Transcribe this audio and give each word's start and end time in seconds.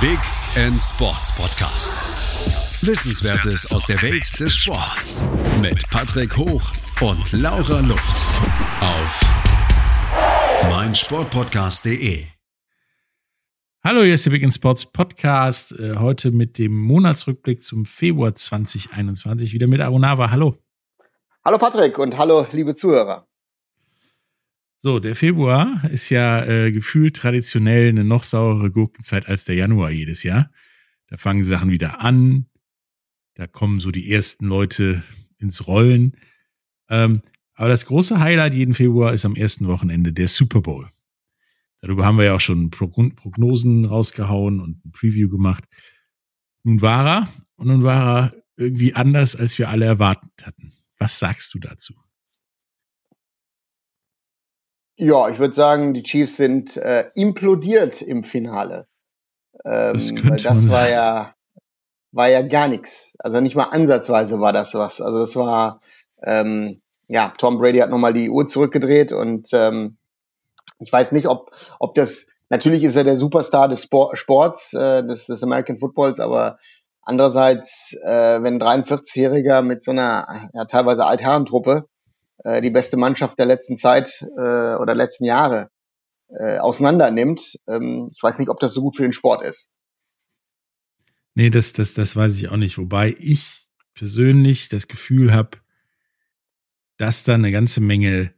Big 0.00 0.20
End 0.54 0.80
Sports 0.80 1.34
Podcast. 1.34 1.90
Wissenswertes 2.86 3.68
aus 3.72 3.84
der 3.84 4.00
Welt 4.00 4.38
des 4.38 4.54
Sports 4.54 5.16
mit 5.60 5.90
Patrick 5.90 6.36
Hoch 6.36 6.62
und 7.00 7.32
Laura 7.32 7.80
Luft 7.80 8.26
auf 8.80 9.20
meinsportpodcast.de. 10.70 12.26
Hallo, 13.82 14.02
hier 14.04 14.14
ist 14.14 14.24
der 14.24 14.30
Big 14.30 14.44
End 14.44 14.54
Sports 14.54 14.86
Podcast. 14.86 15.72
Äh, 15.72 15.96
heute 15.96 16.30
mit 16.30 16.58
dem 16.58 16.78
Monatsrückblick 16.78 17.64
zum 17.64 17.84
Februar 17.84 18.36
2021 18.36 19.52
wieder 19.52 19.66
mit 19.66 19.80
Arunava. 19.80 20.30
Hallo. 20.30 20.54
Hallo 21.44 21.58
Patrick 21.58 21.98
und 21.98 22.16
hallo 22.16 22.46
liebe 22.52 22.76
Zuhörer. 22.76 23.27
So, 24.80 25.00
der 25.00 25.16
Februar 25.16 25.82
ist 25.90 26.08
ja 26.08 26.44
äh, 26.44 26.70
gefühlt 26.70 27.16
traditionell 27.16 27.88
eine 27.88 28.04
noch 28.04 28.22
saurere 28.22 28.70
Gurkenzeit 28.70 29.26
als 29.26 29.44
der 29.44 29.56
Januar 29.56 29.90
jedes 29.90 30.22
Jahr. 30.22 30.52
Da 31.08 31.16
fangen 31.16 31.44
Sachen 31.44 31.70
wieder 31.70 32.00
an. 32.00 32.46
Da 33.34 33.48
kommen 33.48 33.80
so 33.80 33.90
die 33.90 34.10
ersten 34.10 34.46
Leute 34.46 35.02
ins 35.38 35.66
Rollen. 35.66 36.16
Ähm, 36.88 37.22
aber 37.54 37.68
das 37.68 37.86
große 37.86 38.20
Highlight 38.20 38.54
jeden 38.54 38.74
Februar 38.74 39.12
ist 39.12 39.24
am 39.24 39.34
ersten 39.34 39.66
Wochenende 39.66 40.12
der 40.12 40.28
Super 40.28 40.60
Bowl. 40.60 40.88
Darüber 41.80 42.06
haben 42.06 42.18
wir 42.18 42.26
ja 42.26 42.34
auch 42.34 42.40
schon 42.40 42.70
Prognosen 42.70 43.84
rausgehauen 43.84 44.60
und 44.60 44.84
ein 44.84 44.92
Preview 44.92 45.28
gemacht. 45.28 45.64
Nun 46.62 46.82
war 46.82 47.06
er 47.06 47.28
und 47.56 47.66
nun 47.66 47.82
war 47.82 48.26
er 48.26 48.34
irgendwie 48.56 48.94
anders, 48.94 49.34
als 49.34 49.58
wir 49.58 49.70
alle 49.70 49.86
erwartet 49.86 50.30
hatten. 50.42 50.72
Was 50.98 51.18
sagst 51.18 51.52
du 51.54 51.58
dazu? 51.58 51.94
Ja, 55.00 55.28
ich 55.28 55.38
würde 55.38 55.54
sagen, 55.54 55.94
die 55.94 56.02
Chiefs 56.02 56.36
sind 56.36 56.76
äh, 56.76 57.08
implodiert 57.14 58.02
im 58.02 58.24
Finale. 58.24 58.88
Ähm, 59.64 60.16
das 60.16 60.24
weil 60.24 60.42
das 60.42 60.70
war 60.70 60.88
ja, 60.90 61.34
war 62.10 62.28
ja 62.28 62.42
gar 62.42 62.66
nichts. 62.66 63.14
Also 63.20 63.40
nicht 63.40 63.54
mal 63.54 63.64
ansatzweise 63.64 64.40
war 64.40 64.52
das 64.52 64.74
was. 64.74 65.00
Also 65.00 65.22
es 65.22 65.36
war, 65.36 65.80
ähm, 66.24 66.82
ja, 67.06 67.32
Tom 67.38 67.58
Brady 67.58 67.78
hat 67.78 67.90
nochmal 67.90 68.12
die 68.12 68.28
Uhr 68.28 68.48
zurückgedreht 68.48 69.12
und 69.12 69.50
ähm, 69.52 69.98
ich 70.80 70.92
weiß 70.92 71.12
nicht, 71.12 71.28
ob, 71.28 71.52
ob 71.78 71.94
das, 71.94 72.26
natürlich 72.48 72.82
ist 72.82 72.96
er 72.96 73.04
der 73.04 73.16
Superstar 73.16 73.68
des 73.68 73.84
Sports, 73.84 74.74
äh, 74.74 75.06
des, 75.06 75.26
des 75.26 75.44
American 75.44 75.78
Footballs, 75.78 76.18
aber 76.18 76.58
andererseits, 77.02 77.96
äh, 78.02 78.42
wenn 78.42 78.60
ein 78.60 78.82
43-Jähriger 78.82 79.62
mit 79.62 79.84
so 79.84 79.92
einer 79.92 80.50
ja, 80.54 80.64
teilweise 80.64 81.04
Altherrentruppe 81.04 81.86
äh, 82.44 82.60
die 82.60 82.70
beste 82.70 82.96
Mannschaft 82.96 83.38
der 83.38 83.46
letzten 83.46 83.76
Zeit 83.76 84.24
äh, 84.36 84.74
oder 84.76 84.94
letzten 84.94 85.24
Jahre 85.24 85.70
äh, 86.28 86.58
auseinander 86.58 87.10
nimmt. 87.10 87.58
Ähm, 87.66 88.10
ich 88.14 88.22
weiß 88.22 88.38
nicht, 88.38 88.48
ob 88.48 88.60
das 88.60 88.74
so 88.74 88.82
gut 88.82 88.96
für 88.96 89.02
den 89.02 89.12
Sport 89.12 89.44
ist. 89.44 89.70
Nee, 91.34 91.50
das, 91.50 91.72
das, 91.72 91.94
das 91.94 92.16
weiß 92.16 92.36
ich 92.36 92.48
auch 92.48 92.56
nicht. 92.56 92.78
Wobei 92.78 93.14
ich 93.18 93.68
persönlich 93.94 94.68
das 94.68 94.88
Gefühl 94.88 95.32
habe, 95.32 95.58
dass 96.96 97.22
da 97.22 97.34
eine 97.34 97.52
ganze 97.52 97.80
Menge, 97.80 98.34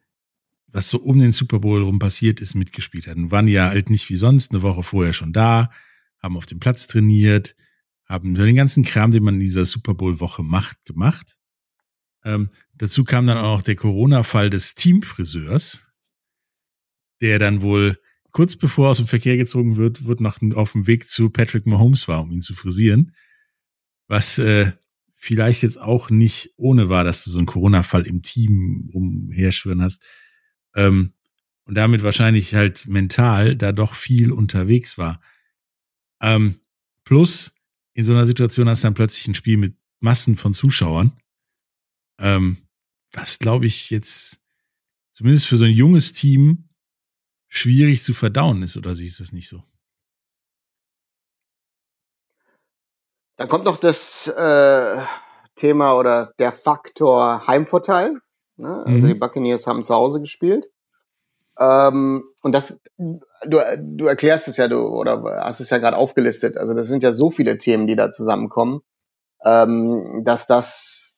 was 0.67 0.91
so 0.91 0.99
um 0.99 1.19
den 1.19 1.33
Super 1.33 1.61
Bowl 1.61 1.83
rum 1.83 1.99
passiert 1.99 2.41
ist, 2.41 2.55
mitgespielt 2.55 3.07
hat. 3.07 3.17
Und 3.17 3.31
waren 3.31 3.49
ja 3.49 3.69
halt 3.69 3.91
nicht 3.91 4.09
wie 4.11 4.17
sonst 4.17 4.53
eine 4.53 4.63
Woche 4.63 4.83
vorher 4.83 5.15
schon 5.15 5.33
da, 5.33 5.71
haben 6.23 6.37
auf 6.37 6.47
dem 6.47 6.61
Platz 6.61 6.87
trainiert, 6.87 7.57
haben 8.05 8.35
den 8.35 8.57
ganzen 8.57 8.85
Kram, 8.85 9.13
den 9.13 9.23
man 9.23 9.35
in 9.35 9.41
dieser 9.41 9.65
Super 9.65 9.95
Bowl-Woche 9.95 10.43
macht, 10.43 10.85
gemacht. 10.85 11.39
Ähm, 12.25 12.51
dazu 12.81 13.05
kam 13.05 13.27
dann 13.27 13.37
auch 13.37 13.59
noch 13.59 13.63
der 13.63 13.77
Corona-Fall 13.77 14.49
des 14.49 14.75
Teamfriseurs, 14.75 15.87
der 17.21 17.39
dann 17.39 17.61
wohl 17.61 18.01
kurz 18.33 18.57
bevor 18.57 18.87
er 18.87 18.91
aus 18.93 18.97
dem 18.97 19.07
Verkehr 19.07 19.37
gezogen 19.37 19.77
wird, 19.77 20.07
wird 20.07 20.21
noch 20.21 20.41
auf 20.55 20.73
dem 20.73 20.87
Weg 20.87 21.11
zu 21.11 21.29
Patrick 21.29 21.67
Mahomes 21.67 22.09
war, 22.09 22.23
um 22.23 22.31
ihn 22.31 22.41
zu 22.41 22.55
frisieren. 22.55 23.15
Was 24.09 24.39
äh, 24.39 24.73
vielleicht 25.15 25.63
jetzt 25.63 25.79
auch 25.79 26.09
nicht 26.09 26.55
ohne 26.57 26.89
war, 26.89 27.05
dass 27.05 27.23
du 27.25 27.31
so 27.31 27.39
einen 27.39 27.47
Corona-Fall 27.47 28.07
im 28.07 28.23
Team 28.23 28.89
umherschwirren 28.95 29.83
hast. 29.83 30.03
Ähm, 30.75 31.13
und 31.65 31.75
damit 31.75 32.03
wahrscheinlich 32.03 32.55
halt 32.55 32.87
mental 32.87 33.57
da 33.57 33.73
doch 33.73 33.93
viel 33.93 34.33
unterwegs 34.33 34.97
war. 34.97 35.21
Ähm, 36.23 36.61
plus, 37.05 37.53
in 37.93 38.05
so 38.05 38.13
einer 38.13 38.27
Situation 38.27 38.69
hast 38.71 38.83
du 38.83 38.87
dann 38.87 38.95
plötzlich 38.95 39.29
ein 39.29 39.35
Spiel 39.35 39.59
mit 39.59 39.77
Massen 40.01 40.37
von 40.37 40.55
Zuschauern 40.55 41.13
ähm, 42.19 42.57
was, 43.13 43.39
glaube 43.39 43.67
ich, 43.67 43.91
jetzt 43.91 44.41
zumindest 45.13 45.47
für 45.47 45.57
so 45.57 45.65
ein 45.65 45.73
junges 45.73 46.13
Team 46.13 46.69
schwierig 47.49 48.03
zu 48.03 48.15
verdauen 48.15 48.63
ist, 48.63 48.77
oder 48.77 48.95
siehst 48.95 49.19
du 49.19 49.25
das 49.25 49.33
nicht 49.33 49.49
so? 49.49 49.63
Dann 53.37 53.49
kommt 53.49 53.65
noch 53.65 53.79
das 53.79 54.27
äh, 54.27 55.03
Thema 55.57 55.95
oder 55.95 56.33
der 56.39 56.53
Faktor 56.53 57.47
Heimvorteil. 57.47 58.21
Ne? 58.57 58.85
Also 58.85 58.99
mhm. 58.99 59.07
die 59.07 59.15
Buccaneers 59.15 59.67
haben 59.67 59.85
zu 59.85 59.95
Hause 59.95 60.21
gespielt. 60.21 60.71
Ähm, 61.59 62.25
und 62.43 62.53
das, 62.55 62.79
du, 62.99 63.59
du 63.79 64.07
erklärst 64.07 64.49
es 64.49 64.57
ja, 64.57 64.69
du 64.69 64.89
oder 64.89 65.23
hast 65.43 65.61
es 65.61 65.71
ja 65.71 65.79
gerade 65.79 65.97
aufgelistet. 65.97 66.57
Also 66.57 66.75
das 66.75 66.89
sind 66.89 67.03
ja 67.03 67.13
so 67.13 67.31
viele 67.31 67.59
Themen, 67.59 67.87
die 67.87 67.97
da 67.97 68.13
zusammenkommen, 68.13 68.81
ähm, 69.45 70.23
dass 70.25 70.47
das 70.47 71.10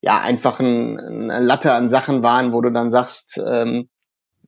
ja 0.00 0.20
einfach 0.20 0.60
ein, 0.60 0.98
eine 0.98 1.40
Latte 1.40 1.72
an 1.72 1.90
Sachen 1.90 2.22
waren, 2.22 2.52
wo 2.52 2.60
du 2.60 2.70
dann 2.70 2.90
sagst, 2.90 3.42
ähm, 3.44 3.88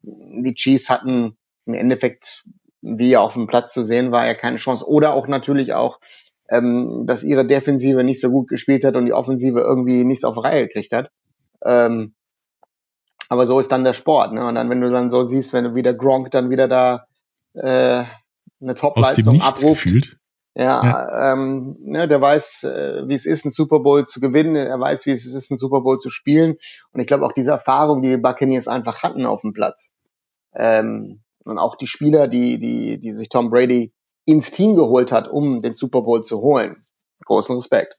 die 0.03 0.55
Chiefs 0.55 0.91
hatten 0.91 1.37
im 1.67 1.75
Endeffekt, 1.75 2.45
wie 2.81 3.17
auf 3.17 3.35
dem 3.35 3.47
Platz 3.47 3.73
zu 3.73 3.85
sehen 3.85 4.11
war, 4.13 4.27
ja 4.27 4.35
keine 4.35 4.57
Chance. 4.57 4.89
Oder 4.89 5.13
auch 5.15 5.29
natürlich 5.29 5.75
auch, 5.75 6.01
ähm, 6.49 7.05
dass 7.07 7.23
ihre 7.23 7.47
Defensive 7.47 8.03
nicht 8.03 8.21
so 8.21 8.31
gut 8.31 8.49
gespielt 8.49 8.85
hat 8.85 8.97
und 8.97 9.07
die 9.07 9.13
Offensive 9.13 9.61
irgendwie 9.61 10.05
nichts 10.05 10.25
auf 10.25 10.43
Reihe 10.43 10.67
gekriegt 10.67 10.93
hat. 10.93 11.11
Ähm, 11.65 12.15
aber 13.29 13.47
so 13.47 13.61
ist 13.61 13.71
dann 13.73 13.85
der 13.85 13.95
Sport. 13.95 14.33
Ne? 14.33 14.47
Und 14.47 14.57
dann, 14.57 14.69
wenn 14.69 14.81
du 14.81 14.91
dann 14.91 15.11
so 15.11 15.25
siehst, 15.25 15.53
wenn 15.53 15.65
du 15.65 15.75
wieder 15.75 15.95
Gronk 15.95 16.31
dann 16.33 16.51
wieder 16.51 16.69
da 16.69 17.07
äh, 17.55 18.05
eine 18.61 18.75
Top-Leistung 18.75 19.41
abruft. 19.41 19.85
Gefühlt. 19.85 20.17
Ja, 20.55 20.85
ja. 20.85 21.33
Ähm, 21.33 21.77
ne, 21.81 22.07
der 22.07 22.21
weiß, 22.21 22.65
äh, 22.65 23.09
wie 23.09 23.15
es 23.15 23.25
ist, 23.25 23.45
einen 23.45 23.53
Super 23.53 23.81
Bowl 23.81 24.07
zu 24.07 24.21
gewinnen. 24.21 24.55
Er 24.55 24.79
weiß, 24.79 25.07
wie 25.07 25.11
es 25.11 25.25
ist, 25.25 25.51
einen 25.51 25.57
Super 25.59 25.81
Bowl 25.81 25.99
zu 25.99 26.11
spielen. 26.11 26.57
Und 26.93 27.01
ich 27.01 27.07
glaube 27.07 27.25
auch 27.25 27.33
diese 27.33 27.53
Erfahrung, 27.53 28.03
die 28.03 28.11
die 28.11 28.19
Buccaneers 28.19 28.69
einfach 28.69 29.03
hatten 29.03 29.25
auf 29.25 29.41
dem 29.41 29.55
Platz. 29.55 29.93
Ähm, 30.55 31.23
und 31.45 31.59
auch 31.59 31.77
die 31.77 31.87
Spieler, 31.87 32.29
die, 32.29 32.59
die, 32.59 33.01
die 33.01 33.13
sich 33.13 33.31
Tom 33.31 33.51
Brady 33.51 33.93
ins 34.27 34.51
Team 34.51 34.77
geholt 34.77 35.11
hat, 35.11 35.27
um 35.29 35.63
den 35.63 35.75
Super 35.75 36.03
Bowl 36.03 36.23
zu 36.23 36.41
holen. 36.41 36.77
Großen 37.25 37.57
Respekt. 37.57 37.97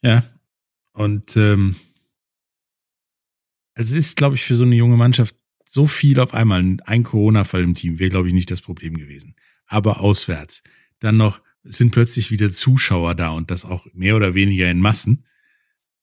Ja. 0.00 0.22
Und 0.94 1.36
ähm, 1.36 1.76
es 3.74 3.92
ist, 3.92 4.16
glaube 4.16 4.36
ich, 4.36 4.44
für 4.44 4.54
so 4.54 4.64
eine 4.64 4.74
junge 4.74 4.96
Mannschaft 4.96 5.36
so 5.68 5.86
viel 5.86 6.18
auf 6.18 6.32
einmal. 6.32 6.78
Ein 6.86 7.02
Corona-Fall 7.02 7.62
im 7.62 7.74
Team 7.74 7.98
wäre, 7.98 8.10
glaube 8.10 8.28
ich, 8.28 8.34
nicht 8.34 8.50
das 8.50 8.62
Problem 8.62 8.96
gewesen 8.96 9.36
aber 9.68 10.00
auswärts. 10.00 10.62
Dann 10.98 11.16
noch 11.16 11.40
sind 11.62 11.92
plötzlich 11.92 12.30
wieder 12.30 12.50
Zuschauer 12.50 13.14
da 13.14 13.30
und 13.30 13.50
das 13.50 13.64
auch 13.64 13.86
mehr 13.92 14.16
oder 14.16 14.34
weniger 14.34 14.70
in 14.70 14.80
Massen. 14.80 15.24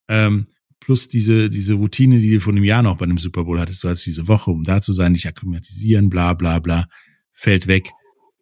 Ähm, 0.07 0.47
plus 0.79 1.09
diese, 1.09 1.49
diese 1.49 1.73
Routine, 1.73 2.19
die 2.19 2.35
du 2.35 2.39
vor 2.39 2.53
einem 2.53 2.63
Jahr 2.63 2.83
noch 2.83 2.97
bei 2.97 3.05
einem 3.05 3.17
Super 3.17 3.43
Bowl 3.43 3.59
hattest, 3.59 3.83
du 3.83 3.89
hast 3.89 4.05
diese 4.05 4.27
Woche, 4.27 4.51
um 4.51 4.63
da 4.63 4.81
zu 4.81 4.93
sein, 4.93 5.13
dich 5.13 5.27
akklimatisieren, 5.27 6.09
bla 6.09 6.33
bla 6.33 6.59
bla, 6.59 6.87
fällt 7.31 7.67
weg 7.67 7.89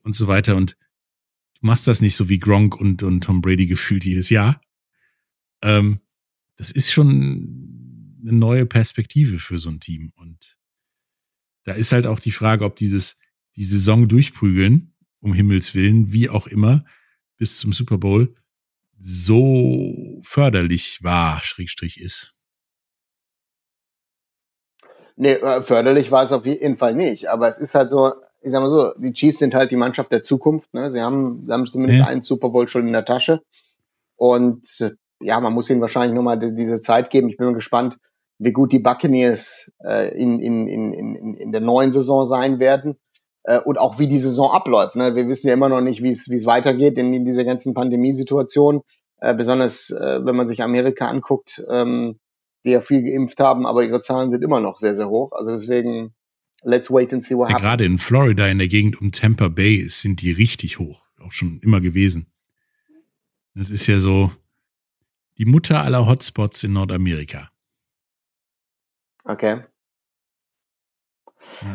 und 0.04 0.14
so 0.16 0.28
weiter. 0.28 0.56
Und 0.58 0.76
du 1.60 1.68
machst 1.68 1.88
das 1.88 2.02
nicht 2.02 2.16
so 2.16 2.28
wie 2.28 2.40
Gronk 2.40 2.76
und, 2.76 3.02
und 3.04 3.22
Tom 3.22 3.42
Brady 3.42 3.66
gefühlt 3.66 4.04
jedes 4.04 4.30
Jahr. 4.30 4.62
Ähm, 5.62 6.02
das 6.58 6.72
ist 6.72 6.92
schon 6.92 8.20
eine 8.22 8.34
neue 8.34 8.66
Perspektive 8.66 9.40
für 9.40 9.60
so 9.60 9.70
ein 9.70 9.80
Team. 9.80 10.12
Und 10.16 10.58
da 11.64 11.74
ist 11.74 11.94
halt 11.94 12.06
auch 12.06 12.20
die 12.20 12.32
Frage, 12.32 12.66
ob 12.66 12.76
dieses, 12.76 13.20
die 13.56 13.64
Saison 13.64 14.10
durchprügeln 14.10 14.93
um 15.24 15.34
Himmels 15.34 15.74
Willen, 15.74 16.12
wie 16.12 16.30
auch 16.30 16.48
immer, 16.48 16.86
bis 17.38 17.58
zum 17.58 17.74
Super 17.74 17.98
Bowl 17.98 18.36
so 19.00 20.22
förderlich 20.24 21.00
war, 21.02 21.42
Schrägstrich 21.44 22.00
ist. 22.00 22.34
Nee, 25.16 25.34
äh, 25.34 25.62
förderlich 25.62 26.12
war 26.12 26.24
es 26.24 26.32
auf 26.32 26.46
jeden 26.46 26.78
Fall 26.78 26.96
nicht. 26.96 27.30
Aber 27.30 27.48
es 27.48 27.58
ist 27.58 27.76
halt 27.76 27.92
so, 27.92 28.14
ich 28.42 28.52
sag 28.52 28.62
mal 28.62 28.70
so, 28.70 28.94
die 28.98 29.14
Chiefs 29.14 29.40
sind 29.40 29.56
halt 29.56 29.72
die 29.72 29.76
Mannschaft 29.78 30.12
der 30.12 30.24
Zukunft. 30.24 30.74
Ne? 30.74 30.90
Sie 30.90 31.02
haben, 31.02 31.46
sie 31.46 31.52
haben 31.52 31.66
zumindest 31.66 32.00
ja. 32.00 32.08
einen 32.08 32.22
Super 32.22 32.50
Bowl 32.50 32.68
schon 32.68 32.88
in 32.88 32.94
der 32.94 33.06
Tasche. 33.06 33.42
Und 34.16 34.80
äh, 34.80 34.92
ja, 35.20 35.40
man 35.40 35.54
muss 35.54 35.70
ihnen 35.70 35.82
wahrscheinlich 35.82 36.16
nochmal 36.16 36.40
diese 36.40 36.82
Zeit 36.82 37.10
geben. 37.10 37.30
Ich 37.30 37.38
bin 37.38 37.48
mal 37.48 37.54
gespannt, 37.54 37.98
wie 38.40 38.52
gut 38.52 38.72
die 38.72 38.80
Buccaneers 38.80 39.72
äh, 39.84 40.18
in, 40.18 40.40
in, 40.40 40.68
in, 40.68 40.94
in, 40.94 41.34
in 41.36 41.52
der 41.52 41.62
neuen 41.62 41.94
Saison 41.94 42.26
sein 42.26 42.60
werden 42.60 42.98
äh, 43.44 43.60
und 43.60 43.80
auch 43.80 44.00
wie 44.00 44.08
die 44.08 44.20
Saison 44.20 44.52
abläuft. 44.52 44.96
Ne? 44.96 45.16
Wir 45.16 45.28
wissen 45.28 45.48
ja 45.48 45.54
immer 45.54 45.70
noch 45.70 45.82
nicht, 45.82 46.04
wie 46.04 46.12
es 46.12 46.30
wie 46.30 46.36
es 46.36 46.46
weitergeht 46.46 46.98
in, 46.98 47.14
in 47.14 47.26
dieser 47.26 47.44
ganzen 47.44 47.74
Pandemiesituation, 47.74 48.82
äh, 49.20 49.34
besonders 49.34 49.90
äh, 49.92 50.22
wenn 50.24 50.36
man 50.36 50.48
sich 50.48 50.62
Amerika 50.62 51.08
anguckt, 51.08 51.64
ähm, 51.70 52.20
die 52.66 52.72
ja 52.72 52.82
viel 52.82 53.04
geimpft 53.04 53.40
haben, 53.40 53.66
aber 53.66 53.84
ihre 53.84 54.02
Zahlen 54.02 54.30
sind 54.30 54.44
immer 54.44 54.60
noch 54.60 54.78
sehr, 54.78 54.96
sehr 54.96 55.10
hoch. 55.10 55.34
Also 55.34 55.52
deswegen 55.52 56.14
let's 56.64 56.90
wait 56.90 57.14
and 57.14 57.24
see 57.24 57.36
what 57.36 57.50
ja, 57.50 57.56
happens. 57.56 57.68
Gerade 57.68 57.86
in 57.86 57.98
Florida, 57.98 58.48
in 58.48 58.58
der 58.58 58.70
Gegend 58.70 59.00
um 59.02 59.12
Tampa 59.12 59.50
Bay, 59.50 59.86
sind 59.88 60.22
die 60.22 60.32
richtig 60.32 60.80
hoch. 60.80 61.04
Auch 61.20 61.32
schon 61.32 61.60
immer 61.62 61.82
gewesen. 61.82 62.28
Das 63.56 63.70
ist 63.70 63.88
ja 63.88 64.00
so 64.00 64.32
die 65.38 65.46
Mutter 65.46 65.82
aller 65.82 66.08
Hotspots 66.08 66.64
in 66.64 66.74
Nordamerika. 66.74 67.50
Okay. 69.26 69.64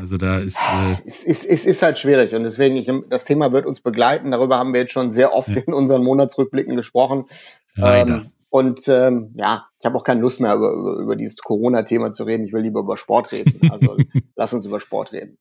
Also 0.01 0.17
da 0.17 0.39
ist. 0.39 0.57
Äh, 0.57 0.97
es, 1.07 1.23
ist, 1.23 1.45
es 1.45 1.67
ist 1.67 1.83
halt 1.83 1.99
schwierig 1.99 2.35
und 2.35 2.43
deswegen, 2.43 2.77
ich, 2.77 2.91
das 3.09 3.25
Thema 3.25 3.53
wird 3.53 3.67
uns 3.67 3.81
begleiten. 3.81 4.31
Darüber 4.31 4.59
haben 4.59 4.73
wir 4.73 4.81
jetzt 4.81 4.93
schon 4.93 5.13
sehr 5.13 5.35
oft 5.35 5.51
ja. 5.51 5.63
in 5.67 5.73
unseren 5.73 6.03
Monatsrückblicken 6.03 6.77
gesprochen. 6.77 7.27
Leider. 7.75 8.17
Ähm, 8.17 8.31
und 8.51 8.89
ähm, 8.89 9.35
ja, 9.37 9.67
ich 9.79 9.85
habe 9.85 9.97
auch 9.97 10.05
keine 10.05 10.21
Lust 10.21 10.41
mehr 10.41 10.55
über, 10.55 10.73
über, 10.73 10.97
über 11.03 11.17
dieses 11.17 11.39
Corona-Thema 11.39 12.13
zu 12.13 12.25
reden. 12.25 12.47
Ich 12.47 12.53
will 12.53 12.63
lieber 12.63 12.81
über 12.81 12.97
Sport 12.97 13.33
reden. 13.33 13.71
Also 13.71 13.97
lass 14.37 14.55
uns 14.55 14.65
über 14.67 14.81
Sport 14.81 15.13
reden. 15.13 15.39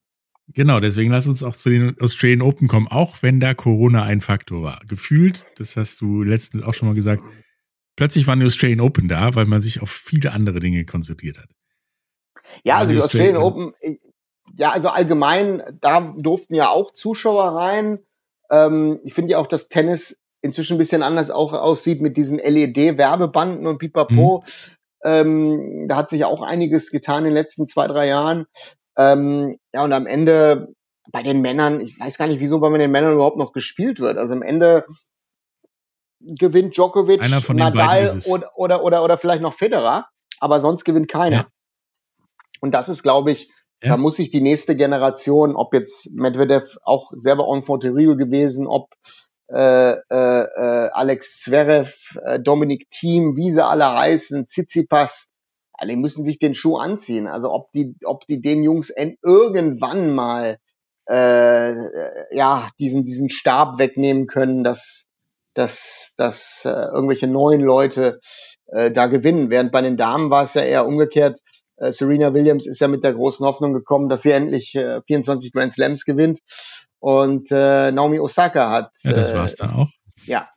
Genau, 0.54 0.80
deswegen 0.80 1.12
lass 1.12 1.28
uns 1.28 1.44
auch 1.44 1.56
zu 1.56 1.70
den 1.70 1.96
Australian 2.00 2.42
Open 2.42 2.68
kommen, 2.68 2.88
auch 2.88 3.22
wenn 3.22 3.40
da 3.40 3.54
Corona 3.54 4.04
ein 4.04 4.22
Faktor 4.22 4.64
war. 4.64 4.80
Gefühlt, 4.88 5.46
das 5.58 5.76
hast 5.76 6.00
du 6.00 6.24
letztens 6.24 6.64
auch 6.64 6.74
schon 6.74 6.88
mal 6.88 6.96
gesagt, 6.96 7.22
plötzlich 7.98 8.28
waren 8.28 8.40
die 8.40 8.46
Australian 8.46 8.80
Open 8.80 9.10
da, 9.10 9.36
weil 9.36 9.46
man 9.46 9.62
sich 9.62 9.82
auf 9.82 9.90
viele 9.90 10.32
andere 10.32 10.60
Dinge 10.60 10.86
konzentriert 10.86 11.38
hat. 11.38 11.50
Ja, 12.64 12.78
also 12.78 12.94
die 12.94 13.00
Australian 13.00 13.38
Open, 13.38 13.74
ja, 14.58 14.72
also 14.72 14.90
allgemein, 14.90 15.64
da 15.82 16.14
durften 16.18 16.56
ja 16.56 16.70
auch 16.70 16.94
Zuschauer 16.94 17.56
rein. 17.56 18.00
Ähm, 18.50 19.00
ich 19.04 19.14
finde 19.14 19.32
ja 19.32 19.38
auch, 19.38 19.48
dass 19.48 19.70
Tennis 19.70 20.20
inzwischen 20.42 20.76
ein 20.76 20.80
bisschen 20.80 21.04
anders 21.04 21.32
auch 21.32 21.54
aussieht 21.54 22.02
mit 22.02 22.18
diesen 22.18 22.40
LED-Werbebanden 22.40 23.68
und 23.68 23.78
Pipapo. 23.78 24.44
Mhm. 24.44 24.52
Ähm, 25.04 25.86
da 25.88 25.98
hat 25.98 26.10
sich 26.10 26.26
auch 26.26 26.42
einiges 26.42 26.90
getan 26.90 27.20
in 27.20 27.26
den 27.26 27.34
letzten 27.34 27.68
zwei, 27.68 27.88
drei 27.88 28.08
Jahren. 28.08 28.48
Ähm, 28.98 29.60
ja, 29.74 29.84
und 29.84 29.94
am 29.94 30.08
Ende 30.08 30.74
bei 31.12 31.22
den 31.22 31.42
Männern, 31.42 31.80
ich 31.80 32.00
weiß 32.00 32.18
gar 32.18 32.28
nicht, 32.28 32.40
wieso 32.40 32.60
bei 32.60 32.76
den 32.78 32.92
Männern 32.92 33.14
überhaupt 33.14 33.38
noch 33.38 33.54
gespielt 33.54 34.00
wird. 34.00 34.18
Also 34.18 34.34
am 34.34 34.42
Ende 34.42 34.86
gewinnt 36.20 36.76
Djokovic, 36.76 37.22
Nadal 37.54 38.20
oder, 38.26 38.58
oder, 38.58 38.84
oder, 38.84 39.04
oder 39.04 39.18
vielleicht 39.18 39.42
noch 39.42 39.54
Federer, 39.54 40.08
aber 40.40 40.60
sonst 40.60 40.84
gewinnt 40.84 41.08
keiner. 41.08 41.36
Ja. 41.36 41.48
Und 42.60 42.72
das 42.72 42.90
ist, 42.90 43.04
glaube 43.04 43.32
ich, 43.32 43.52
ja. 43.84 43.90
da 43.90 43.98
muss 43.98 44.16
sich 44.16 44.30
die 44.30 44.42
nächste 44.42 44.76
Generation, 44.76 45.56
ob 45.56 45.74
jetzt 45.74 46.12
Medvedev 46.14 46.78
auch 46.84 47.12
selber 47.16 47.48
Enfant 47.54 47.84
terrible 47.84 48.18
gewesen, 48.18 48.68
ob 48.68 48.90
äh, 49.50 49.92
äh, 49.92 49.96
äh, 50.12 50.90
Alex 50.92 51.42
Zverev, 51.42 52.20
äh, 52.24 52.40
Dominik 52.40 52.90
Thiem, 52.90 53.38
wie 53.38 53.52
sie 53.52 53.64
alle 53.64 53.88
heißen, 53.88 54.46
Tsitsipas, 54.46 55.30
alle 55.74 55.96
müssen 55.96 56.24
sich 56.24 56.40
den 56.40 56.56
Schuh 56.56 56.78
anziehen. 56.78 57.28
Also 57.28 57.52
ob 57.52 57.72
die, 57.72 57.96
ob 58.04 58.26
die 58.28 58.42
den 58.42 58.64
Jungs 58.64 58.92
irgendwann 59.22 60.14
mal 60.14 60.58
äh, 61.10 62.36
ja 62.36 62.68
diesen 62.80 63.04
diesen 63.04 63.30
Stab 63.30 63.80
wegnehmen 63.80 64.28
können, 64.28 64.64
dass 64.64 65.08
dass 65.54 66.14
dass 66.18 66.66
äh, 66.66 66.70
irgendwelche 66.70 67.28
neuen 67.28 67.62
Leute 67.62 68.20
äh, 68.68 68.92
da 68.92 69.08
gewinnen. 69.08 69.50
Während 69.50 69.72
bei 69.72 69.82
den 69.82 69.98
Damen 69.98 70.30
war 70.30 70.44
es 70.44 70.56
ja 70.56 70.64
eher 70.64 70.88
umgekehrt. 70.88 71.40
Äh, 71.78 71.92
Serena 71.92 72.34
Williams 72.34 72.68
ist 72.68 72.82
ja 72.82 72.88
mit 72.88 73.04
der 73.04 73.14
großen 73.14 73.46
Hoffnung 73.46 73.74
gekommen, 73.74 74.10
dass 74.10 74.24
sie 74.24 74.32
endlich 74.32 74.76
äh, 74.76 75.02
24 75.08 75.54
Grand 75.54 75.74
Slams 75.74 76.06
gewinnt. 76.06 76.40
Und 77.00 77.52
äh, 77.52 77.92
Naomi 77.92 78.20
Osaka 78.20 78.72
hat. 78.72 78.92
Ja, 79.04 79.14
das 79.14 79.34
war's 79.34 79.56
dann 79.56 79.72
auch. 79.72 79.90
Ja, 80.26 80.50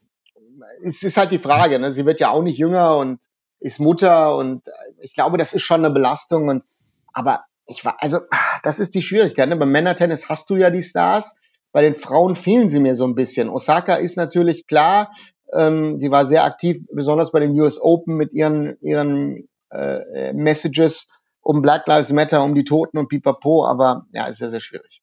es 0.82 1.02
ist 1.02 1.16
halt 1.16 1.32
die 1.32 1.38
Frage. 1.38 1.78
Ne? 1.78 1.92
Sie 1.92 2.06
wird 2.06 2.20
ja 2.20 2.30
auch 2.30 2.42
nicht 2.42 2.58
jünger 2.58 2.96
und 2.96 3.20
ist 3.60 3.78
Mutter 3.78 4.36
und 4.36 4.62
ich 5.00 5.12
glaube, 5.12 5.36
das 5.36 5.52
ist 5.52 5.62
schon 5.62 5.84
eine 5.84 5.92
Belastung. 5.92 6.48
Und 6.48 6.64
aber 7.12 7.44
ich 7.66 7.84
war, 7.84 7.96
also 8.00 8.20
das 8.62 8.80
ist 8.80 8.94
die 8.94 9.02
Schwierigkeit. 9.02 9.48
Ne? 9.48 9.56
Beim 9.56 9.70
Männertennis 9.70 10.28
hast 10.28 10.48
du 10.50 10.56
ja 10.56 10.70
die 10.70 10.82
Stars. 10.82 11.36
Bei 11.72 11.82
den 11.82 11.94
Frauen 11.94 12.34
fehlen 12.36 12.68
sie 12.68 12.80
mir 12.80 12.96
so 12.96 13.06
ein 13.06 13.14
bisschen. 13.14 13.48
Osaka 13.48 13.94
ist 13.94 14.16
natürlich 14.16 14.66
klar. 14.66 15.12
Ähm, 15.52 15.98
die 15.98 16.10
war 16.10 16.24
sehr 16.24 16.44
aktiv, 16.44 16.82
besonders 16.92 17.32
bei 17.32 17.40
den 17.40 17.58
US 17.60 17.80
Open 17.80 18.16
mit 18.16 18.32
ihren 18.32 18.76
ihren 18.80 19.48
äh, 19.70 20.32
Messages 20.32 21.08
um 21.40 21.62
Black 21.62 21.86
Lives 21.86 22.12
Matter, 22.12 22.44
um 22.44 22.54
die 22.54 22.64
Toten 22.64 22.98
und 22.98 23.08
Pipapo. 23.08 23.66
Aber 23.66 24.06
ja, 24.12 24.26
ist 24.26 24.38
sehr 24.38 24.50
sehr 24.50 24.60
schwierig. 24.60 25.02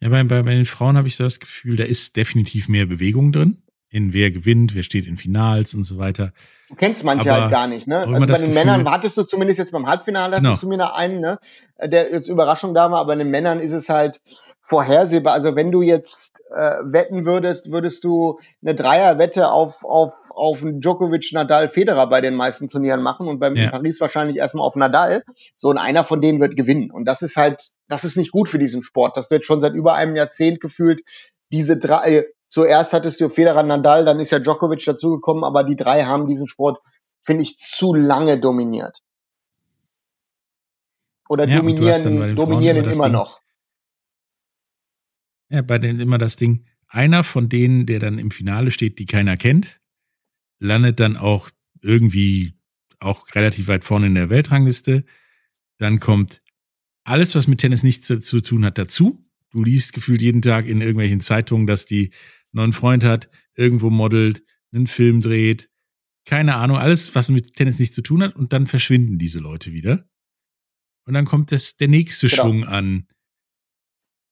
Ja, 0.00 0.10
bei, 0.10 0.22
bei, 0.24 0.42
bei 0.42 0.54
den 0.54 0.66
Frauen 0.66 0.96
habe 0.96 1.08
ich 1.08 1.16
so 1.16 1.24
das 1.24 1.40
Gefühl, 1.40 1.76
da 1.76 1.84
ist 1.84 2.16
definitiv 2.16 2.68
mehr 2.68 2.86
Bewegung 2.86 3.32
drin 3.32 3.62
in 3.88 4.12
wer 4.12 4.30
gewinnt, 4.30 4.74
wer 4.74 4.82
steht 4.82 5.06
in 5.06 5.16
Finals 5.16 5.74
und 5.74 5.84
so 5.84 5.98
weiter. 5.98 6.32
Du 6.68 6.74
kennst 6.74 7.04
manche 7.04 7.30
Aber 7.30 7.42
halt 7.42 7.52
gar 7.52 7.68
nicht, 7.68 7.86
ne? 7.86 7.98
Also 7.98 8.12
bei 8.12 8.18
den 8.18 8.26
Gefühl, 8.28 8.48
Männern 8.54 8.84
wartest 8.84 9.16
du 9.16 9.22
zumindest 9.22 9.60
jetzt 9.60 9.70
beim 9.70 9.86
Halbfinale, 9.86 10.36
hattest 10.36 10.42
genau. 10.42 10.60
du 10.60 10.68
mir 10.68 10.78
da 10.78 10.94
einen, 10.94 11.20
ne? 11.20 11.38
Der 11.80 12.10
jetzt 12.10 12.28
Überraschung 12.28 12.74
da 12.74 12.90
war, 12.90 12.98
aber 12.98 13.12
bei 13.12 13.14
den 13.14 13.30
Männern 13.30 13.60
ist 13.60 13.72
es 13.72 13.88
halt 13.88 14.20
vorhersehbar. 14.60 15.34
Also 15.34 15.54
wenn 15.54 15.70
du 15.70 15.82
jetzt 15.82 16.40
äh, 16.50 16.78
wetten 16.82 17.24
würdest, 17.24 17.70
würdest 17.70 18.02
du 18.02 18.40
eine 18.62 18.74
Dreierwette 18.74 19.48
auf, 19.48 19.84
auf, 19.84 20.12
auf 20.30 20.64
Djokovic, 20.64 21.32
Nadal, 21.32 21.68
Federer 21.68 22.08
bei 22.08 22.20
den 22.20 22.34
meisten 22.34 22.66
Turnieren 22.66 23.02
machen 23.02 23.28
und 23.28 23.38
beim 23.38 23.54
ja. 23.54 23.70
Paris 23.70 24.00
wahrscheinlich 24.00 24.36
erstmal 24.36 24.66
auf 24.66 24.74
Nadal. 24.74 25.22
So, 25.54 25.68
und 25.68 25.78
einer 25.78 26.02
von 26.02 26.20
denen 26.20 26.40
wird 26.40 26.56
gewinnen. 26.56 26.90
Und 26.90 27.04
das 27.04 27.22
ist 27.22 27.36
halt, 27.36 27.70
das 27.86 28.02
ist 28.02 28.16
nicht 28.16 28.32
gut 28.32 28.48
für 28.48 28.58
diesen 28.58 28.82
Sport. 28.82 29.16
Das 29.16 29.30
wird 29.30 29.44
schon 29.44 29.60
seit 29.60 29.74
über 29.74 29.94
einem 29.94 30.16
Jahrzehnt 30.16 30.60
gefühlt 30.60 31.02
diese 31.52 31.76
drei, 31.78 32.26
Zuerst 32.48 32.92
hattest 32.92 33.20
du 33.20 33.28
Federer 33.28 33.62
Nadal, 33.62 34.04
dann 34.04 34.20
ist 34.20 34.30
ja 34.30 34.38
Djokovic 34.38 34.84
dazugekommen, 34.84 35.44
aber 35.44 35.64
die 35.64 35.76
drei 35.76 36.04
haben 36.04 36.26
diesen 36.26 36.46
Sport, 36.46 36.78
finde 37.22 37.42
ich, 37.42 37.58
zu 37.58 37.94
lange 37.94 38.38
dominiert. 38.40 39.02
Oder 41.28 41.48
ja, 41.48 41.56
dominieren, 41.56 42.36
dominieren 42.36 42.84
immer 42.84 43.04
Ding, 43.04 43.12
noch. 43.12 43.40
Ja, 45.48 45.62
bei 45.62 45.78
denen 45.78 45.98
immer 45.98 46.18
das 46.18 46.36
Ding, 46.36 46.66
einer 46.88 47.24
von 47.24 47.48
denen, 47.48 47.86
der 47.86 47.98
dann 47.98 48.18
im 48.18 48.30
Finale 48.30 48.70
steht, 48.70 48.98
die 48.98 49.06
keiner 49.06 49.36
kennt, 49.36 49.80
landet 50.58 51.00
dann 51.00 51.16
auch 51.16 51.50
irgendwie 51.82 52.54
auch 53.00 53.26
relativ 53.34 53.68
weit 53.68 53.84
vorne 53.84 54.06
in 54.06 54.14
der 54.14 54.30
Weltrangliste. 54.30 55.04
Dann 55.78 56.00
kommt 56.00 56.42
alles, 57.04 57.34
was 57.34 57.46
mit 57.46 57.60
Tennis 57.60 57.82
nichts 57.82 58.06
zu 58.06 58.40
tun 58.40 58.64
hat, 58.64 58.78
dazu. 58.78 59.20
Du 59.56 59.64
liest 59.64 59.94
gefühlt 59.94 60.20
jeden 60.20 60.42
Tag 60.42 60.66
in 60.66 60.82
irgendwelchen 60.82 61.22
Zeitungen, 61.22 61.66
dass 61.66 61.86
die 61.86 62.12
neuen 62.52 62.74
Freund 62.74 63.04
hat, 63.04 63.30
irgendwo 63.54 63.88
modelt, 63.88 64.42
einen 64.70 64.86
Film 64.86 65.22
dreht, 65.22 65.70
keine 66.26 66.56
Ahnung, 66.56 66.76
alles, 66.76 67.14
was 67.14 67.30
mit 67.30 67.54
Tennis 67.54 67.78
nichts 67.78 67.94
zu 67.94 68.02
tun 68.02 68.22
hat, 68.22 68.36
und 68.36 68.52
dann 68.52 68.66
verschwinden 68.66 69.16
diese 69.16 69.38
Leute 69.38 69.72
wieder. 69.72 70.04
Und 71.06 71.14
dann 71.14 71.24
kommt 71.24 71.52
das, 71.52 71.78
der 71.78 71.88
nächste 71.88 72.28
genau. 72.28 72.42
Schwung 72.42 72.64
an. 72.64 73.08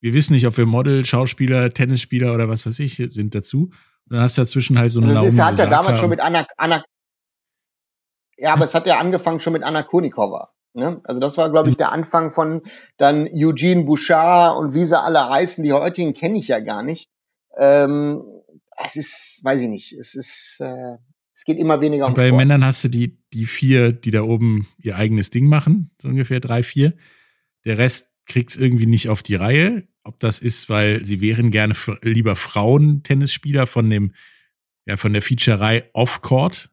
Wir 0.03 0.13
wissen 0.13 0.35
nicht, 0.35 0.47
ob 0.47 0.59
wir 0.59 0.67
Model, 0.67 1.07
Schauspieler, 1.07 1.71
Tennisspieler 1.71 2.35
oder 2.35 2.51
was 2.51 2.67
weiß 2.67 2.79
ich 2.81 2.97
sind 2.97 3.35
dazu. 3.35 3.71
Und 4.05 4.13
dann 4.13 4.21
hast 4.21 4.37
du 4.37 4.43
dazwischen 4.43 4.79
halt 4.79 4.93
so 4.93 5.01
eine 5.01 5.09
also 5.09 5.25
Es 5.25 5.39
hat 5.39 5.59
ja 5.59 5.67
damals 5.67 6.01
schon 6.01 6.11
mit 6.11 6.21
Anna, 6.21 6.47
Anna 6.59 6.85
ja, 8.37 8.53
aber 8.53 8.65
es 8.65 8.75
hat 8.75 8.87
ja 8.87 8.99
angefangen 8.99 9.41
schon 9.41 9.55
mit 9.55 9.63
Anna 9.63 9.85
Konikova. 9.85 10.54
Ne? 10.75 11.01
Also 11.05 11.21
das 11.21 11.39
war, 11.39 11.51
glaube 11.51 11.71
ich, 11.71 11.77
der 11.77 11.93
Anfang 11.93 12.33
von 12.33 12.63
dann 12.97 13.29
Eugene 13.33 13.85
Bouchard 13.85 14.59
und 14.59 14.75
wie 14.75 14.85
sie 14.85 15.01
alle 15.01 15.29
heißen. 15.29 15.63
Die 15.63 15.73
heutigen 15.73 16.15
kenne 16.15 16.39
ich 16.39 16.49
ja 16.49 16.59
gar 16.59 16.83
nicht. 16.83 17.09
Ähm, 17.57 18.25
es 18.85 18.97
ist, 18.97 19.41
weiß 19.45 19.61
ich 19.61 19.69
nicht, 19.69 19.93
es 19.93 20.17
ist, 20.17 20.59
äh, 20.61 20.97
es 21.33 21.45
geht 21.45 21.59
immer 21.59 21.81
weniger 21.81 22.07
um 22.07 22.15
Bei 22.15 22.27
Sport. 22.27 22.39
Männern 22.39 22.65
hast 22.65 22.83
du 22.85 22.89
die, 22.89 23.19
die 23.33 23.47
vier, 23.47 23.93
die 23.93 24.11
da 24.11 24.23
oben 24.23 24.67
ihr 24.79 24.97
eigenes 24.97 25.31
Ding 25.31 25.47
machen, 25.47 25.91
so 26.03 26.09
ungefähr 26.09 26.41
drei, 26.41 26.63
vier. 26.63 26.95
Der 27.65 27.79
Rest 27.79 28.15
kriegt's 28.27 28.57
irgendwie 28.57 28.87
nicht 28.87 29.09
auf 29.09 29.23
die 29.23 29.37
Reihe. 29.37 29.87
Ob 30.03 30.19
das 30.19 30.41
ist, 30.41 30.69
weil 30.69 31.05
sie 31.05 31.21
wären 31.21 31.51
gerne 31.51 31.75
lieber 32.03 32.37
Frauen-Tennisspieler 32.37 33.67
von 33.67 33.89
dem, 33.89 34.13
ja, 34.87 34.97
von 34.97 35.13
der 35.13 35.23
Featurei 35.23 35.89
Off-Court, 35.93 36.71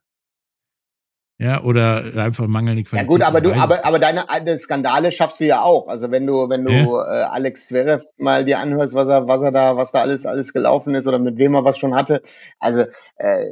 ja, 1.42 1.64
oder 1.64 2.04
einfach 2.18 2.46
mangelnde 2.46 2.84
Qualität. 2.84 3.10
Ja 3.10 3.16
gut, 3.18 3.24
aber 3.24 3.42
du, 3.42 3.52
aber, 3.52 3.84
aber 3.84 3.98
deine, 3.98 4.26
deine 4.28 4.56
Skandale 4.60 5.12
schaffst 5.12 5.40
du 5.40 5.46
ja 5.46 5.64
auch. 5.64 5.88
Also 5.88 6.12
wenn 6.12 6.28
du, 6.28 6.50
wenn 6.50 6.64
du 6.64 6.72
ja. 6.72 6.84
äh, 6.84 7.24
Alex 7.24 7.66
Zverev 7.66 8.04
mal 8.18 8.46
dir 8.46 8.60
anhörst, 8.60 8.94
was 8.94 9.08
er, 9.08 9.28
was 9.28 9.42
er 9.42 9.52
da, 9.52 9.76
was 9.76 9.92
da 9.92 10.02
alles, 10.02 10.28
alles 10.28 10.54
gelaufen 10.54 10.94
ist 10.94 11.08
oder 11.08 11.18
mit 11.18 11.38
wem 11.38 11.56
er 11.56 11.66
was 11.66 11.80
schon 11.80 11.96
hatte. 11.96 12.22
Also 12.60 12.82
äh, 13.16 13.44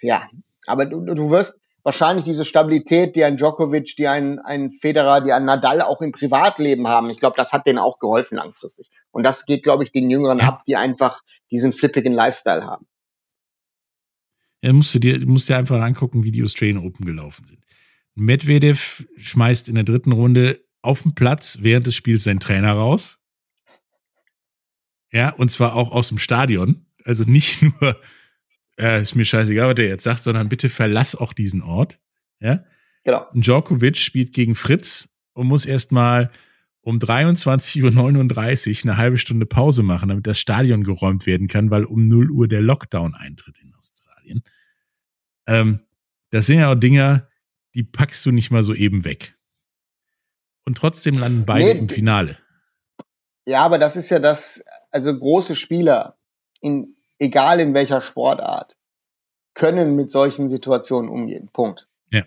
ja, 0.00 0.22
aber 0.66 0.84
du, 0.84 1.00
du 1.00 1.30
wirst 1.30 1.60
wahrscheinlich 1.84 2.24
diese 2.24 2.44
Stabilität, 2.44 3.14
die 3.14 3.22
ein 3.22 3.36
Djokovic, 3.36 3.94
die 3.96 4.08
ein, 4.08 4.40
ein 4.40 4.72
Federer, 4.72 5.20
die 5.20 5.32
ein 5.32 5.44
Nadal 5.44 5.80
auch 5.80 6.00
im 6.00 6.10
Privatleben 6.10 6.88
haben. 6.88 7.08
Ich 7.10 7.20
glaube, 7.20 7.36
das 7.36 7.52
hat 7.52 7.68
denen 7.68 7.78
auch 7.78 7.98
geholfen 7.98 8.36
langfristig. 8.36 8.88
Und 9.12 9.22
das 9.22 9.46
geht, 9.46 9.62
glaube 9.62 9.84
ich, 9.84 9.92
den 9.92 10.10
Jüngeren 10.10 10.40
ja. 10.40 10.48
ab, 10.48 10.62
die 10.66 10.74
einfach 10.74 11.22
diesen 11.52 11.72
flippigen 11.72 12.14
Lifestyle 12.14 12.66
haben. 12.66 12.86
Ja, 14.62 14.72
musst 14.72 14.94
du 14.94 14.98
dir, 14.98 15.24
musst 15.26 15.48
dir 15.48 15.56
einfach 15.58 15.80
angucken, 15.80 16.22
wie 16.22 16.30
die 16.30 16.42
Australian 16.42 16.78
Open 16.78 17.04
gelaufen 17.04 17.44
sind. 17.46 17.64
Medvedev 18.14 19.04
schmeißt 19.16 19.68
in 19.68 19.74
der 19.74 19.84
dritten 19.84 20.12
Runde 20.12 20.60
auf 20.82 21.02
dem 21.02 21.14
Platz 21.14 21.58
während 21.60 21.86
des 21.86 21.94
Spiels 21.94 22.24
seinen 22.24 22.40
Trainer 22.40 22.72
raus. 22.72 23.20
Ja, 25.12 25.30
und 25.30 25.50
zwar 25.50 25.74
auch 25.74 25.92
aus 25.92 26.08
dem 26.08 26.18
Stadion. 26.18 26.86
Also 27.04 27.24
nicht 27.24 27.62
nur, 27.80 28.00
äh, 28.78 29.02
ist 29.02 29.14
mir 29.14 29.24
scheißegal, 29.24 29.68
was 29.68 29.74
der 29.74 29.88
jetzt 29.88 30.04
sagt, 30.04 30.22
sondern 30.22 30.48
bitte 30.48 30.68
verlass 30.68 31.14
auch 31.14 31.32
diesen 31.32 31.62
Ort. 31.62 32.00
Ja. 32.40 32.64
Genau. 33.04 33.26
Djokovic 33.34 33.96
spielt 33.96 34.32
gegen 34.32 34.54
Fritz 34.54 35.08
und 35.32 35.48
muss 35.48 35.66
erstmal 35.66 36.30
um 36.82 36.98
23.39 36.98 38.84
Uhr 38.84 38.90
eine 38.90 38.96
halbe 38.96 39.18
Stunde 39.18 39.46
Pause 39.46 39.82
machen, 39.82 40.08
damit 40.08 40.26
das 40.26 40.38
Stadion 40.38 40.82
geräumt 40.82 41.26
werden 41.26 41.48
kann, 41.48 41.70
weil 41.70 41.84
um 41.84 42.08
0 42.08 42.30
Uhr 42.30 42.48
der 42.48 42.60
Lockdown 42.60 43.14
eintritt 43.14 43.58
in 43.62 43.74
Australien. 43.74 44.01
Ähm, 45.46 45.80
das 46.30 46.46
sind 46.46 46.58
ja 46.58 46.70
auch 46.70 46.76
Dinger, 46.76 47.28
die 47.74 47.82
packst 47.82 48.24
du 48.26 48.30
nicht 48.30 48.50
mal 48.50 48.62
so 48.62 48.74
eben 48.74 49.04
weg. 49.04 49.36
Und 50.64 50.78
trotzdem 50.78 51.18
landen 51.18 51.44
beide 51.44 51.74
nee, 51.74 51.78
im 51.78 51.88
Finale. 51.88 52.38
Ja, 53.46 53.62
aber 53.62 53.78
das 53.78 53.96
ist 53.96 54.10
ja 54.10 54.18
das, 54.18 54.64
also 54.90 55.16
große 55.16 55.56
Spieler, 55.56 56.16
in, 56.60 56.96
egal 57.18 57.60
in 57.60 57.74
welcher 57.74 58.00
Sportart, 58.00 58.76
können 59.54 59.96
mit 59.96 60.12
solchen 60.12 60.48
Situationen 60.48 61.10
umgehen. 61.10 61.50
Punkt. 61.52 61.88
Ja. 62.10 62.22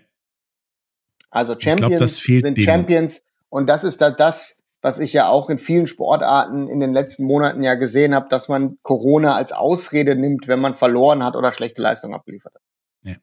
Also 1.29 1.59
Champions 1.59 1.97
glaub, 1.97 2.41
sind 2.41 2.57
denen. 2.57 2.65
Champions 2.65 3.23
und 3.49 3.67
das 3.67 3.83
ist 3.83 4.01
da 4.01 4.11
das, 4.11 4.61
was 4.85 4.99
ich 4.99 5.13
ja 5.13 5.29
auch 5.29 5.49
in 5.49 5.57
vielen 5.57 5.87
Sportarten 5.87 6.69
in 6.69 6.79
den 6.79 6.93
letzten 6.93 7.25
Monaten 7.25 7.63
ja 7.63 7.73
gesehen 7.73 8.13
habe, 8.13 8.27
dass 8.29 8.49
man 8.49 8.77
Corona 8.83 9.33
als 9.33 9.51
Ausrede 9.51 10.15
nimmt, 10.15 10.47
wenn 10.47 10.59
man 10.59 10.75
verloren 10.75 11.23
hat 11.23 11.35
oder 11.35 11.53
schlechte 11.53 11.81
Leistung 11.81 12.13
abgeliefert 12.13 12.53
hat. 12.53 12.61
Ja. 13.01 13.15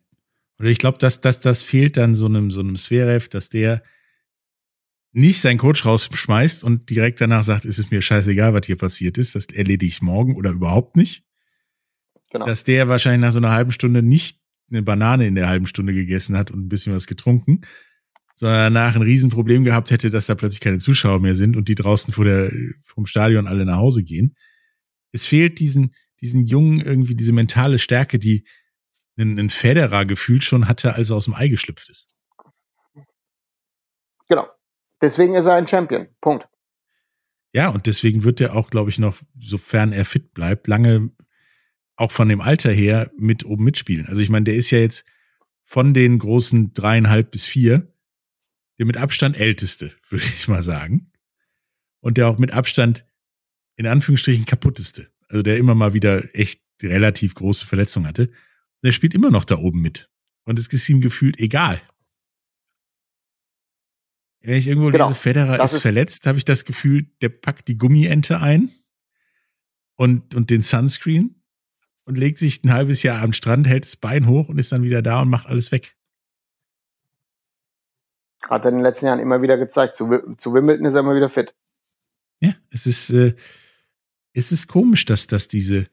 Und 0.58 0.66
ich 0.66 0.78
glaube, 0.80 0.98
dass, 0.98 1.20
dass 1.20 1.38
das 1.38 1.62
fehlt 1.62 1.96
dann 1.96 2.16
so 2.16 2.26
einem 2.26 2.50
so 2.50 2.58
einem 2.58 2.74
Zverev, 2.74 3.28
dass 3.28 3.48
der 3.48 3.84
nicht 5.12 5.40
seinen 5.40 5.58
Coach 5.58 5.86
rausschmeißt 5.86 6.64
und 6.64 6.90
direkt 6.90 7.20
danach 7.20 7.44
sagt, 7.44 7.64
es 7.64 7.78
ist 7.78 7.92
mir 7.92 8.02
scheißegal, 8.02 8.54
was 8.54 8.66
hier 8.66 8.76
passiert 8.76 9.16
ist, 9.16 9.36
das 9.36 9.46
erledige 9.46 9.86
ich 9.86 10.02
morgen 10.02 10.34
oder 10.34 10.50
überhaupt 10.50 10.96
nicht. 10.96 11.22
Genau. 12.30 12.44
Dass 12.44 12.64
der 12.64 12.88
wahrscheinlich 12.88 13.20
nach 13.20 13.32
so 13.32 13.38
einer 13.38 13.52
halben 13.52 13.70
Stunde 13.70 14.02
nicht 14.02 14.40
eine 14.68 14.82
Banane 14.82 15.28
in 15.28 15.36
der 15.36 15.46
halben 15.48 15.66
Stunde 15.66 15.94
gegessen 15.94 16.36
hat 16.36 16.50
und 16.50 16.58
ein 16.58 16.68
bisschen 16.68 16.92
was 16.92 17.06
getrunken, 17.06 17.60
sondern 18.34 18.74
danach 18.74 18.96
ein 18.96 19.02
Riesenproblem 19.02 19.64
gehabt 19.64 19.90
hätte, 19.90 20.10
dass 20.10 20.26
da 20.26 20.34
plötzlich 20.34 20.60
keine 20.60 20.78
Zuschauer 20.78 21.20
mehr 21.20 21.34
sind 21.34 21.56
und 21.56 21.68
die 21.68 21.74
draußen 21.74 22.12
vor 22.12 22.24
der, 22.24 22.52
vom 22.84 23.06
Stadion 23.06 23.46
alle 23.46 23.64
nach 23.64 23.76
Hause 23.76 24.02
gehen. 24.02 24.36
Es 25.12 25.26
fehlt 25.26 25.58
diesen, 25.58 25.94
diesen 26.20 26.44
Jungen 26.44 26.80
irgendwie 26.80 27.14
diese 27.14 27.32
mentale 27.32 27.78
Stärke, 27.78 28.18
die 28.18 28.44
ein, 29.18 29.38
ein 29.38 29.50
Federer 29.50 30.04
gefühlt 30.04 30.44
schon 30.44 30.68
hatte, 30.68 30.94
als 30.94 31.10
er 31.10 31.16
aus 31.16 31.26
dem 31.26 31.34
Ei 31.34 31.48
geschlüpft 31.48 31.90
ist. 31.90 32.16
Genau. 34.28 34.48
Deswegen 35.00 35.34
ist 35.34 35.46
er 35.46 35.54
ein 35.54 35.68
Champion. 35.68 36.08
Punkt. 36.20 36.48
Ja, 37.52 37.68
und 37.68 37.86
deswegen 37.86 38.24
wird 38.24 38.40
er 38.40 38.56
auch, 38.56 38.70
glaube 38.70 38.88
ich, 38.88 38.98
noch, 38.98 39.20
sofern 39.38 39.92
er 39.92 40.06
fit 40.06 40.32
bleibt, 40.32 40.68
lange 40.68 41.10
auch 41.96 42.10
von 42.10 42.28
dem 42.28 42.40
Alter 42.40 42.72
her 42.72 43.10
mit 43.16 43.44
oben 43.44 43.64
mitspielen. 43.64 44.06
Also 44.06 44.22
ich 44.22 44.30
meine, 44.30 44.44
der 44.44 44.54
ist 44.54 44.70
ja 44.70 44.78
jetzt 44.78 45.04
von 45.64 45.92
den 45.92 46.18
großen 46.18 46.72
dreieinhalb 46.72 47.30
bis 47.30 47.46
vier 47.46 47.91
der 48.78 48.86
mit 48.86 48.96
Abstand 48.96 49.36
älteste, 49.38 49.92
würde 50.08 50.24
ich 50.24 50.48
mal 50.48 50.62
sagen. 50.62 51.10
Und 52.00 52.18
der 52.18 52.28
auch 52.28 52.38
mit 52.38 52.52
Abstand 52.52 53.04
in 53.76 53.86
Anführungsstrichen 53.86 54.44
kaputteste. 54.44 55.10
Also 55.28 55.42
der 55.42 55.56
immer 55.56 55.74
mal 55.74 55.94
wieder 55.94 56.34
echt 56.34 56.60
relativ 56.82 57.34
große 57.34 57.66
Verletzungen 57.66 58.06
hatte. 58.06 58.30
Der 58.82 58.92
spielt 58.92 59.14
immer 59.14 59.30
noch 59.30 59.44
da 59.44 59.56
oben 59.58 59.80
mit. 59.80 60.10
Und 60.44 60.58
es 60.58 60.66
ist 60.66 60.88
ihm 60.88 61.00
gefühlt 61.00 61.38
egal. 61.38 61.80
Wenn 64.40 64.56
ich 64.56 64.66
irgendwo 64.66 64.90
genau. 64.90 65.08
lese, 65.08 65.20
Federer 65.20 65.62
ist, 65.62 65.74
ist 65.74 65.82
verletzt, 65.82 66.26
habe 66.26 66.38
ich 66.38 66.44
das 66.44 66.64
Gefühl, 66.64 67.06
der 67.20 67.28
packt 67.28 67.68
die 67.68 67.76
Gummiente 67.76 68.40
ein 68.40 68.70
und, 69.94 70.34
und 70.34 70.50
den 70.50 70.62
Sunscreen 70.62 71.40
und 72.04 72.18
legt 72.18 72.38
sich 72.38 72.64
ein 72.64 72.72
halbes 72.72 73.04
Jahr 73.04 73.22
am 73.22 73.32
Strand, 73.32 73.68
hält 73.68 73.84
das 73.84 73.96
Bein 73.96 74.26
hoch 74.26 74.48
und 74.48 74.58
ist 74.58 74.72
dann 74.72 74.82
wieder 74.82 75.00
da 75.00 75.22
und 75.22 75.30
macht 75.30 75.46
alles 75.46 75.70
weg. 75.70 75.96
Hat 78.52 78.66
er 78.66 78.68
in 78.68 78.76
den 78.76 78.82
letzten 78.82 79.06
Jahren 79.06 79.18
immer 79.18 79.40
wieder 79.40 79.56
gezeigt. 79.56 79.96
Zu, 79.96 80.10
zu 80.36 80.52
Wimbledon 80.52 80.84
ist 80.84 80.92
er 80.92 81.00
immer 81.00 81.14
wieder 81.14 81.30
fit. 81.30 81.54
Ja, 82.40 82.54
es 82.68 82.86
ist, 82.86 83.08
äh, 83.08 83.34
es 84.34 84.52
ist 84.52 84.66
komisch, 84.66 85.06
dass, 85.06 85.26
dass 85.26 85.48
diese, 85.48 85.88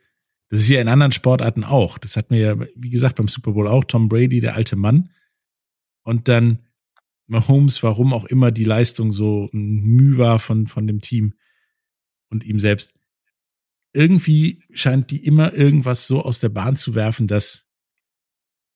das 0.50 0.60
ist 0.60 0.70
ja 0.70 0.82
in 0.82 0.90
anderen 0.90 1.14
Sportarten 1.14 1.64
auch. 1.64 1.98
Das 1.98 2.18
hat 2.18 2.32
mir 2.32 2.40
ja, 2.42 2.68
wie 2.76 2.90
gesagt, 2.90 3.16
beim 3.16 3.30
Super 3.30 3.54
Bowl 3.54 3.66
auch 3.66 3.86
Tom 3.86 4.10
Brady, 4.10 4.42
der 4.42 4.56
alte 4.56 4.76
Mann. 4.76 5.10
Und 6.04 6.28
dann 6.28 6.68
Mahomes, 7.28 7.82
warum 7.82 8.14
auch 8.14 8.26
immer 8.26 8.52
die 8.52 8.66
Leistung 8.66 9.14
so 9.14 9.48
müh 9.54 10.18
war 10.18 10.38
von, 10.38 10.68
von 10.68 10.86
dem 10.86 11.00
Team 11.00 11.36
und 12.30 12.44
ihm 12.44 12.60
selbst. 12.60 12.94
Irgendwie 13.94 14.66
scheint 14.74 15.12
die 15.12 15.26
immer 15.26 15.54
irgendwas 15.54 16.08
so 16.08 16.24
aus 16.24 16.42
der 16.42 16.50
Bahn 16.50 16.76
zu 16.76 16.94
werfen, 16.94 17.26
dass, 17.26 17.69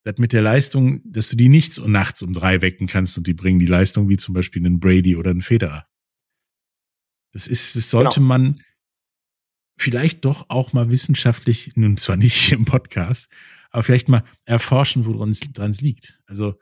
dass 0.04 0.18
mit 0.18 0.34
der 0.34 0.42
Leistung, 0.42 1.02
dass 1.06 1.30
du 1.30 1.38
die 1.38 1.50
nichts 1.50 1.80
und 1.80 1.92
nachts 1.92 2.22
um 2.22 2.34
drei 2.34 2.62
wecken 2.62 2.88
kannst 2.88 3.18
und 3.18 3.28
die 3.28 3.34
bringen 3.34 3.60
die 3.60 3.66
Leistung 3.66 4.10
wie 4.10 4.18
zum 4.18 4.34
Beispiel 4.34 4.66
einen 4.66 4.80
Brady 4.80 5.16
oder 5.16 5.32
einen 5.32 5.42
Federer. 5.42 5.86
Das 7.32 7.48
ist, 7.48 7.76
das 7.76 7.90
sollte 7.90 8.20
genau. 8.20 8.28
man 8.28 8.62
vielleicht 9.78 10.26
doch 10.26 10.46
auch 10.50 10.74
mal 10.74 10.90
wissenschaftlich, 10.90 11.76
nun 11.76 11.98
zwar 11.98 12.16
nicht 12.18 12.52
im 12.52 12.66
Podcast, 12.66 13.30
aber 13.72 13.84
vielleicht 13.84 14.10
mal 14.10 14.24
erforschen, 14.46 15.06
woran 15.06 15.32
es 15.32 15.82
liegt. 15.82 16.20
Also, 16.28 16.56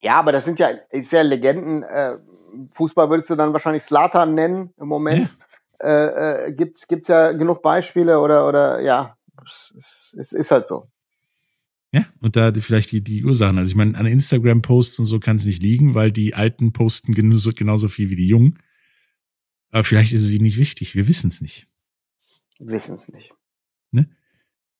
ja, 0.00 0.18
aber 0.18 0.32
das 0.32 0.44
sind 0.44 0.58
ja, 0.58 0.70
ist 0.90 1.12
ja 1.12 1.22
Legenden. 1.22 1.82
Äh, 1.82 2.18
Fußball 2.72 3.10
würdest 3.10 3.30
du 3.30 3.36
dann 3.36 3.52
wahrscheinlich 3.52 3.84
Slatan 3.84 4.34
nennen 4.34 4.74
im 4.78 4.88
Moment. 4.88 5.32
Ja. 5.80 5.86
Äh, 5.86 6.48
äh, 6.48 6.52
gibt's 6.52 6.88
gibt's 6.88 7.08
ja 7.08 7.32
genug 7.32 7.62
Beispiele 7.62 8.20
oder 8.20 8.48
oder 8.48 8.80
ja, 8.80 9.16
es, 9.44 10.14
es 10.18 10.32
ist 10.32 10.50
halt 10.50 10.66
so. 10.66 10.90
Ja, 11.92 12.06
und 12.20 12.36
da 12.36 12.52
vielleicht 12.52 12.92
die, 12.92 13.02
die 13.02 13.24
Ursachen. 13.24 13.58
Also 13.58 13.70
ich 13.70 13.76
meine, 13.76 13.98
an 13.98 14.06
Instagram-Posts 14.06 15.00
und 15.00 15.06
so 15.06 15.18
kann 15.18 15.36
es 15.36 15.44
nicht 15.44 15.62
liegen, 15.62 15.94
weil 15.94 16.12
die 16.12 16.34
Alten 16.34 16.72
posten 16.72 17.14
genauso, 17.14 17.52
genauso 17.52 17.88
viel 17.88 18.10
wie 18.10 18.16
die 18.16 18.28
Jungen. 18.28 18.58
Aber 19.70 19.82
vielleicht 19.82 20.12
ist 20.12 20.22
es 20.22 20.32
ihnen 20.32 20.44
nicht 20.44 20.58
wichtig. 20.58 20.94
Wir 20.94 21.08
wissen 21.08 21.30
es 21.30 21.40
nicht. 21.40 21.68
Wissen 22.60 22.94
es 22.94 23.08
nicht. 23.08 23.32
Ne? 23.90 24.08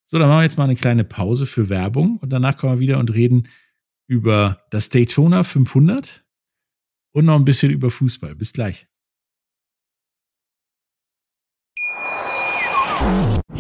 So, 0.07 0.19
dann 0.19 0.29
machen 0.29 0.41
wir 0.41 0.45
jetzt 0.45 0.59
mal 0.59 0.65
eine 0.65 0.77
kleine 0.77 1.05
Pause 1.05 1.47
für 1.47 1.69
Werbung 1.69 2.19
und 2.19 2.31
danach 2.31 2.57
kommen 2.57 2.75
wir 2.75 2.81
wieder 2.81 2.99
und 2.99 3.13
reden 3.13 3.49
über 4.07 4.65
das 4.71 4.89
Daytona 4.89 5.45
500 5.45 6.25
und 7.13 7.25
noch 7.25 7.37
ein 7.37 7.45
bisschen 7.45 7.73
über 7.73 7.91
Fußball. 7.91 8.35
Bis 8.35 8.53
gleich. 8.53 8.87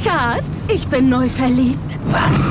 Schatz, 0.02 0.68
ich 0.72 0.86
bin 0.86 1.08
neu 1.08 1.28
verliebt. 1.28 1.98
Was? 2.06 2.50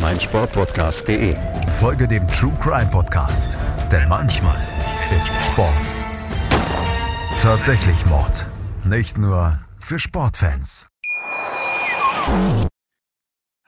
meinsportpodcast.de. 0.00 1.36
Folge 1.78 2.08
dem 2.08 2.26
True 2.28 2.56
Crime 2.60 2.90
Podcast, 2.90 3.56
denn 3.90 4.08
manchmal 4.08 4.60
ist 5.18 5.34
Sport 5.44 5.94
tatsächlich 7.46 8.04
Mord. 8.06 8.44
Nicht 8.84 9.18
nur 9.18 9.60
für 9.78 10.00
Sportfans. 10.00 10.88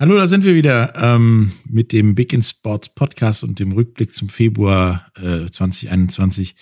Hallo, 0.00 0.16
da 0.16 0.26
sind 0.26 0.42
wir 0.42 0.56
wieder 0.56 0.94
ähm, 0.96 1.52
mit 1.68 1.92
dem 1.92 2.16
Big 2.16 2.32
in 2.32 2.42
Sports 2.42 2.92
Podcast 2.92 3.44
und 3.44 3.60
dem 3.60 3.70
Rückblick 3.70 4.16
zum 4.16 4.30
Februar 4.30 5.12
äh, 5.14 5.48
2021. 5.48 6.56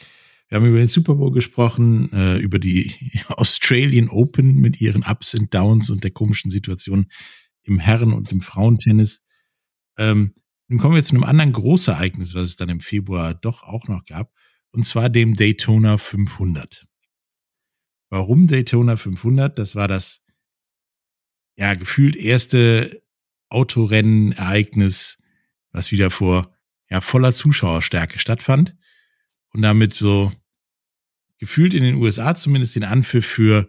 Wir 0.48 0.56
haben 0.56 0.66
über 0.66 0.76
den 0.76 0.88
Super 0.88 1.14
Bowl 1.14 1.32
gesprochen, 1.32 2.12
äh, 2.12 2.36
über 2.36 2.58
die 2.58 2.92
Australian 3.28 4.10
Open 4.10 4.56
mit 4.56 4.78
ihren 4.82 5.04
Ups 5.04 5.34
und 5.34 5.54
Downs 5.54 5.88
und 5.88 6.04
der 6.04 6.10
komischen 6.10 6.50
Situation 6.50 7.06
im 7.62 7.78
Herren- 7.78 8.12
und 8.12 8.30
im 8.30 8.42
Frauentennis. 8.42 9.22
Ähm, 9.96 10.34
nun 10.68 10.78
kommen 10.78 10.94
wir 10.94 11.04
zu 11.04 11.14
einem 11.14 11.24
anderen 11.24 11.52
Großereignis, 11.52 12.34
was 12.34 12.44
es 12.44 12.56
dann 12.56 12.68
im 12.68 12.80
Februar 12.80 13.34
doch 13.34 13.62
auch 13.62 13.88
noch 13.88 14.04
gab, 14.04 14.32
und 14.72 14.84
zwar 14.84 15.08
dem 15.08 15.34
Daytona 15.34 15.96
500. 15.96 16.86
Warum 18.10 18.46
Daytona 18.46 18.96
500? 18.96 19.58
Das 19.58 19.74
war 19.74 19.88
das 19.88 20.22
ja 21.56 21.74
gefühlt 21.74 22.16
erste 22.16 23.02
Autorennen-Ereignis, 23.48 25.22
was 25.70 25.92
wieder 25.92 26.10
vor 26.10 26.54
ja, 26.90 27.00
voller 27.00 27.32
Zuschauerstärke 27.32 28.18
stattfand 28.18 28.76
und 29.52 29.62
damit 29.62 29.94
so 29.94 30.32
gefühlt 31.38 31.74
in 31.74 31.82
den 31.82 31.96
USA 31.96 32.34
zumindest 32.34 32.76
den 32.76 32.84
Anpfiff 32.84 33.26
für 33.26 33.66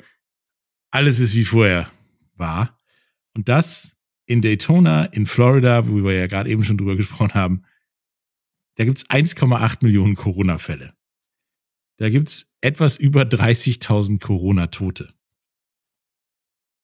alles 0.91 1.19
ist 1.19 1.35
wie 1.35 1.45
vorher 1.45 1.91
war. 2.35 2.77
Und 3.33 3.49
das 3.49 3.96
in 4.27 4.41
Daytona, 4.41 5.05
in 5.05 5.25
Florida, 5.25 5.87
wo 5.87 6.03
wir 6.03 6.13
ja 6.13 6.27
gerade 6.27 6.49
eben 6.49 6.63
schon 6.63 6.77
drüber 6.77 6.95
gesprochen 6.95 7.33
haben, 7.33 7.63
da 8.75 8.85
gibt's 8.85 9.09
1,8 9.09 9.77
Millionen 9.81 10.15
Corona-Fälle. 10.15 10.93
Da 11.97 12.09
gibt's 12.09 12.55
etwas 12.61 12.97
über 12.97 13.23
30.000 13.23 14.19
Corona-Tote. 14.19 15.13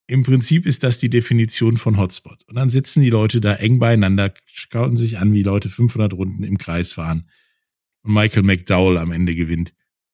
Im 0.07 0.23
Prinzip 0.23 0.65
ist 0.65 0.83
das 0.83 0.97
die 0.97 1.09
Definition 1.09 1.77
von 1.77 1.97
Hotspot. 1.97 2.43
Und 2.45 2.55
dann 2.55 2.69
sitzen 2.69 3.01
die 3.01 3.09
Leute 3.09 3.39
da 3.39 3.53
eng 3.55 3.77
beieinander, 3.77 4.33
schauen 4.45 4.97
sich 4.97 5.17
an, 5.19 5.33
wie 5.33 5.43
Leute 5.43 5.69
500 5.69 6.13
Runden 6.13 6.43
im 6.43 6.57
Kreis 6.57 6.93
fahren. 6.93 7.29
Und 8.01 8.13
Michael 8.13 8.43
McDowell 8.43 8.97
am 8.97 9.11
Ende 9.11 9.35
gewinnt. 9.35 9.73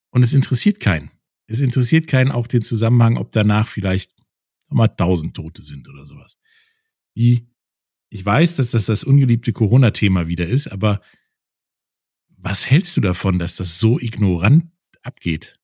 Und 0.10 0.24
es 0.24 0.34
interessiert 0.34 0.80
keinen. 0.80 1.12
Es 1.48 1.60
interessiert 1.60 2.08
keinen 2.08 2.32
auch 2.32 2.46
den 2.46 2.62
Zusammenhang, 2.62 3.18
ob 3.18 3.32
danach 3.32 3.68
vielleicht 3.68 4.14
nochmal 4.68 4.90
1000 4.90 5.36
Tote 5.36 5.64
sind 5.64 5.88
oder 5.90 6.06
sowas. 6.06 6.38
Wie, 7.14 7.48
ich 8.10 8.26
weiß, 8.26 8.56
dass 8.56 8.72
das 8.72 8.86
das 8.86 9.04
ungeliebte 9.04 9.54
Corona-Thema 9.54 10.28
wieder 10.28 10.48
ist, 10.48 10.68
aber 10.68 11.02
was 12.38 12.70
hältst 12.70 12.96
du 12.98 13.02
davon, 13.02 13.38
dass 13.40 13.58
das 13.58 13.80
so 13.80 14.00
ignorant 14.00 14.72
abgeht? 15.04 15.60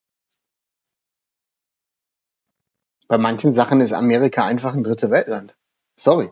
Bei 3.08 3.18
manchen 3.18 3.54
Sachen 3.54 3.82
ist 3.82 3.94
Amerika 3.94 4.46
einfach 4.46 4.74
ein 4.74 4.84
dritte 4.84 5.12
Weltland. 5.12 5.56
Sorry. 5.96 6.32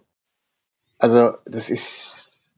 Also, 0.97 1.33
das 1.45 1.69
ist, 1.69 2.49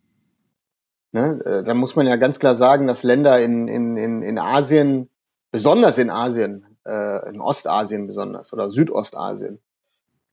ne, 1.11 1.41
äh, 1.45 1.63
da 1.63 1.73
muss 1.73 1.95
man 1.95 2.07
ja 2.07 2.15
ganz 2.15 2.39
klar 2.39 2.55
sagen, 2.55 2.87
dass 2.87 3.03
Länder 3.03 3.41
in, 3.41 3.67
in, 3.67 3.97
in, 3.97 4.21
in 4.21 4.39
Asien, 4.39 5.09
besonders 5.51 5.97
in 5.97 6.09
Asien, 6.09 6.77
äh, 6.85 7.29
in 7.29 7.41
Ostasien 7.41 8.07
besonders 8.07 8.53
oder 8.53 8.69
Südostasien, 8.69 9.59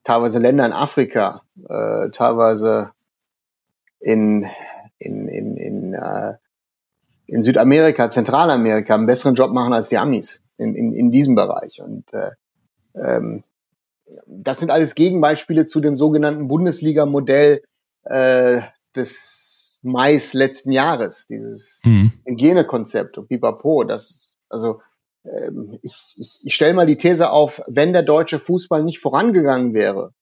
teilweise 0.04 0.38
Länder 0.38 0.66
in 0.66 0.72
Afrika, 0.72 1.42
äh, 1.68 2.10
teilweise 2.10 2.90
in, 4.00 4.46
in, 4.98 5.28
in, 5.28 5.56
in, 5.56 5.94
äh, 5.94 6.34
in 7.26 7.42
Südamerika, 7.42 8.10
Zentralamerika 8.10 8.94
einen 8.94 9.06
besseren 9.06 9.34
Job 9.34 9.52
machen 9.52 9.72
als 9.72 9.88
die 9.88 9.98
Amis 9.98 10.42
in, 10.58 10.74
in, 10.74 10.92
in 10.92 11.10
diesem 11.10 11.34
Bereich. 11.34 11.80
Und 11.82 12.04
äh, 12.12 12.30
ähm, 12.94 13.44
das 14.26 14.60
sind 14.60 14.70
alles 14.70 14.94
Gegenbeispiele 14.94 15.66
zu 15.66 15.80
dem 15.80 15.96
sogenannten 15.96 16.48
Bundesliga-Modell 16.48 17.62
äh, 18.04 18.60
des 18.94 19.80
Mai 19.82 20.20
letzten 20.32 20.70
Jahres, 20.70 21.26
dieses 21.26 21.80
mhm. 21.84 22.12
Hygienekonzept 22.24 23.18
und 23.18 23.28
Pipapo. 23.28 23.84
Das, 23.84 24.36
also 24.48 24.80
ich, 25.82 26.14
ich, 26.16 26.40
ich 26.44 26.54
stelle 26.54 26.74
mal 26.74 26.86
die 26.86 26.96
These 26.96 27.30
auf, 27.30 27.62
wenn 27.66 27.92
der 27.92 28.02
deutsche 28.02 28.40
Fußball 28.40 28.82
nicht 28.82 28.98
vorangegangen 28.98 29.72
wäre 29.74 30.12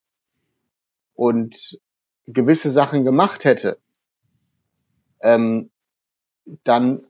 und 1.15 1.81
gewisse 2.27 2.71
Sachen 2.71 3.05
gemacht 3.05 3.45
hätte, 3.45 3.79
ähm, 5.21 5.71
dann 6.65 7.05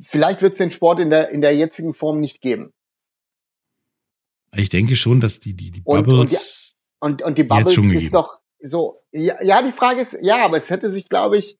vielleicht 0.00 0.42
wird 0.42 0.52
es 0.52 0.58
den 0.58 0.70
Sport 0.70 1.00
in 1.00 1.10
der, 1.10 1.30
in 1.30 1.40
der 1.40 1.54
jetzigen 1.54 1.94
Form 1.94 2.20
nicht 2.20 2.40
geben. 2.40 2.72
Ich 4.52 4.68
denke 4.68 4.96
schon, 4.96 5.20
dass 5.20 5.40
die, 5.40 5.54
die, 5.54 5.70
die 5.70 5.80
Bubbles. 5.80 6.76
Und, 7.00 7.22
und, 7.22 7.28
und 7.28 7.38
die 7.38 7.44
Bubbles 7.44 7.76
ist 7.76 7.82
gegeben. 7.82 8.10
doch 8.12 8.40
so. 8.60 8.98
Ja, 9.12 9.42
ja, 9.42 9.62
die 9.62 9.72
Frage 9.72 10.00
ist, 10.00 10.16
ja, 10.20 10.44
aber 10.44 10.56
es 10.56 10.70
hätte 10.70 10.90
sich, 10.90 11.08
glaube 11.08 11.38
ich, 11.38 11.58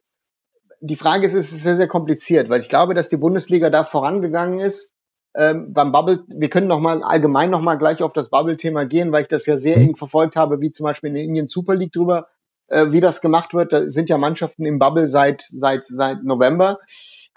die 0.80 0.96
Frage 0.96 1.26
ist, 1.26 1.34
es 1.34 1.52
ist 1.52 1.62
sehr, 1.62 1.76
sehr 1.76 1.88
kompliziert, 1.88 2.48
weil 2.48 2.60
ich 2.60 2.68
glaube, 2.68 2.94
dass 2.94 3.08
die 3.08 3.16
Bundesliga 3.16 3.70
da 3.70 3.84
vorangegangen 3.84 4.60
ist. 4.60 4.92
Ähm, 5.36 5.72
beim 5.72 5.92
Bubble, 5.92 6.24
wir 6.28 6.48
können 6.48 6.68
noch 6.68 6.80
mal 6.80 7.02
allgemein 7.02 7.50
noch 7.50 7.60
mal 7.60 7.76
gleich 7.76 8.02
auf 8.02 8.12
das 8.12 8.30
Bubble-Thema 8.30 8.86
gehen, 8.86 9.12
weil 9.12 9.22
ich 9.22 9.28
das 9.28 9.46
ja 9.46 9.56
sehr 9.56 9.76
mhm. 9.76 9.82
eng 9.82 9.96
verfolgt 9.96 10.36
habe, 10.36 10.60
wie 10.60 10.72
zum 10.72 10.84
Beispiel 10.84 11.08
in 11.08 11.14
der 11.14 11.24
Indian 11.24 11.48
Super 11.48 11.74
League 11.74 11.92
drüber, 11.92 12.28
äh, 12.68 12.90
wie 12.90 13.00
das 13.00 13.20
gemacht 13.20 13.54
wird. 13.54 13.72
Da 13.72 13.88
sind 13.88 14.08
ja 14.08 14.18
Mannschaften 14.18 14.64
im 14.64 14.78
Bubble 14.78 15.08
seit 15.08 15.48
seit 15.52 15.86
seit 15.86 16.24
November. 16.24 16.78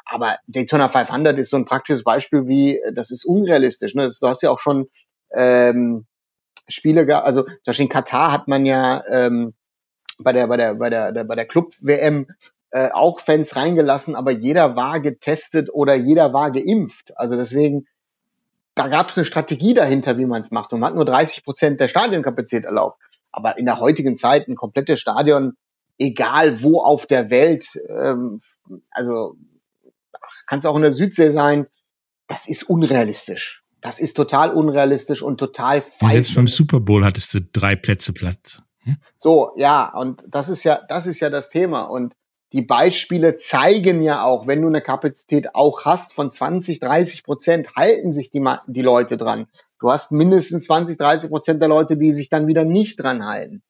Aber 0.05 0.37
Daytona 0.47 0.89
500 0.89 1.37
ist 1.37 1.51
so 1.51 1.57
ein 1.57 1.65
praktisches 1.65 2.03
Beispiel, 2.03 2.47
wie 2.47 2.81
das 2.93 3.11
ist 3.11 3.25
unrealistisch. 3.25 3.95
Ne? 3.95 4.03
Das, 4.03 4.19
du 4.19 4.27
hast 4.27 4.41
ja 4.41 4.51
auch 4.51 4.59
schon 4.59 4.87
ähm, 5.33 6.05
Spiele, 6.67 7.23
also 7.23 7.43
zum 7.43 7.57
Beispiel 7.65 7.85
in 7.85 7.89
Katar 7.89 8.31
hat 8.31 8.47
man 8.47 8.65
ja 8.65 9.03
ähm, 9.07 9.53
bei 10.19 10.33
der 10.33 10.47
bei 10.47 10.57
der 10.57 10.75
bei 10.75 10.89
der, 10.89 11.11
der 11.11 11.23
bei 11.23 11.35
der 11.35 11.45
Club 11.45 11.73
WM 11.79 12.27
äh, 12.71 12.89
auch 12.91 13.19
Fans 13.19 13.55
reingelassen, 13.55 14.15
aber 14.15 14.31
jeder 14.31 14.75
war 14.75 14.99
getestet 14.99 15.69
oder 15.71 15.95
jeder 15.95 16.33
war 16.33 16.51
geimpft. 16.51 17.17
Also 17.17 17.35
deswegen, 17.35 17.85
da 18.75 18.87
gab 18.87 19.09
es 19.09 19.17
eine 19.17 19.25
Strategie 19.25 19.73
dahinter, 19.73 20.17
wie 20.17 20.25
man 20.25 20.41
es 20.41 20.51
macht. 20.51 20.71
Und 20.73 20.79
man 20.79 20.89
hat 20.89 20.95
nur 20.95 21.05
30 21.05 21.43
Prozent 21.43 21.79
der 21.79 21.89
Stadionkapazität 21.89 22.65
erlaubt. 22.65 22.97
Aber 23.31 23.57
in 23.57 23.65
der 23.65 23.79
heutigen 23.79 24.15
Zeit 24.15 24.47
ein 24.47 24.55
komplettes 24.55 24.99
Stadion, 24.99 25.53
egal 25.97 26.63
wo 26.63 26.81
auf 26.81 27.05
der 27.05 27.29
Welt, 27.29 27.79
ähm, 27.89 28.41
also 28.89 29.35
kann 30.47 30.59
es 30.59 30.65
auch 30.65 30.75
in 30.75 30.81
der 30.81 30.93
Südsee 30.93 31.29
sein, 31.29 31.67
das 32.27 32.47
ist 32.47 32.63
unrealistisch. 32.63 33.63
Das 33.81 33.99
ist 33.99 34.15
total 34.15 34.51
unrealistisch 34.51 35.21
und 35.21 35.39
total 35.39 35.81
falsch. 35.81 36.13
Selbst 36.13 36.35
beim 36.35 36.47
Super 36.47 36.79
Bowl 36.79 37.03
hattest 37.03 37.33
du 37.33 37.41
drei 37.41 37.75
Plätze 37.75 38.13
Platz. 38.13 38.61
Hm? 38.83 38.97
So, 39.17 39.51
ja, 39.57 39.91
und 39.93 40.23
das 40.29 40.49
ist 40.49 40.63
ja, 40.63 40.81
das 40.87 41.07
ist 41.07 41.19
ja 41.19 41.29
das 41.29 41.49
Thema. 41.49 41.81
Und 41.81 42.15
die 42.53 42.61
Beispiele 42.61 43.37
zeigen 43.37 44.01
ja 44.01 44.23
auch, 44.23 44.45
wenn 44.45 44.61
du 44.61 44.67
eine 44.67 44.81
Kapazität 44.81 45.55
auch 45.55 45.85
hast 45.85 46.13
von 46.13 46.29
20, 46.29 46.79
30 46.79 47.23
Prozent, 47.23 47.75
halten 47.75 48.11
sich 48.11 48.29
die, 48.29 48.43
die 48.67 48.81
Leute 48.81 49.17
dran. 49.17 49.47
Du 49.79 49.89
hast 49.89 50.11
mindestens 50.11 50.65
20, 50.65 50.97
30 50.97 51.29
Prozent 51.29 51.61
der 51.61 51.69
Leute, 51.69 51.97
die 51.97 52.11
sich 52.11 52.29
dann 52.29 52.47
wieder 52.47 52.65
nicht 52.65 53.01
dran 53.01 53.25
halten. 53.25 53.63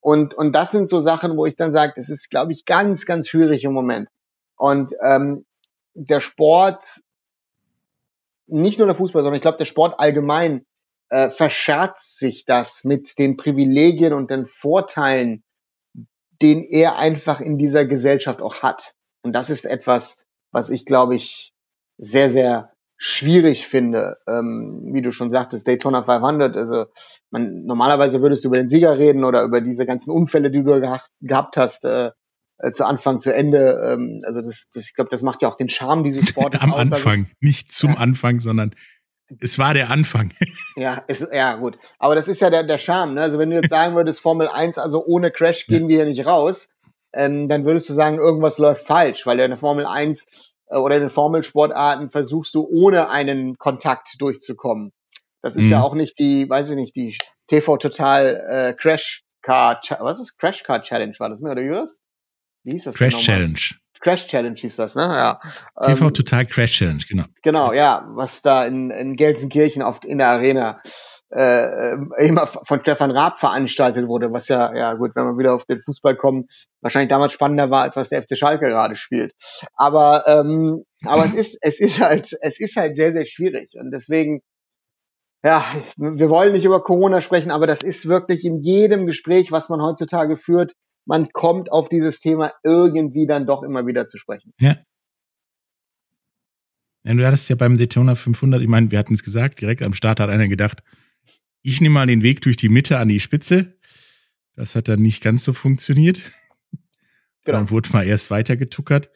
Und, 0.00 0.34
und 0.34 0.52
das 0.52 0.70
sind 0.70 0.88
so 0.88 1.00
Sachen, 1.00 1.36
wo 1.36 1.46
ich 1.46 1.56
dann 1.56 1.72
sage, 1.72 1.94
das 1.96 2.10
ist, 2.10 2.30
glaube 2.30 2.52
ich, 2.52 2.64
ganz, 2.64 3.06
ganz 3.06 3.28
schwierig 3.28 3.64
im 3.64 3.72
Moment. 3.72 4.08
Und 4.56 4.94
ähm, 5.02 5.44
der 5.94 6.20
Sport, 6.20 6.84
nicht 8.46 8.78
nur 8.78 8.86
der 8.86 8.96
Fußball, 8.96 9.22
sondern 9.22 9.36
ich 9.36 9.42
glaube, 9.42 9.58
der 9.58 9.64
Sport 9.64 9.98
allgemein 9.98 10.64
äh, 11.08 11.30
verscherzt 11.30 12.18
sich 12.18 12.44
das 12.44 12.84
mit 12.84 13.18
den 13.18 13.36
Privilegien 13.36 14.12
und 14.12 14.30
den 14.30 14.46
Vorteilen, 14.46 15.42
den 16.42 16.64
er 16.64 16.96
einfach 16.96 17.40
in 17.40 17.58
dieser 17.58 17.84
Gesellschaft 17.84 18.40
auch 18.40 18.62
hat. 18.62 18.94
Und 19.22 19.32
das 19.32 19.50
ist 19.50 19.64
etwas, 19.64 20.18
was 20.52 20.70
ich, 20.70 20.84
glaube 20.84 21.16
ich, 21.16 21.52
sehr, 21.98 22.30
sehr 22.30 22.72
schwierig 22.96 23.66
finde. 23.66 24.18
Ähm, 24.26 24.90
wie 24.92 25.02
du 25.02 25.12
schon 25.12 25.30
sagtest, 25.30 25.66
Daytona 25.66 26.02
500. 26.02 26.56
Also 26.56 26.86
man, 27.30 27.64
normalerweise 27.64 28.22
würdest 28.22 28.44
du 28.44 28.48
über 28.48 28.56
den 28.56 28.68
Sieger 28.68 28.98
reden 28.98 29.24
oder 29.24 29.42
über 29.42 29.60
diese 29.60 29.86
ganzen 29.86 30.10
Unfälle, 30.10 30.50
die 30.50 30.62
du 30.62 30.80
gehabt, 30.80 31.10
gehabt 31.20 31.56
hast, 31.56 31.84
äh, 31.84 32.10
äh, 32.58 32.72
zu 32.72 32.86
Anfang, 32.86 33.20
zu 33.20 33.34
Ende. 33.34 33.80
Ähm, 33.84 34.22
also 34.24 34.40
das, 34.40 34.68
das, 34.72 34.88
ich 34.88 34.94
glaube, 34.94 35.10
das 35.10 35.22
macht 35.22 35.42
ja 35.42 35.48
auch 35.48 35.56
den 35.56 35.68
Charme 35.68 36.04
dieses 36.04 36.28
Sportes 36.28 36.60
Am 36.60 36.72
aus. 36.72 36.80
Anfang, 36.80 37.30
nicht 37.40 37.72
zum 37.72 37.92
ja. 37.92 37.98
Anfang, 37.98 38.40
sondern 38.40 38.74
es 39.40 39.58
war 39.58 39.74
der 39.74 39.90
Anfang. 39.90 40.32
ja, 40.76 41.02
es, 41.08 41.26
ja, 41.32 41.54
gut. 41.56 41.78
Aber 41.98 42.14
das 42.14 42.28
ist 42.28 42.40
ja 42.40 42.50
der, 42.50 42.64
der 42.64 42.78
Charme. 42.78 43.14
Ne? 43.14 43.22
Also 43.22 43.38
wenn 43.38 43.50
du 43.50 43.56
jetzt 43.56 43.70
sagen 43.70 43.94
würdest, 43.94 44.20
Formel 44.20 44.48
1, 44.48 44.78
also 44.78 45.04
ohne 45.04 45.30
Crash 45.30 45.66
gehen 45.66 45.88
wir 45.88 45.96
hier 45.96 46.06
nicht 46.06 46.26
raus, 46.26 46.68
ähm, 47.12 47.48
dann 47.48 47.64
würdest 47.64 47.88
du 47.88 47.94
sagen, 47.94 48.18
irgendwas 48.18 48.58
läuft 48.58 48.86
falsch, 48.86 49.26
weil 49.26 49.40
in 49.40 49.50
der 49.50 49.58
Formel 49.58 49.86
1 49.86 50.54
äh, 50.68 50.76
oder 50.76 50.96
in 50.96 51.02
den 51.02 51.10
Formelsportarten 51.10 52.10
versuchst 52.10 52.54
du 52.54 52.66
ohne 52.68 53.08
einen 53.10 53.58
Kontakt 53.58 54.20
durchzukommen. 54.20 54.92
Das 55.42 55.56
ist 55.56 55.64
mhm. 55.64 55.70
ja 55.70 55.82
auch 55.82 55.94
nicht 55.94 56.18
die, 56.18 56.48
weiß 56.48 56.70
ich 56.70 56.76
nicht, 56.76 56.96
die 56.96 57.16
TV 57.46 57.76
Total 57.76 58.44
äh, 58.48 58.74
Crash 58.74 59.24
Car, 59.42 59.80
was 60.00 60.18
ist 60.18 60.38
Crash 60.38 60.64
Car 60.64 60.82
Challenge 60.82 61.14
war 61.18 61.28
das, 61.28 61.40
ne? 61.40 61.50
Oder 61.50 61.62
wie 61.62 61.70
war 61.70 61.82
das? 61.82 62.00
Wie 62.64 62.72
hieß 62.72 62.84
das? 62.84 62.96
Crash 62.96 63.24
Challenge. 63.24 63.60
Crash 64.00 64.26
Challenge 64.26 64.56
hieß 64.56 64.76
das, 64.76 64.94
ne? 64.94 65.02
Ja. 65.02 65.40
TV 65.84 66.06
ähm, 66.06 66.14
Total 66.14 66.46
Crash 66.46 66.72
Challenge, 66.72 67.02
genau. 67.08 67.24
Genau, 67.42 67.72
ja, 67.72 68.06
was 68.08 68.42
da 68.42 68.64
in, 68.66 68.90
in 68.90 69.16
Gelsenkirchen 69.16 69.82
auf, 69.82 70.00
in 70.04 70.18
der 70.18 70.28
Arena 70.28 70.80
äh, 71.30 71.94
immer 72.18 72.46
von 72.46 72.80
Stefan 72.80 73.10
Raab 73.10 73.38
veranstaltet 73.38 74.06
wurde, 74.06 74.32
was 74.32 74.48
ja, 74.48 74.74
ja 74.74 74.94
gut, 74.94 75.12
wenn 75.14 75.24
wir 75.24 75.38
wieder 75.38 75.54
auf 75.54 75.64
den 75.64 75.80
Fußball 75.80 76.16
kommen, 76.16 76.46
wahrscheinlich 76.80 77.10
damals 77.10 77.32
spannender 77.32 77.70
war, 77.70 77.82
als 77.82 77.96
was 77.96 78.08
der 78.08 78.22
FC 78.22 78.36
Schalke 78.36 78.66
gerade 78.66 78.96
spielt. 78.96 79.32
Aber, 79.74 80.24
ähm, 80.26 80.84
aber 81.04 81.24
es 81.24 81.34
ist, 81.34 81.58
es 81.60 81.80
ist 81.80 82.00
halt, 82.00 82.36
es 82.40 82.60
ist 82.60 82.76
halt 82.76 82.96
sehr, 82.96 83.12
sehr 83.12 83.26
schwierig. 83.26 83.74
Und 83.78 83.90
deswegen, 83.90 84.40
ja, 85.44 85.64
wir 85.96 86.30
wollen 86.30 86.52
nicht 86.52 86.64
über 86.64 86.82
Corona 86.82 87.20
sprechen, 87.20 87.50
aber 87.50 87.66
das 87.66 87.82
ist 87.82 88.08
wirklich 88.08 88.44
in 88.44 88.60
jedem 88.60 89.06
Gespräch, 89.06 89.52
was 89.52 89.68
man 89.68 89.82
heutzutage 89.82 90.36
führt, 90.36 90.74
man 91.06 91.30
kommt 91.32 91.72
auf 91.72 91.88
dieses 91.88 92.20
Thema 92.20 92.52
irgendwie 92.62 93.26
dann 93.26 93.46
doch 93.46 93.62
immer 93.62 93.86
wieder 93.86 94.06
zu 94.06 94.18
sprechen. 94.18 94.52
Ja. 94.58 94.76
ja 97.04 97.14
du 97.14 97.26
hattest 97.26 97.48
ja 97.48 97.56
beim 97.56 97.78
Daytona 97.78 98.14
500, 98.16 98.60
ich 98.60 98.68
meine, 98.68 98.90
wir 98.90 98.98
hatten 98.98 99.14
es 99.14 99.24
gesagt, 99.24 99.60
direkt 99.60 99.82
am 99.82 99.94
Start 99.94 100.20
hat 100.20 100.28
einer 100.28 100.48
gedacht, 100.48 100.82
ich 101.62 101.80
nehme 101.80 101.94
mal 101.94 102.06
den 102.06 102.22
Weg 102.22 102.42
durch 102.42 102.56
die 102.56 102.68
Mitte 102.68 102.98
an 102.98 103.08
die 103.08 103.20
Spitze. 103.20 103.76
Das 104.54 104.74
hat 104.74 104.88
dann 104.88 105.00
nicht 105.00 105.22
ganz 105.22 105.44
so 105.44 105.52
funktioniert. 105.52 106.20
Genau. 107.44 107.58
Dann 107.58 107.70
wurde 107.70 107.90
mal 107.90 108.04
erst 108.04 108.30
weitergetuckert. 108.30 109.10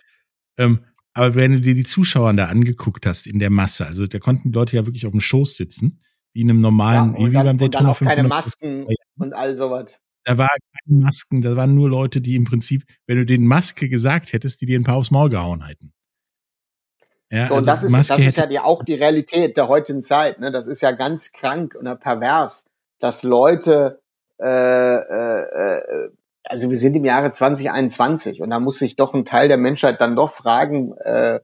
Ähm, 0.56 0.84
aber 1.12 1.34
wenn 1.34 1.52
du 1.52 1.60
dir 1.60 1.74
die 1.74 1.84
Zuschauer 1.84 2.32
da 2.34 2.46
angeguckt 2.46 3.04
hast 3.06 3.26
in 3.26 3.40
der 3.40 3.50
Masse, 3.50 3.86
also 3.86 4.06
da 4.06 4.18
konnten 4.18 4.52
die 4.52 4.54
Leute 4.54 4.76
ja 4.76 4.86
wirklich 4.86 5.06
auf 5.06 5.12
dem 5.12 5.20
Schoß 5.20 5.56
sitzen, 5.56 6.00
wie 6.32 6.42
in 6.42 6.50
einem 6.50 6.60
normalen, 6.60 7.14
ja, 7.16 7.28
wie 7.28 7.32
dann, 7.32 7.46
beim 7.46 7.56
Daytona 7.56 7.94
500. 7.94 8.16
keine 8.16 8.28
Masken 8.28 8.86
und 9.16 9.32
all 9.32 9.56
sowas. 9.56 9.98
Da 10.24 10.36
war 10.36 10.48
keine 10.48 11.00
Masken, 11.00 11.40
da 11.40 11.56
waren 11.56 11.74
nur 11.74 11.88
Leute, 11.88 12.20
die 12.20 12.36
im 12.36 12.44
Prinzip, 12.44 12.84
wenn 13.06 13.16
du 13.16 13.24
den 13.24 13.46
Maske 13.46 13.88
gesagt 13.88 14.32
hättest, 14.32 14.60
die 14.60 14.66
dir 14.66 14.78
ein 14.78 14.84
paar 14.84 14.96
aufs 14.96 15.10
Maul 15.10 15.30
gehauen 15.30 15.66
hätten. 15.66 15.92
Ja, 17.30 17.46
So, 17.46 17.54
und 17.54 17.58
also 17.58 17.66
das 17.66 17.84
ist, 17.84 17.92
Maske 17.92 18.16
das 18.16 18.26
ist 18.26 18.36
ja 18.36 18.46
die, 18.46 18.58
auch 18.58 18.82
die 18.82 18.94
Realität 18.94 19.56
der 19.56 19.68
heutigen 19.68 20.02
Zeit. 20.02 20.40
Ne? 20.40 20.50
Das 20.52 20.66
ist 20.66 20.82
ja 20.82 20.92
ganz 20.92 21.32
krank 21.32 21.74
und 21.74 22.00
pervers, 22.00 22.64
dass 22.98 23.22
Leute, 23.22 24.00
äh, 24.38 24.46
äh, 24.46 25.42
äh, 25.42 26.10
also 26.44 26.68
wir 26.68 26.76
sind 26.76 26.96
im 26.96 27.04
Jahre 27.04 27.30
2021 27.30 28.42
und 28.42 28.50
da 28.50 28.58
muss 28.58 28.78
sich 28.78 28.96
doch 28.96 29.14
ein 29.14 29.24
Teil 29.24 29.48
der 29.48 29.58
Menschheit 29.58 30.00
dann 30.00 30.16
doch 30.16 30.34
fragen, 30.34 30.92
äh, 30.98 31.40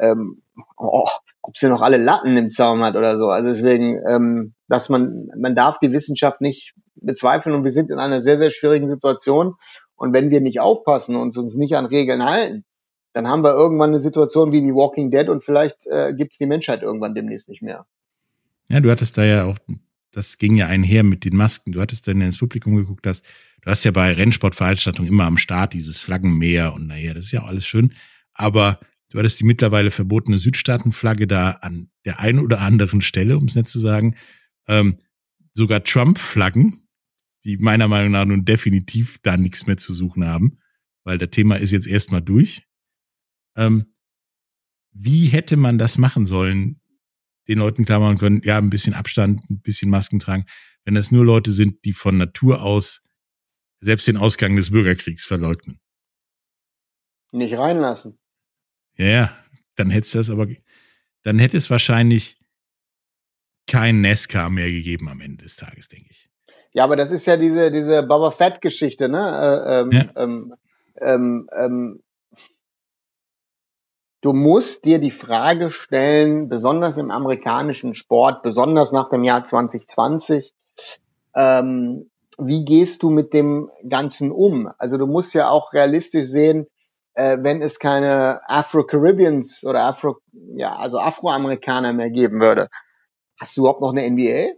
ähm, 0.00 0.42
oh, 0.76 1.08
ob 1.42 1.56
sie 1.56 1.68
noch 1.68 1.82
alle 1.82 1.96
Latten 1.96 2.36
im 2.36 2.50
Zaum 2.50 2.82
hat 2.82 2.96
oder 2.96 3.16
so. 3.16 3.30
Also 3.30 3.48
deswegen, 3.48 4.00
ähm, 4.06 4.54
dass 4.66 4.88
man, 4.88 5.30
man 5.36 5.54
darf 5.54 5.78
die 5.78 5.92
Wissenschaft 5.92 6.40
nicht 6.40 6.74
bezweifeln 7.02 7.54
und 7.54 7.64
wir 7.64 7.70
sind 7.70 7.90
in 7.90 7.98
einer 7.98 8.20
sehr, 8.20 8.36
sehr 8.36 8.50
schwierigen 8.50 8.88
Situation. 8.88 9.54
Und 9.96 10.12
wenn 10.12 10.30
wir 10.30 10.40
nicht 10.40 10.60
aufpassen 10.60 11.16
und 11.16 11.36
uns 11.36 11.56
nicht 11.56 11.76
an 11.76 11.86
Regeln 11.86 12.24
halten, 12.24 12.64
dann 13.12 13.28
haben 13.28 13.42
wir 13.42 13.52
irgendwann 13.52 13.90
eine 13.90 13.98
Situation 13.98 14.52
wie 14.52 14.60
die 14.60 14.74
Walking 14.74 15.10
Dead 15.10 15.28
und 15.28 15.44
vielleicht 15.44 15.86
äh, 15.86 16.14
gibt 16.14 16.32
es 16.32 16.38
die 16.38 16.46
Menschheit 16.46 16.82
irgendwann 16.82 17.14
demnächst 17.14 17.48
nicht 17.48 17.62
mehr. 17.62 17.86
Ja, 18.68 18.80
du 18.80 18.90
hattest 18.90 19.16
da 19.16 19.24
ja 19.24 19.44
auch, 19.44 19.58
das 20.12 20.38
ging 20.38 20.56
ja 20.56 20.66
einher 20.66 21.02
mit 21.02 21.24
den 21.24 21.36
Masken. 21.36 21.72
Du 21.72 21.80
hattest 21.80 22.06
dann 22.06 22.20
ins 22.20 22.38
Publikum 22.38 22.76
geguckt, 22.76 23.06
hast, 23.06 23.24
du 23.62 23.70
hast 23.70 23.84
ja 23.84 23.90
bei 23.90 24.12
Rennsportveranstaltungen 24.12 25.10
immer 25.10 25.24
am 25.24 25.38
Start 25.38 25.72
dieses 25.72 26.00
Flaggenmeer 26.02 26.74
und 26.74 26.86
naja, 26.86 27.14
das 27.14 27.24
ist 27.24 27.32
ja 27.32 27.42
auch 27.42 27.48
alles 27.48 27.66
schön. 27.66 27.94
Aber 28.34 28.78
du 29.10 29.18
hattest 29.18 29.40
die 29.40 29.44
mittlerweile 29.44 29.90
verbotene 29.90 30.38
Südstaatenflagge 30.38 31.26
da 31.26 31.52
an 31.62 31.90
der 32.04 32.20
einen 32.20 32.40
oder 32.40 32.60
anderen 32.60 33.00
Stelle, 33.00 33.36
um 33.36 33.46
es 33.46 33.54
nett 33.54 33.68
zu 33.68 33.80
sagen. 33.80 34.16
Ähm, 34.68 34.98
sogar 35.54 35.82
Trump-Flaggen, 35.82 36.87
die 37.44 37.56
meiner 37.56 37.88
Meinung 37.88 38.12
nach 38.12 38.24
nun 38.24 38.44
definitiv 38.44 39.18
da 39.22 39.36
nichts 39.36 39.66
mehr 39.66 39.76
zu 39.76 39.94
suchen 39.94 40.26
haben, 40.26 40.58
weil 41.04 41.18
das 41.18 41.30
Thema 41.30 41.56
ist 41.56 41.70
jetzt 41.70 41.86
erstmal 41.86 42.22
durch. 42.22 42.62
Ähm, 43.56 43.94
wie 44.92 45.26
hätte 45.26 45.56
man 45.56 45.78
das 45.78 45.98
machen 45.98 46.26
sollen, 46.26 46.80
den 47.48 47.58
Leuten 47.58 47.84
klar 47.84 48.00
machen 48.00 48.18
können, 48.18 48.42
ja, 48.44 48.58
ein 48.58 48.70
bisschen 48.70 48.94
Abstand, 48.94 49.48
ein 49.48 49.60
bisschen 49.60 49.90
Masken 49.90 50.18
tragen, 50.18 50.44
wenn 50.84 50.94
das 50.94 51.10
nur 51.10 51.24
Leute 51.24 51.52
sind, 51.52 51.84
die 51.84 51.92
von 51.92 52.18
Natur 52.18 52.62
aus 52.62 53.04
selbst 53.80 54.06
den 54.06 54.16
Ausgang 54.16 54.56
des 54.56 54.70
Bürgerkriegs 54.70 55.24
verleugnen. 55.24 55.80
Nicht 57.30 57.54
reinlassen. 57.54 58.18
Ja, 58.96 59.06
ja, 59.06 59.44
dann 59.76 59.90
hätte 59.90 60.06
es 60.06 60.12
das 60.12 60.30
aber, 60.30 60.48
dann 61.22 61.38
hätte 61.38 61.56
es 61.56 61.70
wahrscheinlich 61.70 62.40
kein 63.66 64.00
NASCAR 64.00 64.50
mehr 64.50 64.70
gegeben 64.70 65.08
am 65.08 65.20
Ende 65.20 65.44
des 65.44 65.56
Tages, 65.56 65.88
denke 65.88 66.10
ich. 66.10 66.27
Ja, 66.78 66.84
aber 66.84 66.94
das 66.94 67.10
ist 67.10 67.26
ja 67.26 67.36
diese, 67.36 67.72
diese 67.72 68.04
Boba 68.04 68.30
Fett-Geschichte, 68.30 69.08
ne? 69.08 69.18
Äh, 69.18 69.80
ähm, 69.80 69.90
Ja. 69.90 70.04
ähm, 70.14 70.54
ähm, 71.00 71.50
ähm, 71.52 72.02
du 74.20 74.32
musst 74.32 74.84
dir 74.84 75.00
die 75.00 75.10
Frage 75.10 75.70
stellen, 75.70 76.48
besonders 76.48 76.96
im 76.96 77.10
amerikanischen 77.10 77.96
Sport, 77.96 78.44
besonders 78.44 78.92
nach 78.92 79.08
dem 79.08 79.24
Jahr 79.24 79.44
2020, 79.44 80.54
ähm, 81.34 82.08
wie 82.38 82.64
gehst 82.64 83.02
du 83.02 83.10
mit 83.10 83.32
dem 83.32 83.72
Ganzen 83.88 84.30
um? 84.30 84.70
Also 84.78 84.98
du 84.98 85.08
musst 85.08 85.34
ja 85.34 85.50
auch 85.50 85.72
realistisch 85.72 86.28
sehen, 86.28 86.68
äh, 87.14 87.38
wenn 87.40 87.60
es 87.60 87.80
keine 87.80 88.40
Afro-Caribbeans 88.48 89.64
oder 89.64 89.82
Afro, 89.82 90.18
ja, 90.54 90.76
also 90.76 91.00
Afroamerikaner 91.00 91.92
mehr 91.92 92.10
geben 92.10 92.38
würde, 92.38 92.68
hast 93.36 93.56
du 93.56 93.62
überhaupt 93.62 93.80
noch 93.80 93.90
eine 93.90 94.08
NBA? 94.08 94.52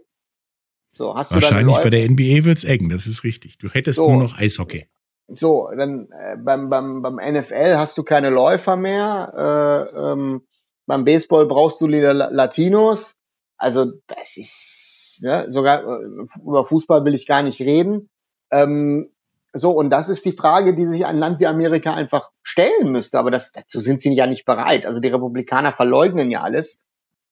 So, 0.93 1.15
hast 1.15 1.33
Wahrscheinlich 1.33 1.77
bei 1.77 1.89
der 1.89 2.09
NBA 2.09 2.43
wird's 2.43 2.63
eng, 2.63 2.89
das 2.89 3.07
ist 3.07 3.23
richtig. 3.23 3.57
Du 3.57 3.69
hättest 3.69 3.97
So. 3.97 4.09
nur 4.11 4.21
noch 4.23 4.37
Eishockey. 4.37 4.85
So, 5.33 5.69
dann 5.75 6.09
äh, 6.11 6.35
beim, 6.37 6.69
beim, 6.69 7.01
beim 7.01 7.15
NFL 7.15 7.75
hast 7.77 7.97
du 7.97 8.03
keine 8.03 8.29
Läufer 8.29 8.75
mehr. 8.75 9.89
Äh, 9.95 10.11
ähm, 10.11 10.41
beim 10.85 11.05
Baseball 11.05 11.45
brauchst 11.45 11.79
du 11.79 11.87
wieder 11.87 12.13
La- 12.13 12.29
Latinos. 12.29 13.15
Also 13.57 13.85
das 14.07 14.35
ist 14.35 15.19
ne, 15.23 15.45
sogar 15.47 15.83
äh, 15.83 16.25
über 16.45 16.65
Fußball 16.65 17.05
will 17.05 17.13
ich 17.13 17.27
gar 17.27 17.43
nicht 17.43 17.61
reden. 17.61 18.09
Ähm, 18.51 19.09
so 19.53 19.71
und 19.71 19.89
das 19.89 20.09
ist 20.09 20.25
die 20.25 20.31
Frage, 20.31 20.75
die 20.75 20.85
sich 20.85 21.05
ein 21.05 21.17
Land 21.17 21.39
wie 21.39 21.47
Amerika 21.47 21.93
einfach 21.93 22.29
stellen 22.43 22.91
müsste. 22.91 23.17
Aber 23.19 23.31
das, 23.31 23.51
dazu 23.51 23.79
sind 23.79 24.01
sie 24.01 24.13
ja 24.13 24.27
nicht 24.27 24.45
bereit. 24.45 24.85
Also 24.85 24.99
die 24.99 25.09
Republikaner 25.09 25.71
verleugnen 25.71 26.29
ja 26.29 26.41
alles. 26.41 26.77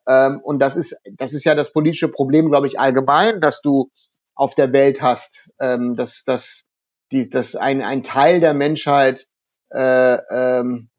Ähm, 0.09 0.41
und 0.41 0.59
das 0.59 0.75
ist 0.75 0.99
das 1.17 1.33
ist 1.33 1.45
ja 1.45 1.55
das 1.55 1.71
politische 1.71 2.09
Problem, 2.09 2.49
glaube 2.49 2.67
ich, 2.67 2.79
allgemein, 2.79 3.39
dass 3.39 3.61
du 3.61 3.91
auf 4.33 4.55
der 4.55 4.73
Welt 4.73 5.01
hast, 5.01 5.51
ähm, 5.59 5.95
dass 5.95 6.23
dass 6.23 6.65
die, 7.11 7.29
dass 7.29 7.55
ein, 7.55 7.81
ein 7.81 8.03
Teil 8.03 8.39
der 8.39 8.53
Menschheit, 8.53 9.27
äh, 9.71 10.17
ähm, 10.29 10.89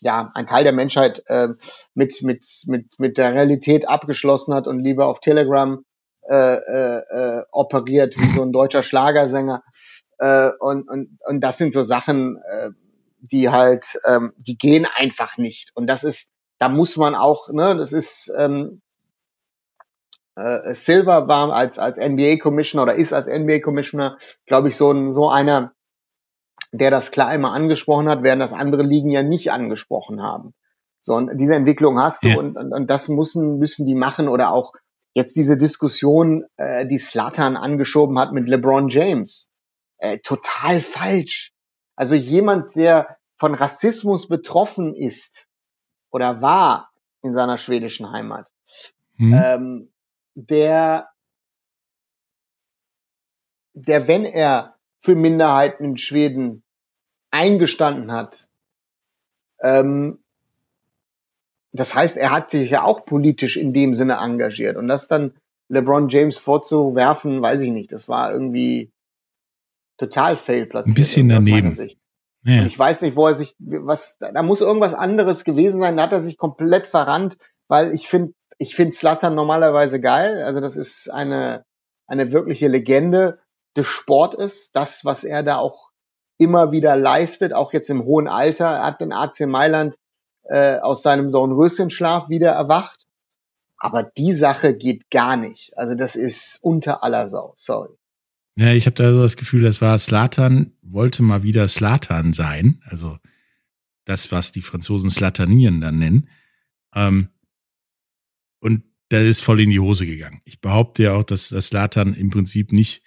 ja, 0.00 0.30
ein 0.34 0.46
Teil 0.46 0.64
der 0.64 0.72
Menschheit 0.72 1.22
äh, 1.26 1.48
mit, 1.94 2.22
mit, 2.22 2.46
mit, 2.66 2.98
mit 2.98 3.18
der 3.18 3.34
Realität 3.34 3.88
abgeschlossen 3.88 4.54
hat 4.54 4.66
und 4.66 4.80
lieber 4.80 5.06
auf 5.06 5.20
Telegram 5.20 5.84
äh, 6.28 6.54
äh, 6.54 6.98
äh, 6.98 7.42
operiert 7.50 8.16
wie 8.16 8.26
so 8.26 8.42
ein 8.42 8.52
deutscher 8.52 8.82
Schlagersänger. 8.82 9.62
Äh, 10.18 10.50
und, 10.60 10.88
und, 10.88 11.18
und 11.26 11.40
das 11.40 11.58
sind 11.58 11.72
so 11.72 11.82
Sachen, 11.82 12.38
äh, 12.38 12.70
die 13.20 13.48
halt, 13.50 13.98
ähm, 14.06 14.32
die 14.36 14.58
gehen 14.58 14.86
einfach 14.96 15.38
nicht. 15.38 15.72
Und 15.74 15.86
das 15.86 16.04
ist, 16.04 16.30
da 16.58 16.68
muss 16.68 16.96
man 16.96 17.14
auch, 17.14 17.50
ne, 17.50 17.76
das 17.76 17.92
ist, 17.92 18.32
ähm, 18.36 18.80
äh, 20.36 20.74
Silver 20.74 21.28
war 21.28 21.52
als, 21.52 21.78
als 21.78 21.98
NBA 21.98 22.36
Commissioner 22.36 22.84
oder 22.84 22.94
ist 22.94 23.12
als 23.12 23.26
NBA 23.26 23.60
Commissioner, 23.60 24.18
glaube 24.46 24.68
ich, 24.68 24.76
so 24.76 24.92
ein, 24.92 25.12
so 25.12 25.28
einer, 25.28 25.72
der 26.72 26.90
das 26.90 27.10
klar 27.10 27.34
immer 27.34 27.52
angesprochen 27.52 28.08
hat, 28.08 28.22
während 28.22 28.42
das 28.42 28.52
andere 28.52 28.82
Ligen 28.82 29.10
ja 29.10 29.22
nicht 29.22 29.50
angesprochen 29.50 30.22
haben. 30.22 30.54
So, 31.02 31.14
und 31.14 31.38
diese 31.38 31.54
Entwicklung 31.54 32.00
hast 32.00 32.24
du 32.24 32.28
Ja. 32.28 32.36
und, 32.36 32.56
und, 32.56 32.72
und 32.72 32.90
das 32.90 33.08
müssen, 33.08 33.58
müssen 33.58 33.86
die 33.86 33.94
machen 33.94 34.28
oder 34.28 34.52
auch 34.52 34.72
jetzt 35.14 35.36
diese 35.36 35.56
Diskussion, 35.56 36.44
äh, 36.56 36.86
die 36.86 36.98
Slattern 36.98 37.56
angeschoben 37.56 38.18
hat 38.18 38.32
mit 38.32 38.48
LeBron 38.48 38.88
James. 38.88 39.48
Äh, 39.98 40.18
total 40.18 40.80
falsch. 40.80 41.52
Also 41.94 42.14
jemand, 42.14 42.74
der 42.74 43.16
von 43.38 43.54
Rassismus 43.54 44.28
betroffen 44.28 44.94
ist 44.94 45.45
oder 46.16 46.40
war 46.40 46.90
in 47.20 47.34
seiner 47.34 47.58
schwedischen 47.58 48.10
Heimat, 48.10 48.50
Hm? 49.16 49.34
ähm, 49.34 49.92
der, 50.34 51.10
der, 53.74 54.08
wenn 54.08 54.24
er 54.24 54.76
für 54.96 55.14
Minderheiten 55.14 55.84
in 55.84 55.98
Schweden 55.98 56.62
eingestanden 57.30 58.12
hat, 58.12 58.48
ähm, 59.60 60.18
das 61.72 61.94
heißt, 61.94 62.16
er 62.16 62.30
hat 62.30 62.50
sich 62.50 62.70
ja 62.70 62.82
auch 62.82 63.04
politisch 63.04 63.58
in 63.58 63.74
dem 63.74 63.92
Sinne 63.92 64.14
engagiert. 64.14 64.78
Und 64.78 64.88
das 64.88 65.08
dann 65.08 65.34
LeBron 65.68 66.08
James 66.08 66.38
vorzuwerfen, 66.38 67.42
weiß 67.42 67.60
ich 67.60 67.72
nicht, 67.72 67.92
das 67.92 68.08
war 68.08 68.32
irgendwie 68.32 68.90
total 69.98 70.38
fail 70.38 70.64
platziert. 70.64 70.96
Ein 70.96 70.98
bisschen 70.98 71.28
daneben. 71.28 71.76
Ja. 72.46 72.64
Ich 72.64 72.78
weiß 72.78 73.02
nicht, 73.02 73.16
wo 73.16 73.26
er 73.26 73.34
sich, 73.34 73.56
was, 73.58 74.18
da 74.18 74.42
muss 74.44 74.60
irgendwas 74.60 74.94
anderes 74.94 75.42
gewesen 75.42 75.82
sein. 75.82 75.96
Da 75.96 76.04
hat 76.04 76.12
er 76.12 76.20
sich 76.20 76.36
komplett 76.36 76.86
verrannt, 76.86 77.38
weil 77.66 77.92
ich 77.92 78.06
finde, 78.06 78.34
ich 78.58 78.76
finde 78.76 78.94
Slattern 78.94 79.34
normalerweise 79.34 80.00
geil. 80.00 80.44
Also 80.44 80.60
das 80.60 80.76
ist 80.76 81.10
eine, 81.10 81.64
eine 82.06 82.30
wirkliche 82.30 82.68
Legende 82.68 83.40
des 83.76 83.86
Sportes. 83.86 84.70
Das, 84.70 85.04
was 85.04 85.24
er 85.24 85.42
da 85.42 85.56
auch 85.56 85.90
immer 86.38 86.70
wieder 86.70 86.94
leistet, 86.94 87.52
auch 87.52 87.72
jetzt 87.72 87.90
im 87.90 88.04
hohen 88.04 88.28
Alter. 88.28 88.66
Er 88.66 88.84
hat 88.84 89.00
den 89.00 89.12
AC 89.12 89.40
Mailand 89.40 89.96
äh, 90.44 90.78
aus 90.78 91.02
seinem 91.02 91.32
Dornröschenschlaf 91.32 92.28
wieder 92.28 92.52
erwacht. 92.52 93.06
Aber 93.76 94.04
die 94.04 94.32
Sache 94.32 94.76
geht 94.76 95.10
gar 95.10 95.36
nicht. 95.36 95.76
Also 95.76 95.96
das 95.96 96.14
ist 96.14 96.60
unter 96.62 97.02
aller 97.02 97.26
Sau. 97.26 97.54
Sorry. 97.56 97.96
Ja, 98.58 98.72
ich 98.72 98.86
habe 98.86 98.94
da 98.94 99.12
so 99.12 99.20
das 99.22 99.36
Gefühl, 99.36 99.62
das 99.62 99.80
war 99.82 99.98
Slatan, 99.98 100.72
wollte 100.82 101.22
mal 101.22 101.42
wieder 101.42 101.68
Slatan 101.68 102.32
sein. 102.32 102.80
Also 102.84 103.16
das, 104.06 104.32
was 104.32 104.52
die 104.52 104.62
Franzosen 104.62 105.10
Slatanieren 105.10 105.80
dann 105.80 105.98
nennen. 105.98 106.28
Ähm, 106.94 107.28
und 108.60 108.82
da 109.10 109.20
ist 109.20 109.42
voll 109.42 109.60
in 109.60 109.70
die 109.70 109.80
Hose 109.80 110.06
gegangen. 110.06 110.40
Ich 110.44 110.60
behaupte 110.60 111.02
ja 111.04 111.12
auch, 111.14 111.24
dass 111.24 111.50
das 111.50 111.68
Slatan 111.68 112.14
im 112.14 112.30
Prinzip 112.30 112.72
nicht 112.72 113.02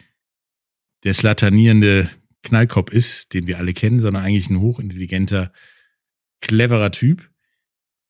der 1.03 1.13
slatanierende 1.13 2.09
Knallkopf 2.43 2.91
ist, 2.91 3.33
den 3.33 3.47
wir 3.47 3.57
alle 3.57 3.73
kennen, 3.73 3.99
sondern 3.99 4.23
eigentlich 4.23 4.49
ein 4.49 4.59
hochintelligenter, 4.59 5.51
cleverer 6.41 6.91
Typ, 6.91 7.29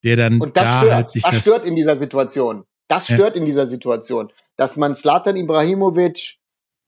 der 0.03 0.17
dann 0.17 0.41
Und 0.41 0.57
das 0.57 0.65
da 0.65 0.79
stört. 0.81 0.93
halt 0.93 1.11
sich 1.11 1.23
das, 1.23 1.31
das, 1.33 1.41
stört 1.43 1.63
in 1.63 1.75
dieser 1.75 1.95
Situation. 1.95 2.65
Das 2.87 3.07
Ja. 3.07 3.15
stört 3.15 3.35
in 3.35 3.45
dieser 3.45 3.65
Situation, 3.65 4.31
dass 4.55 4.75
man 4.77 4.95
Slatan 4.95 5.35
Ibrahimovic 5.35 6.37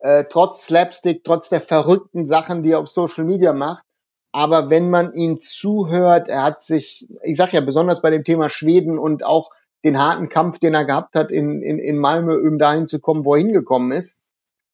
äh, 0.01 0.25
trotz 0.29 0.65
Slapstick, 0.65 1.23
trotz 1.23 1.49
der 1.49 1.61
verrückten 1.61 2.25
Sachen, 2.25 2.63
die 2.63 2.71
er 2.71 2.79
auf 2.79 2.89
Social 2.89 3.23
Media 3.23 3.53
macht, 3.53 3.83
aber 4.31 4.69
wenn 4.69 4.89
man 4.89 5.13
ihn 5.13 5.41
zuhört, 5.41 6.29
er 6.29 6.43
hat 6.43 6.63
sich, 6.63 7.07
ich 7.23 7.35
sag 7.35 7.53
ja 7.53 7.61
besonders 7.61 8.01
bei 8.01 8.09
dem 8.09 8.23
Thema 8.23 8.49
Schweden 8.49 8.97
und 8.97 9.23
auch 9.23 9.51
den 9.83 9.97
harten 9.97 10.29
Kampf, 10.29 10.59
den 10.59 10.73
er 10.73 10.85
gehabt 10.85 11.15
hat 11.15 11.31
in, 11.31 11.61
in, 11.61 11.79
in 11.79 11.97
Malmö, 11.97 12.39
um 12.47 12.57
dahin 12.57 12.87
zu 12.87 12.99
kommen, 12.99 13.25
wo 13.25 13.35
er 13.35 13.41
hingekommen 13.41 13.91
ist, 13.91 14.19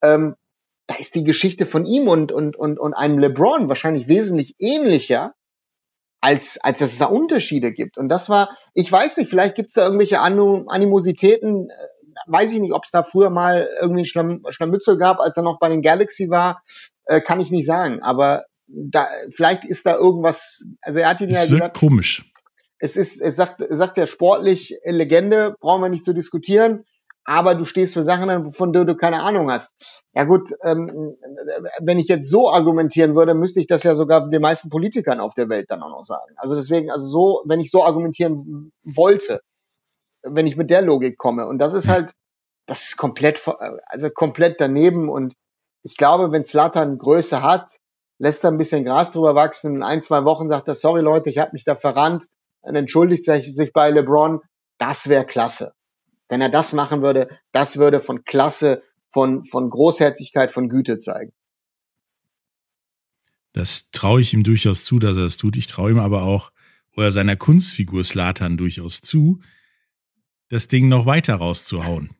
ähm, 0.04 0.36
da 0.86 0.96
ist 0.96 1.16
die 1.16 1.24
Geschichte 1.24 1.66
von 1.66 1.86
ihm 1.86 2.08
und, 2.08 2.32
und, 2.32 2.56
und, 2.56 2.80
und 2.80 2.94
einem 2.94 3.20
LeBron 3.20 3.68
wahrscheinlich 3.68 4.08
wesentlich 4.08 4.56
ähnlicher, 4.60 5.34
als, 6.22 6.60
als 6.62 6.80
dass 6.80 6.94
es 6.94 7.00
da 7.00 7.06
Unterschiede 7.06 7.74
gibt. 7.74 7.98
Und 7.98 8.10
das 8.10 8.30
war, 8.30 8.56
ich 8.74 8.92
weiß 8.92 9.18
nicht, 9.18 9.30
vielleicht 9.30 9.56
gibt 9.56 9.70
es 9.70 9.74
da 9.74 9.86
irgendwelche 9.86 10.20
Animositäten, 10.20 11.70
äh, 11.70 11.74
weiß 12.25 12.51
ich 12.53 12.60
nicht, 12.60 12.73
ob 12.73 12.84
es 12.84 12.91
da 12.91 13.03
früher 13.03 13.30
mal 13.30 13.69
irgendwie 13.82 14.06
Schlamm, 14.06 14.43
Schlammützel 14.49 14.97
gab, 14.97 15.19
als 15.19 15.38
er 15.38 15.43
noch 15.43 15.60
bei 15.60 15.69
den 15.69 15.82
Galaxy 15.82 16.30
war, 16.30 16.62
äh, 17.06 17.21
kann 17.21 17.39
ich 17.39 17.51
nicht 17.51 17.65
sagen. 17.65 18.01
Aber 18.01 18.45
da, 18.67 19.08
vielleicht 19.30 19.63
ist 19.65 19.86
da 19.86 19.95
irgendwas, 19.95 20.67
also 20.82 20.99
er 20.99 21.10
hat 21.10 21.21
ihn 21.21 21.30
Es 21.30 21.43
ja 21.43 21.49
wird 21.49 21.62
gesagt, 21.62 21.77
komisch. 21.77 22.32
es 22.80 22.97
ist, 22.97 23.21
es 23.21 23.36
sagt, 23.36 23.63
sagt 23.69 23.97
ja 23.97 24.08
sportlich 24.08 24.75
äh, 24.84 24.91
Legende, 24.91 25.56
brauchen 25.60 25.82
wir 25.82 25.89
nicht 25.89 26.06
zu 26.06 26.13
diskutieren, 26.13 26.84
aber 27.23 27.56
du 27.56 27.65
stehst 27.65 27.93
für 27.93 28.03
Sachen, 28.03 28.51
von 28.53 28.71
denen 28.71 28.88
du 28.88 28.95
keine 28.95 29.21
Ahnung 29.21 29.51
hast. 29.51 29.73
Ja 30.13 30.23
gut, 30.23 30.49
ähm, 30.63 31.15
wenn 31.82 31.99
ich 31.99 32.08
jetzt 32.08 32.30
so 32.30 32.49
argumentieren 32.49 33.15
würde, 33.15 33.34
müsste 33.34 33.60
ich 33.60 33.67
das 33.67 33.84
ja 33.84 33.95
sogar 33.95 34.30
den 34.30 34.41
meisten 34.41 34.69
Politikern 34.69 35.19
auf 35.19 35.34
der 35.34 35.49
Welt 35.49 35.69
dann 35.69 35.84
auch 35.84 35.89
noch 35.89 36.06
sagen. 36.06 36.34
Also 36.38 36.56
deswegen, 36.56 36.89
also 36.89 37.06
so, 37.06 37.41
wenn 37.45 37.60
ich 37.60 37.69
so 37.69 37.84
argumentieren 37.84 38.71
wollte, 38.84 39.41
wenn 40.32 40.48
ich 40.48 40.58
mit 40.58 40.70
der 40.70 40.82
Logik 40.82 41.18
komme, 41.18 41.48
und 41.48 41.60
das 41.60 41.74
ist 41.74 41.88
halt, 41.88 42.13
das 42.66 42.84
ist 42.84 42.98
komplett, 42.98 43.42
also 43.86 44.10
komplett 44.10 44.60
daneben 44.60 45.10
und 45.10 45.34
ich 45.84 45.96
glaube, 45.96 46.32
wenn 46.32 46.44
Slatan 46.44 46.98
Größe 46.98 47.42
hat, 47.42 47.70
lässt 48.20 48.44
er 48.44 48.52
ein 48.52 48.58
bisschen 48.58 48.84
Gras 48.84 49.12
drüber 49.12 49.36
wachsen. 49.36 49.76
In 49.76 49.84
ein, 49.84 50.02
zwei 50.02 50.26
Wochen 50.26 50.50
sagt 50.50 50.68
er, 50.68 50.76
sorry 50.76 51.02
Leute, 51.02 51.30
ich 51.30 51.38
habe 51.38 51.52
mich 51.54 51.63
da 51.63 51.76
verrannt. 51.76 52.28
Dann 52.62 52.76
entschuldigt 52.76 53.24
sich, 53.24 53.72
bei 53.74 53.90
LeBron. 53.90 54.42
Das 54.78 55.08
wäre 55.08 55.26
klasse. 55.26 55.74
Wenn 56.28 56.42
er 56.42 56.50
das 56.50 56.74
machen 56.74 57.02
würde, 57.02 57.30
das 57.54 57.78
würde 57.78 58.02
von 58.02 58.26
Klasse, 58.26 58.84
von, 59.10 59.44
von 59.44 59.70
Großherzigkeit, 59.70 60.52
von 60.52 60.68
Güte 60.68 60.98
zeigen. 60.98 61.32
Das 63.54 63.90
traue 63.92 64.22
ich 64.22 64.34
ihm 64.34 64.44
durchaus 64.44 64.84
zu, 64.84 65.00
dass 65.00 65.16
er 65.16 65.24
das 65.24 65.38
tut. 65.38 65.56
Ich 65.56 65.68
traue 65.68 65.92
ihm 65.92 66.00
aber 66.00 66.24
auch 66.24 66.52
oder 66.96 67.12
seiner 67.12 67.36
Kunstfigur 67.36 68.04
Slatan 68.04 68.58
durchaus 68.58 69.02
zu, 69.02 69.40
das 70.49 70.67
Ding 70.67 70.88
noch 70.88 71.05
weiter 71.05 71.36
rauszuhauen. 71.36 72.12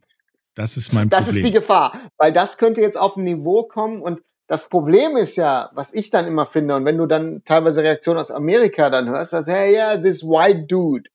Das 0.56 0.78
ist 0.78 0.94
mein 0.94 1.10
Das 1.10 1.26
Problem. 1.26 1.44
ist 1.44 1.48
die 1.48 1.54
Gefahr, 1.54 1.94
weil 2.18 2.34
das 2.34 2.58
könnte 2.58 2.82
jetzt 2.82 2.98
auf 2.98 3.16
ein 3.16 3.24
Niveau 3.24 3.64
kommen 3.64 4.02
und 4.02 4.22
das 4.48 4.70
Problem 4.70 5.18
ist 5.18 5.36
ja, 5.36 5.70
was 5.74 5.94
ich 5.94 6.10
dann 6.10 6.26
immer 6.26 6.46
finde, 6.46 6.76
und 6.76 6.86
wenn 6.86 6.98
du 6.98 7.06
dann 7.06 7.42
teilweise 7.44 7.84
Reaktionen 7.84 8.20
aus 8.20 8.32
Amerika 8.32 8.90
dann 8.90 9.10
hörst, 9.10 9.34
dass, 9.34 9.48
hey, 9.48 9.74
yeah, 9.74 9.98
this 9.98 10.24
white 10.24 10.68
dude. 10.68 11.10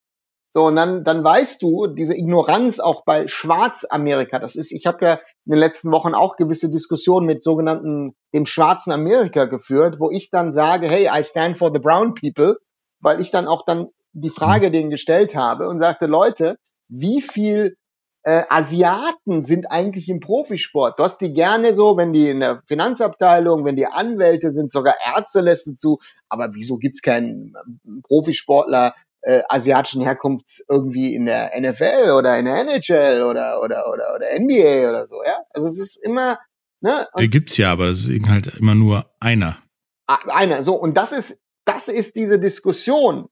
So, 0.51 0.67
und 0.67 0.77
dann, 0.77 1.03
dann 1.03 1.25
weißt 1.25 1.63
du, 1.63 1.87
diese 1.87 2.15
Ignoranz 2.15 2.79
auch 2.79 3.05
bei 3.07 3.27
Schwarzamerika, 3.27 4.39
das 4.39 4.55
ist, 4.55 4.71
ich 4.71 4.85
habe 4.85 5.05
ja 5.05 5.15
in 5.47 5.53
den 5.53 5.59
letzten 5.59 5.91
Wochen 5.91 6.15
auch 6.15 6.37
gewisse 6.37 6.71
Diskussionen 6.71 7.25
mit 7.27 7.43
sogenannten 7.43 8.15
dem 8.35 8.45
schwarzen 8.45 8.93
Amerika 8.93 9.47
geführt, 9.47 9.97
wo 9.99 10.11
ich 10.11 10.29
dann 10.29 10.53
sage, 10.53 10.89
hey, 10.91 11.09
I 11.11 11.23
stand 11.25 11.57
for 11.57 11.73
the 11.73 11.81
brown 11.81 12.15
people, 12.15 12.59
weil 13.01 13.19
ich 13.23 13.31
dann 13.31 13.49
auch 13.49 13.65
dann 13.65 13.89
die 14.13 14.29
Frage 14.29 14.71
denen 14.71 14.91
gestellt 14.91 15.35
habe 15.35 15.69
und 15.71 15.81
sagte, 15.81 16.05
Leute, 16.05 16.59
wie 16.93 17.23
viel 17.23 17.77
äh, 18.25 18.45
Asiaten 18.49 19.43
sind 19.43 19.71
eigentlich 19.71 20.09
im 20.09 20.21
Profisport. 20.21 20.99
Du 20.99 21.05
hast 21.05 21.19
die 21.21 21.33
gerne 21.33 21.75
so, 21.75 21.97
wenn 21.97 22.13
die 22.13 22.29
in 22.29 22.41
der 22.41 22.63
Finanzabteilung, 22.67 23.65
wenn 23.65 23.77
die 23.77 23.87
Anwälte 23.87 24.51
sind, 24.51 24.71
sogar 24.71 24.95
Ärzte 25.05 25.41
lässt 25.41 25.67
du 25.67 25.75
zu. 25.75 25.99
Aber 26.29 26.55
wieso 26.55 26.77
gibt's 26.77 27.03
keinen 27.03 27.55
ähm, 27.67 28.03
Profisportler 28.07 28.95
äh, 29.23 29.43
asiatischen 29.49 30.03
Herkunfts 30.03 30.65
irgendwie 30.69 31.15
in 31.15 31.27
der 31.27 31.53
NFL 31.59 32.13
oder 32.13 32.39
in 32.39 32.45
der 32.45 32.61
NHL 32.61 33.23
oder 33.23 33.61
oder 33.63 33.89
oder 33.91 34.15
oder 34.15 34.39
NBA 34.39 34.89
oder 34.89 35.07
so, 35.07 35.23
ja? 35.25 35.39
Also 35.51 35.69
es 35.69 35.79
ist 35.79 35.97
immer 35.97 36.39
ne 36.81 37.07
Der 37.17 37.29
gibt's 37.29 37.57
ja, 37.57 37.73
aber 37.73 37.87
es 37.87 38.01
ist 38.01 38.09
eben 38.09 38.29
halt 38.29 38.49
immer 38.59 38.75
nur 38.75 39.07
einer. 39.21 39.59
Ah, 40.07 40.19
einer 40.29 40.63
so 40.63 40.75
und 40.75 40.97
das 40.97 41.13
ist 41.13 41.41
das 41.65 41.89
ist 41.89 42.17
diese 42.17 42.39
Diskussion 42.41 43.29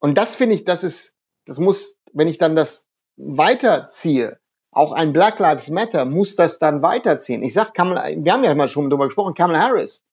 und 0.00 0.16
das 0.16 0.36
finde 0.36 0.54
ich 0.54 0.64
das 0.64 0.84
ist 0.84 1.15
das 1.46 1.58
muss 1.58 1.98
wenn 2.12 2.28
ich 2.28 2.38
dann 2.38 2.56
das 2.56 2.86
weiterziehe 3.16 4.38
auch 4.70 4.92
ein 4.92 5.12
Black 5.12 5.38
Lives 5.38 5.70
Matter 5.70 6.04
muss 6.04 6.36
das 6.36 6.58
dann 6.58 6.82
weiterziehen 6.82 7.42
ich 7.42 7.54
sag 7.54 7.74
Kamala, 7.74 8.04
wir 8.14 8.32
haben 8.32 8.44
ja 8.44 8.54
mal 8.54 8.68
schon 8.68 8.90
drüber 8.90 9.06
gesprochen 9.06 9.34
Kamala 9.34 9.60
Harris 9.60 10.04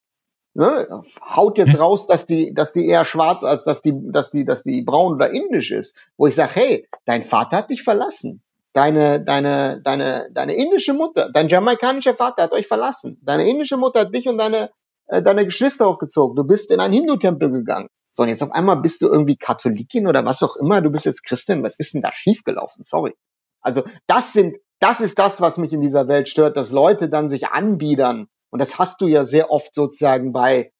ne, 0.53 1.03
haut 1.21 1.57
jetzt 1.57 1.79
raus 1.79 2.07
dass 2.07 2.25
die 2.25 2.53
dass 2.53 2.71
die 2.71 2.87
eher 2.87 3.05
schwarz 3.05 3.43
als 3.43 3.63
dass 3.63 3.81
die 3.81 3.93
dass 4.11 4.31
die 4.31 4.45
dass 4.45 4.63
die 4.63 4.81
braun 4.83 5.15
oder 5.15 5.31
indisch 5.31 5.71
ist 5.71 5.95
wo 6.15 6.27
ich 6.27 6.35
sag 6.35 6.55
hey 6.55 6.87
dein 7.05 7.23
Vater 7.23 7.57
hat 7.57 7.69
dich 7.69 7.83
verlassen 7.83 8.41
deine, 8.73 9.23
deine, 9.23 9.81
deine, 9.83 10.29
deine 10.31 10.55
indische 10.55 10.93
Mutter, 10.93 11.29
dein 11.31 11.47
jamaikanischer 11.47 12.15
Vater 12.15 12.43
hat 12.43 12.51
euch 12.51 12.67
verlassen. 12.67 13.19
Deine 13.21 13.47
indische 13.47 13.77
Mutter 13.77 14.01
hat 14.01 14.15
dich 14.15 14.27
und 14.27 14.37
deine, 14.37 14.71
äh, 15.07 15.21
deine 15.21 15.45
Geschwister 15.45 15.87
hochgezogen. 15.87 16.35
Du 16.35 16.43
bist 16.43 16.71
in 16.71 16.79
einen 16.79 16.93
Hindu-Tempel 16.93 17.49
gegangen. 17.49 17.87
So, 18.13 18.23
und 18.23 18.29
jetzt 18.29 18.43
auf 18.43 18.51
einmal 18.51 18.77
bist 18.77 19.01
du 19.01 19.07
irgendwie 19.07 19.35
Katholikin 19.35 20.07
oder 20.07 20.23
was 20.23 20.41
auch 20.43 20.55
immer. 20.55 20.81
Du 20.81 20.91
bist 20.91 21.05
jetzt 21.05 21.23
Christin. 21.23 21.63
Was 21.63 21.75
ist 21.77 21.93
denn 21.93 22.01
da 22.01 22.11
schiefgelaufen? 22.11 22.83
Sorry. 22.83 23.15
Also, 23.61 23.83
das 24.07 24.33
sind, 24.33 24.57
das 24.79 25.01
ist 25.01 25.19
das, 25.19 25.41
was 25.41 25.57
mich 25.57 25.73
in 25.73 25.81
dieser 25.81 26.07
Welt 26.07 26.29
stört, 26.29 26.55
dass 26.55 26.71
Leute 26.71 27.09
dann 27.09 27.29
sich 27.29 27.47
anbiedern. 27.47 28.27
Und 28.51 28.59
das 28.59 28.77
hast 28.77 29.01
du 29.01 29.07
ja 29.07 29.23
sehr 29.23 29.49
oft 29.49 29.73
sozusagen 29.73 30.31
bei, 30.31 30.71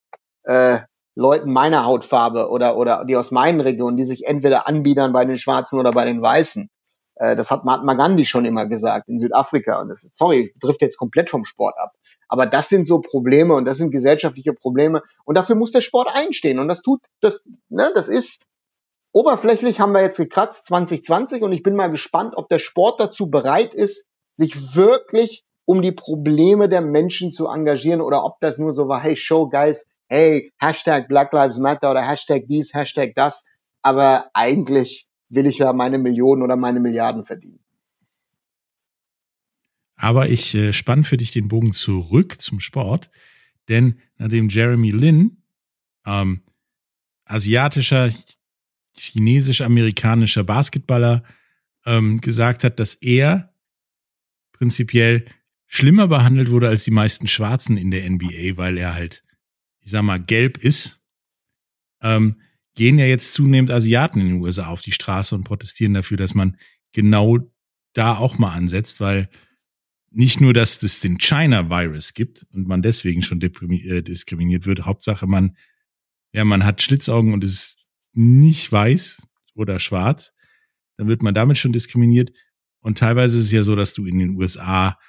äh, 0.43 0.80
Leuten 1.15 1.52
meiner 1.52 1.86
Hautfarbe 1.86 2.50
oder, 2.50 2.78
oder 2.78 3.06
die 3.06 3.15
aus 3.15 3.32
meinen 3.32 3.62
Regionen, 3.62 3.98
die 3.98 4.04
sich 4.04 4.26
entweder 4.26 4.67
anbiedern 4.67 5.13
bei 5.13 5.26
den 5.26 5.38
Schwarzen 5.38 5.80
oder 5.80 5.91
bei 5.91 6.06
den 6.06 6.22
Weißen. 6.22 6.69
Äh, 7.24 7.36
Das 7.36 7.52
hat 7.52 7.64
Mahatma 7.64 7.94
Gandhi 7.94 8.26
schon 8.26 8.46
immer 8.46 8.68
gesagt 8.68 9.08
in 9.08 9.18
Südafrika. 9.20 9.80
Und 9.80 9.90
das 9.90 10.02
sorry, 10.12 10.54
trifft 10.60 10.82
jetzt 10.82 10.98
komplett 10.98 11.30
vom 11.30 11.46
Sport 11.46 11.76
ab. 11.78 11.94
Aber 12.28 12.46
das 12.46 12.70
sind 12.70 12.86
so 12.86 13.00
Probleme 13.00 13.56
und 13.56 13.66
das 13.66 13.78
sind 13.78 13.92
gesellschaftliche 13.92 14.54
Probleme. 14.54 15.02
Und 15.24 15.38
dafür 15.38 15.56
muss 15.56 15.72
der 15.72 15.82
Sport 15.82 16.10
einstehen. 16.14 16.60
Und 16.60 16.68
das 16.68 16.82
tut, 16.82 17.02
das, 17.22 17.42
ne, 17.70 17.92
das 17.96 18.10
ist, 18.10 18.44
oberflächlich 19.14 19.80
haben 19.80 19.94
wir 19.94 20.02
jetzt 20.02 20.18
gekratzt 20.18 20.66
2020 20.66 21.44
und 21.44 21.54
ich 21.54 21.64
bin 21.64 21.76
mal 21.76 21.92
gespannt, 21.92 22.34
ob 22.36 22.50
der 22.50 22.60
Sport 22.60 23.00
dazu 23.00 23.30
bereit 23.30 23.74
ist, 23.74 24.08
sich 24.34 24.76
wirklich 24.76 25.46
um 25.66 25.82
die 25.82 25.92
Probleme 25.92 26.68
der 26.68 26.82
Menschen 26.82 27.32
zu 27.32 27.48
engagieren 27.48 28.02
oder 28.02 28.26
ob 28.26 28.40
das 28.42 28.58
nur 28.58 28.74
so 28.74 28.88
war, 28.88 29.00
hey, 29.00 29.16
Show 29.16 29.48
Guys, 29.50 29.86
hey, 30.10 30.52
Hashtag 30.60 31.08
Black 31.08 31.32
Lives 31.32 31.60
Matter 31.60 31.92
oder 31.92 32.02
Hashtag 32.02 32.48
dies, 32.48 32.74
Hashtag 32.74 33.14
das. 33.16 33.46
Aber 33.82 34.30
eigentlich 34.34 35.08
will 35.34 35.48
ich 35.48 35.58
ja 35.60 35.74
meine 35.74 35.98
Millionen 35.98 36.41
oder 36.41 36.56
meine 36.56 36.80
Milliarden 36.80 37.26
verdienen. 37.26 37.60
Aber 39.96 40.30
ich 40.30 40.54
äh, 40.56 40.74
spann 40.74 41.04
für 41.04 41.17
dich 41.17 41.32
den 41.32 41.48
Bogen 41.48 41.72
zurück 41.72 42.41
zum 42.41 42.60
Sport, 42.60 43.10
denn 43.69 44.00
nachdem 44.17 44.50
Jeremy 44.50 44.91
Lin, 44.91 45.43
ähm, 46.06 46.41
asiatischer, 47.26 48.12
chinesisch-amerikanischer 48.96 50.43
Basketballer, 50.43 51.24
ähm, 51.86 52.19
gesagt 52.22 52.63
hat, 52.63 52.80
dass 52.80 52.96
er 52.96 53.54
prinzipiell 54.52 55.26
schlimmer 55.67 56.08
behandelt 56.08 56.52
wurde 56.52 56.67
als 56.67 56.84
die 56.84 56.91
meisten 56.91 57.28
Schwarzen 57.28 57.78
in 57.78 57.91
der 57.91 58.10
NBA, 58.10 58.58
weil 58.58 58.78
er 58.78 58.93
halt, 58.93 59.24
ich 59.80 59.91
sag 59.91 60.04
mal, 60.04 60.22
gelb 60.22 60.58
ist, 60.58 61.02
ähm, 62.02 62.36
gehen 62.76 62.98
ja 63.00 63.06
jetzt 63.06 63.34
zunehmend 63.34 63.72
Asiaten 63.72 64.20
in 64.20 64.28
den 64.28 64.42
USA 64.42 64.68
auf 64.68 64.82
die 64.82 64.92
Straße 64.92 65.36
und 65.36 65.44
protestieren 65.44 65.94
dafür, 65.94 66.18
dass 66.18 66.34
man 66.34 66.58
genau 66.92 67.40
da 67.94 68.18
auch 68.18 68.38
mal 68.38 68.54
ansetzt, 68.54 69.00
weil 69.00 69.30
nicht 70.10 70.42
nur, 70.42 70.54
dass 70.54 70.82
es 70.84 71.00
den 71.00 71.18
China-Virus 71.18 72.14
gibt 72.14 72.46
und 72.52 72.68
man 72.68 72.82
deswegen 72.82 73.24
schon 73.24 73.42
äh, 73.42 74.02
diskriminiert 74.04 74.66
wird, 74.66 74.86
Hauptsache 74.86 75.28
man, 75.28 75.58
ja, 76.32 76.46
man 76.46 76.66
hat 76.66 76.82
Schlitzaugen 76.82 77.34
und 77.34 77.44
ist 77.44 77.86
nicht 78.14 78.72
weiß 78.72 79.28
oder 79.56 79.80
schwarz, 79.80 80.34
dann 80.98 81.08
wird 81.08 81.24
man 81.24 81.34
damit 81.34 81.58
schon 81.58 81.74
diskriminiert. 81.74 82.32
Und 82.80 82.98
teilweise 83.00 83.40
ist 83.40 83.46
es 83.46 83.52
ja 83.52 83.64
so, 83.64 83.76
dass 83.76 83.94
du 83.94 84.06
in 84.06 84.20
den 84.20 84.36
USA, 84.36 85.00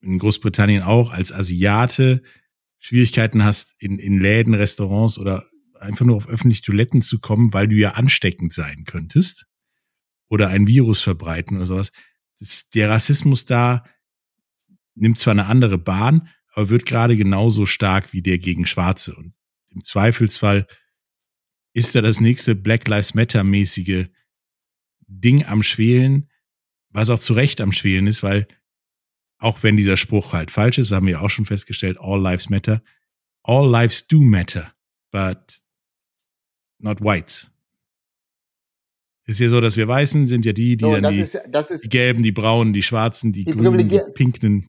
in 0.00 0.18
Großbritannien 0.18 0.82
auch 0.82 1.10
als 1.12 1.32
Asiate 1.32 2.22
Schwierigkeiten 2.80 3.44
hast, 3.44 3.74
in, 3.78 3.98
in 3.98 4.20
Läden, 4.20 4.54
Restaurants 4.54 5.18
oder 5.18 5.48
einfach 5.84 6.04
nur 6.04 6.16
auf 6.16 6.28
öffentliche 6.28 6.62
Toiletten 6.62 7.02
zu 7.02 7.20
kommen, 7.20 7.52
weil 7.52 7.68
du 7.68 7.76
ja 7.76 7.92
ansteckend 7.92 8.52
sein 8.52 8.84
könntest 8.84 9.46
oder 10.28 10.48
ein 10.48 10.66
Virus 10.66 11.00
verbreiten 11.00 11.56
oder 11.56 11.66
sowas. 11.66 11.92
Das, 12.40 12.68
der 12.70 12.90
Rassismus 12.90 13.44
da 13.44 13.84
nimmt 14.94 15.18
zwar 15.18 15.32
eine 15.32 15.46
andere 15.46 15.78
Bahn, 15.78 16.28
aber 16.52 16.68
wird 16.68 16.86
gerade 16.86 17.16
genauso 17.16 17.66
stark 17.66 18.12
wie 18.12 18.22
der 18.22 18.38
gegen 18.38 18.66
Schwarze. 18.66 19.14
Und 19.14 19.34
im 19.70 19.82
Zweifelsfall 19.82 20.66
ist 21.72 21.94
da 21.94 22.00
das 22.00 22.20
nächste 22.20 22.54
Black 22.54 22.86
Lives 22.88 23.14
Matter 23.14 23.44
mäßige 23.44 24.06
Ding 25.06 25.44
am 25.44 25.62
Schwelen, 25.62 26.30
was 26.90 27.10
auch 27.10 27.18
zu 27.18 27.34
Recht 27.34 27.60
am 27.60 27.72
Schwelen 27.72 28.06
ist, 28.06 28.22
weil 28.22 28.46
auch 29.38 29.62
wenn 29.62 29.76
dieser 29.76 29.96
Spruch 29.96 30.32
halt 30.32 30.50
falsch 30.50 30.78
ist, 30.78 30.92
haben 30.92 31.06
wir 31.06 31.20
auch 31.20 31.30
schon 31.30 31.44
festgestellt, 31.44 31.98
all 32.00 32.22
lives 32.22 32.48
matter, 32.48 32.82
all 33.42 33.68
lives 33.70 34.06
do 34.06 34.20
matter, 34.20 34.72
but 35.10 35.60
not 36.78 37.00
whites. 37.00 37.50
Ist 39.26 39.40
ja 39.40 39.48
so, 39.48 39.60
dass 39.60 39.76
wir 39.76 39.88
Weißen 39.88 40.26
sind 40.26 40.44
ja 40.44 40.52
die, 40.52 40.76
die 40.76 40.84
So, 40.84 41.00
dann 41.00 41.12
die, 41.12 41.20
ist, 41.20 41.34
ist, 41.34 41.84
die 41.84 41.88
Gelben, 41.88 42.22
die 42.22 42.32
Braunen, 42.32 42.74
die 42.74 42.82
Schwarzen, 42.82 43.32
die, 43.32 43.44
Die 43.44 43.52
Grünen, 43.52 43.88
die 43.88 44.00
Pinken 44.14 44.68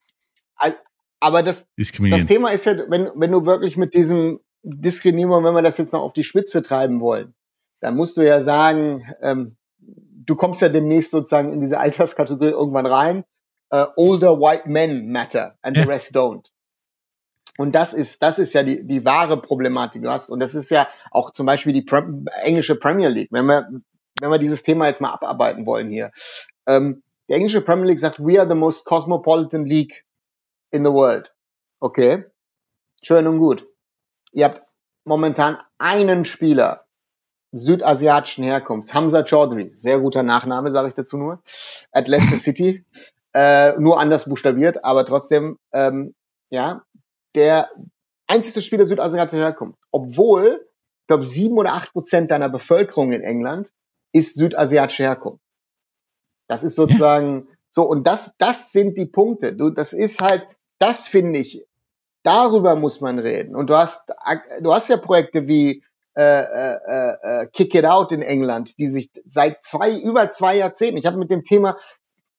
aber 1.25 1.41
das, 1.41 1.67
das. 1.75 2.25
Thema 2.27 2.51
ist 2.51 2.67
ja, 2.67 2.77
wenn, 2.87 3.09
wenn 3.15 3.31
du 3.31 3.47
wirklich 3.47 3.77
mit 3.77 3.95
diesem, 3.95 4.41
Diskriminierung, 4.61 5.43
wenn 5.43 5.53
wir 5.53 5.61
das 5.61 5.77
jetzt 5.77 5.93
noch 5.93 6.01
auf 6.01 6.13
die 6.13 6.23
Spitze 6.23 6.63
treiben 6.63 6.99
wollen, 6.99 7.33
dann 7.81 7.95
musst 7.95 8.17
du 8.17 8.25
ja 8.25 8.41
sagen, 8.41 9.11
ähm, 9.21 9.57
du 9.79 10.35
kommst 10.35 10.61
ja 10.61 10.69
demnächst 10.69 11.11
sozusagen 11.11 11.53
in 11.53 11.61
diese 11.61 11.79
Alterskategorie 11.79 12.49
irgendwann 12.49 12.85
rein. 12.85 13.23
Uh, 13.73 13.87
older 13.95 14.39
white 14.39 14.69
men 14.69 15.11
matter 15.11 15.57
and 15.63 15.75
the 15.75 15.83
rest 15.83 16.15
don't. 16.15 16.51
Und 17.57 17.73
das 17.73 17.93
ist, 17.93 18.21
das 18.21 18.39
ist 18.39 18.53
ja 18.53 18.63
die, 18.63 18.85
die 18.85 19.05
wahre 19.05 19.41
Problematik, 19.41 20.03
du 20.03 20.09
hast. 20.09 20.29
Und 20.29 20.39
das 20.39 20.55
ist 20.55 20.69
ja 20.71 20.87
auch 21.11 21.31
zum 21.31 21.45
Beispiel 21.45 21.73
die 21.73 21.83
Pre 21.83 22.05
englische 22.43 22.75
Premier 22.75 23.09
League. 23.09 23.29
Wenn 23.31 23.45
wir, 23.45 23.69
wenn 24.19 24.29
wir 24.29 24.39
dieses 24.39 24.63
Thema 24.63 24.87
jetzt 24.87 25.01
mal 25.01 25.11
abarbeiten 25.11 25.65
wollen 25.65 25.89
hier. 25.89 26.11
Ähm, 26.67 27.03
die 27.29 27.33
englische 27.33 27.61
Premier 27.61 27.87
League 27.87 27.99
sagt, 27.99 28.19
we 28.19 28.39
are 28.39 28.47
the 28.47 28.55
most 28.55 28.85
cosmopolitan 28.85 29.65
league 29.65 30.05
in 30.71 30.83
the 30.83 30.91
world. 30.91 31.33
Okay. 31.79 32.25
Schön 33.01 33.27
und 33.27 33.39
gut. 33.39 33.67
Ihr 34.31 34.45
habt 34.45 34.63
momentan 35.05 35.57
einen 35.77 36.25
Spieler 36.25 36.85
südasiatischen 37.51 38.43
Herkunfts, 38.43 38.93
Hamza 38.93 39.23
Chaudhry, 39.23 39.71
sehr 39.77 39.99
guter 39.99 40.23
Nachname, 40.23 40.71
sage 40.71 40.89
ich 40.89 40.93
dazu 40.93 41.17
nur, 41.17 41.41
at 41.91 42.07
Leicester 42.07 42.37
City, 42.37 42.83
äh, 43.33 43.77
nur 43.79 43.99
anders 43.99 44.27
buchstabiert, 44.27 44.83
aber 44.83 45.05
trotzdem, 45.05 45.57
ähm, 45.71 46.13
ja, 46.49 46.83
der 47.35 47.69
einzige 48.27 48.61
Spieler 48.61 48.85
südasiatischer 48.85 49.43
Herkunft, 49.43 49.79
obwohl, 49.91 50.67
ich 51.01 51.07
glaube, 51.07 51.25
sieben 51.25 51.57
oder 51.57 51.73
acht 51.73 51.93
Prozent 51.93 52.31
deiner 52.31 52.49
Bevölkerung 52.49 53.11
in 53.11 53.21
England 53.21 53.71
ist 54.11 54.35
südasiatische 54.35 55.03
Herkunft. 55.03 55.43
Das 56.47 56.63
ist 56.63 56.75
sozusagen 56.75 57.47
so, 57.69 57.83
und 57.83 58.07
das, 58.07 58.35
das 58.37 58.71
sind 58.71 58.97
die 58.97 59.05
Punkte. 59.05 59.55
Du, 59.55 59.69
das 59.69 59.93
ist 59.93 60.21
halt, 60.21 60.47
das 60.79 61.07
finde 61.07 61.39
ich, 61.39 61.65
darüber 62.23 62.75
muss 62.75 63.01
man 63.01 63.19
reden. 63.19 63.55
Und 63.55 63.69
du 63.69 63.75
hast, 63.75 64.11
du 64.61 64.73
hast 64.73 64.89
ja 64.89 64.97
Projekte 64.97 65.47
wie 65.47 65.83
äh, 66.17 66.43
äh, 66.43 67.17
äh, 67.43 67.47
Kick 67.47 67.75
It 67.75 67.85
Out 67.85 68.13
in 68.13 68.21
England, 68.21 68.79
die 68.79 68.87
sich 68.87 69.11
seit 69.25 69.63
zwei, 69.63 69.93
über 69.93 70.31
zwei 70.31 70.55
Jahrzehnten, 70.55 70.97
ich 70.97 71.05
habe 71.05 71.17
mit 71.17 71.29
dem 71.29 71.43
Thema, 71.43 71.77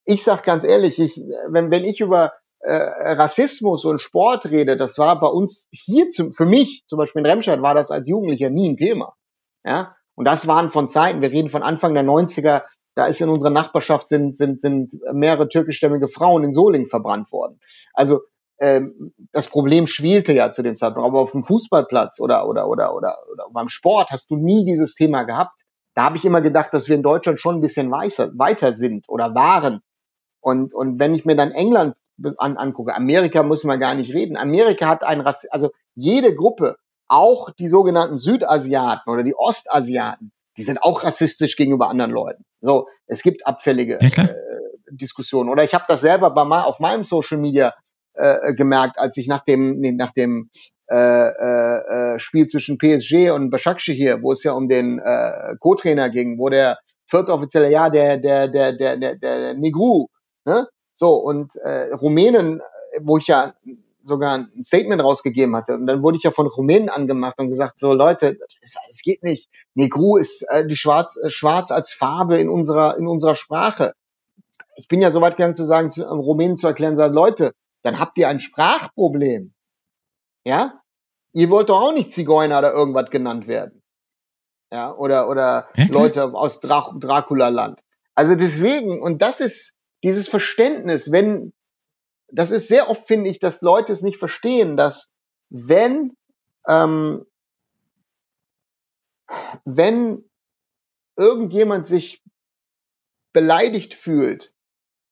ich 0.07 0.25
sag 0.25 0.45
ganz 0.45 0.65
ehrlich, 0.65 0.99
ich, 0.99 1.23
wenn, 1.49 1.71
wenn 1.71 1.85
ich 1.85 2.01
über 2.01 2.33
äh, 2.67 3.13
Rassismus 3.13 3.85
und 3.85 4.01
Sport 4.01 4.47
rede, 4.47 4.77
das 4.77 4.99
war 4.99 5.21
bei 5.21 5.29
uns 5.29 5.69
hier 5.71 6.11
zum, 6.11 6.33
für 6.33 6.47
mich, 6.47 6.85
zum 6.89 6.99
Beispiel 6.99 7.21
in 7.21 7.27
Remscheid, 7.27 7.63
war 7.63 7.75
das 7.75 7.91
als 7.91 8.09
Jugendlicher 8.09 8.51
nie 8.51 8.69
ein 8.69 8.77
Thema. 8.77 9.15
Ja, 9.65 9.97
und 10.15 10.27
das 10.27 10.47
waren 10.47 10.71
von 10.71 10.89
Zeiten, 10.89 11.23
wir 11.23 11.31
reden 11.31 11.49
von 11.49 11.63
Anfang 11.63 11.95
der 11.95 12.05
90er, 12.05 12.63
da 12.95 13.07
ist 13.07 13.21
in 13.21 13.29
unserer 13.29 13.51
Nachbarschaft 13.51 14.09
sind, 14.09 14.39
sind, 14.39 14.61
sind 14.61 14.93
mehrere 15.13 15.49
türkischstämmige 15.49 16.09
Frauen 16.09 16.45
in 16.45 16.53
Solingen 16.53 16.89
verbrannt 16.89 17.31
worden. 17.31 17.61
Also 17.93 18.23
ähm, 18.59 19.13
das 19.33 19.49
Problem 19.49 19.87
schwielte 19.87 20.33
ja 20.33 20.51
zu 20.51 20.63
dem 20.63 20.77
Zeitpunkt, 20.77 21.07
aber 21.07 21.21
auf 21.21 21.33
dem 21.33 21.45
Fußballplatz 21.45 22.21
oder, 22.21 22.49
oder, 22.49 22.69
oder, 22.69 22.95
oder, 22.95 23.19
oder 23.31 23.47
beim 23.53 23.69
Sport 23.69 24.11
hast 24.11 24.31
du 24.31 24.37
nie 24.37 24.65
dieses 24.65 24.95
Thema 24.95 25.25
gehabt. 25.25 25.63
Da 25.95 26.05
habe 26.05 26.17
ich 26.17 26.25
immer 26.25 26.41
gedacht, 26.41 26.73
dass 26.73 26.89
wir 26.89 26.97
in 26.97 27.03
Deutschland 27.03 27.39
schon 27.39 27.57
ein 27.57 27.61
bisschen 27.61 27.91
weiter, 27.91 28.31
weiter 28.37 28.73
sind 28.73 29.09
oder 29.09 29.35
waren. 29.35 29.83
Und, 30.41 30.75
und 30.75 30.99
wenn 30.99 31.15
ich 31.15 31.25
mir 31.25 31.37
dann 31.37 31.53
England 31.53 31.97
an, 32.39 32.57
angucke, 32.57 32.95
Amerika 32.95 33.43
muss 33.43 33.65
man 33.65 33.81
gar 33.81 33.95
nicht 33.95 34.13
reden. 34.15 34.37
Amerika 34.37 34.89
hat 34.89 35.03
ein 35.03 35.21
Rass 35.21 35.47
also 35.51 35.71
jede 35.95 36.35
Gruppe, 36.35 36.77
auch 37.09 37.51
die 37.51 37.69
sogenannten 37.69 38.19
Südasiaten 38.19 39.11
oder 39.13 39.23
die 39.23 39.35
Ostasiaten, 39.37 40.33
die 40.57 40.63
sind 40.63 40.83
auch 40.83 41.05
rassistisch 41.05 41.57
gegenüber 41.57 41.89
anderen 41.89 42.11
Leuten. 42.11 42.45
So, 42.61 42.89
es 43.07 43.23
gibt 43.23 43.47
abfällige 43.47 43.99
Ja, 44.01 44.25
äh, 44.25 44.35
Diskussionen. 44.91 45.51
Oder 45.51 45.65
ich 45.65 45.75
habe 45.75 45.85
das 45.89 46.01
selber 46.01 46.31
bei 46.31 46.45
ma 46.45 46.63
auf 46.63 46.81
meinem 46.81 47.05
Social 47.05 47.39
Media 47.39 47.75
äh, 48.15 48.55
gemerkt, 48.55 48.99
als 48.99 49.17
ich 49.17 49.29
nach 49.29 49.45
dem 49.45 49.81
nee, 49.81 49.93
nach 49.93 50.13
dem 50.13 50.51
äh, 50.89 50.97
äh, 50.97 52.15
äh, 52.15 52.19
Spiel 52.19 52.47
zwischen 52.47 52.79
PSG 52.79 53.31
und 53.31 53.51
Başakşehir 53.51 54.15
hier, 54.15 54.23
wo 54.23 54.33
es 54.33 54.45
ja 54.45 54.53
um 54.53 54.69
den 54.69 55.01
äh, 55.01 55.57
Co-Trainer 55.59 56.11
ging, 56.11 56.39
wo 56.39 56.49
der 56.49 56.79
vierte 57.07 57.33
offizielle 57.33 57.71
ja 57.71 57.91
der 57.91 58.19
der 58.19 58.49
der 58.49 58.73
der 58.73 58.97
der, 58.97 59.17
der 59.17 59.55
Negru, 59.55 60.07
ne? 60.45 60.69
So 60.97 61.15
und 61.15 61.57
äh, 61.57 61.93
Rumänen, 61.93 62.63
wo 63.01 63.19
ich 63.19 63.27
ja 63.27 63.55
sogar 64.03 64.35
ein 64.35 64.65
Statement 64.65 65.03
rausgegeben 65.03 65.55
hatte 65.55 65.75
und 65.75 65.87
dann 65.87 66.03
wurde 66.03 66.17
ich 66.17 66.23
ja 66.23 66.31
von 66.31 66.47
Rumänen 66.47 66.89
angemacht 66.89 67.39
und 67.39 67.49
gesagt 67.49 67.79
so 67.79 67.93
Leute, 67.93 68.39
es 68.63 69.03
geht 69.03 69.23
nicht. 69.23 69.51
Negru 69.75 70.17
ist 70.17 70.43
äh, 70.49 70.67
die 70.67 70.77
Schwarz 70.77 71.17
äh, 71.17 71.29
Schwarz 71.29 71.71
als 71.71 71.93
Farbe 71.93 72.39
in 72.39 72.49
unserer 72.49 72.97
in 72.97 73.07
unserer 73.07 73.35
Sprache. 73.35 73.93
Ich 74.77 74.89
bin 74.89 75.03
ja 75.03 75.11
so 75.11 75.21
weit 75.21 75.37
gegangen 75.37 75.55
zu 75.55 75.65
sagen, 75.65 75.91
zu, 75.91 76.05
Rumänen 76.05 76.57
zu 76.57 76.67
erklären, 76.67 76.97
sagen 76.97 77.15
Leute, 77.15 77.53
dann 77.83 77.99
habt 77.99 78.17
ihr 78.19 78.29
ein 78.29 78.41
Sprachproblem. 78.41 79.53
Ja? 80.45 80.81
Ihr 81.33 81.51
wollt 81.51 81.69
doch 81.69 81.81
auch 81.81 81.93
nicht 81.93 82.11
Zigeuner 82.11 82.59
oder 82.59 82.73
irgendwas 82.73 83.11
genannt 83.11 83.47
werden. 83.47 83.83
Ja, 84.73 84.95
oder, 84.95 85.29
oder. 85.29 85.69
Leute 85.89 86.25
aus 86.35 86.61
Dra 86.61 86.93
Dracula-Land. 86.99 87.83
Also 88.15 88.35
deswegen, 88.35 89.01
und 89.01 89.23
das 89.23 89.41
ist 89.41 89.76
dieses 90.07 90.29
Verständnis, 90.29 91.11
wenn, 91.11 91.53
das 92.29 92.53
ist 92.53 92.69
sehr 92.69 92.89
oft, 92.89 93.09
finde 93.09 93.29
ich, 93.29 93.41
dass 93.41 93.61
Leute 93.61 93.93
es 93.93 94.03
nicht 94.03 94.19
verstehen, 94.19 94.77
dass 94.77 95.09
wenn, 95.51 96.17
ähm, 96.69 97.27
wenn 99.65 100.25
irgendjemand 101.17 101.89
sich 101.89 102.23
beleidigt 103.33 103.95
fühlt 103.95 104.53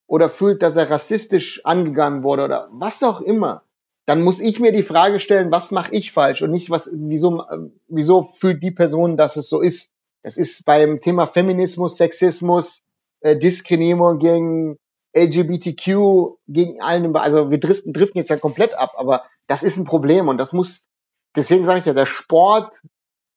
oder 0.07 0.31
fühlt, 0.31 0.63
dass 0.63 0.77
er 0.77 0.89
rassistisch 0.89 1.65
angegangen 1.65 2.23
wurde 2.23 2.45
oder 2.45 2.69
was 2.71 3.03
auch 3.03 3.21
immer, 3.21 3.65
dann 4.07 4.23
muss 4.23 4.39
ich 4.39 4.61
mir 4.61 4.71
die 4.71 4.85
Frage 4.85 5.19
stellen, 5.19 5.51
was 5.51 5.73
mache 5.73 5.93
ich 5.93 6.13
falsch 6.13 6.43
und 6.43 6.53
nicht 6.53 6.71
was, 6.71 6.89
wieso, 6.93 7.43
äh, 7.49 7.69
wieso 7.89 8.23
fühlt 8.23 8.63
die 8.63 8.71
Person, 8.71 9.17
dass 9.17 9.35
es 9.35 9.49
so 9.49 9.61
ist. 9.61 9.93
Das 10.23 10.37
ist 10.37 10.65
beim 10.65 11.01
Thema 11.01 11.27
Feminismus, 11.27 11.97
Sexismus, 11.97 12.85
äh, 13.25 13.37
Diskriminierung 13.37 14.19
gegen 14.21 14.79
LGBTQ, 15.15 16.37
gegen 16.49 16.81
allen, 16.81 17.15
also 17.17 17.51
wir 17.51 17.59
driften, 17.61 17.93
driften 17.93 18.19
jetzt 18.19 18.31
ja 18.31 18.37
komplett 18.37 18.75
ab, 18.75 18.93
aber 18.97 19.25
das 19.47 19.63
ist 19.63 19.77
ein 19.77 19.85
Problem 19.85 20.29
und 20.29 20.39
das 20.39 20.53
muss, 20.53 20.89
deswegen 21.37 21.65
sage 21.65 21.81
ich 21.81 21.87
ja, 21.87 21.93
der 21.95 22.07
Sport 22.07 22.83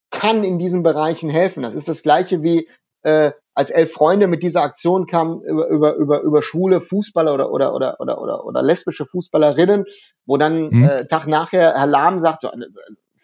kann 0.10 0.44
in 0.44 0.58
diesen 0.58 0.84
Bereichen 0.84 1.30
helfen. 1.30 1.64
Das 1.64 1.76
ist 1.76 1.88
das 1.88 2.02
gleiche 2.02 2.42
wie 2.42 2.70
äh, 3.04 3.32
als 3.54 3.70
elf 3.70 3.92
Freunde 3.92 4.28
mit 4.28 4.44
dieser 4.44 4.62
Aktion 4.62 5.08
kamen 5.08 5.42
über, 5.42 5.68
über, 5.68 5.96
über, 5.96 6.22
über 6.22 6.42
schwule 6.42 6.80
Fußballer 6.80 7.34
oder, 7.34 7.52
oder, 7.52 7.74
oder, 7.74 8.00
oder, 8.00 8.22
oder, 8.22 8.46
oder 8.46 8.62
lesbische 8.62 9.06
Fußballerinnen, 9.06 9.86
wo 10.26 10.38
dann 10.38 10.70
Mhm. 10.70 10.84
äh, 10.84 11.08
Tag 11.08 11.28
nachher 11.28 11.74
Herr 11.76 11.88
Lahm 11.88 12.20
sagt, 12.20 12.42
so, 12.44 12.50
äh, 12.50 12.58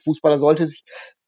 Fußballer 0.03 0.39
sollte 0.39 0.65
sich 0.67 0.83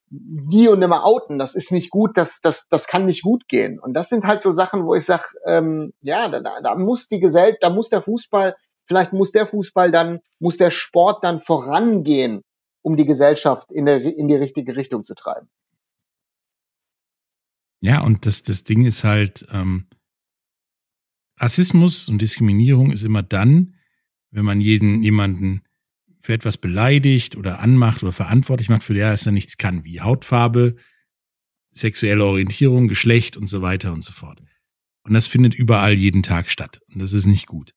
nie 0.09 0.67
und 0.67 0.79
nimmer 0.79 1.03
outen. 1.05 1.39
Das 1.39 1.55
ist 1.55 1.71
nicht 1.71 1.89
gut, 1.89 2.17
das, 2.17 2.41
das, 2.41 2.67
das 2.69 2.87
kann 2.87 3.05
nicht 3.05 3.23
gut 3.23 3.47
gehen. 3.47 3.79
Und 3.79 3.93
das 3.93 4.09
sind 4.09 4.25
halt 4.25 4.43
so 4.43 4.51
Sachen, 4.51 4.85
wo 4.85 4.95
ich 4.95 5.05
sage, 5.05 5.25
ähm, 5.45 5.93
ja, 6.01 6.29
da, 6.29 6.39
da, 6.39 6.61
da 6.61 6.75
muss 6.75 7.07
die 7.07 7.19
Gesellschaft, 7.19 7.63
da 7.63 7.69
muss 7.69 7.89
der 7.89 8.01
Fußball, 8.01 8.55
vielleicht 8.85 9.13
muss 9.13 9.31
der 9.31 9.47
Fußball 9.47 9.91
dann, 9.91 10.19
muss 10.39 10.57
der 10.57 10.71
Sport 10.71 11.23
dann 11.23 11.39
vorangehen, 11.39 12.43
um 12.81 12.95
die 12.95 13.05
Gesellschaft 13.05 13.71
in, 13.71 13.85
der, 13.85 14.01
in 14.01 14.27
die 14.27 14.35
richtige 14.35 14.75
Richtung 14.75 15.05
zu 15.05 15.15
treiben. 15.15 15.49
Ja, 17.81 18.01
und 18.01 18.25
das, 18.25 18.43
das 18.43 18.63
Ding 18.63 18.85
ist 18.85 19.03
halt, 19.03 19.45
ähm, 19.51 19.87
Rassismus 21.37 22.07
und 22.07 22.21
Diskriminierung 22.21 22.91
ist 22.91 23.03
immer 23.03 23.21
dann, 23.21 23.75
wenn 24.31 24.45
man 24.45 24.61
jeden, 24.61 25.03
jemanden 25.03 25.64
für 26.25 26.33
etwas 26.33 26.57
beleidigt 26.57 27.35
oder 27.35 27.59
anmacht 27.59 28.01
oder 28.01 28.11
verantwortlich 28.11 28.67
macht, 28.69 28.83
für 28.83 28.95
der 28.95 29.13
er 29.13 29.31
nichts 29.31 29.57
kann, 29.57 29.83
wie 29.83 30.01
Hautfarbe, 30.01 30.75
sexuelle 31.69 32.25
Orientierung, 32.25 32.87
Geschlecht 32.87 33.37
und 33.37 33.47
so 33.47 33.61
weiter 33.61 33.93
und 33.93 34.03
so 34.03 34.11
fort. 34.11 34.41
Und 35.03 35.13
das 35.13 35.27
findet 35.27 35.53
überall 35.53 35.93
jeden 35.93 36.23
Tag 36.23 36.49
statt. 36.49 36.81
Und 36.91 36.99
das 37.01 37.13
ist 37.13 37.27
nicht 37.27 37.45
gut. 37.45 37.75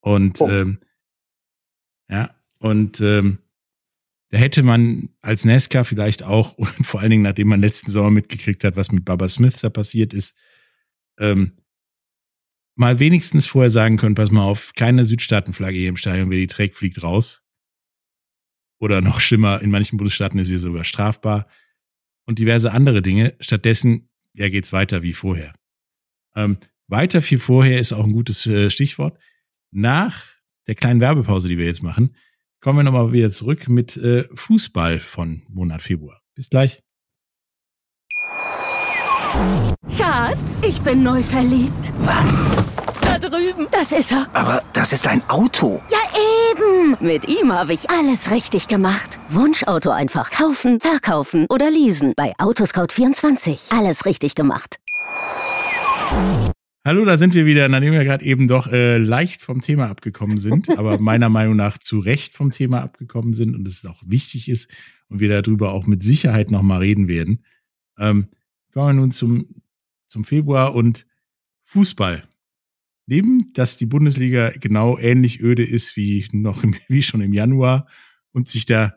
Und 0.00 0.38
Punkt. 0.38 0.52
ähm, 0.52 0.80
ja, 2.08 2.34
und 2.58 3.00
ähm, 3.00 3.38
da 4.30 4.38
hätte 4.38 4.64
man 4.64 5.10
als 5.20 5.44
NASCAR 5.44 5.84
vielleicht 5.84 6.24
auch, 6.24 6.52
und 6.58 6.84
vor 6.84 7.00
allen 7.00 7.10
Dingen, 7.10 7.22
nachdem 7.22 7.46
man 7.46 7.60
letzten 7.60 7.92
Sommer 7.92 8.10
mitgekriegt 8.10 8.64
hat, 8.64 8.74
was 8.74 8.90
mit 8.90 9.04
Baba 9.04 9.28
Smith 9.28 9.60
da 9.60 9.70
passiert 9.70 10.12
ist, 10.12 10.36
ähm, 11.20 11.52
mal 12.74 12.98
wenigstens 12.98 13.46
vorher 13.46 13.70
sagen 13.70 13.98
können, 13.98 14.16
pass 14.16 14.32
mal 14.32 14.42
auf, 14.42 14.72
keine 14.74 15.04
Südstaatenflagge 15.04 15.78
hier 15.78 15.90
im 15.90 15.96
Stadion, 15.96 16.28
wer 16.30 16.38
die 16.38 16.48
trägt, 16.48 16.74
fliegt 16.74 17.04
raus. 17.04 17.43
Oder 18.84 19.00
noch 19.00 19.18
schlimmer, 19.20 19.62
in 19.62 19.70
manchen 19.70 19.96
Bundesstaaten 19.96 20.38
ist 20.38 20.48
sie 20.48 20.58
sogar 20.58 20.84
strafbar. 20.84 21.46
Und 22.26 22.38
diverse 22.38 22.70
andere 22.70 23.00
Dinge. 23.00 23.34
Stattdessen, 23.40 24.10
ja, 24.34 24.50
geht's 24.50 24.74
weiter 24.74 25.02
wie 25.02 25.14
vorher. 25.14 25.54
Ähm, 26.36 26.58
weiter 26.86 27.22
wie 27.30 27.38
vorher 27.38 27.80
ist 27.80 27.94
auch 27.94 28.04
ein 28.04 28.12
gutes 28.12 28.46
äh, 28.46 28.68
Stichwort. 28.68 29.18
Nach 29.70 30.22
der 30.66 30.74
kleinen 30.74 31.00
Werbepause, 31.00 31.48
die 31.48 31.56
wir 31.56 31.64
jetzt 31.64 31.82
machen, 31.82 32.14
kommen 32.60 32.78
wir 32.78 32.82
nochmal 32.82 33.10
wieder 33.10 33.30
zurück 33.30 33.70
mit 33.70 33.96
äh, 33.96 34.28
Fußball 34.34 35.00
von 35.00 35.40
Monat 35.48 35.80
Februar. 35.80 36.20
Bis 36.34 36.50
gleich. 36.50 36.82
Schatz, 39.96 40.60
ich 40.60 40.78
bin 40.82 41.02
neu 41.02 41.22
verliebt. 41.22 41.90
Was? 42.00 42.44
Drüben. 43.30 43.66
Das 43.70 43.92
ist 43.92 44.12
er. 44.12 44.28
Aber 44.32 44.62
das 44.72 44.92
ist 44.92 45.06
ein 45.06 45.22
Auto. 45.28 45.82
Ja, 45.90 45.98
eben. 46.50 46.96
Mit 47.00 47.26
ihm 47.28 47.52
habe 47.52 47.72
ich 47.72 47.90
alles 47.90 48.30
richtig 48.30 48.68
gemacht. 48.68 49.18
Wunschauto 49.28 49.90
einfach 49.90 50.30
kaufen, 50.30 50.80
verkaufen 50.80 51.46
oder 51.48 51.70
leasen. 51.70 52.12
Bei 52.16 52.34
Autoscout24. 52.36 53.76
Alles 53.76 54.04
richtig 54.06 54.34
gemacht. 54.34 54.76
Hallo, 56.84 57.06
da 57.06 57.16
sind 57.16 57.32
wir 57.32 57.46
wieder, 57.46 57.68
nachdem 57.70 57.94
wir 57.94 58.04
gerade 58.04 58.24
eben 58.24 58.46
doch 58.46 58.66
äh, 58.66 58.98
leicht 58.98 59.40
vom 59.40 59.62
Thema 59.62 59.88
abgekommen 59.88 60.36
sind, 60.36 60.68
aber 60.78 60.98
meiner 60.98 61.30
Meinung 61.30 61.56
nach 61.56 61.78
zu 61.78 61.98
Recht 61.98 62.34
vom 62.34 62.50
Thema 62.50 62.82
abgekommen 62.82 63.32
sind 63.32 63.56
und 63.56 63.66
es 63.66 63.86
auch 63.86 64.02
wichtig 64.04 64.50
ist 64.50 64.70
und 65.08 65.20
wir 65.20 65.30
darüber 65.30 65.72
auch 65.72 65.86
mit 65.86 66.02
Sicherheit 66.02 66.50
nochmal 66.50 66.80
reden 66.80 67.08
werden. 67.08 67.42
Ähm, 67.98 68.28
kommen 68.72 68.88
wir 68.88 69.00
nun 69.00 69.12
zum, 69.12 69.46
zum 70.08 70.24
Februar 70.24 70.74
und 70.74 71.06
Fußball. 71.64 72.24
Neben, 73.06 73.52
dass 73.54 73.76
die 73.76 73.86
Bundesliga 73.86 74.50
genau 74.58 74.98
ähnlich 74.98 75.40
öde 75.40 75.64
ist 75.64 75.96
wie 75.96 76.26
noch 76.32 76.62
im, 76.62 76.74
wie 76.88 77.02
schon 77.02 77.20
im 77.20 77.32
Januar 77.32 77.86
und 78.32 78.48
sich 78.48 78.64
da 78.64 78.94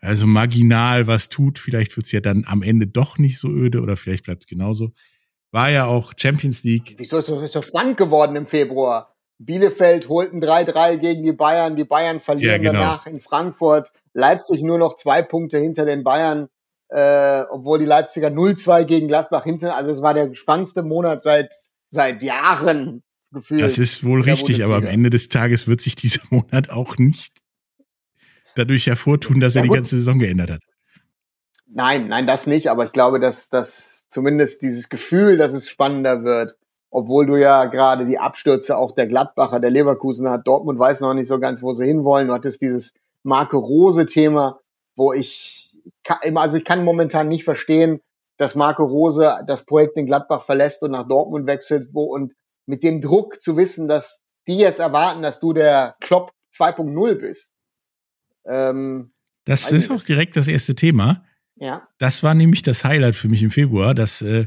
also 0.00 0.26
marginal 0.26 1.06
was 1.06 1.28
tut, 1.28 1.58
vielleicht 1.58 1.96
wird's 1.96 2.12
ja 2.12 2.20
dann 2.20 2.44
am 2.46 2.62
Ende 2.62 2.86
doch 2.86 3.18
nicht 3.18 3.38
so 3.38 3.48
öde 3.48 3.80
oder 3.80 3.96
vielleicht 3.96 4.24
bleibt's 4.24 4.46
genauso. 4.46 4.92
War 5.52 5.70
ja 5.70 5.86
auch 5.86 6.12
Champions 6.16 6.64
League. 6.64 6.94
Wieso 6.98 7.18
ist 7.18 7.28
es 7.28 7.52
so 7.52 7.62
spannend 7.62 7.96
geworden 7.96 8.36
im 8.36 8.46
Februar? 8.46 9.16
Bielefeld 9.38 10.08
holten 10.08 10.42
3-3 10.42 10.96
gegen 10.98 11.22
die 11.22 11.32
Bayern, 11.32 11.76
die 11.76 11.84
Bayern 11.84 12.20
verlieren 12.20 12.62
Ja, 12.62 12.70
genau. 12.70 12.84
danach 12.84 13.06
in 13.06 13.20
Frankfurt, 13.20 13.92
Leipzig 14.14 14.62
nur 14.62 14.78
noch 14.78 14.96
zwei 14.96 15.22
Punkte 15.22 15.58
hinter 15.58 15.84
den 15.84 16.04
Bayern, 16.04 16.48
äh, 16.88 17.42
obwohl 17.50 17.78
die 17.78 17.84
Leipziger 17.84 18.28
0-2 18.28 18.84
gegen 18.84 19.08
Gladbach 19.08 19.44
hinter, 19.44 19.76
also 19.76 19.90
es 19.90 20.00
war 20.02 20.14
der 20.14 20.34
spannendste 20.34 20.82
Monat 20.82 21.22
seit, 21.22 21.52
seit 21.88 22.22
Jahren 22.22 23.02
gefühlt. 23.32 23.62
Das 23.62 23.78
ist 23.78 24.04
wohl 24.04 24.22
richtig, 24.22 24.64
aber 24.64 24.76
am. 24.76 24.84
Ende 24.84 25.10
des 25.10 25.28
Tages 25.28 25.68
wird 25.68 25.80
sich 25.80 25.96
dieser 25.96 26.22
Monat 26.30 26.70
auch 26.70 26.98
nicht 26.98 27.32
dadurch 28.54 28.86
hervortun, 28.86 29.40
dass 29.40 29.54
er 29.54 29.60
Ja, 29.60 29.62
die 29.64 29.68
gut. 29.68 29.76
ganze 29.78 29.96
Saison 29.96 30.18
geändert 30.18 30.50
hat. 30.50 30.60
Nein, 31.68 32.08
nein, 32.08 32.26
das 32.26 32.46
nicht, 32.46 32.68
aber 32.68 32.86
ich 32.86 32.92
glaube, 32.92 33.20
dass, 33.20 33.48
dass 33.50 34.06
zumindest 34.08 34.62
dieses 34.62 34.88
Gefühl, 34.88 35.36
dass 35.36 35.52
es 35.52 35.68
spannender 35.68 36.24
wird, 36.24 36.54
obwohl 36.90 37.26
du 37.26 37.36
ja 37.36 37.66
gerade 37.66 38.06
die 38.06 38.18
Abstürze 38.18 38.76
auch 38.78 38.92
der 38.92 39.08
Gladbacher, 39.08 39.60
der 39.60 39.70
Leverkusen 39.70 40.28
hat, 40.30 40.46
Dortmund 40.46 40.78
weiß 40.78 41.00
noch 41.00 41.12
nicht 41.12 41.28
so 41.28 41.38
ganz, 41.38 41.60
wo 41.62 41.72
sie 41.74 41.84
hinwollen. 41.86 42.28
Du 42.28 42.34
hattest 42.34 42.62
dieses 42.62 42.94
Marco 43.24 43.58
Rose-Thema, 43.58 44.60
wo 44.94 45.12
ich, 45.12 45.72
also 46.34 46.56
ich 46.56 46.64
kann 46.64 46.84
momentan 46.84 47.28
nicht 47.28 47.44
verstehen, 47.44 48.00
dass 48.36 48.54
Marco 48.54 48.84
Rose 48.84 49.44
das 49.46 49.64
Projekt 49.64 49.96
in 49.96 50.06
Gladbach 50.06 50.42
verlässt 50.42 50.82
und 50.82 50.92
nach 50.92 51.08
Dortmund 51.08 51.46
wechselt, 51.46 51.88
wo 51.92 52.04
und 52.04 52.34
mit 52.66 52.82
dem 52.82 53.00
Druck 53.00 53.40
zu 53.40 53.56
wissen, 53.56 53.88
dass 53.88 54.24
die 54.46 54.56
jetzt 54.56 54.80
erwarten, 54.80 55.22
dass 55.22 55.40
du 55.40 55.52
der 55.52 55.96
Klopp 56.00 56.32
2.0 56.54 57.14
bist. 57.14 57.52
Ähm, 58.44 59.12
Das 59.44 59.64
Weiß 59.64 59.72
ist 59.72 59.90
auch 59.90 60.02
direkt 60.02 60.36
das 60.36 60.48
erste 60.48 60.74
Thema. 60.74 61.24
ja, 61.56 61.88
Das 61.98 62.22
war 62.22 62.34
nämlich 62.34 62.62
das 62.62 62.84
Highlight 62.84 63.14
für 63.14 63.28
mich 63.28 63.42
im 63.42 63.50
Februar, 63.50 63.94
dass 63.94 64.22
äh, 64.22 64.46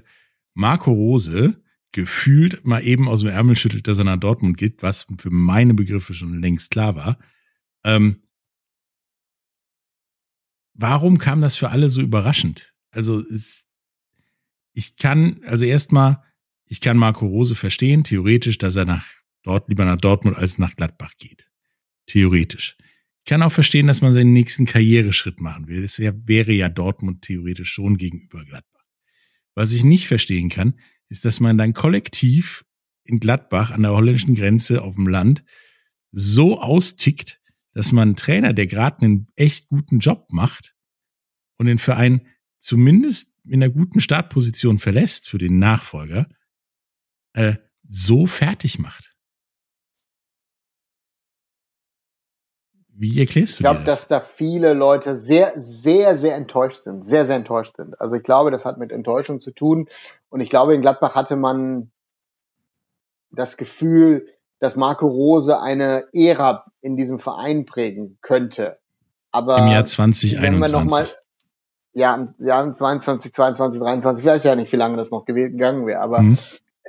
Marco 0.53 0.91
Rose 0.91 1.61
gefühlt 1.91 2.65
mal 2.65 2.83
eben 2.83 3.07
aus 3.07 3.21
dem 3.21 3.29
Ärmel 3.29 3.55
schüttelt, 3.55 3.87
dass 3.87 3.97
er 3.97 4.03
nach 4.03 4.17
Dortmund 4.19 4.57
geht, 4.57 4.83
was 4.83 5.07
für 5.17 5.31
meine 5.31 5.73
Begriffe 5.73 6.13
schon 6.13 6.39
längst 6.39 6.71
klar 6.71 6.95
war. 6.95 7.17
Ähm, 7.83 8.21
warum 10.73 11.17
kam 11.17 11.41
das 11.41 11.55
für 11.55 11.69
alle 11.69 11.89
so 11.89 12.01
überraschend? 12.01 12.75
Also 12.91 13.19
es, 13.19 13.68
ich 14.79 14.95
kann, 14.95 15.41
also 15.45 15.65
erstmal, 15.65 16.23
ich 16.65 16.79
kann 16.79 16.97
Marco 16.97 17.27
Rose 17.27 17.53
verstehen, 17.53 18.05
theoretisch, 18.05 18.57
dass 18.57 18.77
er 18.77 18.85
nach 18.85 19.05
dort 19.43 19.67
lieber 19.67 19.83
nach 19.83 19.97
Dortmund 19.97 20.37
als 20.37 20.57
nach 20.57 20.73
Gladbach 20.75 21.13
geht. 21.17 21.51
Theoretisch. 22.05 22.77
Ich 23.17 23.25
kann 23.29 23.43
auch 23.43 23.51
verstehen, 23.51 23.87
dass 23.87 24.01
man 24.01 24.13
seinen 24.13 24.31
nächsten 24.31 24.65
Karriereschritt 24.65 25.41
machen 25.41 25.67
will. 25.67 25.81
Das 25.81 25.99
wäre 25.99 26.53
ja 26.53 26.69
Dortmund 26.69 27.23
theoretisch 27.23 27.71
schon 27.71 27.97
gegenüber 27.97 28.45
Gladbach. 28.45 28.85
Was 29.53 29.73
ich 29.73 29.83
nicht 29.83 30.07
verstehen 30.07 30.47
kann, 30.49 30.75
ist, 31.09 31.25
dass 31.25 31.41
man 31.41 31.57
dann 31.57 31.73
kollektiv 31.73 32.63
in 33.03 33.19
Gladbach 33.19 33.71
an 33.71 33.81
der 33.81 33.91
holländischen 33.91 34.33
Grenze 34.33 34.81
auf 34.81 34.95
dem 34.95 35.07
Land 35.07 35.43
so 36.11 36.61
austickt, 36.61 37.41
dass 37.73 37.91
man 37.91 38.09
einen 38.09 38.15
Trainer, 38.15 38.53
der 38.53 38.67
gerade 38.67 39.01
einen 39.01 39.27
echt 39.35 39.67
guten 39.67 39.99
Job 39.99 40.27
macht 40.31 40.73
und 41.57 41.65
den 41.65 41.79
Verein 41.79 42.21
zumindest 42.59 43.35
in 43.49 43.63
einer 43.63 43.71
guten 43.71 43.99
Startposition 43.99 44.79
verlässt 44.79 45.27
für 45.27 45.37
den 45.37 45.59
Nachfolger, 45.59 46.27
äh, 47.33 47.55
so 47.87 48.25
fertig 48.27 48.79
macht. 48.79 49.15
Wie 53.01 53.19
erklärst 53.19 53.53
Ich 53.53 53.57
du 53.57 53.63
glaube, 53.63 53.79
dir 53.79 53.85
das? 53.85 54.01
dass 54.01 54.07
da 54.09 54.19
viele 54.19 54.73
Leute 54.73 55.15
sehr, 55.15 55.53
sehr, 55.55 56.17
sehr 56.17 56.35
enttäuscht 56.35 56.83
sind. 56.83 57.05
Sehr, 57.05 57.23
sehr 57.23 57.37
enttäuscht 57.37 57.77
sind. 57.77 57.99
Also 58.01 58.17
ich 58.17 58.23
glaube, 58.23 58.51
das 58.51 58.65
hat 58.65 58.77
mit 58.77 58.91
Enttäuschung 58.91 59.39
zu 59.39 59.51
tun. 59.51 59.87
Und 60.27 60.41
ich 60.41 60.49
glaube, 60.49 60.75
in 60.75 60.81
Gladbach 60.81 61.15
hatte 61.15 61.37
man 61.37 61.91
das 63.31 63.55
Gefühl, 63.55 64.27
dass 64.59 64.75
Marco 64.75 65.07
Rose 65.07 65.61
eine 65.61 66.07
Ära 66.11 66.65
in 66.81 66.97
diesem 66.97 67.19
Verein 67.19 67.65
prägen 67.65 68.17
könnte. 68.21 68.79
Aber 69.31 69.59
Im 69.59 69.67
Jahr 69.67 69.85
wenn 70.41 70.59
wir 70.59 70.67
noch 70.67 70.83
mal, 70.83 71.07
2021. 71.93 71.93
ja, 71.93 72.15
im 72.15 72.35
Jahr 72.45 72.71
22, 72.73 73.33
22, 73.33 73.81
23, 73.81 74.25
ich 74.25 74.31
weiß 74.31 74.43
ja 74.43 74.55
nicht, 74.55 74.71
wie 74.71 74.77
lange 74.77 74.97
das 74.97 75.11
noch 75.11 75.25
gegangen 75.25 75.85
wäre, 75.85 76.01
aber 76.01 76.21
Mhm. 76.21 76.37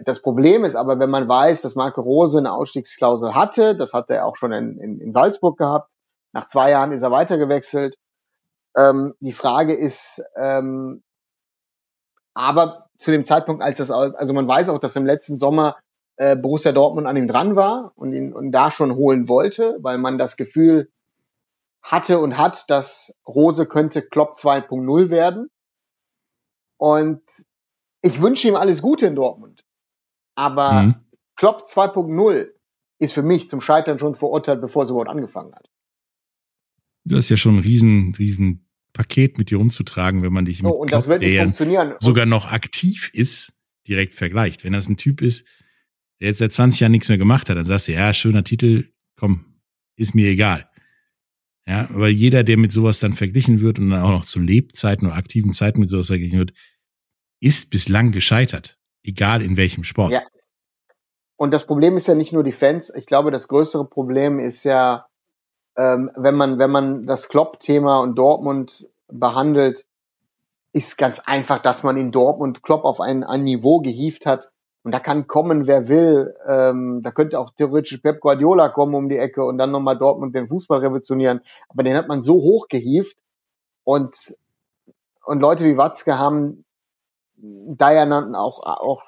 das 0.05 0.22
Problem 0.22 0.64
ist 0.64 0.76
aber, 0.76 0.98
wenn 0.98 1.11
man 1.11 1.28
weiß, 1.28 1.62
dass 1.62 1.74
Marco 1.74 2.01
Rose 2.01 2.38
eine 2.38 2.53
Ausstiegsklausel 2.53 3.34
hatte, 3.34 3.76
das 3.76 3.92
hat 3.92 4.11
er 4.11 4.26
auch 4.26 4.36
schon 4.36 4.53
in, 4.53 4.78
in, 4.78 5.01
in 5.01 5.12
Salzburg 5.12 5.59
gehabt, 5.59 5.90
nach 6.32 6.46
zwei 6.46 6.70
Jahren 6.70 6.92
ist 6.92 7.03
er 7.03 7.11
weitergewechselt. 7.11 7.96
Ähm, 8.76 9.14
die 9.20 9.32
Frage 9.32 9.74
ist, 9.74 10.22
ähm, 10.36 11.03
aber 12.34 12.86
zu 12.98 13.11
dem 13.11 13.24
Zeitpunkt, 13.24 13.62
als 13.62 13.78
das, 13.78 13.90
also 13.90 14.32
man 14.32 14.46
weiß 14.46 14.68
auch, 14.68 14.78
dass 14.78 14.94
im 14.96 15.07
letzten 15.07 15.38
Sommer 15.38 15.76
äh, 16.16 16.36
Borussia 16.36 16.72
Dortmund 16.72 17.07
an 17.07 17.16
ihm 17.16 17.26
dran 17.28 17.57
war 17.57 17.92
und 17.96 18.12
ihn 18.12 18.32
und 18.32 18.53
da 18.53 18.70
schon 18.70 18.94
holen 18.94 19.28
wollte, 19.28 19.78
weil 19.80 19.98
man 19.98 20.18
das 20.18 20.36
Gefühl 20.36 20.90
hatte 21.83 22.18
und 22.20 22.37
hat, 22.37 22.68
dass 22.68 23.12
Rose 23.26 23.66
könnte 23.66 24.03
Klopp 24.03 24.37
2.0 24.37 25.11
werden. 25.11 25.49
Und 26.78 27.22
ich 28.03 28.20
wünsche 28.20 28.49
ihm 28.49 28.57
alles 28.57 28.83
Gute 28.83 29.07
in 29.07 29.14
Dortmund. 29.14 29.64
Aber 30.35 30.83
Mhm. 30.83 30.95
Klopp 31.37 31.64
2.0 31.66 32.51
ist 32.99 33.12
für 33.12 33.22
mich 33.22 33.49
zum 33.49 33.61
Scheitern 33.61 33.99
schon 33.99 34.14
verurteilt, 34.14 34.61
bevor 34.61 34.83
es 34.85 34.91
überhaupt 34.91 35.09
angefangen 35.11 35.55
hat. 35.55 35.66
Das 37.05 37.20
ist 37.20 37.28
ja 37.31 37.37
schon 37.37 37.57
ein 37.57 37.61
riesen, 37.62 38.14
riesen 38.18 38.66
Paket 38.93 39.39
mit 39.39 39.51
dir 39.51 39.57
rumzutragen, 39.59 40.22
wenn 40.22 40.33
man 40.33 40.45
dich 40.45 40.59
So, 40.59 40.68
mit 40.68 40.76
und 40.76 40.89
Klopp, 40.89 40.99
das 41.01 41.09
wird 41.09 41.22
nicht 41.22 41.39
funktionieren. 41.39 41.95
sogar 41.99 42.26
noch 42.26 42.53
aktiv 42.53 43.11
ist, 43.14 43.55
direkt 43.89 44.14
vergleicht. 44.14 44.64
Wenn 44.64 44.72
das 44.74 44.89
ein 44.89 44.97
Typ 44.99 45.22
ist, 45.22 45.47
der 46.20 46.28
jetzt 46.28 46.39
seit 46.39 46.53
20 46.53 46.81
Jahren 46.81 46.93
nichts 46.93 47.09
mehr 47.09 47.16
gemacht 47.18 47.49
hat, 47.49 47.57
dann 47.57 47.64
sagst 47.64 47.89
du, 47.89 47.93
ja, 47.93 48.12
schöner 48.12 48.45
Titel, 48.45 48.93
komm, 49.16 49.61
ist 49.97 50.14
mir 50.14 50.28
egal. 50.28 50.66
Ja, 51.67 51.89
aber 51.91 52.09
jeder, 52.09 52.43
der 52.43 52.57
mit 52.57 52.73
sowas 52.73 53.01
dann 53.01 53.13
verglichen 53.13 53.61
wird 53.61 53.79
und 53.79 53.91
dann 53.91 54.03
auch 54.03 54.11
noch 54.11 54.25
zu 54.25 54.41
Lebzeiten 54.41 55.07
oder 55.07 55.17
aktiven 55.17 55.53
Zeiten 55.53 55.81
mit 55.81 55.91
sowas 55.91 56.09
verglichen 56.09 56.39
wird, 56.39 56.53
ist 57.41 57.71
bislang 57.71 58.13
gescheitert. 58.13 58.79
Egal 59.03 59.43
in 59.43 59.57
welchem 59.57 59.85
Sport. 59.85 60.13
Ja. 60.13 60.23
Und 61.37 61.53
das 61.53 61.67
Problem 61.67 61.97
ist 61.97 62.07
ja 62.07 62.15
nicht 62.15 62.33
nur 62.33 62.45
die 62.45 62.53
Fans. 62.53 62.93
Ich 62.95 63.07
glaube, 63.07 63.31
das 63.31 63.49
größere 63.49 63.89
Problem 63.89 64.39
ist 64.39 64.65
ja, 64.65 65.07
ähm, 65.77 66.11
wenn 66.17 66.35
man, 66.35 66.59
wenn 66.59 66.71
man 66.71 67.07
das 67.07 67.29
Klopp-Thema 67.29 68.01
und 68.01 68.17
Dortmund 68.17 68.87
behandelt, 69.09 69.87
ist 70.73 70.99
ganz 70.99 71.19
einfach, 71.21 71.63
dass 71.63 71.83
man 71.83 71.97
in 71.97 72.13
Dortmund 72.13 72.63
Klopp 72.63 72.85
auf 72.85 73.01
ein, 73.01 73.25
ein 73.25 73.45
Niveau 73.45 73.81
gehievt 73.81 74.27
hat. 74.27 74.51
Und 74.83 74.93
da 74.93 75.01
kann 75.01 75.26
kommen, 75.26 75.66
wer 75.66 75.89
will. 75.89 76.35
Ähm, 76.47 77.03
da 77.03 77.11
könnte 77.11 77.39
auch 77.39 77.51
theoretisch 77.51 77.99
Pep 77.99 78.20
Guardiola 78.20 78.70
kommen 78.70 78.95
um 78.95 79.09
die 79.09 79.18
Ecke 79.18 79.45
und 79.45 79.59
dann 79.59 79.70
nochmal 79.70 79.99
Dortmund 79.99 80.35
den 80.35 80.49
Fußball 80.49 80.81
revolutionieren. 80.81 81.41
Aber 81.68 81.83
den 81.83 81.97
hat 81.97 82.09
man 82.09 82.22
so 82.22 82.35
hoch 82.35 82.68
gehievt. 82.68 83.18
Und, 83.85 84.37
und 85.24 85.41
Leute 85.41 85.64
wie 85.64 85.76
Watzke 85.76 86.18
haben 86.18 86.64
da 87.43 87.93
ja 87.93 88.07
dann 88.07 88.35
auch, 88.35 88.61
auch 88.62 89.05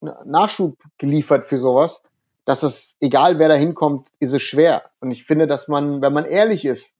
Nachschub 0.00 0.76
geliefert 0.98 1.44
für 1.46 1.58
sowas, 1.58 2.02
dass 2.44 2.62
es, 2.62 2.96
egal 3.00 3.38
wer 3.38 3.48
da 3.48 3.54
hinkommt, 3.54 4.08
ist 4.20 4.32
es 4.32 4.42
schwer. 4.42 4.84
Und 5.00 5.10
ich 5.10 5.24
finde, 5.24 5.46
dass 5.46 5.68
man, 5.68 6.00
wenn 6.00 6.12
man 6.12 6.24
ehrlich 6.24 6.64
ist 6.64 6.94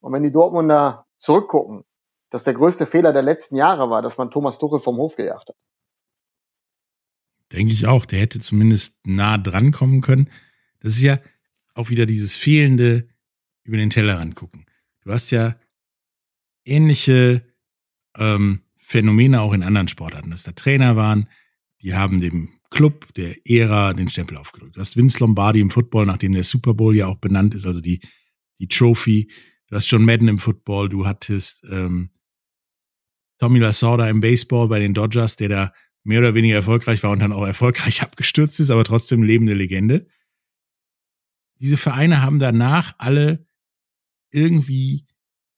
und 0.00 0.12
wenn 0.12 0.22
die 0.22 0.32
Dortmunder 0.32 1.06
zurückgucken, 1.18 1.84
dass 2.30 2.44
der 2.44 2.54
größte 2.54 2.86
Fehler 2.86 3.12
der 3.12 3.22
letzten 3.22 3.56
Jahre 3.56 3.90
war, 3.90 4.02
dass 4.02 4.18
man 4.18 4.30
Thomas 4.30 4.58
Tuchel 4.58 4.80
vom 4.80 4.96
Hof 4.96 5.16
gejagt 5.16 5.48
hat. 5.48 5.56
Denke 7.52 7.72
ich 7.72 7.86
auch. 7.86 8.06
Der 8.06 8.20
hätte 8.20 8.40
zumindest 8.40 9.06
nah 9.06 9.38
dran 9.38 9.72
kommen 9.72 10.00
können. 10.00 10.28
Das 10.80 10.96
ist 10.96 11.02
ja 11.02 11.18
auch 11.74 11.90
wieder 11.90 12.06
dieses 12.06 12.36
fehlende 12.36 13.08
über 13.64 13.76
den 13.76 13.90
Tellerrand 13.90 14.34
gucken. 14.34 14.66
Du 15.02 15.12
hast 15.12 15.30
ja 15.30 15.56
ähnliche 16.64 17.42
ähm, 18.16 18.62
Phänomene 18.78 19.40
auch 19.40 19.52
in 19.52 19.62
anderen 19.62 19.88
Sportarten, 19.88 20.30
dass 20.30 20.44
da 20.44 20.52
Trainer 20.52 20.96
waren, 20.96 21.28
die 21.82 21.94
haben 21.94 22.20
dem 22.20 22.50
Club, 22.70 23.12
der 23.14 23.36
Ära, 23.46 23.92
den 23.94 24.08
Stempel 24.08 24.36
aufgedrückt. 24.36 24.76
Du 24.76 24.80
hast 24.80 24.96
Vince 24.96 25.20
Lombardi 25.20 25.60
im 25.60 25.70
Football, 25.70 26.06
nachdem 26.06 26.32
der 26.32 26.44
Super 26.44 26.74
Bowl 26.74 26.96
ja 26.96 27.06
auch 27.06 27.16
benannt 27.16 27.54
ist, 27.54 27.66
also 27.66 27.80
die, 27.80 28.00
die 28.58 28.68
Trophy. 28.68 29.30
Du 29.68 29.76
hast 29.76 29.90
John 29.90 30.04
Madden 30.04 30.28
im 30.28 30.38
Football, 30.38 30.88
du 30.88 31.06
hattest 31.06 31.64
ähm, 31.70 32.10
Tommy 33.38 33.58
Lasorda 33.58 34.08
im 34.08 34.20
Baseball 34.20 34.68
bei 34.68 34.78
den 34.78 34.94
Dodgers, 34.94 35.36
der 35.36 35.48
da 35.48 35.72
mehr 36.06 36.20
oder 36.20 36.34
weniger 36.34 36.54
erfolgreich 36.54 37.02
war 37.02 37.10
und 37.10 37.18
dann 37.18 37.32
auch 37.32 37.46
erfolgreich 37.46 38.02
abgestürzt 38.02 38.60
ist, 38.60 38.70
aber 38.70 38.84
trotzdem 38.84 39.22
lebende 39.22 39.54
Legende. 39.54 40.06
Diese 41.58 41.76
Vereine 41.76 42.22
haben 42.22 42.38
danach 42.38 42.94
alle 42.98 43.46
irgendwie 44.30 45.06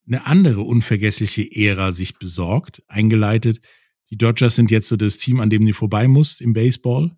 eine 0.07 0.25
andere 0.25 0.61
unvergessliche 0.61 1.47
Ära 1.55 1.91
sich 1.91 2.17
besorgt, 2.17 2.83
eingeleitet. 2.87 3.61
Die 4.09 4.17
Dodgers 4.17 4.55
sind 4.55 4.71
jetzt 4.71 4.87
so 4.87 4.95
das 4.95 5.17
Team, 5.17 5.39
an 5.39 5.49
dem 5.49 5.65
du 5.65 5.73
vorbei 5.73 6.07
musst 6.07 6.41
im 6.41 6.53
Baseball. 6.53 7.15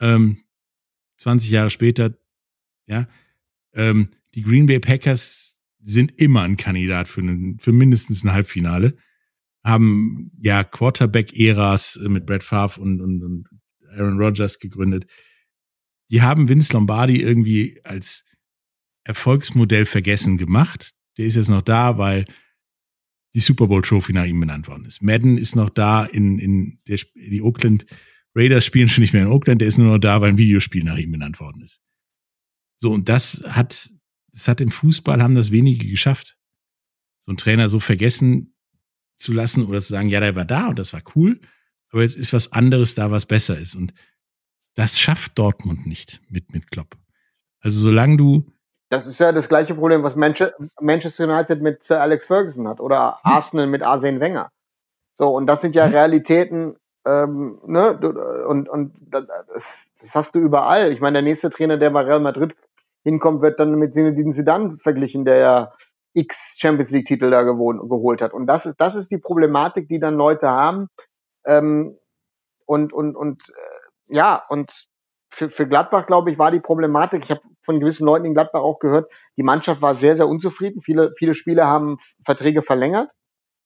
Ähm, 0.00 0.42
20 1.18 1.50
Jahre 1.50 1.70
später, 1.70 2.18
ja. 2.86 3.06
Ähm, 3.74 4.08
die 4.34 4.42
Green 4.42 4.66
Bay 4.66 4.80
Packers 4.80 5.60
sind 5.80 6.20
immer 6.20 6.42
ein 6.42 6.56
Kandidat 6.56 7.08
für, 7.08 7.22
einen, 7.22 7.58
für 7.58 7.72
mindestens 7.72 8.24
ein 8.24 8.32
Halbfinale. 8.32 8.96
Haben 9.64 10.32
ja 10.40 10.64
Quarterback-Äras 10.64 12.00
mit 12.08 12.26
Brett 12.26 12.44
Favre 12.44 12.80
und, 12.80 13.00
und, 13.00 13.22
und 13.22 13.48
Aaron 13.96 14.18
Rodgers 14.18 14.58
gegründet. 14.58 15.06
Die 16.10 16.22
haben 16.22 16.48
Vince 16.48 16.72
Lombardi 16.72 17.20
irgendwie 17.20 17.80
als 17.84 18.24
Erfolgsmodell 19.04 19.86
vergessen 19.86 20.36
gemacht. 20.36 20.92
Der 21.16 21.26
ist 21.26 21.36
jetzt 21.36 21.48
noch 21.48 21.62
da, 21.62 21.98
weil 21.98 22.26
die 23.34 23.40
Super 23.40 23.66
Bowl 23.66 23.82
Trophy 23.82 24.12
nach 24.12 24.26
ihm 24.26 24.40
benannt 24.40 24.68
worden 24.68 24.84
ist. 24.84 25.02
Madden 25.02 25.38
ist 25.38 25.56
noch 25.56 25.70
da 25.70 26.04
in, 26.04 26.38
in 26.38 26.78
der, 26.86 26.98
die 27.14 27.42
Oakland 27.42 27.86
Raiders 28.34 28.64
spielen 28.64 28.88
schon 28.88 29.02
nicht 29.02 29.12
mehr 29.12 29.22
in 29.22 29.28
Oakland, 29.28 29.60
der 29.60 29.68
ist 29.68 29.78
nur 29.78 29.92
noch 29.92 29.98
da, 29.98 30.20
weil 30.20 30.30
ein 30.30 30.38
Videospiel 30.38 30.84
nach 30.84 30.96
ihm 30.96 31.12
benannt 31.12 31.38
worden 31.40 31.62
ist. 31.62 31.80
So, 32.78 32.90
und 32.90 33.08
das 33.08 33.42
hat, 33.46 33.90
das 34.32 34.48
hat 34.48 34.60
im 34.60 34.70
Fußball 34.70 35.22
haben 35.22 35.34
das 35.34 35.50
wenige 35.50 35.86
geschafft. 35.86 36.38
So 37.20 37.32
ein 37.32 37.36
Trainer 37.36 37.68
so 37.68 37.78
vergessen 37.78 38.51
zu 39.22 39.32
lassen 39.32 39.66
oder 39.66 39.80
zu 39.80 39.92
sagen, 39.92 40.08
ja, 40.08 40.20
der 40.20 40.36
war 40.36 40.44
da 40.44 40.68
und 40.68 40.78
das 40.78 40.92
war 40.92 41.02
cool, 41.14 41.40
aber 41.90 42.02
jetzt 42.02 42.16
ist 42.16 42.32
was 42.32 42.52
anderes 42.52 42.94
da, 42.94 43.10
was 43.10 43.26
besser 43.26 43.58
ist. 43.58 43.74
Und 43.74 43.94
das 44.74 44.98
schafft 44.98 45.38
Dortmund 45.38 45.86
nicht 45.86 46.20
mit, 46.28 46.52
mit 46.52 46.70
Klopp. 46.70 46.96
Also 47.60 47.78
solange 47.78 48.16
du 48.16 48.52
das 48.92 49.06
ist 49.06 49.20
ja 49.20 49.32
das 49.32 49.48
gleiche 49.48 49.74
Problem, 49.74 50.02
was 50.02 50.16
Manchester 50.16 51.24
United 51.24 51.62
mit 51.62 51.82
Sir 51.82 52.02
Alex 52.02 52.26
Ferguson 52.26 52.68
hat 52.68 52.78
oder 52.78 53.18
hm. 53.22 53.32
Arsenal 53.32 53.66
mit 53.66 53.82
Arsene 53.82 54.20
Wenger. 54.20 54.50
So, 55.14 55.34
und 55.34 55.46
das 55.46 55.62
sind 55.62 55.74
ja 55.74 55.86
hm. 55.86 55.92
Realitäten, 55.92 56.76
ähm, 57.06 57.58
ne, 57.66 57.96
und, 58.46 58.68
und 58.68 58.92
das, 59.00 59.88
das 59.98 60.14
hast 60.14 60.34
du 60.34 60.40
überall. 60.40 60.92
Ich 60.92 61.00
meine, 61.00 61.14
der 61.14 61.22
nächste 61.22 61.48
Trainer, 61.48 61.78
der 61.78 61.88
bei 61.88 62.02
Real 62.02 62.20
Madrid 62.20 62.54
hinkommt, 63.02 63.40
wird 63.40 63.58
dann 63.58 63.76
mit 63.76 63.94
Zinedine 63.94 64.30
Zidane 64.30 64.76
verglichen, 64.78 65.24
der 65.24 65.36
ja 65.36 65.72
X 66.14 66.56
Champions 66.58 66.90
League 66.90 67.06
Titel 67.06 67.30
da 67.30 67.42
gewohnt, 67.42 67.80
geholt 67.88 68.22
hat. 68.22 68.32
Und 68.34 68.46
das 68.46 68.66
ist, 68.66 68.80
das 68.80 68.94
ist 68.94 69.10
die 69.10 69.18
Problematik, 69.18 69.88
die 69.88 69.98
dann 69.98 70.14
Leute 70.14 70.48
haben. 70.48 70.88
Ähm, 71.44 71.98
und, 72.66 72.92
und, 72.92 73.16
und, 73.16 73.48
äh, 73.48 74.14
ja, 74.14 74.42
und 74.48 74.86
für, 75.30 75.48
für 75.48 75.66
Gladbach, 75.66 76.06
glaube 76.06 76.30
ich, 76.30 76.38
war 76.38 76.50
die 76.50 76.60
Problematik, 76.60 77.24
ich 77.24 77.30
habe 77.30 77.40
von 77.64 77.80
gewissen 77.80 78.04
Leuten 78.04 78.26
in 78.26 78.34
Gladbach 78.34 78.60
auch 78.60 78.78
gehört, 78.78 79.10
die 79.36 79.42
Mannschaft 79.42 79.80
war 79.80 79.94
sehr, 79.94 80.16
sehr 80.16 80.28
unzufrieden. 80.28 80.82
Viele, 80.82 81.12
viele 81.16 81.34
Spieler 81.34 81.66
haben 81.66 81.98
Verträge 82.24 82.62
verlängert, 82.62 83.10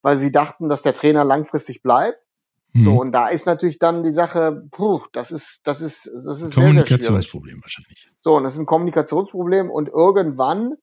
weil 0.02 0.18
sie 0.18 0.30
dachten, 0.30 0.68
dass 0.68 0.82
der 0.82 0.94
Trainer 0.94 1.24
langfristig 1.24 1.82
bleibt. 1.82 2.18
Mhm. 2.72 2.84
So, 2.84 3.00
und 3.00 3.12
da 3.12 3.28
ist 3.28 3.46
natürlich 3.46 3.78
dann 3.78 4.04
die 4.04 4.10
Sache, 4.10 4.68
puh, 4.70 5.02
das 5.12 5.30
ist, 5.30 5.66
das 5.66 5.80
ist, 5.80 6.10
das 6.26 6.42
ist 6.42 6.54
Kommunikationsproblem 6.54 7.60
wahrscheinlich. 7.62 8.10
So, 8.18 8.36
und 8.36 8.44
das 8.44 8.52
ist 8.52 8.58
ein 8.58 8.66
Kommunikationsproblem 8.66 9.70
und 9.70 9.88
irgendwann, 9.88 10.74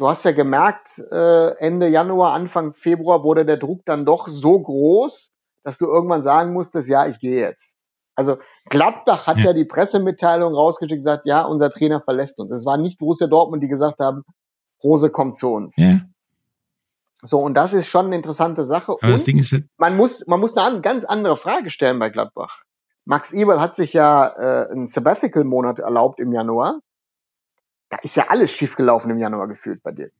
du 0.00 0.08
hast 0.08 0.24
ja 0.24 0.32
gemerkt, 0.32 0.98
äh, 1.12 1.56
Ende 1.58 1.88
Januar, 1.88 2.32
Anfang 2.32 2.72
Februar 2.72 3.22
wurde 3.22 3.44
der 3.44 3.58
Druck 3.58 3.82
dann 3.84 4.06
doch 4.06 4.28
so 4.28 4.58
groß, 4.58 5.30
dass 5.62 5.76
du 5.76 5.86
irgendwann 5.86 6.22
sagen 6.22 6.54
musstest, 6.54 6.88
ja, 6.88 7.06
ich 7.06 7.18
gehe 7.20 7.38
jetzt. 7.38 7.76
Also 8.14 8.38
Gladbach 8.70 9.26
hat 9.26 9.38
ja. 9.38 9.46
ja 9.46 9.52
die 9.52 9.66
Pressemitteilung 9.66 10.54
rausgeschickt, 10.54 11.00
gesagt, 11.00 11.26
ja, 11.26 11.42
unser 11.42 11.70
Trainer 11.70 12.00
verlässt 12.00 12.38
uns. 12.38 12.50
Es 12.50 12.64
war 12.64 12.78
nicht 12.78 12.98
Borussia 12.98 13.26
Dortmund, 13.26 13.62
die 13.62 13.68
gesagt 13.68 13.98
haben, 14.00 14.24
Rose 14.82 15.10
kommt 15.10 15.36
zu 15.36 15.52
uns. 15.52 15.76
Ja. 15.76 16.00
So, 17.22 17.38
und 17.38 17.52
das 17.54 17.74
ist 17.74 17.86
schon 17.86 18.06
eine 18.06 18.16
interessante 18.16 18.64
Sache. 18.64 18.96
Aber 19.00 19.12
das 19.12 19.24
Ding 19.24 19.38
ist 19.38 19.52
halt 19.52 19.66
man 19.76 19.96
muss, 19.96 20.26
man 20.26 20.40
muss 20.40 20.56
eine 20.56 20.80
ganz 20.80 21.04
andere 21.04 21.36
Frage 21.36 21.70
stellen 21.70 21.98
bei 21.98 22.08
Gladbach. 22.08 22.62
Max 23.04 23.32
Eberl 23.32 23.60
hat 23.60 23.76
sich 23.76 23.92
ja 23.92 24.26
äh, 24.26 24.70
einen 24.70 24.86
Sabbatical-Monat 24.86 25.78
erlaubt 25.78 26.20
im 26.20 26.32
Januar. 26.32 26.80
Da 27.90 27.98
ist 28.02 28.16
ja 28.16 28.28
alles 28.28 28.50
schiefgelaufen 28.52 29.10
im 29.10 29.18
Januar 29.18 29.48
gefühlt 29.48 29.82
bei 29.82 29.92
dir. 29.92 30.10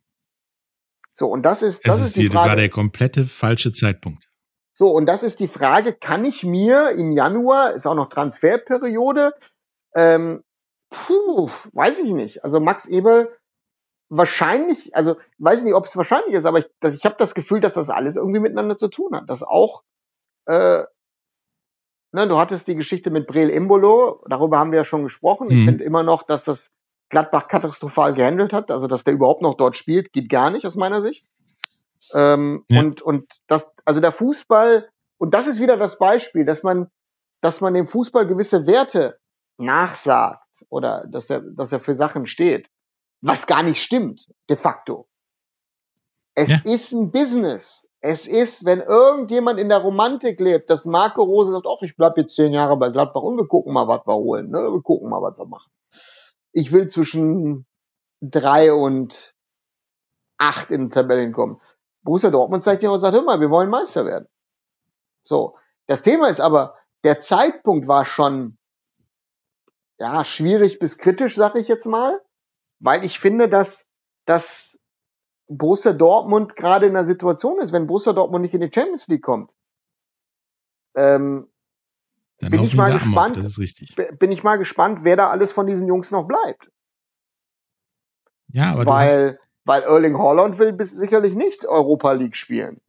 So, 1.12 1.28
und 1.28 1.42
das 1.42 1.62
ist, 1.62 1.86
das 1.86 2.00
ist, 2.00 2.06
ist 2.08 2.16
die 2.16 2.28
Frage. 2.28 2.34
Das 2.34 2.48
war 2.48 2.56
der 2.56 2.68
komplette 2.68 3.26
falsche 3.26 3.72
Zeitpunkt. 3.72 4.30
So, 4.74 4.90
und 4.90 5.06
das 5.06 5.22
ist 5.22 5.40
die 5.40 5.48
Frage, 5.48 5.92
kann 5.92 6.24
ich 6.24 6.44
mir 6.44 6.90
im 6.90 7.12
Januar, 7.12 7.72
ist 7.72 7.86
auch 7.86 7.94
noch 7.94 8.08
Transferperiode, 8.08 9.34
ähm, 9.94 10.42
puh, 10.90 11.50
weiß 11.72 11.98
ich 11.98 12.12
nicht. 12.12 12.44
Also 12.44 12.60
Max 12.60 12.86
Ebel 12.86 13.36
wahrscheinlich, 14.08 14.94
also 14.94 15.16
weiß 15.38 15.60
ich 15.60 15.64
nicht, 15.66 15.74
ob 15.74 15.84
es 15.84 15.96
wahrscheinlich 15.96 16.34
ist, 16.34 16.44
aber 16.44 16.58
ich, 16.58 16.66
das, 16.80 16.94
ich 16.94 17.04
habe 17.04 17.16
das 17.18 17.34
Gefühl, 17.34 17.60
dass 17.60 17.74
das 17.74 17.90
alles 17.90 18.16
irgendwie 18.16 18.40
miteinander 18.40 18.76
zu 18.76 18.88
tun 18.88 19.14
hat. 19.14 19.28
Dass 19.30 19.42
auch, 19.42 19.82
äh, 20.46 20.84
ne, 22.12 22.28
du 22.28 22.38
hattest 22.38 22.66
die 22.66 22.74
Geschichte 22.74 23.10
mit 23.10 23.26
Breel 23.26 23.50
Imbolo, 23.50 24.24
darüber 24.28 24.58
haben 24.58 24.72
wir 24.72 24.78
ja 24.78 24.84
schon 24.84 25.04
gesprochen. 25.04 25.48
Mhm. 25.48 25.52
Ich 25.52 25.64
finde 25.64 25.84
immer 25.84 26.02
noch, 26.02 26.24
dass 26.24 26.44
das 26.44 26.72
Gladbach 27.10 27.48
katastrophal 27.48 28.14
gehandelt 28.14 28.52
hat, 28.52 28.70
also 28.70 28.86
dass 28.86 29.04
der 29.04 29.14
überhaupt 29.14 29.42
noch 29.42 29.56
dort 29.56 29.76
spielt, 29.76 30.12
geht 30.12 30.30
gar 30.30 30.50
nicht 30.50 30.64
aus 30.64 30.76
meiner 30.76 31.02
Sicht. 31.02 31.26
Ähm, 32.14 32.64
ja. 32.70 32.80
Und, 32.80 33.02
und 33.02 33.32
das, 33.46 33.70
also 33.84 34.00
der 34.00 34.12
Fußball, 34.12 34.88
und 35.18 35.34
das 35.34 35.46
ist 35.46 35.60
wieder 35.60 35.76
das 35.76 35.98
Beispiel, 35.98 36.44
dass 36.44 36.62
man, 36.62 36.88
dass 37.40 37.60
man 37.60 37.74
dem 37.74 37.88
Fußball 37.88 38.26
gewisse 38.26 38.66
Werte 38.66 39.18
nachsagt 39.58 40.64
oder 40.68 41.04
dass 41.08 41.28
er, 41.30 41.40
dass 41.40 41.72
er 41.72 41.80
für 41.80 41.94
Sachen 41.94 42.26
steht, 42.26 42.70
was 43.20 43.46
gar 43.46 43.62
nicht 43.62 43.82
stimmt, 43.82 44.26
de 44.48 44.56
facto. 44.56 45.06
Es 46.34 46.48
ja. 46.48 46.60
ist 46.64 46.92
ein 46.92 47.10
Business. 47.10 47.88
Es 48.00 48.26
ist, 48.26 48.64
wenn 48.64 48.80
irgendjemand 48.80 49.58
in 49.58 49.68
der 49.68 49.78
Romantik 49.78 50.40
lebt, 50.40 50.70
dass 50.70 50.86
Marco 50.86 51.22
Rose 51.22 51.50
sagt, 51.52 51.66
ach, 51.68 51.82
ich 51.82 51.96
bleib 51.96 52.16
jetzt 52.16 52.34
zehn 52.34 52.54
Jahre 52.54 52.78
bei 52.78 52.88
Gladbach 52.88 53.20
und 53.20 53.36
wir 53.36 53.46
gucken 53.46 53.74
mal, 53.74 53.88
was 53.88 54.06
wir 54.06 54.14
holen, 54.14 54.48
ne? 54.48 54.58
Wir 54.72 54.80
gucken 54.80 55.10
mal, 55.10 55.20
was 55.20 55.36
wir 55.36 55.44
machen. 55.44 55.70
Ich 56.52 56.72
will 56.72 56.88
zwischen 56.88 57.66
drei 58.20 58.72
und 58.72 59.34
acht 60.38 60.70
in 60.70 60.90
Tabellen 60.90 61.32
kommen. 61.32 61.60
Borussia 62.02 62.30
Dortmund 62.30 62.64
zeigt 62.64 62.82
ja 62.82 62.90
und 62.90 62.98
sagt, 62.98 63.14
hör 63.14 63.22
mal, 63.22 63.40
wir 63.40 63.50
wollen 63.50 63.70
Meister 63.70 64.06
werden. 64.06 64.26
So. 65.22 65.56
Das 65.86 66.02
Thema 66.02 66.28
ist 66.28 66.40
aber, 66.40 66.76
der 67.04 67.20
Zeitpunkt 67.20 67.88
war 67.88 68.04
schon, 68.04 68.58
ja, 69.98 70.24
schwierig 70.24 70.78
bis 70.78 70.98
kritisch, 70.98 71.34
sag 71.34 71.56
ich 71.56 71.68
jetzt 71.68 71.86
mal, 71.86 72.20
weil 72.78 73.04
ich 73.04 73.20
finde, 73.20 73.48
dass, 73.48 73.86
dass 74.24 74.78
Borussia 75.48 75.92
Dortmund 75.92 76.56
gerade 76.56 76.86
in 76.86 76.96
einer 76.96 77.04
Situation 77.04 77.60
ist, 77.60 77.72
wenn 77.72 77.86
Borussia 77.86 78.12
Dortmund 78.12 78.42
nicht 78.42 78.54
in 78.54 78.60
die 78.60 78.70
Champions 78.72 79.08
League 79.08 79.22
kommt, 79.22 79.52
ähm, 80.94 81.52
bin 82.40 82.62
ich 82.62 82.74
mal 82.74 82.92
gespannt, 82.92 83.38
bin 84.18 84.32
ich 84.32 84.42
mal 84.42 84.56
gespannt, 84.56 85.00
wer 85.02 85.16
da 85.16 85.30
alles 85.30 85.52
von 85.52 85.66
diesen 85.66 85.86
Jungs 85.86 86.10
noch 86.10 86.26
bleibt. 86.26 86.70
Ja, 88.48 88.72
aber 88.72 88.86
weil 88.86 89.38
weil 89.64 89.82
Erling 89.82 90.18
Haaland 90.18 90.58
will 90.58 90.72
bis 90.72 90.96
sicherlich 90.96 91.34
nicht 91.34 91.66
Europa 91.66 92.12
League 92.12 92.36
spielen. 92.36 92.80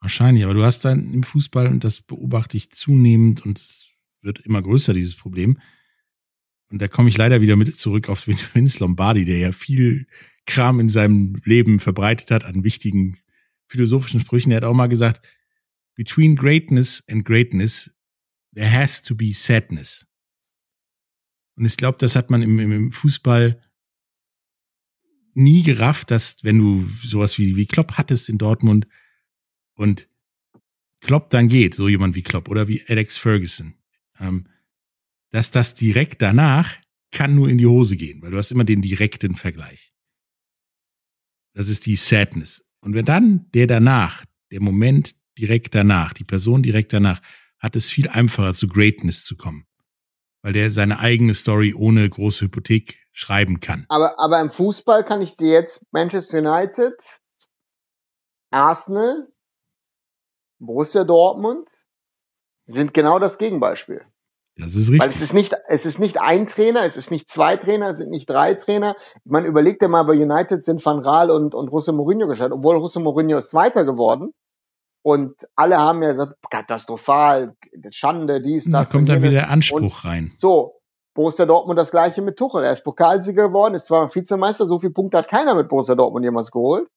Wahrscheinlich, 0.00 0.44
aber 0.44 0.54
du 0.54 0.64
hast 0.64 0.84
dann 0.84 1.12
im 1.12 1.22
Fußball, 1.22 1.66
und 1.66 1.84
das 1.84 2.00
beobachte 2.00 2.56
ich 2.56 2.70
zunehmend 2.72 3.44
und 3.44 3.58
es 3.58 3.86
wird 4.22 4.40
immer 4.40 4.62
größer, 4.62 4.92
dieses 4.92 5.14
Problem. 5.14 5.58
Und 6.70 6.80
da 6.80 6.88
komme 6.88 7.08
ich 7.08 7.16
leider 7.16 7.40
wieder 7.40 7.56
mit 7.56 7.78
zurück 7.78 8.08
auf 8.08 8.26
Vince 8.54 8.80
Lombardi, 8.80 9.24
der 9.24 9.38
ja 9.38 9.52
viel 9.52 10.06
Kram 10.46 10.80
in 10.80 10.88
seinem 10.88 11.40
Leben 11.44 11.80
verbreitet 11.80 12.30
hat 12.30 12.44
an 12.44 12.64
wichtigen 12.64 13.18
philosophischen 13.68 14.20
Sprüchen. 14.20 14.50
Er 14.50 14.58
hat 14.58 14.64
auch 14.64 14.74
mal 14.74 14.88
gesagt, 14.88 15.26
between 15.94 16.34
greatness 16.34 17.04
and 17.08 17.24
greatness, 17.24 17.94
there 18.54 18.70
has 18.70 19.02
to 19.02 19.14
be 19.14 19.32
sadness. 19.32 20.06
Und 21.56 21.66
ich 21.66 21.76
glaube, 21.76 21.98
das 21.98 22.16
hat 22.16 22.30
man 22.30 22.42
im, 22.42 22.58
im 22.58 22.90
Fußball 22.90 23.60
nie 25.34 25.62
gerafft, 25.62 26.10
dass 26.10 26.42
wenn 26.42 26.58
du 26.58 26.88
sowas 26.88 27.38
wie, 27.38 27.56
wie 27.56 27.66
Klopp 27.66 27.92
hattest 27.92 28.28
in 28.28 28.38
Dortmund 28.38 28.86
und 29.74 30.08
Klopp 31.00 31.30
dann 31.30 31.48
geht, 31.48 31.74
so 31.74 31.88
jemand 31.88 32.14
wie 32.14 32.22
Klopp 32.22 32.48
oder 32.48 32.68
wie 32.68 32.84
Alex 32.86 33.18
Ferguson, 33.18 33.74
ähm, 34.18 34.46
dass 35.30 35.50
das 35.50 35.74
direkt 35.74 36.22
danach 36.22 36.76
kann 37.10 37.34
nur 37.34 37.48
in 37.48 37.58
die 37.58 37.66
Hose 37.66 37.96
gehen, 37.96 38.22
weil 38.22 38.30
du 38.30 38.38
hast 38.38 38.52
immer 38.52 38.64
den 38.64 38.82
direkten 38.82 39.34
Vergleich. 39.34 39.92
Das 41.54 41.68
ist 41.68 41.86
die 41.86 41.96
Sadness. 41.96 42.64
Und 42.80 42.94
wenn 42.94 43.04
dann 43.04 43.50
der 43.52 43.66
danach, 43.66 44.24
der 44.50 44.60
Moment 44.60 45.16
direkt 45.38 45.74
danach, 45.74 46.12
die 46.12 46.24
Person 46.24 46.62
direkt 46.62 46.92
danach, 46.92 47.20
hat 47.60 47.76
es 47.76 47.90
viel 47.90 48.08
einfacher 48.08 48.54
zu 48.54 48.68
Greatness 48.68 49.24
zu 49.24 49.36
kommen. 49.36 49.66
weil 50.42 50.52
der 50.54 50.70
seine 50.70 51.00
eigene 51.00 51.34
Story 51.34 51.74
ohne 51.74 52.08
große 52.08 52.46
Hypothek 52.46 53.06
schreiben 53.12 53.60
kann. 53.60 53.84
Aber, 53.88 54.18
aber 54.18 54.40
im 54.40 54.50
Fußball 54.50 55.04
kann 55.04 55.20
ich 55.20 55.36
dir 55.36 55.52
jetzt 55.52 55.84
Manchester 55.90 56.38
United, 56.38 56.94
Arsenal, 58.50 59.28
Borussia 60.58 61.04
Dortmund 61.04 61.68
sind 62.66 62.94
genau 62.94 63.18
das 63.18 63.38
Gegenbeispiel. 63.38 64.04
Das 64.56 64.74
ist 64.74 64.90
richtig. 64.90 65.00
Weil 65.00 65.08
es 65.08 65.20
ist 65.20 65.32
nicht, 65.32 65.54
es 65.68 65.86
ist 65.86 65.98
nicht 65.98 66.18
ein 66.20 66.46
Trainer, 66.46 66.82
es 66.84 66.96
ist 66.96 67.10
nicht 67.10 67.30
zwei 67.30 67.56
Trainer, 67.56 67.88
es 67.88 67.96
sind 67.96 68.10
nicht 68.10 68.28
drei 68.28 68.54
Trainer. 68.54 68.96
Man 69.24 69.46
überlegt 69.46 69.80
ja 69.80 69.88
mal, 69.88 70.02
bei 70.02 70.14
United 70.14 70.64
sind 70.64 70.84
Van 70.84 70.98
Raal 70.98 71.30
und, 71.30 71.54
und 71.54 71.68
Russe 71.68 71.92
Mourinho 71.92 72.26
gestartet, 72.26 72.58
obwohl 72.58 72.76
Russe 72.76 73.00
Mourinho 73.00 73.38
ist 73.38 73.50
Zweiter 73.50 73.84
geworden. 73.84 74.32
Und 75.02 75.48
alle 75.56 75.78
haben 75.78 76.02
ja 76.02 76.10
gesagt, 76.10 76.34
katastrophal, 76.50 77.56
Schande, 77.90 78.42
dies, 78.42 78.70
das. 78.70 78.88
Da 78.88 78.92
kommt 78.92 79.08
dann 79.08 79.22
wieder 79.22 79.48
Anspruch 79.48 79.80
Und 79.80 80.04
rein. 80.04 80.32
So, 80.36 80.80
Borussia 81.14 81.46
Dortmund 81.46 81.78
das 81.78 81.90
gleiche 81.90 82.22
mit 82.22 82.38
Tuchel. 82.38 82.64
Er 82.64 82.72
ist 82.72 82.84
Pokalsieger 82.84 83.48
geworden, 83.48 83.74
ist 83.74 83.86
zwar 83.86 84.14
Vizemeister, 84.14 84.66
so 84.66 84.78
viele 84.78 84.92
Punkte 84.92 85.18
hat 85.18 85.28
keiner 85.28 85.54
mit 85.54 85.68
Borussia 85.68 85.94
Dortmund 85.94 86.24
jemals 86.24 86.50
geholt. 86.50 86.88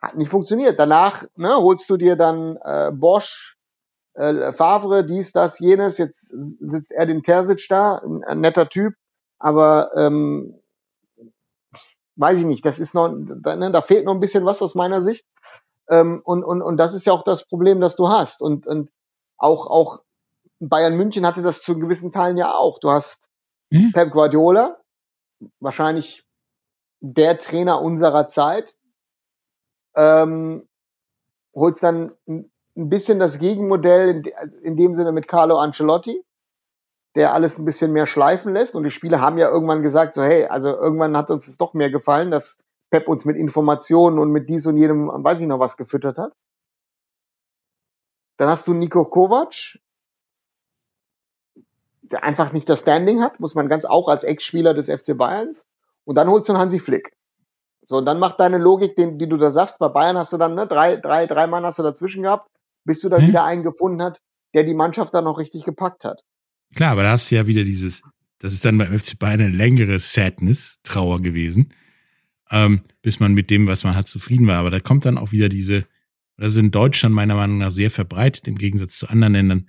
Hat 0.00 0.16
nicht 0.16 0.30
funktioniert. 0.30 0.78
Danach 0.78 1.24
ne, 1.36 1.54
holst 1.54 1.88
du 1.90 1.96
dir 1.96 2.16
dann 2.16 2.56
äh, 2.64 2.90
Bosch, 2.92 3.56
äh, 4.14 4.52
Favre, 4.52 5.04
dies, 5.04 5.32
das, 5.32 5.58
jenes. 5.60 5.98
Jetzt 5.98 6.32
sitzt 6.60 6.92
er 6.92 7.06
den 7.06 7.22
Terzic 7.22 7.66
da, 7.68 7.98
ein, 7.98 8.24
ein 8.24 8.40
netter 8.40 8.68
Typ, 8.68 8.94
aber 9.38 9.90
ähm, 9.96 10.58
weiß 12.16 12.40
ich 12.40 12.46
nicht. 12.46 12.64
Das 12.64 12.78
ist 12.78 12.94
noch, 12.94 13.14
da, 13.14 13.54
ne, 13.54 13.70
da 13.70 13.80
fehlt 13.80 14.04
noch 14.04 14.14
ein 14.14 14.20
bisschen 14.20 14.44
was 14.44 14.62
aus 14.62 14.74
meiner 14.74 15.00
Sicht. 15.00 15.24
Ähm, 15.88 16.20
und, 16.24 16.44
und, 16.44 16.62
und 16.62 16.76
das 16.76 16.94
ist 16.94 17.06
ja 17.06 17.12
auch 17.12 17.22
das 17.22 17.44
Problem, 17.46 17.80
das 17.80 17.96
du 17.96 18.08
hast. 18.08 18.40
Und, 18.40 18.66
und 18.66 18.90
auch, 19.36 19.66
auch 19.66 20.02
Bayern 20.60 20.96
München 20.96 21.26
hatte 21.26 21.42
das 21.42 21.60
zu 21.60 21.78
gewissen 21.78 22.12
Teilen 22.12 22.36
ja 22.36 22.54
auch. 22.54 22.78
Du 22.78 22.90
hast 22.90 23.28
Hm? 23.72 23.92
Pep 23.92 24.10
Guardiola, 24.12 24.78
wahrscheinlich 25.60 26.24
der 27.00 27.38
Trainer 27.38 27.80
unserer 27.82 28.26
Zeit, 28.28 28.76
ähm, 29.96 30.68
holst 31.54 31.82
dann 31.82 32.12
ein 32.26 32.50
bisschen 32.74 33.18
das 33.18 33.38
Gegenmodell 33.38 34.08
in, 34.10 34.22
de- 34.22 34.34
in 34.62 34.76
dem 34.76 34.94
Sinne 34.94 35.12
mit 35.12 35.28
Carlo 35.28 35.56
Ancelotti, 35.58 36.24
der 37.14 37.34
alles 37.34 37.58
ein 37.58 37.64
bisschen 37.64 37.92
mehr 37.92 38.06
schleifen 38.06 38.52
lässt. 38.52 38.74
Und 38.76 38.84
die 38.84 38.90
Spieler 38.90 39.20
haben 39.20 39.36
ja 39.38 39.50
irgendwann 39.50 39.82
gesagt, 39.82 40.14
so 40.14 40.22
hey, 40.22 40.46
also 40.46 40.68
irgendwann 40.68 41.16
hat 41.16 41.30
uns 41.30 41.48
es 41.48 41.58
doch 41.58 41.74
mehr 41.74 41.90
gefallen, 41.90 42.30
dass 42.30 42.58
Pep 42.92 43.08
uns 43.08 43.24
mit 43.24 43.36
Informationen 43.36 44.18
und 44.18 44.30
mit 44.30 44.50
dies 44.50 44.66
und 44.66 44.76
jedem, 44.76 45.08
weiß 45.08 45.40
ich 45.40 45.46
noch 45.46 45.58
was, 45.58 45.78
gefüttert 45.78 46.18
hat. 46.18 46.34
Dann 48.36 48.50
hast 48.50 48.68
du 48.68 48.74
Nico 48.74 49.06
Kovac, 49.06 49.78
der 52.02 52.22
einfach 52.22 52.52
nicht 52.52 52.68
das 52.68 52.80
Standing 52.80 53.22
hat, 53.22 53.40
muss 53.40 53.54
man 53.54 53.68
ganz 53.70 53.86
auch 53.86 54.08
als 54.08 54.24
Ex-Spieler 54.24 54.74
des 54.74 54.90
FC 54.90 55.16
Bayerns. 55.16 55.64
Und 56.04 56.16
dann 56.16 56.28
holst 56.28 56.48
du 56.48 56.52
einen 56.52 56.60
Hansi 56.60 56.78
Flick. 56.78 57.16
So, 57.84 57.96
und 57.96 58.04
dann 58.04 58.18
macht 58.18 58.38
deine 58.40 58.58
Logik, 58.58 58.94
den, 58.94 59.18
die 59.18 59.28
du 59.28 59.38
da 59.38 59.50
sagst, 59.50 59.78
bei 59.78 59.88
Bayern 59.88 60.18
hast 60.18 60.34
du 60.34 60.36
dann, 60.36 60.54
ne, 60.54 60.66
drei, 60.66 60.96
drei, 60.96 61.26
drei 61.26 61.46
Mann 61.46 61.64
hast 61.64 61.78
du 61.78 61.82
dazwischen 61.82 62.22
gehabt, 62.22 62.50
bis 62.84 63.00
du 63.00 63.08
dann 63.08 63.22
Hm. 63.22 63.28
wieder 63.28 63.44
einen 63.44 63.62
gefunden 63.62 64.02
hat, 64.02 64.20
der 64.52 64.64
die 64.64 64.74
Mannschaft 64.74 65.14
dann 65.14 65.24
noch 65.24 65.38
richtig 65.38 65.64
gepackt 65.64 66.04
hat. 66.04 66.22
Klar, 66.74 66.92
aber 66.92 67.04
da 67.04 67.12
hast 67.12 67.30
du 67.30 67.36
ja 67.36 67.46
wieder 67.46 67.64
dieses, 67.64 68.02
das 68.38 68.52
ist 68.52 68.66
dann 68.66 68.76
beim 68.76 68.98
FC 68.98 69.18
Bayern 69.18 69.40
eine 69.40 69.56
längere 69.56 69.98
Sadness, 69.98 70.78
Trauer 70.82 71.22
gewesen, 71.22 71.72
ähm, 72.52 72.82
bis 73.00 73.18
man 73.18 73.32
mit 73.34 73.50
dem, 73.50 73.66
was 73.66 73.82
man 73.82 73.96
hat, 73.96 74.06
zufrieden 74.06 74.46
war. 74.46 74.58
Aber 74.58 74.70
da 74.70 74.78
kommt 74.78 75.06
dann 75.06 75.18
auch 75.18 75.32
wieder 75.32 75.48
diese, 75.48 75.86
das 76.36 76.52
ist 76.52 76.60
in 76.60 76.70
Deutschland 76.70 77.14
meiner 77.14 77.34
Meinung 77.34 77.58
nach 77.58 77.72
sehr 77.72 77.90
verbreitet, 77.90 78.46
im 78.46 78.58
Gegensatz 78.58 78.98
zu 78.98 79.08
anderen 79.08 79.32
Ländern, 79.32 79.68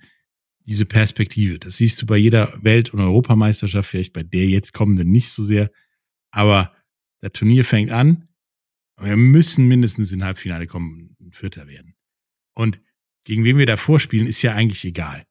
diese 0.66 0.84
Perspektive. 0.84 1.58
Das 1.58 1.78
siehst 1.78 2.00
du 2.00 2.06
bei 2.06 2.18
jeder 2.18 2.56
Welt- 2.62 2.92
und 2.92 3.00
Europameisterschaft, 3.00 3.88
vielleicht 3.88 4.12
bei 4.12 4.22
der 4.22 4.46
jetzt 4.46 4.74
kommenden 4.74 5.10
nicht 5.10 5.30
so 5.30 5.42
sehr. 5.42 5.70
Aber 6.30 6.72
das 7.20 7.32
Turnier 7.32 7.64
fängt 7.64 7.90
an. 7.90 8.28
Wir 9.00 9.16
müssen 9.16 9.66
mindestens 9.66 10.12
in 10.12 10.22
Halbfinale 10.22 10.66
kommen 10.66 11.16
und 11.18 11.34
Vierter 11.34 11.66
werden. 11.66 11.96
Und 12.54 12.80
gegen 13.24 13.44
wen 13.44 13.56
wir 13.58 13.66
davor 13.66 13.98
spielen, 13.98 14.26
ist 14.26 14.42
ja 14.42 14.54
eigentlich 14.54 14.84
egal. 14.84 15.26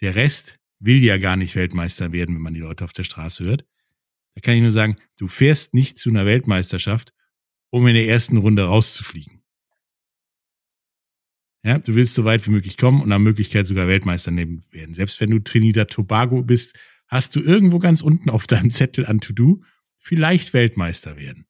Der 0.00 0.16
Rest 0.16 0.58
will 0.80 1.02
ja 1.02 1.16
gar 1.18 1.36
nicht 1.36 1.54
Weltmeister 1.54 2.12
werden, 2.12 2.34
wenn 2.34 2.42
man 2.42 2.54
die 2.54 2.60
Leute 2.60 2.84
auf 2.84 2.92
der 2.92 3.04
Straße 3.04 3.44
hört. 3.44 3.64
Da 4.36 4.42
kann 4.42 4.54
ich 4.54 4.62
nur 4.62 4.70
sagen, 4.70 4.98
du 5.18 5.28
fährst 5.28 5.72
nicht 5.72 5.98
zu 5.98 6.10
einer 6.10 6.26
Weltmeisterschaft, 6.26 7.14
um 7.70 7.86
in 7.86 7.94
der 7.94 8.06
ersten 8.06 8.36
Runde 8.36 8.64
rauszufliegen. 8.64 9.42
Ja, 11.64 11.78
du 11.78 11.94
willst 11.94 12.14
so 12.14 12.24
weit 12.24 12.46
wie 12.46 12.50
möglich 12.50 12.76
kommen 12.76 13.00
und 13.02 13.08
nach 13.08 13.18
Möglichkeit 13.18 13.66
sogar 13.66 13.88
Weltmeister 13.88 14.30
nehmen 14.30 14.62
werden. 14.70 14.94
Selbst 14.94 15.20
wenn 15.20 15.30
du 15.30 15.40
Trinidad 15.40 15.90
Tobago 15.90 16.42
bist, 16.42 16.76
hast 17.08 17.34
du 17.34 17.40
irgendwo 17.40 17.78
ganz 17.78 18.02
unten 18.02 18.30
auf 18.30 18.46
deinem 18.46 18.70
Zettel 18.70 19.06
an 19.06 19.20
To-Do 19.20 19.62
vielleicht 19.98 20.52
Weltmeister 20.52 21.16
werden. 21.16 21.46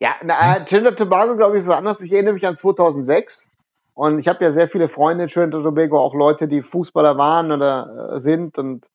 Ja, 0.00 0.14
na, 0.24 0.56
äh, 0.56 0.64
Trinidad 0.64 0.96
Tobago, 0.96 1.36
glaube 1.36 1.56
ich, 1.56 1.60
ist 1.60 1.66
so 1.66 1.74
anders. 1.74 2.00
Ich 2.00 2.12
erinnere 2.12 2.34
mich 2.34 2.46
an 2.46 2.56
2006. 2.56 3.46
Und 3.92 4.18
ich 4.18 4.26
habe 4.26 4.42
ja 4.42 4.52
sehr 4.52 4.68
viele 4.68 4.88
Freunde 4.88 5.24
in 5.24 5.30
Trinidad 5.30 5.62
Tobago, 5.62 6.00
auch 6.00 6.14
Leute, 6.14 6.48
die 6.48 6.62
Fußballer 6.62 7.18
waren 7.18 7.52
oder 7.52 8.14
äh, 8.14 8.18
sind. 8.18 8.56
Und 8.56 8.86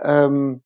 ähm, 0.00 0.62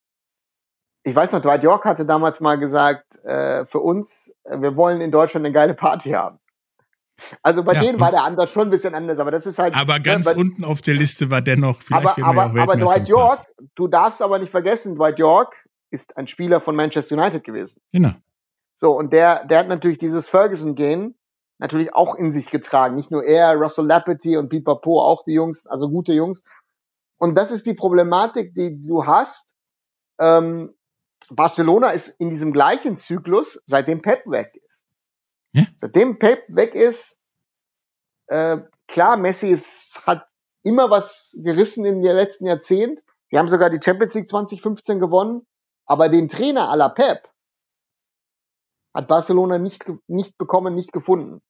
ich 1.08 1.16
weiß 1.16 1.32
noch, 1.32 1.40
Dwight 1.40 1.62
York 1.62 1.84
hatte 1.84 2.04
damals 2.06 2.40
mal 2.40 2.58
gesagt, 2.58 3.04
äh, 3.24 3.64
für 3.66 3.80
uns, 3.80 4.32
äh, 4.44 4.60
wir 4.60 4.76
wollen 4.76 5.00
in 5.00 5.10
Deutschland 5.10 5.44
eine 5.46 5.52
geile 5.52 5.74
Party 5.74 6.10
haben. 6.10 6.38
Also 7.42 7.64
bei 7.64 7.74
Ja, 7.74 7.80
denen 7.80 7.98
war 7.98 8.10
der 8.12 8.22
Ansatz 8.22 8.52
schon 8.52 8.68
ein 8.68 8.70
bisschen 8.70 8.94
anders, 8.94 9.18
aber 9.18 9.30
das 9.32 9.44
ist 9.46 9.58
halt. 9.58 9.74
Aber 9.74 9.98
ganz 9.98 10.26
ne, 10.26 10.34
bei- 10.34 10.40
unten 10.40 10.64
auf 10.64 10.82
der 10.82 10.94
Liste 10.94 11.30
war 11.30 11.42
dennoch 11.42 11.82
vielleicht 11.82 12.18
aber, 12.22 12.44
aber, 12.44 12.60
aber 12.60 12.76
Dwight 12.76 13.08
York, 13.08 13.40
du 13.74 13.88
darfst 13.88 14.22
aber 14.22 14.38
nicht 14.38 14.50
vergessen, 14.50 14.94
Dwight 14.94 15.18
York 15.18 15.54
ist 15.90 16.16
ein 16.16 16.28
Spieler 16.28 16.60
von 16.60 16.76
Manchester 16.76 17.16
United 17.16 17.42
gewesen. 17.42 17.80
Genau. 17.92 18.12
So, 18.74 18.96
und 18.96 19.12
der, 19.12 19.44
der 19.46 19.58
hat 19.60 19.68
natürlich 19.68 19.98
dieses 19.98 20.28
Ferguson-Gen 20.28 21.16
natürlich 21.58 21.92
auch 21.92 22.14
in 22.14 22.30
sich 22.30 22.50
getragen. 22.50 22.94
Nicht 22.94 23.10
nur 23.10 23.24
er, 23.24 23.56
Russell 23.56 23.86
Lappety 23.86 24.36
und 24.36 24.48
Pete 24.48 24.62
Papo, 24.62 25.02
auch 25.02 25.24
die 25.24 25.32
Jungs, 25.32 25.66
also 25.66 25.88
gute 25.88 26.12
Jungs. 26.12 26.44
Und 27.16 27.34
das 27.34 27.50
ist 27.50 27.66
die 27.66 27.74
Problematik, 27.74 28.54
die 28.54 28.80
du 28.80 29.06
hast. 29.06 29.56
Ähm, 30.20 30.72
Barcelona 31.30 31.90
ist 31.90 32.08
in 32.18 32.30
diesem 32.30 32.52
gleichen 32.52 32.96
Zyklus, 32.96 33.60
seitdem 33.66 34.00
Pep 34.02 34.26
weg 34.26 34.52
ist. 34.64 34.86
Ja. 35.52 35.66
Seitdem 35.76 36.18
Pep 36.18 36.44
weg 36.48 36.74
ist, 36.74 37.18
äh, 38.28 38.58
klar, 38.86 39.16
Messi 39.16 39.48
ist, 39.48 39.98
hat 40.06 40.26
immer 40.62 40.90
was 40.90 41.36
gerissen 41.42 41.84
im 41.84 42.02
letzten 42.02 42.46
Jahrzehnt. 42.46 43.02
Die 43.30 43.38
haben 43.38 43.48
sogar 43.48 43.70
die 43.70 43.80
Champions 43.82 44.14
League 44.14 44.28
2015 44.28 45.00
gewonnen. 45.00 45.46
Aber 45.86 46.08
den 46.08 46.28
Trainer 46.28 46.68
à 46.70 46.76
la 46.76 46.88
Pep 46.90 47.28
hat 48.94 49.08
Barcelona 49.08 49.58
nicht, 49.58 49.84
nicht 50.06 50.36
bekommen, 50.38 50.74
nicht 50.74 50.92
gefunden. 50.92 51.40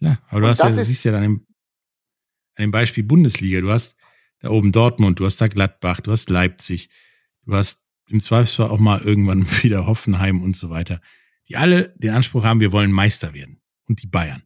Ja, 0.00 0.18
aber 0.28 0.42
du 0.42 0.46
hast 0.48 0.58
ja, 0.58 0.66
das 0.66 0.74
du 0.76 0.80
ist- 0.82 0.86
siehst 0.88 1.04
ja 1.04 1.12
dann 1.12 1.24
im, 1.24 1.46
an 2.56 2.62
dem 2.62 2.70
Beispiel 2.70 3.02
Bundesliga, 3.04 3.60
du 3.60 3.70
hast 3.70 3.96
da 4.40 4.50
oben 4.50 4.70
Dortmund, 4.70 5.18
du 5.18 5.24
hast 5.24 5.40
da 5.40 5.48
Gladbach, 5.48 6.00
du 6.00 6.12
hast 6.12 6.30
Leipzig, 6.30 6.90
du 7.46 7.54
hast 7.56 7.87
im 8.08 8.20
Zweifelsfall 8.20 8.70
auch 8.70 8.78
mal 8.78 9.00
irgendwann 9.00 9.46
wieder 9.62 9.86
Hoffenheim 9.86 10.42
und 10.42 10.56
so 10.56 10.70
weiter, 10.70 11.00
die 11.48 11.56
alle 11.56 11.94
den 11.96 12.10
Anspruch 12.10 12.44
haben, 12.44 12.60
wir 12.60 12.72
wollen 12.72 12.92
Meister 12.92 13.34
werden. 13.34 13.60
Und 13.88 14.02
die 14.02 14.06
Bayern. 14.06 14.42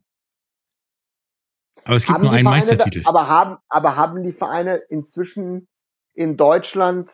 Aber 1.83 1.97
es 1.97 2.05
gibt 2.05 2.15
Haben 2.15 2.23
nur 2.23 2.31
einen 2.31 2.43
Vereine 2.43 2.59
Meistertitel. 2.61 3.01
Aber, 3.05 3.27
haben, 3.27 3.57
aber 3.67 3.97
haben 3.97 4.23
die 4.23 4.31
Vereine 4.31 4.77
inzwischen 4.89 5.67
in 6.13 6.37
Deutschland 6.37 7.11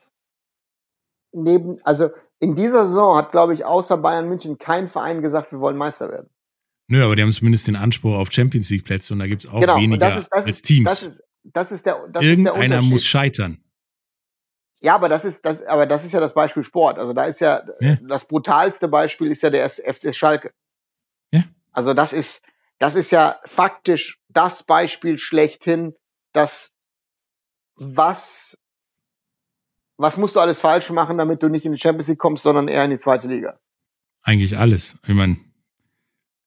neben, 1.32 1.78
also 1.84 2.12
in 2.40 2.56
dieser 2.56 2.86
Saison 2.86 3.18
hat, 3.18 3.32
glaube 3.32 3.54
ich, 3.54 3.66
außer 3.66 3.98
Bayern 3.98 4.30
München 4.30 4.58
kein 4.58 4.88
Verein 4.88 5.22
gesagt, 5.22 5.52
wir 5.52 5.60
wollen 5.60 5.78
Meister 5.78 6.10
werden. 6.10 6.30
Nö, 6.88 7.04
aber 7.04 7.16
die 7.16 7.22
haben 7.22 7.32
zumindest 7.32 7.68
den 7.68 7.76
Anspruch 7.76 8.16
auf 8.16 8.32
Champions 8.32 8.70
League 8.70 8.86
Plätze 8.86 9.14
und 9.14 9.20
da 9.20 9.28
gibt's 9.28 9.48
auch 9.48 9.60
genau. 9.60 9.78
Weniger 9.78 9.98
das 9.98 10.18
ist, 10.18 10.30
das 10.30 10.46
als 10.46 10.48
ist, 10.48 10.66
Teams. 10.66 10.90
Das 10.90 11.04
ist, 11.04 11.24
das 11.44 11.72
ist 11.72 11.86
der, 11.86 12.08
das 12.12 12.24
ist 12.24 12.38
der 12.38 12.54
Irgendeiner 12.54 12.82
muss 12.82 13.06
scheitern. 13.06 13.64
Ja, 14.82 14.96
aber 14.96 15.10
das 15.10 15.26
ist 15.26 15.46
das, 15.46 15.62
aber 15.64 15.86
das 15.86 16.06
ist 16.06 16.14
ja 16.14 16.20
das 16.20 16.34
Beispiel 16.34 16.64
Sport. 16.64 17.00
Also 17.00 17.14
da 17.14 17.26
ist 17.26 17.42
ja, 17.42 17.64
Ja. 17.80 17.98
das 18.08 18.26
brutalste 18.26 18.88
Beispiel 18.88 19.32
ist 19.32 19.44
ja 19.44 19.50
der 19.50 19.70
FC 19.70 20.16
Schalke. 20.16 20.54
Ja. 21.32 21.44
Also 21.72 21.94
das 21.94 22.14
ist, 22.14 22.42
das 22.80 22.96
ist 22.96 23.12
ja 23.12 23.40
faktisch 23.46 24.20
das 24.30 24.64
Beispiel 24.64 25.20
schlechthin, 25.20 25.96
dass 26.32 26.72
was, 27.76 28.58
was 29.98 30.18
musst 30.18 30.36
du 30.36 30.40
alles 30.40 30.62
falsch 30.62 30.90
machen, 30.92 31.18
damit 31.18 31.44
du 31.44 31.50
nicht 31.50 31.66
in 31.66 31.74
die 31.74 31.80
Champions 31.80 32.08
League 32.08 32.20
kommst, 32.20 32.44
sondern 32.44 32.68
eher 32.68 32.86
in 32.86 32.92
die 32.92 32.98
zweite 32.98 33.28
Liga. 33.28 33.60
Eigentlich 34.22 34.58
alles. 34.58 34.98
Ich 35.08 35.14
meine, 35.14 35.38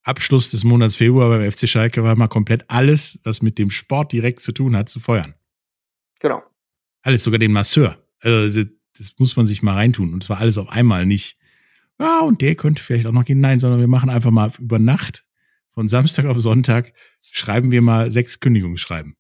Abschluss 0.05 0.51
des 0.51 0.65
Monats 0.65 0.97
Februar 0.97 1.29
beim 1.29 1.51
FC 1.51 1.69
Schalke 1.69 2.03
war 2.03 2.17
mal 2.17 2.29
komplett 2.29 2.65
alles, 2.69 3.19
was 3.25 3.43
mit 3.43 3.59
dem 3.59 3.71
Sport 3.71 4.13
direkt 4.13 4.43
zu 4.43 4.53
tun 4.53 4.77
hat, 4.77 4.89
zu 4.89 5.01
feuern. 5.01 5.35
Genau. 6.21 6.43
Alles, 7.03 7.25
sogar 7.25 7.39
den 7.39 7.53
Masseur. 7.53 8.02
Also, 8.23 8.65
das 8.99 9.15
muss 9.19 9.37
man 9.37 9.47
sich 9.47 9.63
mal 9.63 9.75
reintun. 9.75 10.13
Und 10.13 10.25
zwar 10.25 10.39
alles 10.39 10.59
auf 10.59 10.71
einmal 10.71 11.07
nicht. 11.07 11.39
Ja, 11.99 12.21
und 12.21 12.41
der 12.41 12.55
könnte 12.55 12.83
vielleicht 12.83 13.07
auch 13.07 13.13
noch 13.13 13.25
gehen. 13.25 13.41
Nein, 13.41 13.59
sondern 13.59 13.81
wir 13.81 13.89
machen 13.89 14.11
einfach 14.11 14.31
mal 14.31 14.51
über 14.59 14.79
Nacht 14.79 15.25
von 15.75 15.89
Samstag 15.89 16.27
auf 16.27 16.39
Sonntag 16.39 16.93
schreiben 17.21 17.71
wir 17.71 17.83
mal 17.83 18.11
sechs 18.11 18.41
Kündigungsschreiben. 18.41 19.17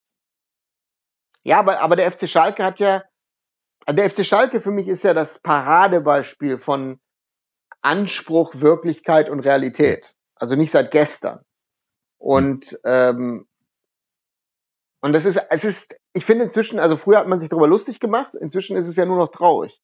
Ja, 1.44 1.58
aber, 1.58 1.80
aber 1.80 1.96
der 1.96 2.12
FC 2.12 2.28
Schalke 2.28 2.62
hat 2.64 2.78
ja, 2.78 3.02
der 3.88 4.10
FC 4.10 4.24
Schalke 4.24 4.60
für 4.60 4.70
mich 4.70 4.86
ist 4.86 5.02
ja 5.02 5.14
das 5.14 5.40
Paradebeispiel 5.40 6.58
von 6.58 7.00
Anspruch, 7.80 8.60
Wirklichkeit 8.60 9.28
und 9.28 9.40
Realität. 9.40 10.14
Also 10.36 10.54
nicht 10.54 10.70
seit 10.70 10.92
gestern. 10.92 11.40
Und 12.18 12.78
ähm, 12.84 13.48
und 15.02 15.12
das 15.12 15.24
ist, 15.24 15.36
es 15.50 15.64
ist, 15.64 15.94
ich 16.14 16.24
finde 16.24 16.44
inzwischen, 16.44 16.78
also 16.78 16.96
früher 16.96 17.18
hat 17.18 17.28
man 17.28 17.40
sich 17.40 17.48
darüber 17.48 17.66
lustig 17.66 17.98
gemacht, 17.98 18.34
inzwischen 18.34 18.76
ist 18.76 18.86
es 18.86 18.96
ja 18.96 19.04
nur 19.04 19.18
noch 19.18 19.32
traurig. 19.32 19.82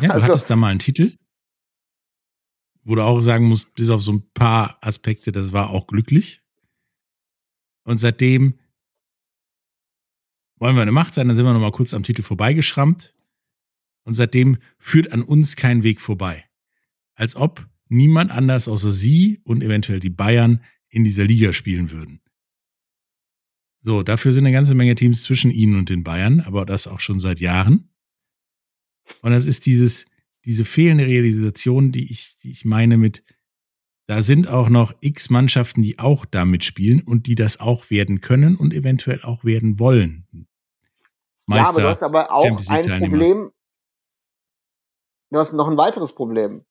Ja, 0.00 0.08
du 0.08 0.14
also, 0.14 0.28
hattest 0.28 0.50
da 0.50 0.56
mal 0.56 0.70
einen 0.70 0.80
Titel, 0.80 1.16
wo 2.82 2.96
du 2.96 3.02
auch 3.02 3.20
sagen 3.20 3.48
musst, 3.48 3.74
bis 3.76 3.88
auf 3.88 4.02
so 4.02 4.12
ein 4.12 4.28
paar 4.32 4.78
Aspekte, 4.80 5.30
das 5.30 5.52
war 5.52 5.70
auch 5.70 5.86
glücklich. 5.86 6.42
Und 7.84 7.98
seitdem 7.98 8.58
wollen 10.56 10.74
wir 10.74 10.82
eine 10.82 10.92
Macht 10.92 11.14
sein, 11.14 11.28
dann 11.28 11.36
sind 11.36 11.44
wir 11.44 11.52
noch 11.52 11.60
mal 11.60 11.70
kurz 11.70 11.94
am 11.94 12.02
Titel 12.02 12.22
vorbeigeschrammt. 12.22 13.14
Und 14.04 14.14
seitdem 14.14 14.58
führt 14.78 15.12
an 15.12 15.22
uns 15.22 15.54
kein 15.56 15.82
Weg 15.82 16.00
vorbei. 16.00 16.44
Als 17.14 17.36
ob 17.36 17.68
niemand 17.88 18.32
anders 18.32 18.66
außer 18.66 18.90
sie 18.90 19.40
und 19.44 19.62
eventuell 19.62 20.00
die 20.00 20.10
Bayern 20.10 20.64
in 20.88 21.04
dieser 21.04 21.24
Liga 21.24 21.52
spielen 21.52 21.90
würden. 21.90 22.20
So, 23.86 24.02
dafür 24.02 24.32
sind 24.32 24.44
eine 24.44 24.52
ganze 24.52 24.74
Menge 24.74 24.96
Teams 24.96 25.22
zwischen 25.22 25.52
ihnen 25.52 25.78
und 25.78 25.90
den 25.90 26.02
Bayern, 26.02 26.40
aber 26.40 26.66
das 26.66 26.88
auch 26.88 26.98
schon 26.98 27.20
seit 27.20 27.38
Jahren. 27.38 27.88
Und 29.22 29.30
das 29.30 29.46
ist 29.46 29.64
dieses, 29.64 30.06
diese 30.44 30.64
fehlende 30.64 31.06
Realisation, 31.06 31.92
die 31.92 32.10
ich, 32.10 32.36
die 32.38 32.50
ich 32.50 32.64
meine 32.64 32.96
mit, 32.96 33.22
da 34.08 34.22
sind 34.22 34.48
auch 34.48 34.70
noch 34.70 34.92
x 35.02 35.30
Mannschaften, 35.30 35.82
die 35.82 36.00
auch 36.00 36.24
da 36.24 36.44
mitspielen 36.44 37.00
und 37.00 37.28
die 37.28 37.36
das 37.36 37.60
auch 37.60 37.88
werden 37.88 38.20
können 38.20 38.56
und 38.56 38.74
eventuell 38.74 39.22
auch 39.22 39.44
werden 39.44 39.78
wollen. 39.78 40.26
Meister, 41.46 41.62
ja, 41.62 41.68
aber 41.68 41.80
du 41.82 41.88
hast 41.88 42.02
aber 42.02 42.32
auch 42.32 42.44
ein 42.44 42.98
Problem. 42.98 43.52
Du 45.30 45.38
hast 45.38 45.52
noch 45.52 45.68
ein 45.68 45.76
weiteres 45.76 46.12
Problem. 46.12 46.64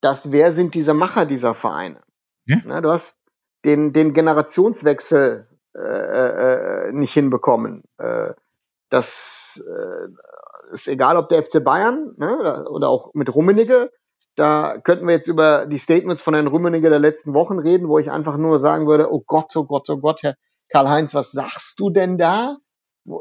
Das, 0.00 0.32
wer 0.32 0.52
sind 0.52 0.74
diese 0.74 0.94
Macher 0.94 1.26
dieser 1.26 1.52
Vereine? 1.52 2.02
Ja? 2.46 2.62
Na, 2.64 2.80
du 2.80 2.88
hast 2.88 3.20
den, 3.66 3.92
den 3.92 4.14
Generationswechsel 4.14 5.50
äh, 5.76 6.88
äh, 6.88 6.92
nicht 6.92 7.12
hinbekommen. 7.12 7.82
Äh, 7.98 8.32
das 8.90 9.62
äh, 9.66 10.72
ist 10.72 10.88
egal, 10.88 11.16
ob 11.16 11.28
der 11.28 11.42
FC 11.42 11.62
Bayern 11.62 12.14
ne, 12.16 12.66
oder 12.68 12.88
auch 12.88 13.12
mit 13.14 13.34
Rummenigge. 13.34 13.90
Da 14.36 14.78
könnten 14.82 15.06
wir 15.06 15.14
jetzt 15.14 15.28
über 15.28 15.66
die 15.66 15.78
Statements 15.78 16.22
von 16.22 16.34
Herrn 16.34 16.46
Rummenigge 16.46 16.88
der 16.88 16.98
letzten 16.98 17.34
Wochen 17.34 17.58
reden, 17.58 17.88
wo 17.88 17.98
ich 17.98 18.10
einfach 18.10 18.36
nur 18.36 18.58
sagen 18.58 18.86
würde, 18.86 19.12
oh 19.12 19.22
Gott, 19.26 19.54
oh 19.56 19.64
Gott, 19.64 19.88
oh 19.90 19.98
Gott, 19.98 20.22
Herr 20.22 20.36
Karl-Heinz, 20.70 21.14
was 21.14 21.32
sagst 21.32 21.78
du 21.78 21.90
denn 21.90 22.18
da? 22.18 22.56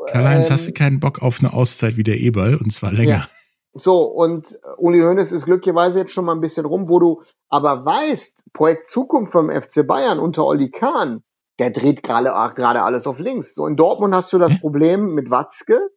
Karl-Heinz, 0.08 0.48
ähm, 0.48 0.54
hast 0.54 0.68
du 0.68 0.74
keinen 0.74 1.00
Bock 1.00 1.22
auf 1.22 1.40
eine 1.40 1.54
Auszeit 1.54 1.98
wie 1.98 2.04
der 2.04 2.20
Eberl 2.20 2.56
und 2.56 2.72
zwar 2.72 2.92
länger? 2.92 3.10
Ja. 3.10 3.30
So, 3.78 4.04
und 4.04 4.58
Uli 4.78 5.02
Hoeneß 5.02 5.34
ist 5.34 5.46
glücklicherweise 5.46 6.00
jetzt 6.00 6.14
schon 6.14 6.24
mal 6.24 6.34
ein 6.34 6.42
bisschen 6.42 6.66
rum, 6.66 6.88
wo 6.88 7.00
du 7.00 7.24
aber 7.50 7.84
weißt, 7.86 8.54
Projekt 8.54 8.88
Zukunft 8.88 9.34
vom 9.34 9.52
FC 9.52 9.86
Bayern 9.86 10.20
unter 10.20 10.46
Olli 10.46 10.72
Kahn, 10.72 11.24
der 11.60 11.72
dreht 11.72 12.04
gerade 12.04 12.30
gerade 12.56 12.84
alles 12.84 13.08
auf 13.08 13.20
links. 13.20 13.56
So 13.56 13.68
in 13.68 13.76
Dortmund 13.76 14.14
hast 14.14 14.34
du 14.34 14.38
das 14.38 14.54
hm? 14.54 14.60
Problem 14.60 15.14
mit 15.14 15.30
Watzke, 15.30 15.90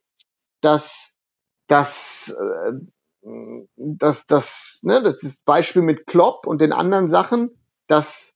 dass 0.60 1.16
dass 1.66 2.34
äh, 2.38 2.72
dass 3.76 4.26
das 4.26 4.80
ne 4.82 5.02
das 5.02 5.22
ist 5.22 5.44
Beispiel 5.44 5.82
mit 5.82 6.06
Klopp 6.06 6.46
und 6.46 6.60
den 6.60 6.72
anderen 6.72 7.08
Sachen, 7.08 7.50
dass 7.86 8.34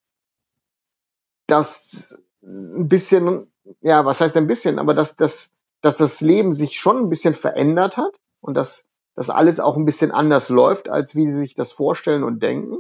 das 1.47 2.19
ein 2.43 2.89
bisschen 2.89 3.53
ja 3.81 4.05
was 4.05 4.21
heißt 4.21 4.37
ein 4.37 4.47
bisschen, 4.47 4.79
aber 4.79 4.95
dass 4.95 5.17
das 5.17 5.53
dass 5.81 5.97
das 5.97 6.21
Leben 6.21 6.53
sich 6.53 6.79
schon 6.79 6.97
ein 6.99 7.09
bisschen 7.09 7.35
verändert 7.35 7.97
hat 7.97 8.15
und 8.41 8.55
dass 8.55 8.87
das 9.15 9.31
alles 9.31 9.61
auch 9.61 9.77
ein 9.77 9.85
bisschen 9.85 10.11
anders 10.11 10.49
läuft, 10.49 10.89
als 10.89 11.15
wie 11.15 11.31
sie 11.31 11.39
sich 11.39 11.55
das 11.55 11.73
vorstellen 11.73 12.25
und 12.25 12.43
denken. 12.43 12.79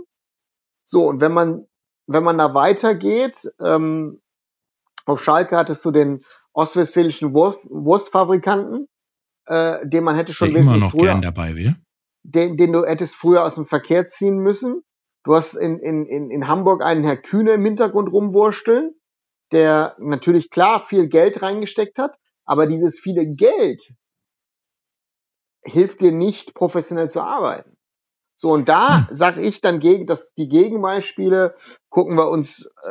So, 0.84 1.06
und 1.06 1.20
wenn 1.20 1.32
man, 1.32 1.66
wenn 2.06 2.24
man 2.24 2.38
da 2.38 2.54
weitergeht, 2.54 3.52
ähm, 3.60 4.21
auf 5.06 5.22
Schalke 5.22 5.56
hattest 5.56 5.84
du 5.84 5.90
den 5.90 6.24
ostwestfälischen 6.52 7.32
Wurst, 7.34 7.64
Wurstfabrikanten, 7.70 8.88
äh, 9.46 9.86
den 9.86 10.04
man 10.04 10.16
hätte 10.16 10.32
schon 10.32 10.52
Der 10.52 10.62
immer 10.62 10.76
noch 10.76 10.92
früher, 10.92 11.04
gern 11.04 11.22
dabei 11.22 11.56
wäre. 11.56 11.76
Den, 12.22 12.56
den 12.56 12.72
du 12.72 12.84
hättest 12.84 13.16
früher 13.16 13.44
aus 13.44 13.56
dem 13.56 13.66
Verkehr 13.66 14.06
ziehen 14.06 14.38
müssen. 14.38 14.82
Du 15.24 15.34
hast 15.34 15.54
in, 15.54 15.78
in, 15.78 16.06
in, 16.06 16.30
in 16.30 16.48
Hamburg 16.48 16.82
einen 16.82 17.04
Herr 17.04 17.16
Kühne 17.16 17.52
im 17.52 17.64
Hintergrund 17.64 18.12
rumwursteln, 18.12 18.92
der 19.52 19.96
natürlich 19.98 20.50
klar 20.50 20.82
viel 20.82 21.08
Geld 21.08 21.42
reingesteckt 21.42 21.98
hat, 21.98 22.16
aber 22.44 22.66
dieses 22.66 22.98
viele 22.98 23.26
Geld 23.26 23.94
hilft 25.64 26.00
dir 26.00 26.12
nicht, 26.12 26.54
professionell 26.54 27.08
zu 27.08 27.20
arbeiten. 27.20 27.76
So, 28.42 28.50
und 28.50 28.68
da 28.68 29.06
hm. 29.06 29.06
sage 29.14 29.40
ich 29.40 29.60
dann 29.60 29.78
gegen 29.78 30.08
dass 30.08 30.34
die 30.34 30.48
Gegenbeispiele, 30.48 31.54
gucken 31.90 32.16
wir 32.16 32.28
uns 32.28 32.68
äh, 32.84 32.90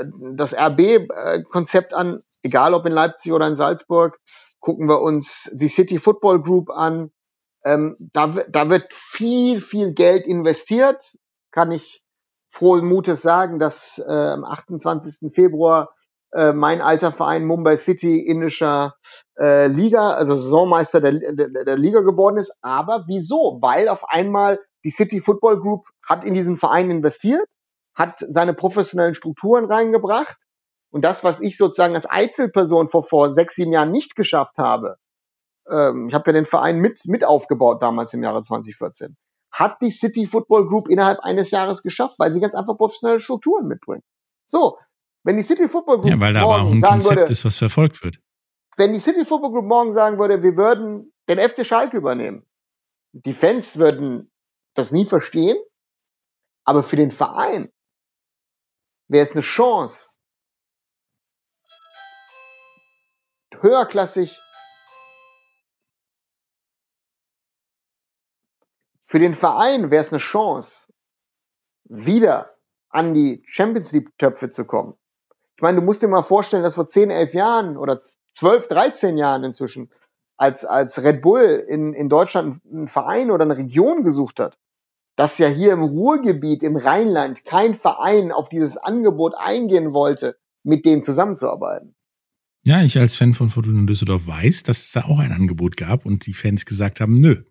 äh 0.00 0.10
das 0.34 0.56
RB-Konzept 0.58 1.94
an, 1.94 2.24
egal 2.42 2.74
ob 2.74 2.84
in 2.84 2.92
Leipzig 2.92 3.30
oder 3.30 3.46
in 3.46 3.56
Salzburg, 3.56 4.18
gucken 4.58 4.88
wir 4.88 5.00
uns 5.00 5.48
die 5.52 5.68
City 5.68 6.00
Football 6.00 6.42
Group 6.42 6.68
an. 6.68 7.12
Ähm, 7.64 7.94
da, 8.12 8.26
da 8.26 8.70
wird 8.70 8.92
viel, 8.92 9.60
viel 9.60 9.92
Geld 9.92 10.26
investiert, 10.26 11.16
kann 11.52 11.70
ich 11.70 12.02
frohen 12.50 12.84
Mutes 12.84 13.22
sagen, 13.22 13.60
dass 13.60 14.02
äh, 14.04 14.10
am 14.10 14.42
28. 14.42 15.32
Februar 15.32 15.94
äh, 16.32 16.52
mein 16.52 16.80
alter 16.80 17.12
Verein 17.12 17.44
Mumbai 17.44 17.76
City 17.76 18.18
indischer 18.18 18.96
äh, 19.38 19.68
Liga, 19.68 20.10
also 20.10 20.34
Saisonmeister 20.34 21.00
der, 21.00 21.12
der, 21.34 21.64
der 21.64 21.78
Liga 21.78 22.00
geworden 22.00 22.38
ist. 22.38 22.58
Aber 22.62 23.04
wieso? 23.06 23.58
Weil 23.60 23.88
auf 23.88 24.08
einmal 24.08 24.58
die 24.84 24.90
City 24.90 25.20
Football 25.20 25.60
Group 25.60 25.86
hat 26.06 26.24
in 26.24 26.34
diesen 26.34 26.56
Verein 26.56 26.90
investiert, 26.90 27.48
hat 27.94 28.24
seine 28.28 28.54
professionellen 28.54 29.14
Strukturen 29.14 29.64
reingebracht. 29.64 30.38
Und 30.90 31.04
das, 31.04 31.24
was 31.24 31.40
ich 31.40 31.56
sozusagen 31.56 31.94
als 31.94 32.06
Einzelperson 32.06 32.88
vor, 32.88 33.02
vor 33.02 33.32
sechs, 33.32 33.54
sieben 33.54 33.72
Jahren 33.72 33.92
nicht 33.92 34.14
geschafft 34.16 34.58
habe, 34.58 34.96
ähm, 35.68 36.08
ich 36.08 36.14
habe 36.14 36.30
ja 36.30 36.32
den 36.32 36.46
Verein 36.46 36.78
mit, 36.78 37.02
mit 37.06 37.24
aufgebaut 37.24 37.82
damals 37.82 38.12
im 38.14 38.22
Jahre 38.22 38.42
2014, 38.42 39.16
hat 39.50 39.80
die 39.80 39.90
City 39.90 40.26
Football 40.26 40.66
Group 40.66 40.88
innerhalb 40.88 41.20
eines 41.20 41.50
Jahres 41.50 41.82
geschafft, 41.82 42.16
weil 42.18 42.32
sie 42.32 42.40
ganz 42.40 42.54
einfach 42.54 42.76
professionelle 42.76 43.20
Strukturen 43.20 43.68
mitbringt. 43.68 44.04
So, 44.44 44.78
wenn 45.24 45.36
die 45.36 45.42
City 45.42 45.68
Football 45.68 46.00
Group 46.00 46.12
ja, 46.12 46.20
weil 46.20 46.32
da 46.32 46.42
morgen 46.42 46.60
aber 46.60 46.70
ein 46.70 46.80
sagen 46.80 46.92
Konzept 46.94 47.16
würde, 47.20 47.32
ist, 47.32 47.44
was 47.44 47.58
verfolgt 47.58 48.02
wird. 48.02 48.18
Wenn 48.76 48.92
die 48.92 48.98
City 48.98 49.24
Football 49.24 49.52
Group 49.52 49.66
morgen 49.66 49.92
sagen 49.92 50.18
würde, 50.18 50.42
wir 50.42 50.56
würden 50.56 51.12
den 51.28 51.38
FC 51.38 51.64
Schalke 51.66 51.98
übernehmen, 51.98 52.44
die 53.12 53.34
Fans 53.34 53.76
würden 53.76 54.31
das 54.74 54.92
nie 54.92 55.04
verstehen, 55.04 55.56
aber 56.64 56.82
für 56.82 56.96
den 56.96 57.10
Verein 57.10 57.72
wäre 59.08 59.24
es 59.24 59.32
eine 59.32 59.42
Chance, 59.42 60.16
höherklassig 63.60 64.38
für 69.12 69.18
den 69.18 69.34
Verein 69.34 69.90
wäre 69.90 70.00
es 70.00 70.10
eine 70.10 70.20
Chance, 70.20 70.86
wieder 71.84 72.56
an 72.88 73.12
die 73.12 73.42
Champions 73.46 73.92
League 73.92 74.16
Töpfe 74.16 74.50
zu 74.50 74.64
kommen. 74.64 74.94
Ich 75.56 75.62
meine, 75.62 75.80
du 75.80 75.84
musst 75.84 76.02
dir 76.02 76.08
mal 76.08 76.22
vorstellen, 76.22 76.62
dass 76.62 76.76
vor 76.76 76.88
10, 76.88 77.10
11 77.10 77.34
Jahren 77.34 77.76
oder 77.76 78.00
12, 78.34 78.68
13 78.68 79.18
Jahren 79.18 79.44
inzwischen, 79.44 79.92
als, 80.38 80.64
als 80.64 81.02
Red 81.02 81.20
Bull 81.20 81.62
in, 81.68 81.92
in 81.92 82.08
Deutschland 82.08 82.64
einen 82.64 82.88
Verein 82.88 83.30
oder 83.30 83.44
eine 83.44 83.58
Region 83.58 84.02
gesucht 84.02 84.40
hat, 84.40 84.56
dass 85.16 85.38
ja 85.38 85.48
hier 85.48 85.72
im 85.72 85.82
Ruhrgebiet, 85.82 86.62
im 86.62 86.76
Rheinland, 86.76 87.44
kein 87.44 87.74
Verein 87.74 88.32
auf 88.32 88.48
dieses 88.48 88.76
Angebot 88.76 89.34
eingehen 89.36 89.92
wollte, 89.92 90.36
mit 90.62 90.84
denen 90.84 91.02
zusammenzuarbeiten. 91.02 91.94
Ja, 92.64 92.82
ich 92.82 92.98
als 92.98 93.16
Fan 93.16 93.34
von 93.34 93.50
Fortuna 93.50 93.84
Düsseldorf 93.86 94.26
weiß, 94.26 94.62
dass 94.62 94.84
es 94.84 94.92
da 94.92 95.04
auch 95.04 95.18
ein 95.18 95.32
Angebot 95.32 95.76
gab 95.76 96.06
und 96.06 96.26
die 96.26 96.34
Fans 96.34 96.64
gesagt 96.64 97.00
haben, 97.00 97.20
nö, 97.20 97.42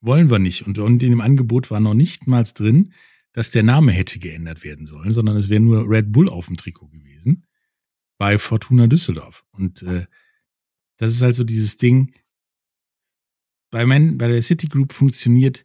wollen 0.00 0.30
wir 0.30 0.38
nicht. 0.38 0.66
Und, 0.66 0.78
in 0.78 0.98
dem 0.98 1.20
Angebot 1.20 1.70
war 1.70 1.80
noch 1.80 1.94
nicht 1.94 2.26
mal 2.26 2.44
drin, 2.44 2.92
dass 3.32 3.50
der 3.50 3.62
Name 3.62 3.92
hätte 3.92 4.18
geändert 4.18 4.64
werden 4.64 4.86
sollen, 4.86 5.12
sondern 5.12 5.36
es 5.36 5.50
wäre 5.50 5.60
nur 5.60 5.88
Red 5.88 6.12
Bull 6.12 6.28
auf 6.28 6.46
dem 6.46 6.56
Trikot 6.56 6.88
gewesen 6.88 7.46
bei 8.16 8.38
Fortuna 8.38 8.86
Düsseldorf. 8.86 9.44
Und 9.52 9.82
äh, 9.82 10.06
das 10.96 11.12
ist 11.12 11.22
halt 11.22 11.36
so 11.36 11.44
dieses 11.44 11.76
Ding, 11.76 12.14
bei, 13.70 13.84
Man, 13.86 14.18
bei 14.18 14.28
der 14.28 14.40
City 14.40 14.68
Group 14.68 14.92
funktioniert, 14.92 15.64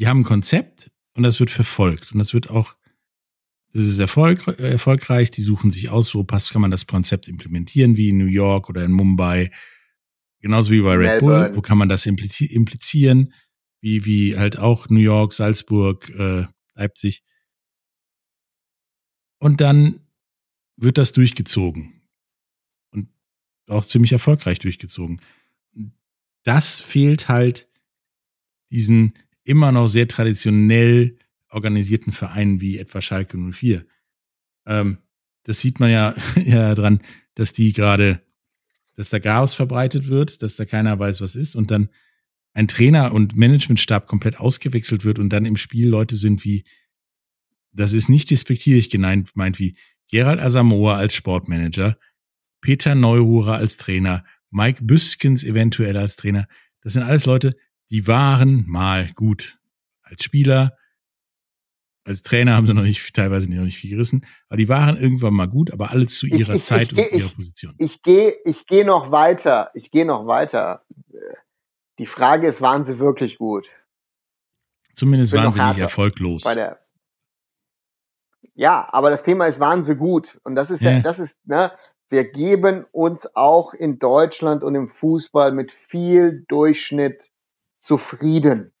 die 0.00 0.08
haben 0.08 0.20
ein 0.20 0.24
Konzept 0.24 0.90
und 1.12 1.22
das 1.24 1.38
wird 1.40 1.50
verfolgt. 1.50 2.12
Und 2.12 2.18
das 2.18 2.32
wird 2.32 2.48
auch, 2.48 2.74
das 3.72 3.82
ist 3.82 3.98
Erfolg, 3.98 4.48
erfolgreich, 4.58 5.30
die 5.30 5.42
suchen 5.42 5.70
sich 5.70 5.90
aus, 5.90 6.14
wo 6.14 6.24
passt, 6.24 6.50
kann 6.50 6.62
man 6.62 6.70
das 6.70 6.86
Konzept 6.86 7.28
implementieren, 7.28 7.98
wie 7.98 8.08
in 8.08 8.16
New 8.16 8.24
York 8.24 8.70
oder 8.70 8.82
in 8.82 8.92
Mumbai. 8.92 9.52
Genauso 10.40 10.72
wie 10.72 10.80
bei 10.80 10.94
Red 10.94 11.22
Melbourne. 11.22 11.48
Bull, 11.48 11.56
wo 11.56 11.60
kann 11.60 11.76
man 11.76 11.90
das 11.90 12.06
implizieren, 12.06 13.34
wie, 13.82 14.06
wie 14.06 14.38
halt 14.38 14.58
auch 14.58 14.88
New 14.88 15.00
York, 15.00 15.34
Salzburg, 15.34 16.08
äh, 16.08 16.46
Leipzig. 16.74 17.22
Und 19.38 19.60
dann 19.60 20.00
wird 20.76 20.96
das 20.96 21.12
durchgezogen. 21.12 22.00
Und 22.90 23.10
auch 23.66 23.84
ziemlich 23.84 24.12
erfolgreich 24.12 24.60
durchgezogen. 24.60 25.20
das 26.42 26.80
fehlt 26.80 27.28
halt 27.28 27.68
diesen 28.70 29.12
immer 29.44 29.72
noch 29.72 29.88
sehr 29.88 30.08
traditionell 30.08 31.18
organisierten 31.48 32.12
Vereinen 32.12 32.60
wie 32.60 32.78
etwa 32.78 33.02
Schalke 33.02 33.36
04. 33.36 33.84
Ähm, 34.66 34.98
das 35.44 35.60
sieht 35.60 35.80
man 35.80 35.90
ja, 35.90 36.14
ja 36.44 36.74
dran, 36.74 37.00
dass 37.34 37.52
die 37.52 37.72
gerade, 37.72 38.22
dass 38.96 39.10
da 39.10 39.18
Chaos 39.18 39.54
verbreitet 39.54 40.08
wird, 40.08 40.42
dass 40.42 40.56
da 40.56 40.64
keiner 40.64 40.98
weiß, 40.98 41.20
was 41.20 41.36
ist 41.36 41.54
und 41.54 41.70
dann 41.70 41.88
ein 42.52 42.68
Trainer 42.68 43.12
und 43.12 43.36
Managementstab 43.36 44.06
komplett 44.06 44.38
ausgewechselt 44.38 45.04
wird 45.04 45.18
und 45.18 45.30
dann 45.30 45.44
im 45.44 45.56
Spiel 45.56 45.88
Leute 45.88 46.16
sind 46.16 46.44
wie, 46.44 46.64
das 47.72 47.92
ist 47.92 48.08
nicht 48.08 48.30
despektierlich 48.30 48.90
gemeint, 48.90 49.36
meint 49.36 49.58
wie 49.58 49.76
Gerald 50.08 50.40
Asamoah 50.40 50.96
als 50.96 51.14
Sportmanager, 51.14 51.96
Peter 52.60 52.94
Neururer 52.94 53.56
als 53.56 53.76
Trainer, 53.76 54.24
Mike 54.50 54.82
Büskens 54.82 55.44
eventuell 55.44 55.96
als 55.96 56.16
Trainer. 56.16 56.48
Das 56.82 56.94
sind 56.94 57.04
alles 57.04 57.26
Leute, 57.26 57.56
die 57.90 58.06
waren 58.06 58.64
mal 58.66 59.12
gut. 59.14 59.58
Als 60.02 60.24
Spieler, 60.24 60.76
als 62.04 62.22
Trainer 62.22 62.54
haben 62.54 62.66
sie 62.66 62.74
noch 62.74 62.82
nicht, 62.82 63.14
teilweise 63.14 63.50
noch 63.50 63.64
nicht 63.64 63.78
viel 63.78 63.90
gerissen, 63.90 64.26
aber 64.48 64.56
die 64.56 64.68
waren 64.68 64.96
irgendwann 64.96 65.34
mal 65.34 65.48
gut, 65.48 65.72
aber 65.72 65.90
alles 65.90 66.18
zu 66.18 66.26
ihrer 66.26 66.54
ich, 66.54 66.62
Zeit 66.62 66.92
ich, 66.92 66.98
ich, 66.98 67.12
und 67.12 67.18
ihrer 67.18 67.30
Position. 67.30 67.74
Ich 67.78 68.02
gehe, 68.02 68.34
ich 68.44 68.66
gehe 68.66 68.84
noch 68.84 69.10
weiter. 69.10 69.70
Ich 69.74 69.90
gehe 69.90 70.06
noch 70.06 70.26
weiter. 70.26 70.84
Die 71.98 72.06
Frage 72.06 72.48
ist, 72.48 72.60
waren 72.60 72.84
sie 72.84 72.98
wirklich 72.98 73.38
gut? 73.38 73.68
Zumindest 74.94 75.32
waren 75.32 75.52
sie 75.52 75.62
nicht 75.62 75.78
erfolglos. 75.78 76.44
ja, 78.54 78.88
aber 78.90 79.10
das 79.10 79.22
Thema 79.22 79.46
ist, 79.46 79.60
waren 79.60 79.84
sie 79.84 79.96
gut? 79.96 80.40
Und 80.42 80.54
das 80.54 80.70
ist 80.70 80.82
ja, 80.82 80.92
ja 80.92 81.00
das 81.00 81.18
ist, 81.18 81.46
ne, 81.46 81.72
wir 82.08 82.24
geben 82.30 82.86
uns 82.90 83.36
auch 83.36 83.72
in 83.72 83.98
Deutschland 83.98 84.64
und 84.64 84.74
im 84.74 84.88
Fußball 84.88 85.52
mit 85.52 85.70
viel 85.70 86.44
Durchschnitt 86.48 87.30
zufrieden. 87.80 88.72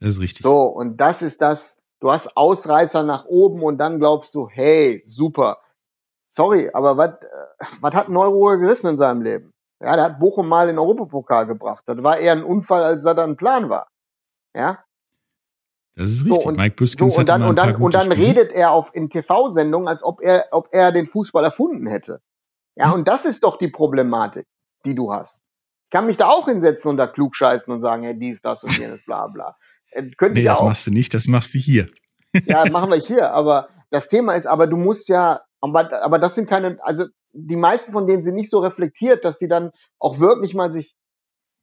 Das 0.00 0.10
ist 0.10 0.20
richtig. 0.20 0.42
So, 0.42 0.66
und 0.66 0.96
das 0.96 1.22
ist 1.22 1.40
das, 1.40 1.80
du 2.00 2.10
hast 2.10 2.36
Ausreißer 2.36 3.02
nach 3.02 3.24
oben 3.26 3.62
und 3.62 3.78
dann 3.78 3.98
glaubst 3.98 4.34
du, 4.34 4.48
hey, 4.48 5.02
super. 5.06 5.58
Sorry, 6.28 6.70
aber 6.72 6.96
was 6.96 7.10
was 7.80 7.94
hat 7.94 8.08
Neuruhr 8.08 8.58
gerissen 8.58 8.90
in 8.90 8.98
seinem 8.98 9.22
Leben? 9.22 9.52
Ja, 9.80 9.94
der 9.94 10.04
hat 10.06 10.18
Bochum 10.18 10.48
mal 10.48 10.68
in 10.68 10.76
den 10.76 10.78
Europapokal 10.78 11.46
gebracht. 11.46 11.84
Das 11.86 12.02
war 12.02 12.18
eher 12.18 12.32
ein 12.32 12.44
Unfall, 12.44 12.82
als 12.82 13.02
da 13.02 13.12
ein 13.12 13.36
Plan 13.36 13.68
war. 13.68 13.88
Ja. 14.54 14.84
Das 15.94 16.10
ist 16.10 16.24
richtig. 16.24 16.42
So, 16.42 16.48
und, 16.48 16.56
Mike 16.56 16.76
Büskens 16.76 17.14
so, 17.14 17.20
und 17.20 17.28
dann, 17.28 17.42
und 17.42 17.56
dann, 17.56 17.76
und 17.76 17.94
dann 17.94 18.12
redet 18.12 18.52
er 18.52 18.72
auf 18.72 18.94
in 18.94 19.08
TV-Sendungen, 19.08 19.88
als 19.88 20.02
ob 20.02 20.20
er, 20.20 20.48
ob 20.50 20.68
er 20.72 20.92
den 20.92 21.06
Fußball 21.06 21.44
erfunden 21.44 21.86
hätte. 21.86 22.20
Ja, 22.74 22.88
hm. 22.88 23.00
und 23.00 23.08
das 23.08 23.24
ist 23.24 23.44
doch 23.44 23.56
die 23.56 23.68
Problematik, 23.68 24.46
die 24.84 24.94
du 24.94 25.12
hast. 25.12 25.45
Ich 25.86 25.90
kann 25.90 26.06
mich 26.06 26.16
da 26.16 26.28
auch 26.28 26.46
hinsetzen 26.46 26.90
und 26.90 26.96
da 26.96 27.06
klugscheißen 27.06 27.72
und 27.72 27.80
sagen, 27.80 28.02
hey, 28.02 28.18
dies, 28.18 28.42
das 28.42 28.64
und 28.64 28.76
jenes, 28.76 29.04
bla, 29.04 29.28
bla. 29.28 29.56
Äh, 29.92 30.02
nee, 30.30 30.42
das 30.42 30.58
auch. 30.58 30.64
machst 30.64 30.86
du 30.86 30.90
nicht, 30.90 31.14
das 31.14 31.28
machst 31.28 31.54
du 31.54 31.58
hier. 31.58 31.88
ja, 32.44 32.68
machen 32.68 32.90
wir 32.90 32.98
hier. 32.98 33.30
Aber 33.30 33.68
das 33.90 34.08
Thema 34.08 34.34
ist, 34.34 34.46
aber 34.46 34.66
du 34.66 34.76
musst 34.76 35.08
ja, 35.08 35.42
aber, 35.60 36.02
aber 36.02 36.18
das 36.18 36.34
sind 36.34 36.48
keine, 36.48 36.78
also 36.82 37.04
die 37.32 37.56
meisten 37.56 37.92
von 37.92 38.06
denen 38.06 38.22
sind 38.22 38.34
nicht 38.34 38.50
so 38.50 38.58
reflektiert, 38.58 39.24
dass 39.24 39.38
die 39.38 39.48
dann 39.48 39.70
auch 39.98 40.18
wirklich 40.18 40.54
mal 40.54 40.70
sich 40.70 40.96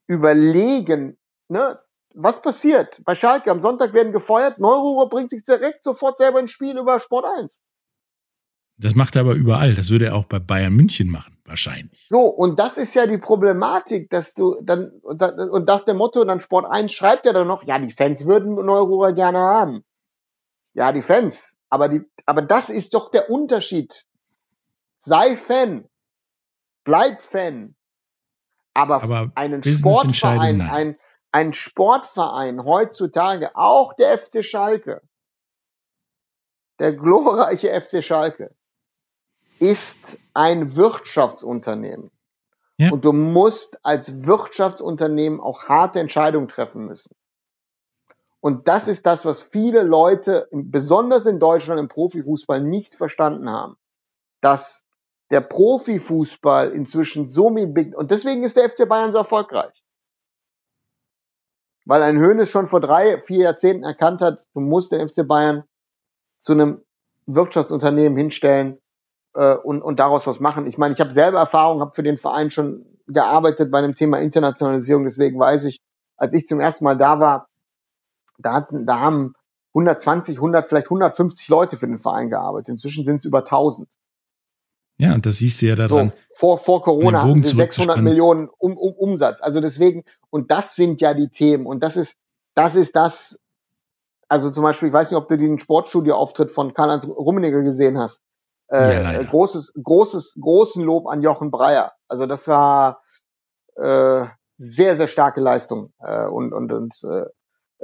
überlegen, 0.08 1.18
ne, 1.50 1.80
was 2.16 2.42
passiert? 2.42 3.02
Bei 3.06 3.16
Schalke 3.16 3.52
am 3.52 3.60
Sonntag 3.60 3.94
werden 3.94 4.14
gefeuert, 4.14 4.60
Neururer 4.60 5.10
bringt 5.10 5.32
sich 5.32 5.44
direkt 5.44 5.84
sofort 5.84 6.18
selber 6.18 6.40
ins 6.40 6.52
Spiel 6.52 6.78
über 6.78 7.00
Sport 7.00 7.26
1. 7.26 7.62
Das 8.78 8.96
macht 8.96 9.16
er 9.16 9.22
aber 9.22 9.34
überall. 9.34 9.76
Das 9.76 9.90
würde 9.90 10.06
er 10.08 10.16
auch 10.16 10.26
bei 10.26 10.40
Bayern 10.40 10.74
München 10.74 11.10
machen, 11.10 11.38
wahrscheinlich. 11.46 12.06
So, 12.08 12.22
und 12.22 12.60
das 12.60 12.78
ist 12.78 12.94
ja 12.96 13.06
die 13.06 13.20
Problematik, 13.20 14.10
dass 14.10 14.34
du 14.34 14.60
dann, 14.62 14.90
und 15.02 15.70
das 15.70 15.86
der 15.86 15.94
Motto, 15.94 16.24
dann 16.26 16.40
Sport 16.40 16.66
1 16.70 16.92
schreibt 16.92 17.26
er 17.26 17.34
dann 17.34 17.48
noch, 17.48 17.64
ja, 17.64 17.78
die 17.78 17.92
Fans 17.92 18.26
würden 18.26 18.56
Neururer 18.56 19.14
gerne 19.14 19.38
haben. 19.38 19.84
Ja, 20.74 20.92
die 20.92 21.04
Fans. 21.04 21.58
Aber 21.70 21.88
die, 21.88 22.02
aber 22.26 22.42
das 22.42 22.70
ist 22.70 22.94
doch 22.94 23.12
der 23.12 23.30
Unterschied 23.30 24.06
sei 25.04 25.36
Fan, 25.38 25.90
bleib 26.84 27.22
Fan. 27.22 27.76
Aber, 28.74 29.04
Aber 29.04 29.32
einen 29.36 29.62
Sportverein, 29.62 30.62
ein, 30.62 30.98
ein 31.32 31.54
Sportverein 31.54 32.64
heutzutage, 32.64 33.56
auch 33.56 33.94
der 33.94 34.18
FC 34.18 34.44
Schalke, 34.44 35.02
der 36.80 36.94
glorreiche 36.94 37.70
FC 37.80 38.04
Schalke, 38.04 38.56
ist 39.64 40.20
ein 40.34 40.76
Wirtschaftsunternehmen. 40.76 42.12
Ja. 42.78 42.92
Und 42.92 43.06
du 43.06 43.14
musst 43.14 43.80
als 43.86 44.26
Wirtschaftsunternehmen 44.26 45.40
auch 45.40 45.70
harte 45.70 46.02
Entscheidungen 46.02 46.50
treffen 46.50 46.86
müssen. 46.86 47.16
Und 48.42 48.68
das 48.68 48.90
ist 48.90 49.06
das, 49.06 49.24
was 49.24 49.42
viele 49.42 49.84
Leute, 49.84 50.50
besonders 50.52 51.26
in 51.26 51.40
Deutschland 51.40 51.80
im 51.80 51.88
Profifußball, 51.88 52.62
nicht 52.62 52.94
verstanden 52.94 53.50
haben. 53.50 53.78
Dass 54.42 54.86
der 55.32 55.40
Profifußball 55.40 56.74
inzwischen 56.74 57.30
so 57.30 57.50
big 57.50 57.96
und 57.96 58.12
deswegen 58.12 58.44
ist 58.44 58.58
der 58.58 58.70
FC 58.70 58.88
Bayern 58.90 59.14
so 59.14 59.20
erfolgreich. 59.20 59.82
Weil 61.86 62.04
ein 62.04 62.18
Höhnes 62.18 62.52
schon 62.52 62.68
vor 62.68 62.82
drei, 62.82 63.22
vier 63.22 63.44
Jahrzehnten 63.44 63.84
erkannt 63.84 64.22
hat, 64.22 64.46
du 64.54 64.60
musst 64.60 64.92
den 64.92 65.08
FC 65.08 65.26
Bayern 65.26 65.64
zu 66.38 66.52
einem 66.52 66.84
Wirtschaftsunternehmen 67.26 68.18
hinstellen 68.18 68.83
äh, 69.36 69.56
und, 69.56 69.82
und 69.82 70.00
daraus 70.00 70.28
was 70.28 70.40
machen. 70.40 70.68
Ich 70.68 70.78
meine, 70.78 70.94
ich 70.94 71.00
habe 71.00 71.12
selber 71.12 71.40
Erfahrung, 71.40 71.82
habe 71.82 71.94
für 71.94 72.04
den 72.04 72.18
Verein 72.18 72.52
schon 72.52 72.86
gearbeitet 73.08 73.72
bei 73.72 73.80
einem 73.80 73.96
Thema 73.96 74.20
Internationalisierung, 74.20 75.04
deswegen 75.04 75.40
weiß 75.40 75.66
ich, 75.66 75.82
als 76.18 76.34
ich 76.34 76.46
zum 76.46 76.60
ersten 76.60 76.86
Mal 76.86 76.96
da 76.96 77.20
war, 77.20 77.48
da, 78.38 78.54
hatten, 78.54 78.86
da 78.86 79.00
haben 79.00 79.34
120, 79.74 80.38
100, 80.38 80.70
vielleicht 80.70 80.88
150 80.88 81.50
Leute 81.50 81.78
für 81.78 81.88
den 81.88 81.98
Verein 81.98 82.30
gearbeitet. 82.30 82.70
Inzwischen 82.70 83.06
sind 83.06 83.18
es 83.18 83.26
über 83.26 83.40
1000. 83.40 83.90
Ja, 84.98 85.14
und 85.14 85.26
das 85.26 85.38
siehst 85.38 85.62
du 85.62 85.66
ja 85.66 85.76
daran. 85.76 86.10
So, 86.10 86.16
vor, 86.36 86.58
vor 86.60 86.84
Corona 86.84 87.24
hatten 87.24 87.42
sie 87.42 87.56
600 87.56 88.00
Millionen 88.00 88.50
um, 88.58 88.78
um, 88.78 88.94
Umsatz. 88.94 89.42
Also 89.42 89.60
deswegen, 89.60 90.04
und 90.30 90.52
das 90.52 90.76
sind 90.76 91.02
ja 91.02 91.14
die 91.14 91.30
Themen. 91.30 91.66
Und 91.66 91.82
das 91.82 91.98
ist, 91.98 92.18
das 92.54 92.76
ist 92.76 92.96
das, 92.96 93.40
also 94.28 94.52
zum 94.52 94.64
Beispiel, 94.64 94.90
ich 94.90 94.94
weiß 94.94 95.10
nicht, 95.10 95.18
ob 95.18 95.28
du 95.28 95.38
den 95.38 95.60
Sportstudio-Auftritt 95.60 96.52
von 96.52 96.74
Karl-Heinz 96.74 97.08
Rummenigge 97.08 97.64
gesehen 97.64 97.98
hast. 97.98 98.24
Äh, 98.74 99.04
ja, 99.04 99.24
großes, 99.24 99.74
großes, 99.82 100.40
großen 100.42 100.84
Lob 100.84 101.08
an 101.08 101.22
Jochen 101.22 101.52
Breyer. 101.52 101.94
Also 102.08 102.26
das 102.26 102.48
war 102.48 103.04
äh, 103.76 104.26
sehr, 104.58 104.98
sehr 104.98 105.08
starke 105.08 105.42
Leistung. 105.42 105.94
Äh, 106.00 106.26
und 106.26 106.54
und, 106.54 106.72
und 106.72 106.96
äh, 107.04 107.26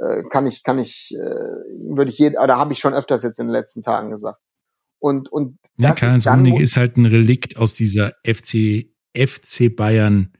äh 0.02 0.24
kann 0.28 0.48
ich, 0.48 0.64
kann 0.64 0.80
ich, 0.80 1.14
äh, 1.14 1.94
würde 1.94 2.10
ich 2.10 2.18
jeden, 2.18 2.36
oder 2.38 2.58
habe 2.58 2.72
ich 2.72 2.80
schon 2.80 2.92
öfters 2.92 3.22
jetzt 3.22 3.38
in 3.38 3.46
den 3.46 3.52
letzten 3.52 3.84
Tagen 3.84 4.10
gesagt. 4.10 4.40
Und, 4.98 5.30
und 5.30 5.58
ja, 5.78 5.94
Karl-Heinz 5.94 6.26
Rummenigge 6.26 6.62
ist 6.62 6.76
halt 6.76 6.96
ein 6.96 7.06
Relikt 7.06 7.56
aus 7.56 7.72
dieser 7.72 8.12
FC, 8.26 8.90
FC 9.16 9.74
Bayern 9.74 10.32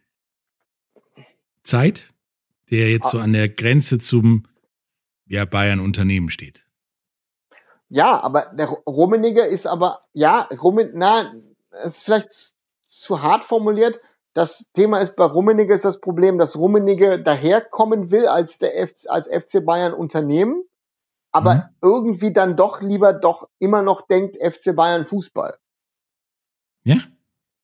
Zeit, 1.62 2.12
der 2.70 2.90
jetzt 2.90 3.10
so 3.10 3.18
ah. 3.18 3.22
an 3.22 3.32
der 3.32 3.48
Grenze 3.48 4.00
zum 4.00 4.46
ja, 5.26 5.44
Bayern 5.44 5.78
Unternehmen 5.78 6.28
steht. 6.28 6.66
Ja, 7.90 8.22
aber 8.22 8.46
der 8.54 8.68
Rummenigge 8.68 9.42
ist 9.42 9.66
aber, 9.66 10.00
ja, 10.12 10.48
Rummen, 10.62 10.92
na, 10.94 11.34
ist 11.84 12.02
vielleicht 12.02 12.54
zu 12.86 13.22
hart 13.22 13.44
formuliert. 13.44 14.00
Das 14.32 14.70
Thema 14.72 15.00
ist 15.00 15.16
bei 15.16 15.24
Rummenigge 15.24 15.74
ist 15.74 15.84
das 15.84 16.00
Problem, 16.00 16.38
dass 16.38 16.56
Rummenigge 16.56 17.22
daherkommen 17.22 18.10
will 18.10 18.26
als 18.26 18.58
der 18.58 18.70
FC, 18.86 19.08
als 19.08 19.28
FC 19.28 19.64
Bayern 19.64 19.92
Unternehmen 19.92 20.64
aber 21.32 21.54
mhm. 21.54 21.62
irgendwie 21.82 22.32
dann 22.32 22.56
doch 22.56 22.80
lieber 22.80 23.12
doch 23.12 23.48
immer 23.58 23.82
noch 23.82 24.02
denkt 24.02 24.36
FC 24.36 24.74
Bayern 24.74 25.04
Fußball. 25.04 25.58
Ja. 26.82 26.96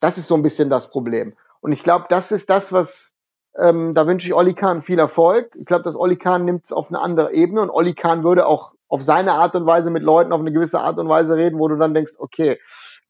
Das 0.01 0.18
ist 0.18 0.29
so 0.29 0.35
ein 0.35 0.43
bisschen 0.43 0.70
das 0.70 0.91
Problem. 0.91 1.37
Und 1.61 1.72
ich 1.72 1.83
glaube, 1.83 2.07
das 2.09 2.33
ist 2.33 2.51
das, 2.51 2.72
was 2.72 3.14
ähm, 3.57 3.95
da 3.95 4.07
wünsche 4.07 4.29
ich 4.29 4.35
Olli 4.35 4.55
Kahn 4.55 4.83
viel 4.83 4.99
Erfolg. 4.99 5.55
Ich 5.57 5.64
glaube, 5.64 5.83
dass 5.83 5.97
Olli 5.97 6.16
Kahn 6.16 6.45
nimmt 6.45 6.64
es 6.64 6.72
auf 6.72 6.89
eine 6.89 7.01
andere 7.01 7.33
Ebene 7.33 7.62
und 7.62 7.70
Olli 7.70 7.95
Kahn 7.95 8.22
würde 8.22 8.47
auch 8.47 8.72
auf 8.89 9.03
seine 9.03 9.32
Art 9.32 9.55
und 9.55 9.66
Weise 9.66 9.91
mit 9.91 10.03
Leuten 10.03 10.32
auf 10.32 10.41
eine 10.41 10.53
gewisse 10.53 10.80
Art 10.80 10.99
und 10.99 11.09
Weise 11.09 11.37
reden, 11.37 11.59
wo 11.59 11.68
du 11.68 11.76
dann 11.76 11.95
denkst, 11.95 12.12
okay, 12.18 12.59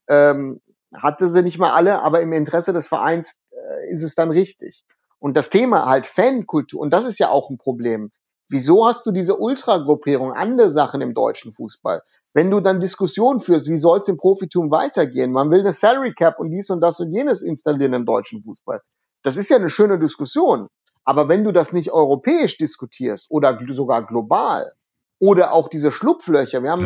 ähm, 0.09 0.61
hatte 0.95 1.29
sie 1.29 1.43
nicht 1.43 1.59
mal 1.59 1.72
alle, 1.72 2.01
aber 2.01 2.20
im 2.20 2.33
Interesse 2.33 2.72
des 2.72 2.89
Vereins 2.89 3.37
äh, 3.51 3.91
ist 3.91 4.03
es 4.03 4.14
dann 4.14 4.31
richtig. 4.31 4.85
Und 5.18 5.37
das 5.37 5.51
Thema 5.51 5.87
halt 5.87 6.07
Fankultur, 6.07 6.81
und 6.81 6.91
das 6.93 7.05
ist 7.05 7.18
ja 7.18 7.31
auch 7.31 7.51
ein 7.51 7.59
Problem. 7.59 8.11
Wieso 8.49 8.87
hast 8.87 9.05
du 9.07 9.11
diese 9.11 9.37
Ultragruppierung, 9.37 10.33
andere 10.33 10.70
Sachen 10.70 11.01
im 11.01 11.14
deutschen 11.14 11.53
Fußball? 11.53 12.03
Wenn 12.33 12.51
du 12.51 12.61
dann 12.61 12.81
Diskussionen 12.81 13.41
führst, 13.41 13.68
wie 13.68 13.79
soll 13.79 13.99
es 13.99 14.09
im 14.09 14.18
Profitum 14.18 14.70
weitergehen? 14.70 15.33
Man 15.33 15.51
will 15.51 15.61
eine 15.61 15.72
Salary 15.72 16.14
Cap 16.14 16.39
und 16.39 16.51
dies 16.51 16.70
und 16.70 16.81
das 16.81 17.01
und 17.01 17.12
jenes 17.12 17.43
installieren 17.43 17.95
im 17.95 18.07
deutschen 18.07 18.43
Fußball. 18.43 18.83
Das 19.22 19.37
ist 19.37 19.49
ja 19.49 19.57
eine 19.57 19.70
schöne 19.70 19.99
Diskussion. 19.99 20.68
Aber 21.05 21.29
wenn 21.29 21.45
du 21.45 21.53
das 21.53 21.72
nicht 21.72 21.93
europäisch 21.93 22.59
diskutierst 22.59 23.31
oder 23.31 23.59
sogar 23.68 24.07
global 24.07 24.72
oder 25.19 25.53
auch 25.53 25.69
diese 25.69 25.93
Schlupflöcher, 25.93 26.62
wir 26.62 26.71
haben, 26.71 26.83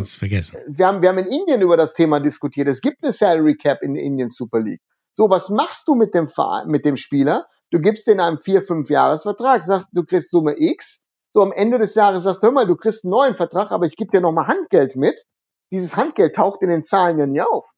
wir 0.69 0.87
haben, 0.87 1.03
wir 1.03 1.09
haben 1.09 1.19
in 1.19 1.27
Indien 1.27 1.61
über 1.63 1.77
das 1.77 1.95
Thema 1.95 2.21
diskutiert. 2.21 2.69
Es 2.69 2.81
gibt 2.81 3.03
eine 3.03 3.13
Salary 3.13 3.57
Cap 3.57 3.79
in 3.83 3.95
der 3.95 4.03
Indian 4.05 4.31
Super 4.31 4.61
League. 4.61 4.81
So, 5.13 5.29
was 5.29 5.49
machst 5.49 5.89
du 5.89 5.95
mit 5.97 6.15
dem 6.15 6.29
Verein, 6.29 6.69
mit 6.69 6.85
dem 6.85 6.97
Spieler, 6.97 7.47
du 7.71 7.81
gibst 7.81 8.07
denen 8.07 8.21
einen 8.21 8.39
vier, 8.39 8.63
fünf 8.63 8.89
Jahresvertrag, 8.91 9.65
sagst, 9.65 9.89
du 9.93 10.05
kriegst 10.05 10.31
Summe 10.31 10.55
X, 10.57 11.03
so 11.33 11.43
am 11.43 11.53
Ende 11.53 11.79
des 11.79 11.95
Jahres 11.95 12.23
sagst 12.25 12.43
du, 12.43 12.47
hör 12.49 12.53
mal, 12.53 12.67
du 12.67 12.77
kriegst 12.77 13.05
einen 13.05 13.11
neuen 13.11 13.35
Vertrag, 13.35 13.71
aber 13.73 13.87
ich 13.87 13.97
gebe 13.97 14.11
dir 14.11 14.21
nochmal 14.21 14.47
Handgeld 14.47 14.97
mit. 14.97 15.25
Dieses 15.73 15.97
Handgeld 15.97 16.35
taucht 16.35 16.63
in 16.63 16.69
den 16.69 16.85
Zahlen 16.85 17.19
ja 17.19 17.27
nie 17.27 17.41
auf. 17.41 17.71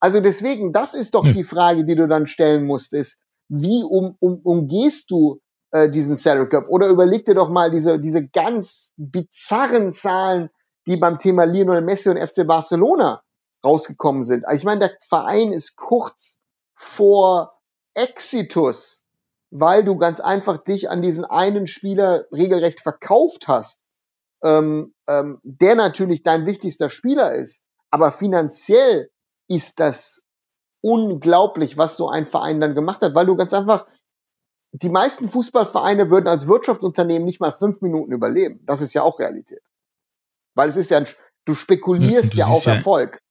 Also 0.00 0.20
deswegen, 0.20 0.72
das 0.72 0.94
ist 0.94 1.14
doch 1.14 1.24
Ja. 1.24 1.32
die 1.32 1.44
Frage, 1.44 1.84
die 1.84 1.94
du 1.94 2.06
dann 2.06 2.26
stellen 2.26 2.64
musst, 2.64 2.92
ist, 2.94 3.18
wie 3.48 3.82
um, 3.82 4.16
um, 4.20 4.40
umgehst 4.42 5.10
du 5.10 5.40
äh, 5.70 5.90
diesen 5.90 6.16
Salary 6.16 6.48
Cap? 6.48 6.66
Oder 6.68 6.88
überleg 6.88 7.24
dir 7.26 7.34
doch 7.34 7.48
mal 7.48 7.70
diese, 7.70 7.98
diese 7.98 8.26
ganz 8.26 8.92
bizarren 8.96 9.92
Zahlen, 9.92 10.50
die 10.86 10.96
beim 10.96 11.18
Thema 11.18 11.44
Lionel 11.44 11.82
Messi 11.82 12.08
und 12.08 12.18
FC 12.18 12.46
Barcelona 12.46 13.22
rausgekommen 13.64 14.22
sind. 14.22 14.46
Also 14.46 14.58
ich 14.58 14.64
meine, 14.64 14.80
der 14.80 14.96
Verein 15.08 15.52
ist 15.52 15.76
kurz 15.76 16.38
vor 16.74 17.58
Exitus, 17.94 19.02
weil 19.50 19.84
du 19.84 19.96
ganz 19.96 20.20
einfach 20.20 20.58
dich 20.58 20.90
an 20.90 21.02
diesen 21.02 21.24
einen 21.24 21.66
Spieler 21.66 22.26
regelrecht 22.32 22.80
verkauft 22.80 23.48
hast, 23.48 23.82
ähm, 24.42 24.94
ähm, 25.08 25.40
der 25.42 25.74
natürlich 25.74 26.22
dein 26.22 26.46
wichtigster 26.46 26.90
Spieler 26.90 27.34
ist. 27.34 27.62
Aber 27.90 28.12
finanziell 28.12 29.10
ist 29.48 29.80
das 29.80 30.22
unglaublich, 30.82 31.76
was 31.76 31.96
so 31.96 32.08
ein 32.08 32.26
Verein 32.26 32.60
dann 32.60 32.74
gemacht 32.74 33.02
hat, 33.02 33.14
weil 33.14 33.26
du 33.26 33.36
ganz 33.36 33.52
einfach, 33.52 33.86
die 34.82 34.88
meisten 34.90 35.28
Fußballvereine 35.28 36.10
würden 36.10 36.26
als 36.26 36.46
Wirtschaftsunternehmen 36.46 37.24
nicht 37.24 37.40
mal 37.40 37.52
fünf 37.52 37.80
Minuten 37.80 38.12
überleben. 38.12 38.60
Das 38.66 38.80
ist 38.80 38.94
ja 38.94 39.02
auch 39.02 39.18
Realität. 39.18 39.62
Weil 40.54 40.68
es 40.68 40.76
ist 40.76 40.90
ja, 40.90 40.98
ein, 40.98 41.06
du 41.44 41.54
spekulierst 41.54 42.34
Ja, 42.34 42.40
ja, 42.40 42.46
du 42.46 42.52
auf 42.52 42.64
ja- 42.66 42.74
Erfolg. 42.74 43.22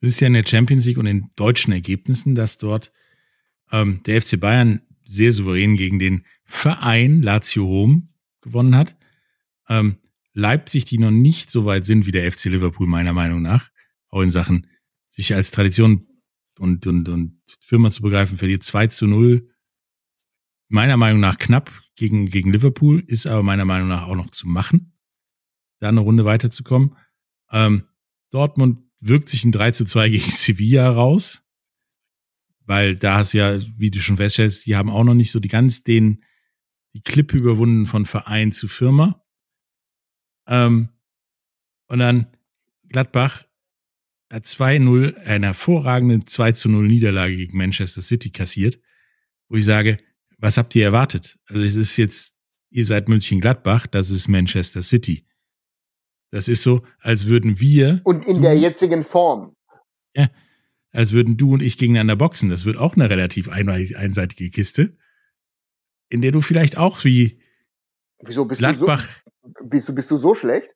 Du 0.00 0.06
bist 0.06 0.20
ja 0.20 0.26
in 0.26 0.32
der 0.34 0.46
Champions 0.46 0.84
League 0.84 0.98
und 0.98 1.06
in 1.06 1.30
deutschen 1.36 1.72
Ergebnissen, 1.72 2.34
dass 2.34 2.58
dort 2.58 2.92
ähm, 3.70 4.02
der 4.04 4.20
FC 4.20 4.38
Bayern 4.38 4.82
sehr 5.04 5.32
souverän 5.32 5.76
gegen 5.76 5.98
den 5.98 6.24
Verein 6.44 7.22
Lazio 7.22 7.64
Rom 7.64 8.08
gewonnen 8.40 8.76
hat. 8.76 8.96
Ähm, 9.68 9.98
Leipzig, 10.34 10.86
die 10.86 10.98
noch 10.98 11.10
nicht 11.10 11.50
so 11.50 11.66
weit 11.66 11.84
sind 11.84 12.06
wie 12.06 12.10
der 12.12 12.30
FC 12.30 12.46
Liverpool, 12.46 12.86
meiner 12.86 13.12
Meinung 13.12 13.42
nach, 13.42 13.70
auch 14.08 14.22
in 14.22 14.30
Sachen 14.30 14.66
sich 15.08 15.34
als 15.34 15.50
Tradition 15.50 16.06
und, 16.62 16.86
und, 16.86 17.08
und 17.08 17.42
Firma 17.60 17.90
zu 17.90 18.02
begreifen, 18.02 18.38
verliert 18.38 18.62
2 18.62 18.86
zu 18.86 19.08
0. 19.08 19.50
Meiner 20.68 20.96
Meinung 20.96 21.18
nach 21.18 21.36
knapp 21.36 21.72
gegen, 21.96 22.26
gegen 22.30 22.52
Liverpool, 22.52 23.02
ist 23.04 23.26
aber 23.26 23.42
meiner 23.42 23.64
Meinung 23.64 23.88
nach 23.88 24.06
auch 24.06 24.14
noch 24.14 24.30
zu 24.30 24.46
machen, 24.46 24.96
da 25.80 25.88
eine 25.88 26.00
Runde 26.00 26.24
weiterzukommen. 26.24 26.96
Ähm, 27.50 27.88
Dortmund 28.30 28.78
wirkt 29.00 29.28
sich 29.28 29.44
ein 29.44 29.50
3 29.50 29.72
zu 29.72 29.84
2 29.84 30.08
gegen 30.08 30.30
Sevilla 30.30 30.88
raus, 30.88 31.44
weil 32.64 32.94
da 32.94 33.18
hast 33.18 33.34
du 33.34 33.38
ja, 33.38 33.58
wie 33.76 33.90
du 33.90 33.98
schon 33.98 34.18
feststellst, 34.18 34.64
die 34.66 34.76
haben 34.76 34.88
auch 34.88 35.04
noch 35.04 35.14
nicht 35.14 35.32
so 35.32 35.40
die 35.40 35.48
ganz 35.48 35.82
den, 35.82 36.22
die 36.94 37.02
Klippe 37.02 37.36
überwunden 37.36 37.86
von 37.86 38.06
Verein 38.06 38.52
zu 38.52 38.68
Firma. 38.68 39.20
Ähm, 40.46 40.90
und 41.88 41.98
dann 41.98 42.28
Gladbach 42.88 43.44
2-0, 44.38 45.14
eine 45.24 45.46
hervorragende 45.46 46.24
2 46.24 46.52
zu 46.52 46.68
0 46.68 46.86
Niederlage 46.86 47.36
gegen 47.36 47.56
Manchester 47.56 48.02
City 48.02 48.30
kassiert, 48.30 48.80
wo 49.48 49.56
ich 49.56 49.64
sage, 49.64 49.98
was 50.38 50.56
habt 50.56 50.74
ihr 50.74 50.84
erwartet? 50.84 51.38
Also 51.46 51.62
es 51.62 51.74
ist 51.76 51.96
jetzt, 51.96 52.34
ihr 52.70 52.84
seid 52.86 53.08
München-Gladbach, 53.08 53.86
das 53.86 54.10
ist 54.10 54.28
Manchester 54.28 54.82
City. 54.82 55.26
Das 56.30 56.48
ist 56.48 56.62
so, 56.62 56.82
als 57.00 57.26
würden 57.26 57.60
wir 57.60 58.00
Und 58.04 58.26
in 58.26 58.36
du, 58.36 58.40
der 58.42 58.56
jetzigen 58.58 59.04
Form. 59.04 59.54
als 60.94 61.12
würden 61.12 61.36
du 61.36 61.52
und 61.54 61.62
ich 61.62 61.78
gegeneinander 61.78 62.16
boxen. 62.16 62.48
Das 62.50 62.64
wird 62.64 62.76
auch 62.76 62.96
eine 62.96 63.08
relativ 63.08 63.48
ein- 63.48 63.68
einseitige 63.68 64.50
Kiste, 64.50 64.96
in 66.10 66.20
der 66.22 66.32
du 66.32 66.40
vielleicht 66.42 66.76
auch 66.76 67.04
wie 67.04 67.40
Wieso 68.24 68.44
bist 68.44 68.58
Gladbach, 68.60 69.06
du 69.42 69.48
so, 69.48 69.68
wieso 69.70 69.94
bist 69.94 70.10
du 70.10 70.16
so 70.16 70.34
schlecht? 70.34 70.74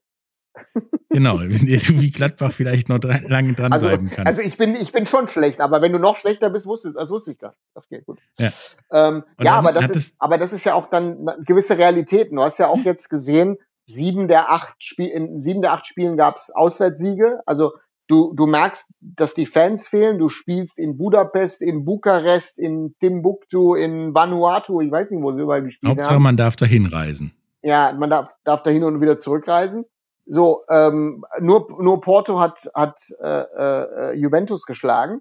Genau, 1.11 1.41
wie 1.41 2.11
Gladbach 2.11 2.53
vielleicht 2.53 2.89
noch 2.89 2.99
dran, 2.99 3.25
lange 3.29 3.51
Also, 3.51 3.63
dranbleiben 3.63 4.11
kannst. 4.11 4.27
also 4.27 4.43
ich 4.43 4.57
bin, 4.57 4.75
ich 4.75 4.93
bin 4.93 5.07
schon 5.07 5.29
schlecht, 5.29 5.61
aber 5.61 5.83
wenn 5.83 5.93
du 5.93 5.99
noch 5.99 6.17
schlechter 6.17 6.51
bist, 6.51 6.67
wusste, 6.67 6.93
das 6.93 7.11
wusste 7.11 7.33
ich 7.33 7.39
gar 7.39 7.51
nicht. 7.51 7.61
Okay, 7.75 8.03
gut. 8.05 8.19
Ja. 8.39 8.51
Ähm, 8.91 9.25
ja, 9.41 9.55
aber 9.55 9.73
das 9.73 9.91
ist, 9.91 10.17
aber 10.19 10.39
das 10.39 10.53
ist 10.53 10.65
ja 10.65 10.75
auch 10.75 10.89
dann 10.89 11.31
gewisse 11.45 11.79
Realitäten. 11.79 12.37
Du 12.37 12.43
hast 12.43 12.59
ja 12.59 12.69
auch 12.69 12.85
jetzt 12.85 13.09
gesehen, 13.09 13.59
sieben 13.85 14.29
der 14.29 14.51
acht 14.51 14.83
Spiel, 14.83 15.09
in 15.09 15.41
sieben 15.41 15.63
der 15.63 15.73
acht 15.73 15.87
Spielen 15.87 16.17
gab 16.17 16.37
es 16.37 16.51
Auswärtssiege. 16.51 17.41
Also 17.47 17.73
du, 18.09 18.33
du 18.35 18.47
merkst, 18.47 18.89
dass 19.01 19.35
die 19.35 19.47
Fans 19.47 19.87
fehlen. 19.87 20.19
Du 20.19 20.29
spielst 20.29 20.79
in 20.79 20.97
Budapest, 20.97 21.63
in 21.63 21.85
Bukarest, 21.85 22.59
in 22.59 22.95
Timbuktu, 23.01 23.75
in 23.75 24.15
Vanuatu. 24.15 24.81
Ich 24.81 24.91
weiß 24.91 25.11
nicht, 25.11 25.23
wo 25.23 25.33
sie 25.33 25.43
überall 25.43 25.63
gespielt 25.63 25.91
Hauptsache, 25.91 26.15
haben. 26.15 26.23
man 26.23 26.37
darf 26.37 26.57
dahin 26.57 26.87
reisen. 26.87 27.33
Ja, 27.63 27.93
man 27.93 28.11
darf, 28.11 28.31
darf 28.45 28.63
da 28.63 28.71
hin 28.71 28.85
und 28.85 29.01
wieder 29.01 29.19
zurückreisen. 29.19 29.85
So, 30.27 30.65
ähm, 30.69 31.25
nur, 31.41 31.69
nur 31.81 32.01
Porto 32.01 32.41
hat, 32.41 32.69
hat 32.75 33.01
äh, 33.21 33.41
äh, 33.41 34.13
Juventus 34.17 34.67
geschlagen. 34.67 35.21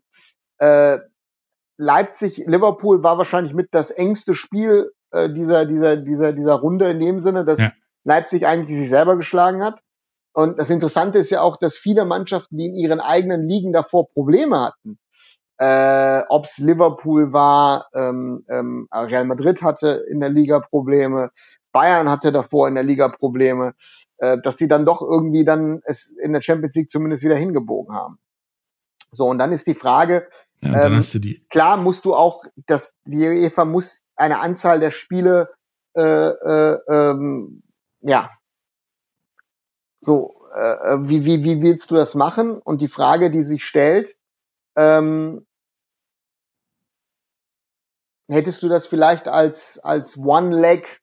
Äh, 0.58 0.98
Leipzig, 1.78 2.38
Liverpool 2.46 3.04
war 3.04 3.18
wahrscheinlich 3.18 3.54
mit 3.54 3.70
das 3.72 3.92
engste 3.92 4.34
Spiel 4.34 4.92
äh, 5.12 5.30
dieser, 5.32 5.66
dieser, 5.66 5.98
dieser, 5.98 6.34
dieser 6.34 6.56
Runde 6.56 6.90
in 6.90 7.00
dem 7.00 7.20
Sinne, 7.20 7.46
dass 7.46 7.60
Ja. 7.60 7.72
Leipzig 8.04 8.46
eigentlich 8.46 8.78
sich 8.78 8.90
selber 8.90 9.18
geschlagen 9.18 9.64
hat. 9.64 9.80
Und 10.34 10.60
das 10.60 10.70
Interessante 10.70 11.18
ist 11.18 11.32
ja 11.32 11.42
auch, 11.42 11.58
dass 11.58 11.78
viele 11.78 12.06
Mannschaften, 12.06 12.58
die 12.58 12.66
in 12.68 12.76
ihren 12.76 13.00
eigenen 13.00 13.48
Ligen 13.48 13.74
davor 13.74 14.10
Probleme 14.10 14.60
hatten, 14.60 15.00
äh, 15.58 16.24
ob 16.28 16.46
es 16.46 16.58
Liverpool 16.58 17.32
war, 17.32 17.88
ähm, 17.94 18.44
ähm, 18.50 18.88
Real 18.94 19.26
Madrid 19.26 19.62
hatte 19.62 20.04
in 20.10 20.20
der 20.20 20.30
Liga 20.30 20.60
Probleme, 20.60 21.32
Bayern 21.72 22.10
hatte 22.10 22.32
davor 22.32 22.68
in 22.68 22.76
der 22.76 22.84
Liga 22.84 23.08
Probleme, 23.08 23.74
äh, 24.34 24.42
dass 24.42 24.58
die 24.58 24.68
dann 24.68 24.86
doch 24.86 25.02
irgendwie 25.02 25.46
dann 25.46 25.82
es 25.86 26.08
in 26.08 26.34
der 26.34 26.42
Champions 26.42 26.76
League 26.76 26.92
zumindest 26.92 27.24
wieder 27.24 27.36
hingebogen 27.36 27.96
haben. 27.96 28.18
So, 29.12 29.26
und 29.28 29.38
dann 29.38 29.52
ist 29.52 29.68
die 29.68 29.76
Frage, 29.76 30.28
Ja, 30.62 30.88
Ähm, 30.88 31.02
die, 31.16 31.46
klar 31.50 31.78
musst 31.78 32.06
du 32.06 32.16
auch, 32.16 32.44
dass 32.66 32.96
die 33.06 33.28
UEFA 33.28 33.66
muss 33.66 34.02
eine 34.16 34.40
Anzahl 34.40 34.80
der 34.80 34.92
Spiele, 34.92 35.54
äh, 35.96 36.02
äh, 36.02 36.80
ähm, 36.90 37.64
ja, 38.02 38.30
so, 40.02 40.36
äh, 40.56 40.94
äh, 40.94 41.10
wie, 41.10 41.26
wie, 41.26 41.44
wie 41.44 41.62
willst 41.62 41.92
du 41.92 41.96
das 41.96 42.16
machen? 42.16 42.60
Und 42.60 42.82
die 42.82 42.88
Frage, 42.88 43.32
die 43.32 43.44
sich 43.44 43.64
stellt, 43.66 44.16
ähm, 44.76 45.46
hättest 48.30 48.64
du 48.64 48.70
das 48.70 48.88
vielleicht 48.88 49.28
als, 49.28 49.80
als 49.80 50.18
One-Leg 50.18 51.02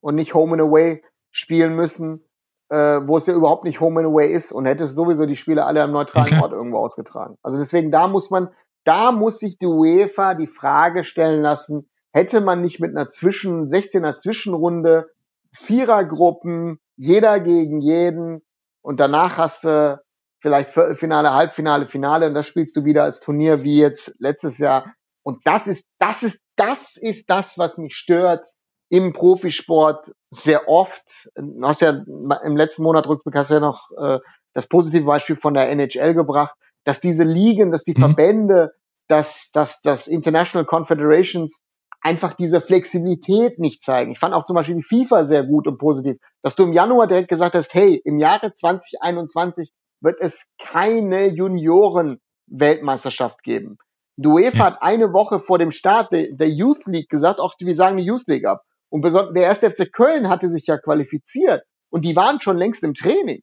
und 0.00 0.14
nicht 0.14 0.34
Home 0.34 0.54
and 0.54 0.62
Away 0.62 1.02
spielen 1.30 1.74
müssen, 1.74 2.25
äh, 2.68 3.00
wo 3.02 3.16
es 3.16 3.26
ja 3.26 3.34
überhaupt 3.34 3.64
nicht 3.64 3.80
Home 3.80 4.00
and 4.00 4.08
Away 4.08 4.30
ist 4.30 4.52
und 4.52 4.66
hättest 4.66 4.96
sowieso 4.96 5.26
die 5.26 5.36
Spiele 5.36 5.64
alle 5.64 5.82
am 5.82 5.92
neutralen 5.92 6.26
klar. 6.26 6.42
Ort 6.42 6.52
irgendwo 6.52 6.78
ausgetragen. 6.78 7.36
Also 7.42 7.58
deswegen, 7.58 7.90
da 7.90 8.08
muss 8.08 8.30
man, 8.30 8.50
da 8.84 9.12
muss 9.12 9.38
sich 9.38 9.58
die 9.58 9.66
UEFA 9.66 10.34
die 10.34 10.46
Frage 10.46 11.04
stellen 11.04 11.40
lassen, 11.40 11.88
hätte 12.12 12.40
man 12.40 12.62
nicht 12.62 12.80
mit 12.80 12.96
einer 12.96 13.08
Zwischen, 13.08 13.68
16er 13.68 14.18
Zwischenrunde, 14.18 15.10
Vierergruppen, 15.52 16.80
jeder 16.96 17.40
gegen 17.40 17.80
jeden 17.80 18.42
und 18.82 19.00
danach 19.00 19.38
hast 19.38 19.64
du 19.64 20.00
vielleicht 20.38 20.70
Viertelfinale, 20.70 21.32
Halbfinale, 21.32 21.86
Finale 21.86 22.28
und 22.28 22.34
das 22.34 22.46
spielst 22.46 22.76
du 22.76 22.84
wieder 22.84 23.04
als 23.04 23.20
Turnier 23.20 23.62
wie 23.62 23.78
jetzt 23.78 24.14
letztes 24.18 24.58
Jahr. 24.58 24.94
Und 25.22 25.46
das 25.46 25.66
ist, 25.66 25.88
das 25.98 26.22
ist, 26.22 26.44
das 26.56 26.96
ist 26.96 27.28
das, 27.30 27.58
was 27.58 27.78
mich 27.78 27.94
stört 27.94 28.46
im 28.88 29.12
Profisport 29.12 30.12
sehr 30.30 30.68
oft. 30.68 31.02
Du 31.34 31.66
hast 31.66 31.80
ja 31.80 31.90
im 31.90 32.56
letzten 32.56 32.82
Monat 32.82 33.06
Rückblick 33.06 33.34
hast 33.34 33.50
ja 33.50 33.60
noch 33.60 33.90
äh, 33.98 34.20
das 34.54 34.68
positive 34.68 35.04
Beispiel 35.04 35.36
von 35.36 35.54
der 35.54 35.70
NHL 35.70 36.14
gebracht, 36.14 36.54
dass 36.84 37.00
diese 37.00 37.24
Ligen, 37.24 37.72
dass 37.72 37.84
die 37.84 37.94
Mhm. 37.94 38.00
Verbände, 38.00 38.72
dass, 39.08 39.50
dass, 39.52 39.80
dass 39.82 40.06
International 40.06 40.66
Confederations 40.66 41.60
einfach 42.00 42.34
diese 42.34 42.60
Flexibilität 42.60 43.58
nicht 43.58 43.82
zeigen. 43.82 44.12
Ich 44.12 44.18
fand 44.18 44.34
auch 44.34 44.46
zum 44.46 44.54
Beispiel 44.54 44.76
die 44.76 44.82
FIFA 44.82 45.24
sehr 45.24 45.44
gut 45.44 45.66
und 45.66 45.78
positiv, 45.78 46.16
dass 46.42 46.54
du 46.54 46.64
im 46.64 46.72
Januar 46.72 47.06
direkt 47.08 47.28
gesagt 47.28 47.54
hast, 47.54 47.74
hey, 47.74 48.00
im 48.04 48.18
Jahre 48.18 48.52
2021 48.54 49.72
wird 50.00 50.16
es 50.20 50.46
keine 50.58 51.26
Junioren-Weltmeisterschaft 51.28 53.42
geben. 53.42 53.78
Die 54.16 54.28
UEFA 54.28 54.58
Ja. 54.58 54.64
hat 54.66 54.82
eine 54.82 55.12
Woche 55.12 55.40
vor 55.40 55.58
dem 55.58 55.70
Start 55.70 56.12
der, 56.12 56.32
der 56.32 56.48
Youth 56.48 56.86
League 56.86 57.08
gesagt, 57.08 57.40
auch 57.40 57.54
wir 57.58 57.76
sagen 57.76 57.96
die 57.98 58.04
Youth 58.04 58.26
League 58.26 58.46
ab. 58.46 58.62
Und 58.96 59.02
besonders 59.02 59.34
der 59.34 59.42
erste 59.42 59.70
FC 59.70 59.92
Köln 59.92 60.30
hatte 60.30 60.48
sich 60.48 60.66
ja 60.66 60.78
qualifiziert 60.78 61.64
und 61.90 62.02
die 62.02 62.16
waren 62.16 62.40
schon 62.40 62.56
längst 62.56 62.82
im 62.82 62.94
Training. 62.94 63.42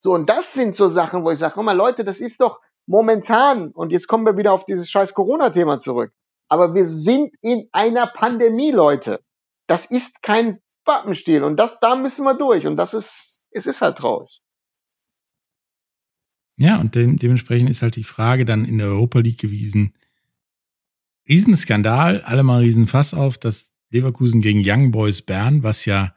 So, 0.00 0.14
und 0.14 0.28
das 0.28 0.52
sind 0.52 0.74
so 0.74 0.88
Sachen, 0.88 1.22
wo 1.22 1.30
ich 1.30 1.38
sage, 1.38 1.62
mal, 1.62 1.76
Leute, 1.76 2.02
das 2.02 2.20
ist 2.20 2.40
doch 2.40 2.60
momentan, 2.86 3.70
und 3.70 3.92
jetzt 3.92 4.08
kommen 4.08 4.26
wir 4.26 4.36
wieder 4.36 4.52
auf 4.52 4.64
dieses 4.64 4.90
scheiß 4.90 5.14
Corona-Thema 5.14 5.78
zurück. 5.78 6.12
Aber 6.48 6.74
wir 6.74 6.86
sind 6.86 7.36
in 7.40 7.68
einer 7.70 8.08
Pandemie, 8.08 8.72
Leute. 8.72 9.20
Das 9.68 9.86
ist 9.86 10.24
kein 10.24 10.58
Pappenstiel. 10.84 11.44
Und 11.44 11.56
das, 11.56 11.78
da 11.78 11.94
müssen 11.94 12.24
wir 12.24 12.34
durch. 12.34 12.66
Und 12.66 12.76
das 12.76 12.94
ist, 12.94 13.42
es 13.52 13.66
ist 13.66 13.80
halt 13.80 13.98
traurig. 13.98 14.42
ja, 16.56 16.80
und 16.80 16.96
de 16.96 17.14
dementsprechend 17.14 17.70
ist 17.70 17.82
halt 17.82 17.94
die 17.94 18.02
Frage 18.02 18.44
dann 18.44 18.64
in 18.64 18.78
der 18.78 18.88
Europa 18.88 19.20
League 19.20 19.38
gewesen, 19.38 19.94
Riesenskandal, 21.28 22.22
alle 22.22 22.42
mal 22.42 22.62
Riesenfass 22.62 23.14
auf, 23.14 23.38
dass 23.38 23.71
Leverkusen 23.92 24.40
gegen 24.40 24.62
Young 24.64 24.90
Boys 24.90 25.22
Bern, 25.22 25.62
was 25.62 25.84
ja 25.84 26.14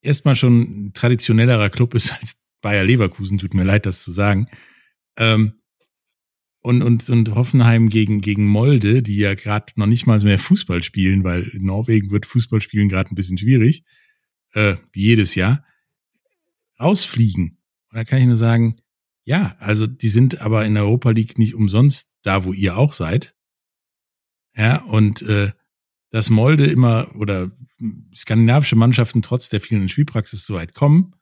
erstmal 0.00 0.36
schon 0.36 0.60
ein 0.60 0.92
traditionellerer 0.94 1.70
Club 1.70 1.94
ist 1.94 2.12
als 2.12 2.36
Bayer 2.60 2.84
Leverkusen, 2.84 3.38
tut 3.38 3.54
mir 3.54 3.64
leid, 3.64 3.86
das 3.86 4.02
zu 4.02 4.12
sagen. 4.12 4.46
Ähm, 5.16 5.54
und, 6.60 6.82
und, 6.82 7.10
und 7.10 7.34
Hoffenheim 7.34 7.88
gegen, 7.88 8.20
gegen 8.20 8.46
Molde, 8.46 9.02
die 9.02 9.16
ja 9.16 9.34
gerade 9.34 9.72
noch 9.74 9.86
nicht 9.86 10.06
mal 10.06 10.20
mehr 10.20 10.38
Fußball 10.38 10.82
spielen, 10.82 11.24
weil 11.24 11.48
in 11.48 11.64
Norwegen 11.64 12.12
wird 12.12 12.24
Fußballspielen 12.24 12.88
gerade 12.88 13.10
ein 13.10 13.16
bisschen 13.16 13.36
schwierig, 13.36 13.84
äh, 14.52 14.76
wie 14.92 15.02
jedes 15.02 15.34
Jahr, 15.34 15.64
rausfliegen. 16.78 17.58
Und 17.90 17.96
da 17.96 18.04
kann 18.04 18.20
ich 18.20 18.26
nur 18.26 18.36
sagen, 18.36 18.76
ja, 19.24 19.56
also 19.58 19.88
die 19.88 20.08
sind 20.08 20.40
aber 20.40 20.64
in 20.64 20.74
der 20.74 20.84
Europa 20.84 21.10
League 21.10 21.36
nicht 21.36 21.54
umsonst 21.54 22.14
da, 22.22 22.44
wo 22.44 22.52
ihr 22.52 22.76
auch 22.76 22.92
seid. 22.92 23.34
Ja, 24.56 24.82
und 24.82 25.22
äh, 25.22 25.50
dass 26.12 26.28
Molde 26.28 26.66
immer 26.66 27.10
oder 27.16 27.50
skandinavische 28.14 28.76
Mannschaften 28.76 29.22
trotz 29.22 29.48
der 29.48 29.62
vielen 29.62 29.88
Spielpraxis 29.88 30.44
so 30.44 30.54
weit 30.54 30.74
kommen, 30.74 31.14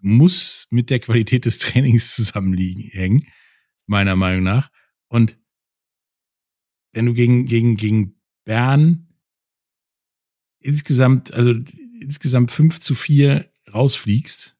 muss 0.00 0.68
mit 0.70 0.90
der 0.90 1.00
Qualität 1.00 1.44
des 1.44 1.58
Trainings 1.58 2.14
zusammenhängen, 2.14 3.26
meiner 3.86 4.14
Meinung 4.14 4.44
nach. 4.44 4.70
Und 5.08 5.38
wenn 6.92 7.06
du 7.06 7.14
gegen, 7.14 7.46
gegen, 7.46 7.76
gegen 7.76 8.20
Bern 8.44 9.08
insgesamt, 10.60 11.34
also 11.34 11.52
insgesamt 12.00 12.52
fünf 12.52 12.78
zu 12.78 12.94
vier 12.94 13.50
rausfliegst, 13.74 14.56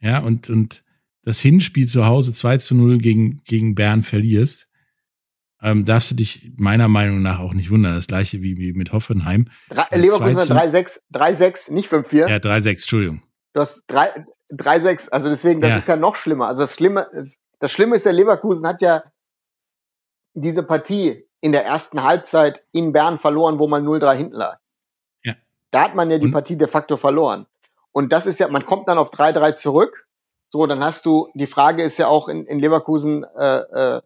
ja, 0.00 0.18
und, 0.18 0.50
und 0.50 0.84
das 1.22 1.40
Hinspiel 1.40 1.86
zu 1.86 2.04
Hause 2.04 2.32
2 2.32 2.58
zu 2.58 2.74
0 2.74 2.98
gegen, 2.98 3.42
gegen 3.44 3.76
Bern 3.76 4.02
verlierst, 4.02 4.68
ähm, 5.66 5.84
darfst 5.84 6.12
du 6.12 6.14
dich 6.14 6.52
meiner 6.56 6.86
Meinung 6.86 7.22
nach 7.22 7.40
auch 7.40 7.52
nicht 7.52 7.70
wundern. 7.70 7.94
Das 7.94 8.06
gleiche 8.06 8.40
wie, 8.40 8.56
wie 8.56 8.72
mit 8.72 8.92
Hoffenheim. 8.92 9.48
Drei, 9.68 9.86
Leverkusen 9.96 10.56
3-6, 10.56 11.00
3-6, 11.12 11.72
nicht 11.72 11.90
5-4. 11.90 12.28
Ja, 12.28 12.36
3-6, 12.36 12.68
Entschuldigung. 12.68 13.22
Du 13.52 13.60
hast 13.60 13.82
3-6, 13.90 15.10
also 15.10 15.28
deswegen, 15.28 15.60
das 15.60 15.70
ja. 15.70 15.76
ist 15.76 15.88
ja 15.88 15.96
noch 15.96 16.14
schlimmer. 16.14 16.46
Also 16.46 16.60
das 16.60 16.72
Schlimme, 16.72 17.08
das 17.58 17.72
Schlimme 17.72 17.96
ist 17.96 18.06
ja, 18.06 18.12
Leverkusen 18.12 18.66
hat 18.66 18.80
ja 18.80 19.02
diese 20.34 20.62
Partie 20.62 21.24
in 21.40 21.52
der 21.52 21.64
ersten 21.64 22.02
Halbzeit 22.02 22.64
in 22.70 22.92
Bern 22.92 23.18
verloren, 23.18 23.58
wo 23.58 23.66
man 23.66 23.84
0-3 23.84 24.14
hinten 24.14 24.36
lag. 24.36 24.58
Ja. 25.24 25.34
Da 25.72 25.82
hat 25.82 25.94
man 25.94 26.10
ja 26.10 26.18
die 26.18 26.26
Und? 26.26 26.32
Partie 26.32 26.56
de 26.56 26.68
facto 26.68 26.96
verloren. 26.96 27.46
Und 27.90 28.12
das 28.12 28.26
ist 28.26 28.38
ja, 28.38 28.48
man 28.48 28.66
kommt 28.66 28.88
dann 28.88 28.98
auf 28.98 29.10
3-3 29.12 29.54
zurück. 29.54 30.06
So, 30.48 30.64
dann 30.66 30.84
hast 30.84 31.06
du, 31.06 31.28
die 31.34 31.46
Frage 31.48 31.82
ist 31.82 31.98
ja 31.98 32.06
auch 32.06 32.28
in, 32.28 32.46
in 32.46 32.60
Leverkusen, 32.60 33.24
äh, 33.24 33.96
äh, 33.96 34.02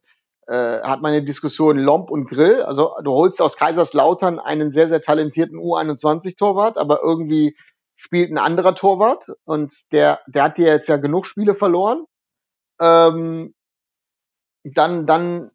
äh, 0.46 0.80
hat 0.80 1.02
man 1.02 1.12
eine 1.12 1.24
Diskussion 1.24 1.78
Lomp 1.78 2.10
und 2.10 2.28
Grill. 2.28 2.62
Also 2.62 2.92
du 3.04 3.12
holst 3.12 3.40
aus 3.40 3.56
Kaiserslautern 3.56 4.38
einen 4.38 4.72
sehr, 4.72 4.88
sehr 4.88 5.00
talentierten 5.00 5.58
U21-Torwart, 5.58 6.76
aber 6.76 7.00
irgendwie 7.02 7.56
spielt 7.96 8.30
ein 8.30 8.38
anderer 8.38 8.74
Torwart 8.74 9.26
und 9.44 9.72
der, 9.92 10.20
der 10.26 10.44
hat 10.44 10.58
dir 10.58 10.68
jetzt 10.68 10.88
ja 10.88 10.96
genug 10.96 11.26
Spiele 11.26 11.54
verloren. 11.54 12.04
Ähm, 12.80 13.54
dann, 14.64 15.06
dann, 15.06 15.50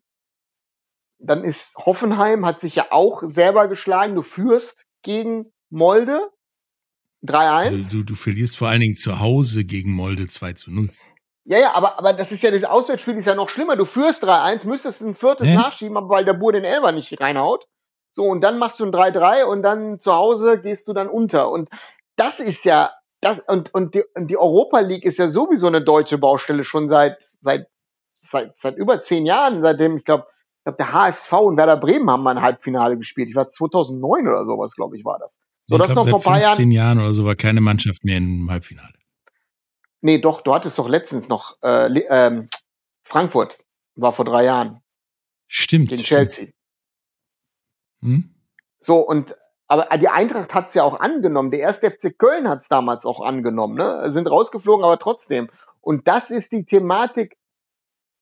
dann 1.20 1.44
ist 1.44 1.76
Hoffenheim, 1.78 2.46
hat 2.46 2.60
sich 2.60 2.76
ja 2.76 2.88
auch 2.92 3.24
selber 3.24 3.68
geschlagen. 3.68 4.16
Du 4.16 4.22
führst 4.22 4.86
gegen 5.02 5.52
Molde 5.70 6.30
3-1. 7.26 7.38
Also 7.48 7.98
du, 7.98 8.04
du 8.06 8.16
verlierst 8.16 8.58
vor 8.58 8.68
allen 8.68 8.82
Dingen 8.82 8.98
zu 8.98 9.20
Hause 9.20 9.66
gegen 9.66 9.92
Molde 9.92 10.28
2 10.28 10.54
zu 10.54 10.72
0. 10.72 10.90
Ja, 11.48 11.60
ja, 11.60 11.76
aber, 11.76 12.00
aber 12.00 12.14
das 12.14 12.32
ist 12.32 12.42
ja, 12.42 12.50
das 12.50 12.64
Auswärtsspiel 12.64 13.16
ist 13.16 13.28
ja 13.28 13.36
noch 13.36 13.50
schlimmer. 13.50 13.76
Du 13.76 13.86
führst 13.86 14.24
3-1, 14.24 14.68
müsstest 14.68 15.02
ein 15.02 15.16
viertes 15.16 15.48
ja. 15.48 15.56
nachschieben, 15.56 15.96
aber 15.96 16.10
weil 16.10 16.26
der 16.26 16.34
Bur 16.34 16.52
den 16.52 16.64
Elber 16.64 16.92
nicht 16.92 17.22
reinhaut. 17.22 17.68
So, 18.12 18.24
und 18.24 18.42
dann 18.42 18.58
machst 18.58 18.80
du 18.80 18.86
ein 18.86 18.92
3-3 18.92 19.44
und 19.44 19.62
dann 19.62 20.00
zu 20.00 20.14
Hause 20.14 20.60
gehst 20.60 20.88
du 20.88 20.94
dann 20.94 21.08
unter. 21.08 21.52
Und 21.52 21.70
das 22.16 22.40
ist 22.40 22.66
ja, 22.66 22.92
das, 23.22 23.42
und, 23.48 23.74
und, 23.76 23.94
die, 23.94 24.04
und 24.16 24.28
die 24.28 24.38
Europa 24.38 24.80
League 24.80 25.06
ist 25.06 25.20
ja 25.20 25.28
sowieso 25.28 25.68
eine 25.68 25.84
deutsche 25.84 26.18
Baustelle 26.18 26.64
schon 26.64 26.90
seit, 26.90 27.20
seit, 27.42 27.68
seit, 28.14 28.56
seit 28.60 28.78
über 28.78 29.04
zehn 29.04 29.28
Jahren, 29.28 29.62
seitdem, 29.62 29.98
ich 29.98 30.06
glaube, 30.06 30.26
ich 30.60 30.64
glaube, 30.64 30.78
der 30.78 30.94
HSV 30.94 31.32
und 31.34 31.58
Werder 31.58 31.78
Bremen 31.78 32.10
haben 32.10 32.24
mal 32.24 32.38
ein 32.38 32.42
Halbfinale 32.42 32.98
gespielt. 32.98 33.30
Ich 33.30 33.36
war 33.36 33.52
2009 33.52 34.28
oder 34.28 34.48
sowas, 34.48 34.76
glaube 34.76 34.98
ich, 34.98 35.06
war 35.06 35.20
das. 35.20 35.40
So, 35.68 35.76
ich 35.76 35.82
das 35.82 35.92
glaub, 35.92 36.08
noch 36.08 36.22
vor 36.22 36.32
ein 36.32 36.42
paar 36.42 36.42
Jahren. 36.42 36.72
Jahren 36.72 37.00
oder 37.00 37.14
so 37.14 37.24
war 37.24 37.36
keine 37.36 37.62
Mannschaft 37.62 38.04
mehr 38.04 38.18
im 38.18 38.50
Halbfinale. 38.50 38.94
Nee, 40.06 40.20
doch, 40.20 40.42
du 40.42 40.54
hattest 40.54 40.78
doch 40.78 40.88
letztens 40.88 41.30
noch 41.30 41.58
äh, 41.64 41.88
ähm, 42.10 42.48
Frankfurt 43.02 43.58
war 43.96 44.14
vor 44.14 44.24
drei 44.24 44.44
Jahren. 44.44 44.84
Stimmt. 45.48 45.90
Gegen 45.90 46.04
Chelsea. 46.04 46.50
Hm? 48.02 48.36
So, 48.80 49.00
und 49.00 49.36
aber 49.66 49.98
die 49.98 50.10
Eintracht 50.10 50.54
hat 50.54 50.68
es 50.68 50.76
ja 50.76 50.84
auch 50.84 51.00
angenommen. 51.00 51.50
Der 51.50 51.62
erste 51.62 51.90
FC 51.90 52.16
Köln 52.16 52.48
hat 52.48 52.60
es 52.60 52.68
damals 52.68 53.04
auch 53.04 53.20
angenommen, 53.20 53.74
ne? 53.74 54.12
Sind 54.12 54.30
rausgeflogen, 54.30 54.86
aber 54.86 55.00
trotzdem. 55.00 55.50
Und 55.82 56.08
das 56.08 56.30
ist 56.30 56.52
die 56.52 56.66
Thematik, 56.66 57.36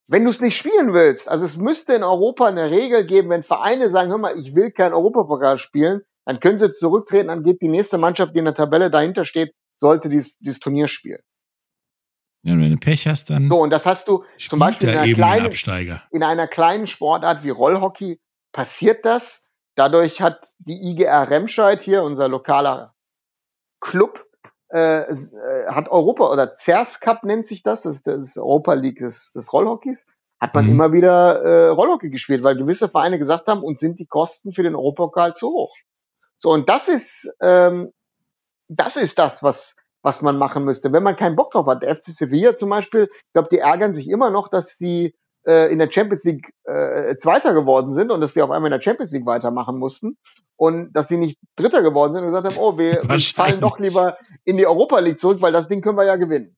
wenn 0.08 0.24
du 0.24 0.30
es 0.30 0.40
nicht 0.40 0.56
spielen 0.56 0.94
willst. 0.94 1.28
Also 1.28 1.44
es 1.44 1.58
müsste 1.58 1.96
in 1.96 2.04
Europa 2.04 2.46
eine 2.46 2.72
Regel 2.72 3.06
geben, 3.06 3.30
wenn 3.30 3.44
Vereine 3.44 3.90
sagen, 3.90 4.10
hör 4.10 4.20
mal, 4.20 4.40
ich 4.40 4.56
will 4.56 4.72
kein 4.72 4.94
Europapokal 4.94 5.60
spielen, 5.60 6.04
dann 6.24 6.40
können 6.40 6.60
sie 6.60 6.72
zurücktreten, 6.72 7.28
dann 7.28 7.44
geht 7.44 7.62
die 7.62 7.68
nächste 7.68 7.98
Mannschaft, 7.98 8.36
die 8.36 8.40
in 8.40 8.46
der 8.46 8.54
Tabelle 8.54 8.90
dahinter 8.90 9.26
steht, 9.26 9.54
sollte 9.76 10.08
dieses, 10.08 10.38
dieses 10.38 10.62
Turnier 10.62 10.88
spielen. 10.88 11.20
Ja, 12.44 12.58
wenn 12.58 12.72
du 12.72 12.78
Pech 12.78 13.08
hast, 13.08 13.30
dann. 13.30 13.50
So, 13.50 13.62
und 13.62 13.70
das 13.70 13.86
hast 13.86 14.08
du 14.10 14.26
zum 14.38 14.60
Beispiel 14.60 14.90
in 14.90 14.98
einer, 14.98 15.14
kleinen, 15.14 16.02
in 16.12 16.24
einer 16.24 16.48
kleinen 16.48 16.88
Sportart 16.88 17.44
wie 17.44 17.50
Rollhockey 17.50 18.20
passiert 18.52 19.06
das. 19.06 19.44
Dadurch 19.76 20.22
hat 20.22 20.52
die 20.60 20.92
IGR 20.92 21.30
Remscheid 21.30 21.82
hier, 21.82 22.04
unser 22.04 22.28
lokaler 22.28 22.94
Club, 23.80 24.26
äh, 24.74 25.04
äh, 25.04 25.68
hat 25.68 25.90
Europa 25.90 26.32
oder 26.32 26.56
CERS 26.56 27.00
Cup 27.00 27.24
nennt 27.24 27.48
sich 27.48 27.64
das, 27.64 27.84
das 27.84 27.96
ist 27.96 28.08
das 28.08 28.38
Europa 28.38 28.74
League 28.74 29.00
des, 29.00 29.32
des 29.32 29.52
Rollhockeys, 29.54 30.08
hat 30.40 30.54
man 30.54 30.66
mhm. 30.66 30.72
immer 30.72 30.92
wieder 30.92 31.42
äh, 31.42 31.68
Rollhockey 31.70 32.10
gespielt, 32.10 32.44
weil 32.44 32.58
gewisse 32.58 32.90
Vereine 32.90 33.20
gesagt 33.20 33.48
haben, 33.48 33.64
uns 33.64 33.80
sind 33.80 34.00
die 34.00 34.06
Kosten 34.06 34.52
für 34.52 34.64
den 34.64 34.76
Europapokal 34.76 35.36
zu 35.36 35.48
hoch. 35.48 35.76
So, 36.38 36.52
und 36.52 36.70
das 36.70 36.88
ist, 36.88 37.34
ähm, 37.40 37.94
das 38.68 38.96
ist 38.96 39.18
das, 39.18 39.44
was, 39.44 39.76
was 40.04 40.22
man 40.22 40.38
machen 40.38 40.66
müsste, 40.66 40.92
wenn 40.92 41.02
man 41.02 41.16
keinen 41.16 41.36
Bock 41.36 41.52
drauf 41.52 41.66
hat. 41.66 41.82
Der 41.82 41.96
FC 41.96 42.08
Sevilla 42.08 42.56
zum 42.56 42.70
Beispiel, 42.70 43.10
ich 43.12 43.34
glaube, 43.34 43.48
die 43.52 43.60
ärgern 43.60 43.94
sich 43.94 44.10
immer 44.10 44.30
noch, 44.30 44.50
dass 44.50 44.78
sie 44.78 45.16
äh, 45.48 45.72
in 45.72 45.80
der 45.80 45.90
Champions 45.92 46.26
League 46.26 46.54
äh, 46.66 47.16
Zweiter 47.16 47.54
geworden 47.54 47.92
sind 47.92 48.12
und 48.12 48.22
dass 48.22 48.34
die 48.34 48.42
auf 48.42 48.52
einmal 48.52 48.72
in 48.72 48.78
der 48.78 48.82
Champions 48.82 49.12
League 49.14 49.26
weitermachen 49.26 49.78
mussten 49.80 50.18
und 50.58 50.94
dass 50.94 51.08
sie 51.08 51.18
nicht 51.18 51.40
Dritter 51.56 51.82
geworden 51.82 52.14
sind 52.14 52.24
und 52.24 52.28
gesagt 52.28 52.48
haben, 52.48 52.62
oh, 52.62 52.78
wir, 52.78 53.02
wir 53.04 53.20
fallen 53.20 53.62
doch 53.62 53.80
lieber 53.80 54.18
in 54.44 54.58
die 54.58 54.68
Europa 54.68 55.00
League 55.00 55.20
zurück, 55.20 55.42
weil 55.42 55.54
das 55.54 55.70
Ding 55.70 55.82
können 55.82 55.98
wir 55.98 56.06
ja 56.06 56.18
gewinnen. 56.18 56.56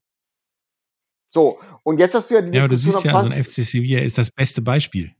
So, 1.29 1.59
und 1.83 1.99
jetzt 1.99 2.15
hast 2.15 2.31
du 2.31 2.35
ja 2.35 2.41
die 2.41 2.55
Ja, 2.55 2.63
aber 2.63 2.69
du 2.69 2.77
siehst 2.77 3.03
ja, 3.03 3.11
so 3.11 3.27
ein 3.27 3.31
FC 3.31 3.63
Sevilla 3.63 4.01
ist 4.01 4.17
das 4.17 4.31
beste 4.31 4.61
Beispiel. 4.61 5.13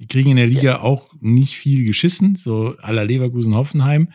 Die 0.00 0.06
kriegen 0.06 0.30
in 0.30 0.36
der 0.36 0.46
Liga 0.46 0.62
ja. 0.62 0.80
auch 0.80 1.12
nicht 1.20 1.56
viel 1.56 1.84
geschissen, 1.84 2.36
so 2.36 2.76
aller 2.82 3.04
Leverkusen 3.04 3.56
Hoffenheim 3.56 4.12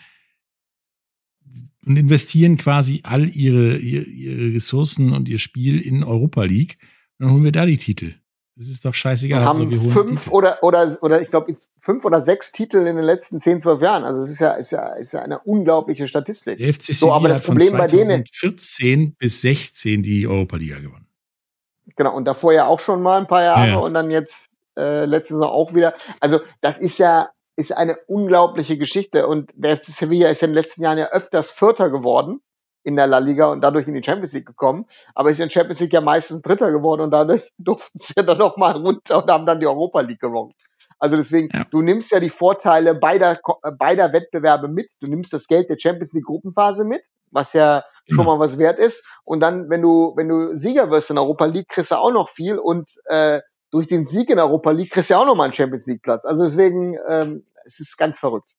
und 1.86 1.98
investieren 1.98 2.58
quasi 2.58 3.02
all 3.04 3.28
ihre, 3.30 3.78
ihre 3.78 4.56
Ressourcen 4.56 5.14
und 5.14 5.30
ihr 5.30 5.40
Spiel 5.40 5.80
in 5.80 6.04
Europa 6.04 6.44
League. 6.44 6.78
Und 7.20 7.26
dann 7.26 7.34
holen 7.34 7.44
wir 7.44 7.52
da 7.52 7.66
die 7.66 7.78
Titel. 7.78 8.14
Das 8.56 8.68
ist 8.68 8.86
doch 8.86 8.94
scheißegal. 8.94 9.42
Wir 9.42 9.46
haben 9.46 9.72
also, 9.72 9.90
fünf 9.90 10.28
oder, 10.28 10.62
oder, 10.62 10.98
oder 11.02 11.22
ich 11.22 11.30
glaube, 11.30 11.58
fünf 11.80 12.06
oder 12.06 12.22
sechs 12.22 12.52
Titel 12.52 12.78
in 12.78 12.96
den 12.96 13.04
letzten 13.04 13.40
zehn, 13.40 13.60
zwölf 13.60 13.82
Jahren. 13.82 14.04
Also 14.04 14.22
es 14.22 14.30
ist 14.30 14.40
ja, 14.40 14.52
ist 14.52 14.72
ja, 14.72 14.94
ist 14.94 15.14
ja 15.14 15.22
eine 15.22 15.40
unglaubliche 15.40 16.08
Statistik. 16.08 16.58
Der 16.58 16.74
FC 16.74 16.94
so, 16.94 17.12
aber 17.12 17.28
das 17.28 17.38
hat 17.38 17.46
Problem 17.46 17.76
von 17.76 17.90
2014 17.90 19.16
bis 19.16 19.42
16 19.42 20.04
die 20.04 20.28
Europa 20.28 20.56
Liga 20.58 20.80
gewonnen. 20.80 21.08
Genau, 21.96 22.16
und 22.16 22.26
davor 22.26 22.54
ja 22.54 22.68
auch 22.68 22.80
schon 22.80 23.02
mal 23.02 23.20
ein 23.20 23.28
paar 23.28 23.44
Jahre 23.44 23.68
ja, 23.68 23.74
ja. 23.74 23.80
und 23.80 23.94
dann 23.94 24.10
jetzt 24.12 24.50
äh, 24.78 25.06
letzte 25.06 25.34
Saison 25.34 25.50
auch 25.50 25.74
wieder. 25.74 25.94
Also 26.20 26.40
das 26.62 26.80
ist 26.80 26.98
ja, 27.00 27.30
ist 27.56 27.76
eine 27.76 27.98
unglaubliche 28.08 28.78
Geschichte. 28.78 29.28
Und 29.28 29.52
der 29.56 29.78
Sevilla 29.78 30.30
ist 30.30 30.44
in 30.44 30.52
den 30.52 30.56
letzten 30.56 30.84
Jahren 30.84 30.98
ja 30.98 31.12
öfters 31.12 31.52
Vierter 31.52 31.90
geworden 31.90 32.42
in 32.84 32.96
der 32.96 33.08
La 33.08 33.20
Liga 33.20 33.52
und 33.52 33.62
dadurch 33.62 33.88
in 33.88 33.94
die 33.94 34.04
Champions 34.04 34.34
League 34.34 34.46
gekommen. 34.46 34.86
Aber 35.16 35.30
ist 35.30 35.40
in 35.40 35.48
der 35.48 35.54
Champions 35.54 35.80
League 35.80 35.94
ja 35.94 36.02
meistens 36.02 36.42
Dritter 36.42 36.72
geworden 36.72 37.02
und 37.02 37.12
dadurch 37.12 37.50
durften 37.58 38.00
sie 38.02 38.14
ja 38.18 38.24
dann 38.24 38.38
noch 38.38 38.58
mal 38.58 38.76
runter 38.76 39.24
und 39.24 39.30
haben 39.30 39.46
dann 39.46 39.60
die 39.60 39.68
Europa 39.68 40.02
League 40.02 40.20
gewonnen. 40.20 40.54
Also 41.00 41.18
deswegen, 41.18 41.50
ja. 41.52 41.66
du 41.70 41.82
nimmst 41.82 42.12
ja 42.12 42.20
die 42.20 42.30
Vorteile 42.30 42.96
beider, 42.96 43.40
beider 43.78 44.14
Wettbewerbe 44.14 44.68
mit. 44.68 44.94
Du 45.02 45.10
nimmst 45.10 45.34
das 45.34 45.48
Geld 45.48 45.70
der 45.70 45.78
Champions 45.78 46.14
League 46.14 46.26
Gruppenphase 46.26 46.86
mit, 46.86 47.06
was 47.32 47.54
ja 47.54 47.84
schon 48.08 48.20
genau. 48.20 48.36
mal 48.36 48.40
was 48.40 48.58
wert 48.58 48.80
ist. 48.80 49.06
Und 49.26 49.40
dann, 49.40 49.70
wenn 49.70 49.82
du, 49.82 50.14
wenn 50.16 50.30
du 50.30 50.56
Sieger 50.56 50.90
wirst 50.92 51.10
in 51.10 51.18
der 51.18 51.24
Europa 51.24 51.46
League, 51.46 51.68
kriegst 51.68 51.92
du 51.92 51.96
auch 51.96 52.12
noch 52.12 52.30
viel 52.30 52.58
und 52.58 52.90
äh, 53.06 53.42
durch 53.74 53.88
den 53.88 54.06
Sieg 54.06 54.30
in 54.30 54.38
Europa 54.38 54.70
League 54.70 54.92
kriegst 54.92 55.10
du 55.10 55.16
ja 55.16 55.20
auch 55.20 55.26
nochmal 55.26 55.46
einen 55.46 55.56
Champions 55.56 55.88
League 55.88 56.04
Platz. 56.04 56.26
Also 56.26 56.44
deswegen, 56.44 56.96
ähm, 57.10 57.44
es 57.66 57.80
ist 57.80 57.98
ganz 57.98 58.20
verrückt. 58.20 58.56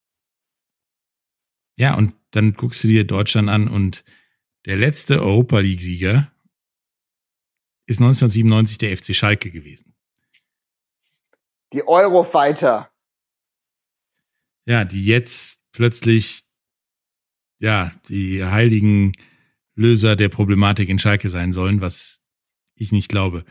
Ja, 1.77 1.95
und 1.95 2.17
dann 2.33 2.55
guckst 2.55 2.83
du 2.83 2.89
dir 2.89 3.07
Deutschland 3.07 3.49
an 3.49 3.69
und 3.69 4.05
der 4.67 4.77
letzte 4.77 5.23
Europa 5.23 5.61
League 5.61 5.81
Sieger 5.81 6.33
ist 7.87 8.01
1997 8.01 8.79
der 8.79 8.97
FC 8.97 9.15
Schalke 9.15 9.53
gewesen. 9.53 9.95
Die 11.73 11.87
Eurofighter. 11.87 12.91
Ja, 14.67 14.85
die 14.85 15.07
jetzt 15.07 15.63
plötzlich, 15.71 16.43
ja, 17.61 17.93
die 18.09 18.45
heiligen 18.45 19.13
Löser 19.77 20.17
der 20.17 20.29
Problematik 20.29 20.89
in 20.89 20.99
Schalke 20.99 21.29
sein 21.29 21.53
sollen, 21.53 21.81
was 21.81 22.25
ich 22.75 22.91
nicht 22.91 23.09
glaube. 23.09 23.45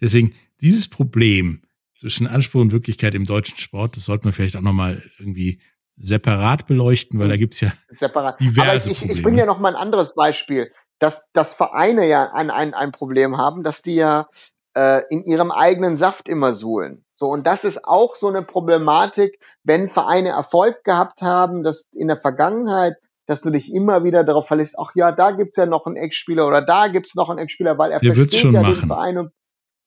Deswegen, 0.00 0.34
dieses 0.60 0.88
Problem 0.88 1.62
zwischen 1.98 2.26
Anspruch 2.26 2.60
und 2.60 2.72
Wirklichkeit 2.72 3.14
im 3.14 3.26
deutschen 3.26 3.58
Sport, 3.58 3.96
das 3.96 4.04
sollten 4.04 4.24
wir 4.24 4.32
vielleicht 4.32 4.56
auch 4.56 4.62
nochmal 4.62 5.02
irgendwie 5.18 5.60
separat 5.96 6.66
beleuchten, 6.66 7.18
weil 7.18 7.28
da 7.28 7.36
gibt's 7.36 7.60
ja 7.60 7.72
separat. 7.88 8.38
diverse 8.40 8.90
Aber 8.90 8.92
ich, 8.92 8.98
Probleme. 8.98 9.18
Ich 9.18 9.24
bringe 9.24 9.38
ja 9.38 9.46
noch 9.46 9.58
mal 9.58 9.70
ein 9.74 9.80
anderes 9.80 10.14
Beispiel, 10.14 10.70
dass, 10.98 11.24
dass 11.32 11.52
Vereine 11.52 12.06
ja 12.06 12.30
ein, 12.32 12.50
ein, 12.50 12.74
ein 12.74 12.92
Problem 12.92 13.36
haben, 13.36 13.62
dass 13.62 13.82
die 13.82 13.96
ja 13.96 14.28
äh, 14.74 15.02
in 15.10 15.24
ihrem 15.24 15.50
eigenen 15.50 15.96
Saft 15.96 16.28
immer 16.28 16.54
suhlen. 16.54 17.04
So, 17.14 17.26
und 17.26 17.46
das 17.46 17.64
ist 17.64 17.84
auch 17.84 18.14
so 18.14 18.28
eine 18.28 18.42
Problematik, 18.42 19.40
wenn 19.64 19.88
Vereine 19.88 20.30
Erfolg 20.30 20.84
gehabt 20.84 21.20
haben, 21.20 21.64
dass 21.64 21.88
in 21.92 22.06
der 22.06 22.16
Vergangenheit, 22.16 22.94
dass 23.26 23.40
du 23.40 23.50
dich 23.50 23.72
immer 23.72 24.04
wieder 24.04 24.22
darauf 24.22 24.46
verlässt, 24.46 24.76
ach 24.78 24.92
ja, 24.94 25.10
da 25.10 25.32
gibt's 25.32 25.56
ja 25.56 25.66
noch 25.66 25.86
einen 25.86 25.96
Ex-Spieler 25.96 26.46
oder 26.46 26.62
da 26.62 26.86
gibt's 26.86 27.16
noch 27.16 27.28
einen 27.28 27.40
Ex-Spieler, 27.40 27.76
weil 27.76 27.90
er 27.90 27.98
der 27.98 28.14
versteht 28.14 28.52
ja 28.52 28.62
machen. 28.62 28.74
den 28.74 28.86
Verein 28.86 29.18
und 29.18 29.32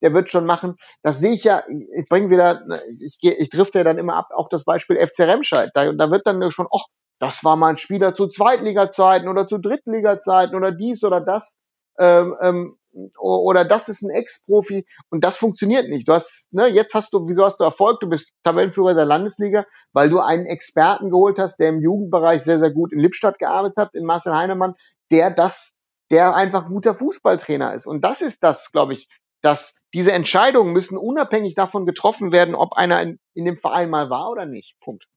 der 0.01 0.13
wird 0.13 0.29
schon 0.29 0.45
machen. 0.45 0.75
Das 1.03 1.19
sehe 1.19 1.33
ich 1.33 1.43
ja, 1.43 1.63
ich 1.67 2.05
bringe 2.09 2.29
wieder, 2.29 2.63
ich, 2.99 3.17
ich 3.21 3.49
drifte 3.49 3.79
ja 3.79 3.83
dann 3.83 3.97
immer 3.97 4.15
ab, 4.15 4.29
auch 4.35 4.49
das 4.49 4.63
Beispiel 4.63 4.97
FC 4.97 5.21
Remscheid. 5.21 5.71
Da, 5.73 5.91
da 5.93 6.11
wird 6.11 6.25
dann 6.25 6.51
schon, 6.51 6.67
ach, 6.73 6.85
das 7.19 7.43
war 7.43 7.55
mal 7.55 7.69
ein 7.69 7.77
Spieler 7.77 8.15
zu 8.15 8.27
Zweitliga-Zeiten 8.27 9.27
oder 9.27 9.47
zu 9.47 9.59
Drittliga-Zeiten 9.59 10.55
oder 10.55 10.71
dies 10.71 11.03
oder 11.03 11.21
das. 11.21 11.59
Ähm, 11.99 12.35
ähm, 12.41 12.77
oder 13.19 13.63
das 13.63 13.87
ist 13.89 14.01
ein 14.01 14.09
Ex-Profi 14.09 14.85
und 15.09 15.23
das 15.23 15.37
funktioniert 15.37 15.87
nicht. 15.87 16.07
Du 16.07 16.13
hast, 16.13 16.51
ne, 16.51 16.67
jetzt 16.67 16.93
hast 16.93 17.13
du, 17.13 17.27
wieso 17.27 17.45
hast 17.45 17.59
du 17.59 17.63
Erfolg? 17.63 17.99
Du 18.01 18.09
bist 18.09 18.33
Tabellenführer 18.43 18.93
der 18.93 19.05
Landesliga, 19.05 19.65
weil 19.93 20.09
du 20.09 20.19
einen 20.19 20.45
Experten 20.45 21.09
geholt 21.09 21.39
hast, 21.39 21.57
der 21.57 21.69
im 21.69 21.79
Jugendbereich 21.79 22.43
sehr, 22.43 22.59
sehr 22.59 22.71
gut 22.71 22.91
in 22.91 22.99
Lippstadt 22.99 23.39
gearbeitet 23.39 23.77
hat, 23.77 23.93
in 23.93 24.03
Marcel 24.03 24.35
Heinemann, 24.35 24.75
der 25.11 25.31
das, 25.31 25.73
der 26.09 26.35
einfach 26.35 26.67
guter 26.67 26.93
Fußballtrainer 26.93 27.73
ist. 27.73 27.87
Und 27.87 28.01
das 28.03 28.21
ist 28.21 28.43
das, 28.43 28.71
glaube 28.71 28.93
ich, 28.93 29.07
dass 29.41 29.76
diese 29.93 30.13
Entscheidungen 30.13 30.73
müssen 30.73 30.97
unabhängig 30.97 31.55
davon 31.55 31.85
getroffen 31.85 32.31
werden, 32.31 32.55
ob 32.55 32.73
einer 32.73 33.01
in, 33.01 33.19
in 33.34 33.45
dem 33.45 33.57
Verein 33.57 33.89
mal 33.89 34.09
war 34.09 34.30
oder 34.30 34.45
nicht. 34.45 34.80
Punkt. 34.80 35.07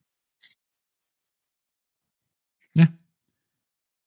Ja. 2.72 2.88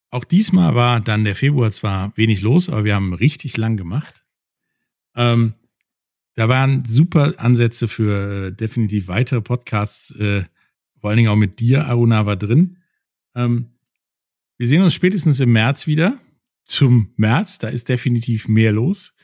Auch 0.10 0.24
diesmal 0.24 0.76
war 0.76 1.00
dann 1.00 1.24
der 1.24 1.36
Februar 1.36 1.72
zwar 1.72 2.16
wenig 2.18 2.42
los, 2.42 2.70
aber 2.70 2.84
wir 2.84 2.96
haben 2.96 3.14
richtig 3.14 3.56
lang 3.58 3.78
gemacht. 3.78 4.26
Ähm, 5.16 5.54
da 6.36 6.50
waren 6.50 6.86
super 6.86 7.34
Ansätze 7.38 7.88
für 7.88 8.48
äh, 8.48 8.52
definitiv 8.52 9.08
weitere 9.08 9.42
Podcasts, 9.42 10.12
äh, 10.12 10.44
vor 11.00 11.10
allen 11.10 11.18
Dingen 11.18 11.30
auch 11.30 11.36
mit 11.36 11.60
dir, 11.60 11.86
Aruna, 11.88 12.26
war 12.26 12.36
drin. 12.36 12.78
Ähm, 13.36 13.78
wir 14.58 14.68
sehen 14.68 14.84
uns 14.84 14.94
spätestens 14.94 15.40
im 15.40 15.52
März 15.52 15.88
wieder. 15.88 16.20
Zum 16.64 17.14
März, 17.16 17.60
da 17.60 17.70
ist 17.70 17.90
definitiv 17.90 18.48
mehr 18.48 18.72
los. 18.72 19.16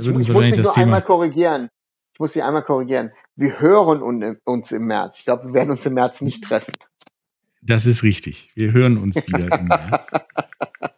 Ich, 0.00 0.08
muss 0.08 0.26
dich 0.26 0.56
nur 0.56 0.76
einmal 0.76 1.02
korrigieren. 1.02 1.68
Ich 2.12 2.20
muss 2.20 2.32
dich 2.32 2.42
einmal 2.42 2.64
korrigieren. 2.64 3.12
Wir 3.36 3.60
hören 3.60 4.02
uns 4.44 4.72
im 4.72 4.86
März. 4.86 5.18
Ich 5.18 5.24
glaube, 5.24 5.46
wir 5.46 5.54
werden 5.54 5.70
uns 5.70 5.86
im 5.86 5.94
März 5.94 6.20
nicht 6.20 6.44
treffen. 6.44 6.72
Das 7.62 7.86
ist 7.86 8.02
richtig. 8.02 8.52
Wir 8.54 8.72
hören 8.72 8.98
uns 8.98 9.16
wieder 9.26 9.58
im 9.58 9.66
März. 9.66 10.10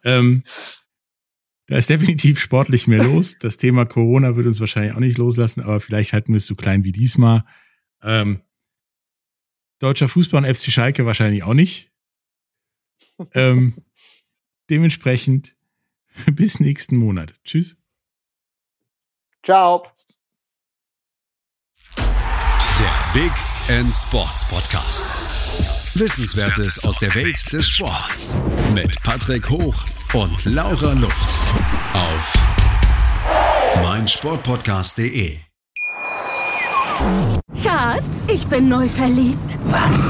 ähm, 0.03 0.43
da 1.67 1.77
ist 1.77 1.89
definitiv 1.89 2.39
sportlich 2.39 2.87
mehr 2.87 3.03
los. 3.03 3.37
Das 3.39 3.57
Thema 3.57 3.85
Corona 3.85 4.35
wird 4.35 4.47
uns 4.47 4.59
wahrscheinlich 4.59 4.93
auch 4.93 4.99
nicht 4.99 5.17
loslassen, 5.17 5.61
aber 5.61 5.79
vielleicht 5.79 6.13
halten 6.13 6.33
wir 6.33 6.37
es 6.37 6.47
so 6.47 6.55
klein 6.55 6.83
wie 6.83 6.91
diesmal. 6.91 7.43
Ähm, 8.01 8.41
Deutscher 9.79 10.07
Fußball 10.07 10.45
und 10.45 10.55
FC 10.55 10.71
Schalke 10.71 11.05
wahrscheinlich 11.05 11.43
auch 11.43 11.53
nicht. 11.53 11.91
Ähm, 13.33 13.73
dementsprechend 14.69 15.55
bis 16.31 16.59
nächsten 16.59 16.95
Monat. 16.95 17.33
Tschüss. 17.43 17.75
Ciao. 19.43 19.83
Der 21.97 22.93
Big 23.13 23.31
End 23.67 23.93
Sports 23.93 24.47
Podcast. 24.47 25.03
Wissenswertes 25.95 26.81
aus 26.85 26.97
der 26.99 27.13
Welt 27.13 27.51
des 27.51 27.67
Sports. 27.67 28.29
Mit 28.73 29.03
Patrick 29.03 29.49
Hoch 29.49 29.75
und 30.13 30.45
Laura 30.45 30.93
Luft. 30.93 31.39
Auf 31.93 32.33
meinsportpodcast.de. 33.83 35.39
Schatz, 37.61 38.27
ich 38.29 38.47
bin 38.47 38.69
neu 38.69 38.87
verliebt. 38.87 39.59
Was? 39.65 40.09